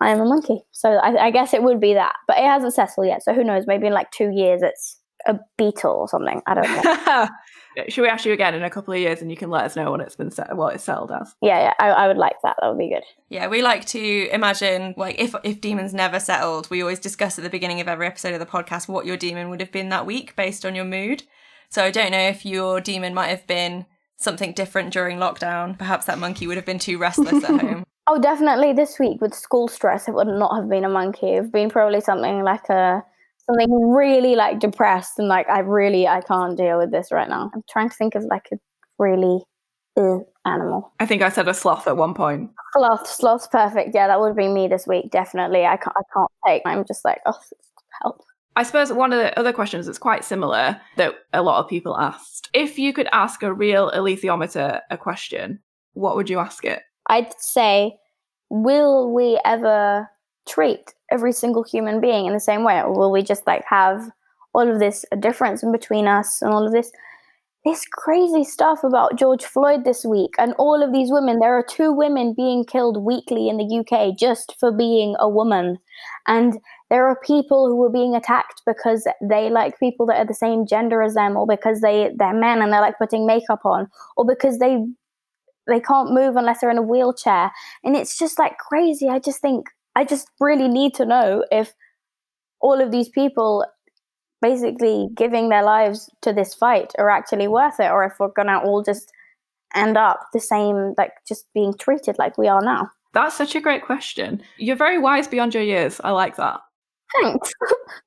I 0.00 0.10
am 0.10 0.20
a 0.20 0.24
monkey. 0.24 0.62
So 0.72 0.90
I, 0.90 1.26
I 1.26 1.30
guess 1.30 1.52
it 1.52 1.62
would 1.62 1.80
be 1.80 1.94
that, 1.94 2.14
but 2.26 2.38
it 2.38 2.44
hasn't 2.44 2.74
settled 2.74 3.06
yet. 3.06 3.22
So 3.22 3.34
who 3.34 3.44
knows? 3.44 3.66
Maybe 3.66 3.86
in 3.86 3.92
like 3.92 4.10
two 4.12 4.30
years, 4.30 4.62
it's 4.62 4.98
a 5.26 5.38
beetle 5.58 5.92
or 5.92 6.08
something. 6.08 6.40
I 6.46 6.54
don't 6.54 7.06
know. 7.06 7.28
Should 7.88 8.02
we 8.02 8.08
ask 8.08 8.24
you 8.24 8.32
again 8.32 8.54
in 8.54 8.62
a 8.62 8.70
couple 8.70 8.94
of 8.94 9.00
years, 9.00 9.22
and 9.22 9.30
you 9.30 9.36
can 9.36 9.50
let 9.50 9.64
us 9.64 9.76
know 9.76 9.90
what 9.90 10.00
it's 10.00 10.16
been 10.16 10.30
set, 10.30 10.56
what 10.56 10.74
it's 10.74 10.84
settled 10.84 11.12
as? 11.12 11.34
Yeah, 11.40 11.60
yeah, 11.60 11.74
I, 11.78 11.88
I 11.90 12.08
would 12.08 12.16
like 12.16 12.36
that. 12.42 12.56
That 12.60 12.68
would 12.68 12.78
be 12.78 12.88
good. 12.88 13.04
Yeah, 13.28 13.48
we 13.48 13.62
like 13.62 13.84
to 13.86 14.28
imagine 14.30 14.94
like 14.96 15.18
if 15.18 15.34
if 15.44 15.60
daemons 15.60 15.94
never 15.94 16.20
settled, 16.20 16.70
we 16.70 16.82
always 16.82 16.98
discuss 16.98 17.38
at 17.38 17.44
the 17.44 17.50
beginning 17.50 17.80
of 17.80 17.88
every 17.88 18.06
episode 18.06 18.34
of 18.34 18.40
the 18.40 18.46
podcast 18.46 18.88
what 18.88 19.06
your 19.06 19.16
daemon 19.16 19.50
would 19.50 19.60
have 19.60 19.72
been 19.72 19.88
that 19.90 20.06
week 20.06 20.36
based 20.36 20.64
on 20.64 20.74
your 20.74 20.84
mood. 20.84 21.24
So 21.68 21.84
I 21.84 21.90
don't 21.90 22.10
know 22.10 22.18
if 22.18 22.44
your 22.44 22.80
daemon 22.80 23.14
might 23.14 23.28
have 23.28 23.46
been 23.46 23.86
something 24.16 24.52
different 24.52 24.92
during 24.92 25.18
lockdown. 25.18 25.78
Perhaps 25.78 26.06
that 26.06 26.18
monkey 26.18 26.46
would 26.46 26.56
have 26.56 26.66
been 26.66 26.78
too 26.78 26.98
restless 26.98 27.44
at 27.44 27.60
home. 27.60 27.84
Oh, 28.06 28.18
definitely 28.18 28.72
this 28.72 28.98
week 28.98 29.20
with 29.20 29.32
school 29.34 29.68
stress, 29.68 30.08
it 30.08 30.14
would 30.14 30.26
not 30.26 30.56
have 30.56 30.68
been 30.68 30.84
a 30.84 30.88
monkey. 30.88 31.28
It 31.28 31.34
would 31.34 31.44
have 31.44 31.52
been 31.52 31.70
probably 31.70 32.00
something 32.00 32.42
like 32.42 32.68
a 32.68 33.04
something 33.50 33.90
really 33.90 34.36
like 34.36 34.60
depressed 34.60 35.18
and 35.18 35.28
like 35.28 35.48
I 35.48 35.60
really 35.60 36.06
I 36.06 36.20
can't 36.20 36.56
deal 36.56 36.78
with 36.78 36.90
this 36.90 37.10
right 37.10 37.28
now. 37.28 37.50
I'm 37.54 37.62
trying 37.68 37.88
to 37.88 37.96
think 37.96 38.14
of 38.14 38.24
like 38.24 38.48
a 38.52 38.56
really 38.98 39.42
uh, 39.96 40.18
animal. 40.44 40.92
I 41.00 41.06
think 41.06 41.22
I 41.22 41.28
said 41.28 41.48
a 41.48 41.54
sloth 41.54 41.86
at 41.86 41.96
one 41.96 42.14
point. 42.14 42.50
Sloth, 42.74 43.06
sloth's 43.06 43.46
perfect. 43.46 43.94
Yeah, 43.94 44.06
that 44.06 44.20
would 44.20 44.36
be 44.36 44.48
me 44.48 44.68
this 44.68 44.86
week. 44.86 45.10
Definitely. 45.10 45.64
I 45.64 45.76
can't. 45.76 45.96
I 45.96 46.02
can't 46.14 46.30
take. 46.46 46.62
I'm 46.64 46.84
just 46.86 47.04
like, 47.04 47.20
oh, 47.26 47.38
help. 48.02 48.22
I 48.56 48.62
suppose 48.62 48.92
one 48.92 49.12
of 49.12 49.18
the 49.18 49.38
other 49.38 49.52
questions 49.52 49.86
that's 49.86 49.98
quite 49.98 50.24
similar 50.24 50.80
that 50.96 51.14
a 51.32 51.42
lot 51.42 51.62
of 51.62 51.68
people 51.68 51.98
asked: 51.98 52.50
if 52.52 52.78
you 52.78 52.92
could 52.92 53.08
ask 53.12 53.42
a 53.42 53.52
real 53.52 53.90
alethiometer 53.90 54.80
a 54.90 54.96
question, 54.96 55.60
what 55.94 56.16
would 56.16 56.30
you 56.30 56.38
ask 56.38 56.64
it? 56.64 56.82
I'd 57.08 57.32
say, 57.40 57.98
will 58.50 59.12
we 59.12 59.40
ever 59.44 60.08
treat 60.48 60.94
every 61.10 61.32
single 61.32 61.62
human 61.62 62.00
being 62.00 62.26
in 62.26 62.32
the 62.32 62.40
same 62.40 62.64
way. 62.64 62.80
Or 62.80 62.92
will 62.92 63.12
we 63.12 63.22
just 63.22 63.46
like 63.46 63.64
have 63.68 64.10
all 64.54 64.70
of 64.70 64.80
this 64.80 65.04
difference 65.20 65.62
in 65.62 65.72
between 65.72 66.06
us 66.06 66.42
and 66.42 66.52
all 66.52 66.66
of 66.66 66.72
this 66.72 66.92
this 67.66 67.84
crazy 67.92 68.42
stuff 68.42 68.82
about 68.82 69.18
George 69.18 69.44
Floyd 69.44 69.84
this 69.84 70.02
week 70.02 70.30
and 70.38 70.54
all 70.58 70.82
of 70.82 70.92
these 70.92 71.10
women? 71.10 71.40
There 71.40 71.54
are 71.54 71.62
two 71.62 71.92
women 71.92 72.32
being 72.34 72.64
killed 72.64 73.04
weekly 73.04 73.50
in 73.50 73.58
the 73.58 73.80
UK 73.80 74.16
just 74.16 74.56
for 74.58 74.72
being 74.72 75.14
a 75.18 75.28
woman. 75.28 75.78
And 76.26 76.58
there 76.88 77.06
are 77.06 77.20
people 77.22 77.68
who 77.68 77.84
are 77.84 77.90
being 77.90 78.14
attacked 78.14 78.62
because 78.66 79.06
they 79.20 79.50
like 79.50 79.78
people 79.78 80.06
that 80.06 80.16
are 80.16 80.26
the 80.26 80.32
same 80.32 80.66
gender 80.66 81.02
as 81.02 81.14
them 81.14 81.36
or 81.36 81.46
because 81.46 81.82
they 81.82 82.10
they're 82.16 82.32
men 82.32 82.62
and 82.62 82.72
they're 82.72 82.80
like 82.80 82.98
putting 82.98 83.26
makeup 83.26 83.60
on 83.64 83.88
or 84.16 84.24
because 84.24 84.58
they 84.58 84.78
they 85.66 85.80
can't 85.80 86.12
move 86.12 86.36
unless 86.36 86.60
they're 86.60 86.70
in 86.70 86.78
a 86.78 86.82
wheelchair. 86.82 87.52
And 87.84 87.94
it's 87.94 88.18
just 88.18 88.38
like 88.38 88.56
crazy. 88.58 89.08
I 89.08 89.18
just 89.18 89.40
think 89.40 89.68
I 89.96 90.04
just 90.04 90.28
really 90.40 90.68
need 90.68 90.94
to 90.94 91.04
know 91.04 91.44
if 91.50 91.72
all 92.60 92.80
of 92.80 92.90
these 92.90 93.08
people 93.08 93.64
basically 94.42 95.08
giving 95.14 95.48
their 95.48 95.62
lives 95.62 96.08
to 96.22 96.32
this 96.32 96.54
fight 96.54 96.92
are 96.98 97.10
actually 97.10 97.48
worth 97.48 97.78
it 97.78 97.90
or 97.90 98.04
if 98.04 98.14
we're 98.18 98.28
gonna 98.28 98.58
all 98.58 98.82
just 98.82 99.10
end 99.74 99.96
up 99.96 100.20
the 100.32 100.40
same 100.40 100.94
like 100.96 101.12
just 101.28 101.46
being 101.54 101.74
treated 101.74 102.16
like 102.18 102.38
we 102.38 102.48
are 102.48 102.62
now. 102.62 102.88
That's 103.12 103.36
such 103.36 103.54
a 103.54 103.60
great 103.60 103.84
question. 103.84 104.42
You're 104.58 104.76
very 104.76 104.98
wise 104.98 105.26
beyond 105.26 105.54
your 105.54 105.64
years. 105.64 106.00
I 106.02 106.10
like 106.10 106.36
that. 106.36 106.60
Thanks. 107.20 107.52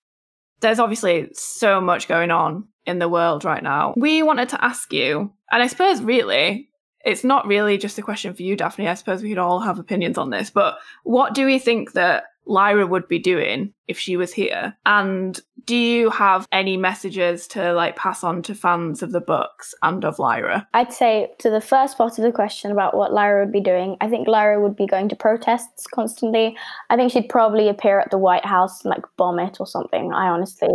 There's 0.61 0.79
obviously 0.79 1.29
so 1.34 1.81
much 1.81 2.07
going 2.07 2.31
on 2.31 2.67
in 2.86 2.99
the 2.99 3.09
world 3.09 3.43
right 3.43 3.61
now. 3.61 3.93
We 3.97 4.23
wanted 4.23 4.49
to 4.49 4.63
ask 4.63 4.91
you 4.93 5.34
and 5.53 5.61
i 5.61 5.67
suppose 5.67 6.01
really 6.01 6.69
it's 7.03 7.23
not 7.23 7.47
really 7.47 7.77
just 7.77 7.97
a 7.97 8.01
question 8.01 8.33
for 8.33 8.43
you, 8.43 8.55
Dafne. 8.55 8.87
I 8.87 8.93
suppose 8.93 9.21
we 9.21 9.29
could 9.29 9.37
all 9.37 9.59
have 9.59 9.79
opinions 9.79 10.17
on 10.17 10.29
this, 10.29 10.49
but 10.49 10.77
what 11.03 11.33
do 11.33 11.45
we 11.45 11.59
think 11.59 11.93
that 11.93 12.25
Lyra 12.45 12.85
would 12.85 13.07
be 13.07 13.19
doing 13.19 13.73
if 13.87 13.97
she 13.97 14.17
was 14.17 14.33
here? 14.33 14.75
And 14.85 15.39
do 15.65 15.75
you 15.75 16.09
have 16.09 16.47
any 16.51 16.75
messages 16.75 17.47
to 17.47 17.73
like 17.73 17.95
pass 17.95 18.23
on 18.23 18.41
to 18.43 18.55
fans 18.55 19.01
of 19.01 19.11
the 19.11 19.21
books 19.21 19.73
and 19.81 20.03
of 20.03 20.19
Lyra? 20.19 20.67
I'd 20.73 20.91
say 20.91 21.31
to 21.39 21.49
the 21.49 21.61
first 21.61 21.97
part 21.97 22.17
of 22.17 22.23
the 22.23 22.31
question 22.31 22.71
about 22.71 22.95
what 22.95 23.13
Lyra 23.13 23.45
would 23.45 23.53
be 23.53 23.61
doing, 23.61 23.95
I 24.01 24.09
think 24.09 24.27
Lyra 24.27 24.61
would 24.61 24.75
be 24.75 24.87
going 24.87 25.09
to 25.09 25.15
protests 25.15 25.87
constantly. 25.87 26.57
I 26.89 26.95
think 26.95 27.11
she'd 27.11 27.29
probably 27.29 27.69
appear 27.69 27.99
at 27.99 28.11
the 28.11 28.17
White 28.17 28.45
House 28.45 28.83
and 28.83 28.89
like 28.89 29.05
bomb 29.17 29.39
it 29.39 29.57
or 29.59 29.67
something. 29.67 30.11
I 30.13 30.27
honestly 30.27 30.69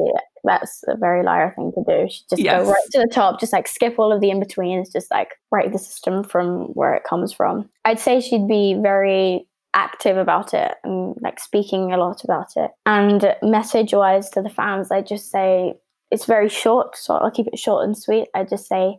that's 0.44 0.82
a 0.88 0.96
very 0.96 1.22
Lyra 1.22 1.52
thing 1.54 1.72
to 1.72 1.84
do. 1.86 2.08
She'd 2.10 2.24
just 2.30 2.42
yes. 2.42 2.62
go 2.62 2.70
right 2.70 2.84
to 2.92 2.98
the 3.00 3.10
top, 3.12 3.40
just 3.40 3.52
like 3.52 3.68
skip 3.68 3.98
all 3.98 4.12
of 4.12 4.20
the 4.20 4.30
in 4.30 4.40
betweens, 4.40 4.90
just 4.92 5.10
like 5.10 5.34
break 5.50 5.72
the 5.72 5.78
system 5.78 6.24
from 6.24 6.66
where 6.74 6.94
it 6.94 7.04
comes 7.04 7.32
from. 7.32 7.68
I'd 7.84 8.00
say 8.00 8.20
she'd 8.20 8.48
be 8.48 8.78
very 8.80 9.46
active 9.74 10.16
about 10.16 10.54
it 10.54 10.74
and 10.82 11.14
like 11.20 11.38
speaking 11.38 11.92
a 11.92 11.98
lot 11.98 12.24
about 12.24 12.56
it. 12.56 12.70
And 12.86 13.34
message 13.42 13.92
wise 13.92 14.30
to 14.30 14.42
the 14.42 14.50
fans, 14.50 14.90
I 14.90 15.02
just 15.02 15.30
say 15.30 15.74
it's 16.10 16.24
very 16.24 16.48
short, 16.48 16.96
so 16.96 17.14
I'll 17.14 17.30
keep 17.30 17.46
it 17.46 17.58
short 17.58 17.84
and 17.84 17.96
sweet. 17.96 18.28
I 18.34 18.44
just 18.44 18.66
say 18.66 18.98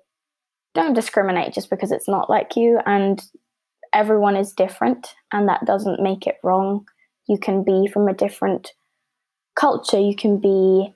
don't 0.76 0.94
discriminate 0.94 1.54
just 1.54 1.70
because 1.70 1.92
it's 1.92 2.08
not 2.08 2.30
like 2.30 2.56
you 2.56 2.80
and 2.86 3.24
everyone 3.94 4.36
is 4.36 4.54
different 4.54 5.16
and 5.34 5.48
that 5.48 5.66
doesn't 5.66 6.02
make 6.02 6.28
it 6.28 6.38
wrong. 6.44 6.86
You 7.28 7.38
can 7.38 7.64
be 7.64 7.88
from 7.92 8.08
a 8.08 8.14
different 8.14 8.72
culture, 9.56 10.00
you 10.00 10.16
can 10.16 10.40
be 10.40 10.94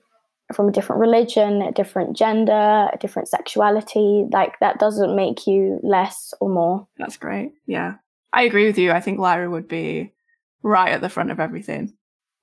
from 0.53 0.69
a 0.69 0.71
different 0.71 0.99
religion, 1.01 1.61
a 1.61 1.71
different 1.71 2.15
gender, 2.15 2.89
a 2.91 2.97
different 2.99 3.27
sexuality. 3.27 4.25
Like 4.31 4.59
that 4.59 4.79
doesn't 4.79 5.15
make 5.15 5.47
you 5.47 5.79
less 5.83 6.33
or 6.39 6.49
more. 6.49 6.87
That's 6.97 7.17
great. 7.17 7.53
Yeah. 7.65 7.95
I 8.31 8.43
agree 8.43 8.65
with 8.65 8.77
you. 8.77 8.91
I 8.91 8.99
think 8.99 9.19
Lyra 9.19 9.49
would 9.49 9.67
be 9.67 10.13
right 10.63 10.91
at 10.91 11.01
the 11.01 11.09
front 11.09 11.31
of 11.31 11.39
everything. 11.39 11.93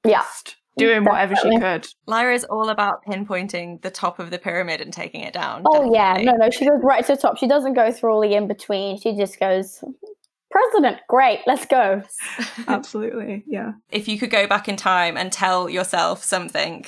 Yeah. 0.05 0.19
Just 0.19 0.57
doing 0.77 1.05
Definitely. 1.05 1.11
whatever 1.11 1.37
she 1.37 1.59
could. 1.59 1.87
Lyra 2.07 2.35
is 2.35 2.45
all 2.45 2.69
about 2.69 3.05
pinpointing 3.05 3.83
the 3.83 3.91
top 3.91 4.19
of 4.19 4.31
the 4.31 4.39
pyramid 4.39 4.81
and 4.81 4.93
taking 4.93 5.21
it 5.23 5.35
down. 5.35 5.63
Oh 5.67 5.73
Definitely. 5.93 5.99
yeah, 6.25 6.33
no, 6.33 6.37
no, 6.37 6.51
she 6.51 6.67
goes 6.67 6.81
right 6.83 7.05
to 7.05 7.15
the 7.15 7.21
top. 7.21 7.39
She 7.39 7.49
doesn't 7.49 7.75
go 7.75 7.93
through 7.93 8.13
all 8.13 8.21
the 8.21 8.35
in 8.35 8.47
between. 8.47 8.99
She 8.99 9.17
just 9.17 9.39
goes, 9.41 9.83
President, 10.51 10.99
great, 11.09 11.41
let's 11.47 11.67
go. 11.67 12.03
Absolutely, 12.69 13.45
yeah. 13.47 13.73
If 13.91 14.09
you 14.09 14.19
could 14.19 14.31
go 14.31 14.47
back 14.47 14.69
in 14.69 14.77
time 14.77 15.17
and 15.17 15.33
tell 15.33 15.69
yourself 15.69 16.25
something 16.25 16.87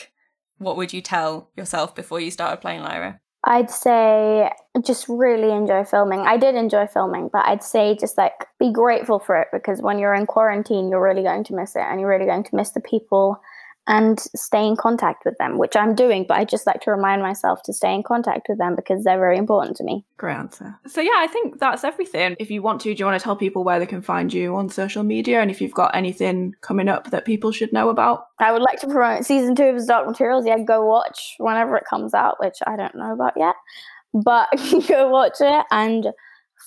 what 0.62 0.76
would 0.76 0.92
you 0.92 1.02
tell 1.02 1.50
yourself 1.56 1.94
before 1.94 2.20
you 2.20 2.30
started 2.30 2.60
playing 2.60 2.82
Lyra? 2.82 3.20
I'd 3.44 3.70
say 3.70 4.50
just 4.84 5.08
really 5.08 5.50
enjoy 5.50 5.84
filming. 5.84 6.20
I 6.20 6.36
did 6.36 6.54
enjoy 6.54 6.86
filming, 6.86 7.28
but 7.32 7.44
I'd 7.44 7.62
say 7.62 7.96
just 7.96 8.16
like 8.16 8.46
be 8.60 8.70
grateful 8.70 9.18
for 9.18 9.36
it 9.40 9.48
because 9.52 9.82
when 9.82 9.98
you're 9.98 10.14
in 10.14 10.26
quarantine, 10.26 10.88
you're 10.88 11.02
really 11.02 11.24
going 11.24 11.42
to 11.44 11.54
miss 11.54 11.74
it 11.74 11.82
and 11.82 12.00
you're 12.00 12.08
really 12.08 12.26
going 12.26 12.44
to 12.44 12.54
miss 12.54 12.70
the 12.70 12.80
people 12.80 13.40
and 13.88 14.20
stay 14.36 14.64
in 14.64 14.76
contact 14.76 15.24
with 15.24 15.36
them, 15.38 15.58
which 15.58 15.74
I'm 15.74 15.94
doing, 15.94 16.24
but 16.28 16.38
I 16.38 16.44
just 16.44 16.66
like 16.66 16.80
to 16.82 16.92
remind 16.92 17.20
myself 17.20 17.62
to 17.64 17.72
stay 17.72 17.92
in 17.92 18.04
contact 18.04 18.46
with 18.48 18.58
them 18.58 18.76
because 18.76 19.02
they're 19.02 19.18
very 19.18 19.36
important 19.36 19.76
to 19.78 19.84
me. 19.84 20.04
Great 20.18 20.36
answer. 20.36 20.78
So, 20.86 21.00
yeah, 21.00 21.16
I 21.16 21.26
think 21.26 21.58
that's 21.58 21.82
everything. 21.82 22.36
If 22.38 22.50
you 22.50 22.62
want 22.62 22.80
to, 22.82 22.94
do 22.94 22.98
you 22.98 23.04
want 23.04 23.18
to 23.18 23.24
tell 23.24 23.34
people 23.34 23.64
where 23.64 23.80
they 23.80 23.86
can 23.86 24.00
find 24.00 24.32
you 24.32 24.54
on 24.54 24.68
social 24.68 25.02
media 25.02 25.40
and 25.40 25.50
if 25.50 25.60
you've 25.60 25.74
got 25.74 25.96
anything 25.96 26.54
coming 26.60 26.88
up 26.88 27.10
that 27.10 27.24
people 27.24 27.50
should 27.50 27.72
know 27.72 27.88
about? 27.88 28.26
I 28.38 28.52
would 28.52 28.62
like 28.62 28.80
to 28.80 28.86
promote 28.86 29.24
season 29.24 29.56
two 29.56 29.64
of 29.64 29.86
Dark 29.86 30.06
Materials. 30.06 30.46
Yeah, 30.46 30.58
go 30.58 30.86
watch 30.86 31.34
whenever 31.38 31.76
it 31.76 31.84
comes 31.90 32.14
out, 32.14 32.38
which 32.38 32.58
I 32.66 32.76
don't 32.76 32.94
know 32.94 33.12
about 33.12 33.32
yet, 33.36 33.56
but 34.14 34.48
go 34.88 35.08
watch 35.10 35.40
it 35.40 35.66
and 35.72 36.06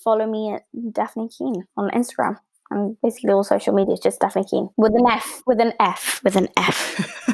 follow 0.03 0.27
me 0.27 0.53
at 0.53 0.63
Dafne 0.75 1.35
Keen 1.35 1.63
on 1.77 1.89
Instagram 1.91 2.37
and 2.75 2.97
basically 3.01 3.31
all 3.31 3.43
social 3.43 3.73
media 3.73 3.93
is 3.93 4.01
just 4.01 4.19
Dafne 4.19 4.47
Keen 4.49 4.69
with 4.77 4.93
an 4.93 5.07
F, 5.09 5.41
with 5.47 5.61
an 5.61 5.73
F, 5.79 6.21
with 6.23 6.35
an 6.35 6.49
F. 6.57 7.25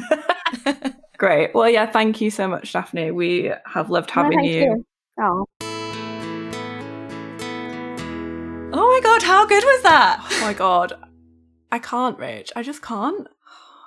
Great. 1.18 1.54
Well, 1.54 1.68
yeah, 1.68 1.86
thank 1.86 2.20
you 2.20 2.30
so 2.30 2.48
much, 2.48 2.72
Dafne. 2.72 3.12
We 3.12 3.52
have 3.66 3.90
loved 3.90 4.10
having 4.10 4.38
no, 4.38 4.44
you. 4.44 4.60
you. 4.60 4.86
Oh. 5.20 5.46
Oh 8.74 8.88
my 8.88 9.00
god, 9.02 9.22
how 9.22 9.44
good 9.44 9.64
was 9.64 9.82
that? 9.82 10.24
Oh 10.30 10.40
my 10.40 10.54
god. 10.54 10.92
I 11.70 11.78
can't, 11.78 12.18
Rach. 12.18 12.50
I 12.54 12.62
just 12.62 12.80
can't. 12.80 13.28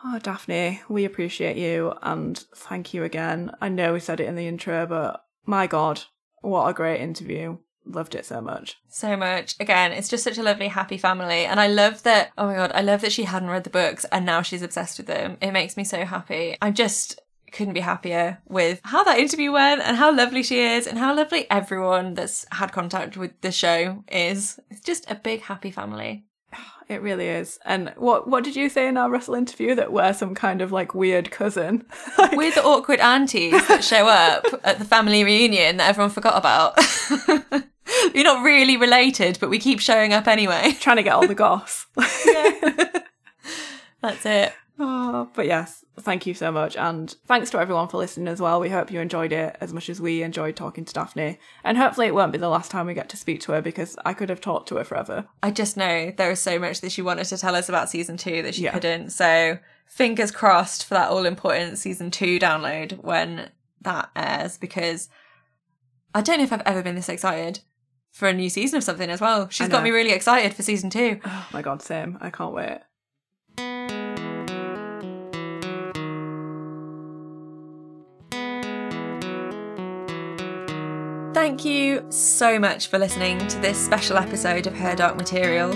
Oh, 0.04 0.20
Dafne, 0.22 0.82
we 0.90 1.06
appreciate 1.06 1.58
you 1.58 1.94
and 2.04 2.38
thank 2.56 2.94
you 2.94 3.04
again. 3.04 3.52
I 3.62 3.70
know 3.70 3.94
we 3.94 4.00
said 4.00 4.20
it 4.20 4.28
in 4.28 4.36
the 4.36 4.48
intro, 4.48 4.86
but 4.86 5.24
my 5.46 5.68
god, 5.68 6.04
what 6.42 6.68
a 6.68 6.74
great 6.74 7.02
interview 7.02 7.58
loved 7.86 8.16
it 8.16 8.26
so 8.26 8.42
much. 8.42 8.78
So 8.90 9.16
much. 9.16 9.56
Again, 9.60 9.92
it's 9.92 10.10
just 10.10 10.24
such 10.24 10.38
a 10.38 10.44
lovely, 10.44 10.68
happy 10.68 10.98
family. 10.98 11.46
And 11.46 11.60
I 11.60 11.68
love 11.68 12.04
that, 12.04 12.32
oh 12.38 12.48
my 12.48 12.56
God, 12.56 12.72
I 12.74 12.82
love 12.82 13.02
that 13.02 13.12
she 13.12 13.24
hadn't 13.24 13.50
read 13.50 13.64
the 13.64 13.70
books 13.70 14.06
and 14.12 14.26
now 14.26 14.42
she's 14.42 14.62
obsessed 14.62 14.98
with 14.98 15.08
them. 15.08 15.38
It 15.42 15.52
makes 15.52 15.78
me 15.78 15.84
so 15.84 16.06
happy. 16.06 16.58
I 16.62 16.72
just 16.72 17.22
couldn't 17.52 17.74
be 17.74 17.80
happier 17.80 18.40
with 18.48 18.82
how 18.84 19.04
that 19.04 19.20
interview 19.20 19.52
went 19.52 19.82
and 19.82 19.96
how 19.96 20.14
lovely 20.16 20.44
she 20.44 20.60
is 20.60 20.88
and 20.88 20.98
how 20.98 21.16
lovely 21.16 21.50
everyone 21.50 22.14
that's 22.14 22.46
had 22.52 22.72
contact 22.72 23.16
with 23.18 23.40
the 23.42 23.52
show 23.52 24.04
is. 24.12 24.60
It's 24.70 24.82
just 24.82 25.10
a 25.10 25.16
big, 25.16 25.42
happy 25.42 25.72
family. 25.72 26.26
it 26.90 27.02
really 27.02 27.28
is. 27.28 27.60
And 27.66 27.94
what 27.96 28.28
what 28.28 28.44
did 28.44 28.56
you 28.56 28.70
say 28.70 28.88
in 28.88 28.98
our 28.98 29.10
Russell 29.10 29.36
interview 29.36 29.76
that 29.76 29.92
we're 29.92 30.14
some 30.14 30.36
kind 30.36 30.62
of 30.62 30.72
like 30.72 30.94
weird 30.94 31.32
cousin? 31.32 31.86
like, 32.18 32.36
We're 32.36 32.54
the 32.54 32.64
awkward 32.64 33.00
aunties 33.00 33.68
that 33.68 33.84
show 33.84 34.08
up 34.08 34.46
at 34.64 34.80
the 34.80 34.86
family 34.86 35.24
reunion 35.24 35.78
that 35.78 35.90
everyone 35.90 36.12
forgot 36.12 36.38
about. 36.38 36.78
You're 38.14 38.24
not 38.24 38.44
really 38.44 38.78
related, 38.78 39.38
but 39.40 39.50
we 39.50 39.60
keep 39.60 39.80
showing 39.80 40.14
up 40.14 40.28
anyway. 40.28 40.76
trying 40.80 40.98
to 40.98 41.04
get 41.04 41.14
all 41.14 41.28
the 41.28 41.36
goss. 41.36 41.86
That's 44.02 44.26
it. 44.26 44.54
Oh, 44.78 45.30
but 45.34 45.46
yes, 45.46 45.86
thank 46.02 46.26
you 46.28 46.34
so 46.34 46.52
much. 46.52 46.76
And 46.76 47.16
thanks 47.28 47.50
to 47.52 47.60
everyone 47.60 47.88
for 47.88 47.98
listening 47.98 48.28
as 48.28 48.42
well. 48.42 48.60
We 48.60 48.70
hope 48.70 48.92
you 48.92 49.00
enjoyed 49.00 49.32
it 49.32 49.56
as 49.62 49.72
much 49.74 49.90
as 49.90 50.02
we 50.02 50.22
enjoyed 50.22 50.56
talking 50.58 50.84
to 50.84 50.94
Dafne. 50.94 51.38
And 51.64 51.78
hopefully, 51.78 52.08
it 52.08 52.14
won't 52.14 52.34
be 52.34 52.38
the 52.38 52.50
last 52.50 52.72
time 52.72 52.86
we 52.86 52.94
get 52.94 53.08
to 53.10 53.18
speak 53.18 53.40
to 53.42 53.54
her 53.54 53.62
because 53.62 53.98
I 54.06 54.14
could 54.14 54.30
have 54.30 54.42
talked 54.42 54.68
to 54.70 54.76
her 54.76 54.84
forever. 54.84 55.26
I 55.42 55.52
just 55.52 55.78
know 55.78 56.12
there 56.12 56.30
is 56.30 56.42
so 56.42 56.60
much 56.60 56.82
that 56.82 56.92
she 56.92 57.02
wanted 57.02 57.24
to 57.26 57.38
tell 57.38 57.56
us 57.56 57.70
about 57.70 57.90
season 57.90 58.18
two 58.18 58.42
that 58.44 58.56
she 58.56 58.64
Yeah. 58.64 58.74
couldn't. 58.74 59.12
So 59.12 59.60
fingers 59.88 60.32
crossed 60.32 60.86
for 60.86 60.94
that 60.96 61.10
all 61.10 61.26
important 61.26 61.78
season 61.78 62.12
two 62.12 62.38
download 62.38 63.02
when 63.02 63.50
that 63.82 64.10
airs 64.16 64.58
because 64.58 65.08
I 66.14 66.22
don't 66.22 66.38
know 66.40 66.44
if 66.44 66.52
I've 66.54 66.62
ever 66.66 66.82
been 66.84 66.96
this 66.96 67.08
excited 67.10 67.62
for 68.16 68.30
a 68.30 68.34
new 68.34 68.50
season 68.50 68.78
of 68.78 68.84
something 68.84 69.10
as 69.10 69.20
well. 69.20 69.50
She's 69.50 69.68
got 69.68 69.84
me 69.84 69.92
really 69.92 70.12
excited 70.12 70.54
for 70.54 70.64
season 70.64 70.90
two. 70.90 71.20
Oh 71.26 71.48
my 71.52 71.62
god, 71.62 71.82
same. 71.82 72.18
I 72.22 72.30
can't 72.30 72.54
wait. 72.54 72.80
Thank 81.34 81.66
you 81.66 82.06
so 82.10 82.58
much 82.58 82.88
for 82.88 82.98
listening 82.98 83.46
to 83.50 83.60
this 83.60 83.78
special 83.78 84.18
episode 84.18 84.66
of 84.66 84.74
Her 84.74 84.96
Dark 84.96 85.18
Materials. 85.18 85.76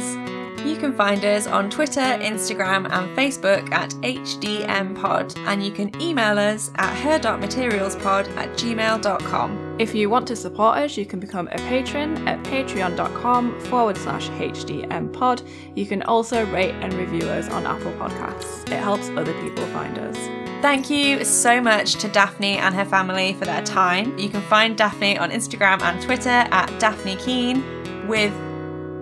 You 0.65 0.75
can 0.75 0.93
find 0.93 1.23
us 1.23 1.47
on 1.47 1.69
Twitter, 1.69 2.01
Instagram, 2.01 2.89
and 2.91 3.17
Facebook 3.17 3.71
at 3.71 3.91
HDMPod, 4.01 5.37
and 5.47 5.63
you 5.63 5.71
can 5.71 5.89
email 6.01 6.37
us 6.37 6.71
at 6.75 6.95
herdarkmaterialspod 6.95 8.35
at 8.35 8.49
gmail.com. 8.49 9.75
If 9.79 9.95
you 9.95 10.09
want 10.09 10.27
to 10.27 10.35
support 10.35 10.77
us, 10.77 10.97
you 10.97 11.05
can 11.05 11.19
become 11.19 11.47
a 11.51 11.57
patron 11.57 12.27
at 12.27 12.43
patreon.com 12.43 13.59
forward 13.61 13.97
slash 13.97 14.29
HDMpod. 14.29 15.47
You 15.75 15.85
can 15.85 16.01
also 16.03 16.45
rate 16.47 16.75
and 16.81 16.93
review 16.93 17.27
us 17.29 17.49
on 17.49 17.65
Apple 17.65 17.93
Podcasts. 17.93 18.63
It 18.69 18.79
helps 18.79 19.09
other 19.09 19.33
people 19.41 19.65
find 19.67 19.97
us. 19.97 20.17
Thank 20.61 20.89
you 20.89 21.23
so 21.23 21.61
much 21.61 21.93
to 21.93 22.09
Dafne 22.09 22.57
and 22.57 22.75
her 22.75 22.83
family 22.83 23.31
for 23.33 23.45
their 23.45 23.63
time. 23.63 24.17
You 24.17 24.27
can 24.27 24.41
find 24.41 24.77
Dafne 24.77 25.17
on 25.17 25.31
Instagram 25.31 25.81
and 25.81 26.01
Twitter 26.01 26.29
at 26.29 26.67
Dafne 26.81 27.17
Keen 27.23 27.63
with 28.09 28.33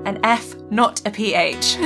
an 0.07 0.19
F, 0.23 0.55
not 0.71 1.05
a 1.05 1.11
PH. 1.11 1.75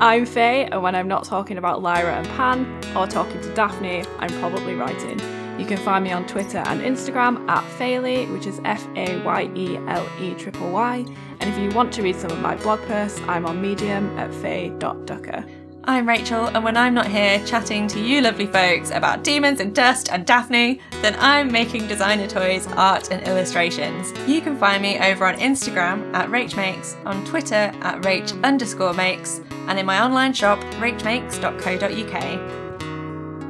I'm 0.00 0.24
Faye, 0.24 0.66
and 0.70 0.80
when 0.82 0.94
I'm 0.94 1.08
not 1.08 1.24
talking 1.24 1.58
about 1.58 1.82
Lyra 1.82 2.14
and 2.14 2.28
Pan 2.28 2.64
or 2.96 3.08
talking 3.08 3.40
to 3.40 3.48
Dafne, 3.48 4.06
I'm 4.20 4.30
probably 4.38 4.76
writing. 4.76 5.18
You 5.58 5.66
can 5.66 5.76
find 5.78 6.04
me 6.04 6.12
on 6.12 6.26
Twitter 6.26 6.58
and 6.58 6.80
Instagram 6.80 7.48
at 7.48 7.64
Fayley, 7.76 8.26
which 8.32 8.46
is 8.46 8.60
F 8.64 8.86
A 8.94 9.20
Y 9.22 9.50
E 9.56 9.76
L 9.88 10.08
E 10.20 10.34
triple 10.34 10.70
Y. 10.70 11.04
And 11.40 11.50
if 11.50 11.58
you 11.58 11.70
want 11.70 11.92
to 11.94 12.02
read 12.02 12.14
some 12.16 12.30
of 12.30 12.38
my 12.38 12.54
blog 12.54 12.80
posts, 12.82 13.20
I'm 13.26 13.44
on 13.44 13.60
Medium 13.60 14.16
at 14.16 14.32
faye.ducker. 14.32 15.44
I'm 15.86 16.08
Rachel, 16.08 16.46
and 16.46 16.64
when 16.64 16.78
I'm 16.78 16.94
not 16.94 17.06
here 17.08 17.44
chatting 17.44 17.86
to 17.88 18.00
you 18.00 18.22
lovely 18.22 18.46
folks 18.46 18.90
about 18.90 19.22
daemons 19.22 19.60
and 19.60 19.74
dust 19.74 20.08
and 20.10 20.24
Dafne, 20.26 20.80
then 21.02 21.14
I'm 21.18 21.52
making 21.52 21.86
designer 21.88 22.26
toys, 22.26 22.66
art, 22.68 23.10
and 23.10 23.22
illustrations. 23.28 24.10
You 24.26 24.40
can 24.40 24.56
find 24.56 24.80
me 24.82 24.98
over 24.98 25.26
on 25.26 25.34
Instagram 25.34 26.10
at 26.14 26.30
RachMakes, 26.30 26.96
on 27.04 27.22
Twitter 27.26 27.54
at 27.82 28.00
Rach 28.00 28.42
underscore 28.42 28.94
makes, 28.94 29.42
and 29.68 29.78
in 29.78 29.84
my 29.84 30.00
online 30.02 30.32
shop, 30.32 30.58
rachmakes.co.uk. 30.80 32.24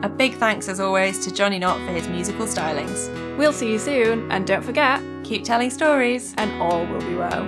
A 0.04 0.08
big 0.08 0.34
thanks 0.34 0.68
as 0.68 0.80
always 0.80 1.24
to 1.24 1.32
Johnny 1.32 1.60
Knott 1.60 1.78
for 1.86 1.92
his 1.92 2.08
musical 2.08 2.46
stylings. 2.46 3.38
We'll 3.38 3.52
see 3.52 3.70
you 3.70 3.78
soon, 3.78 4.30
and 4.32 4.44
don't 4.44 4.64
forget, 4.64 5.00
Keep 5.22 5.44
telling 5.44 5.70
stories. 5.70 6.34
and 6.36 6.50
all 6.60 6.84
will 6.86 7.00
be 7.00 7.14
well. 7.14 7.44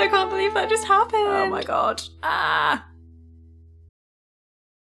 God, 0.00 0.14
I 0.14 0.16
can't 0.18 0.30
believe 0.30 0.54
that 0.54 0.68
just 0.68 0.86
happened. 0.86 1.22
Oh 1.26 1.48
my 1.48 1.62
god. 1.62 2.02
Ah. 2.22 2.86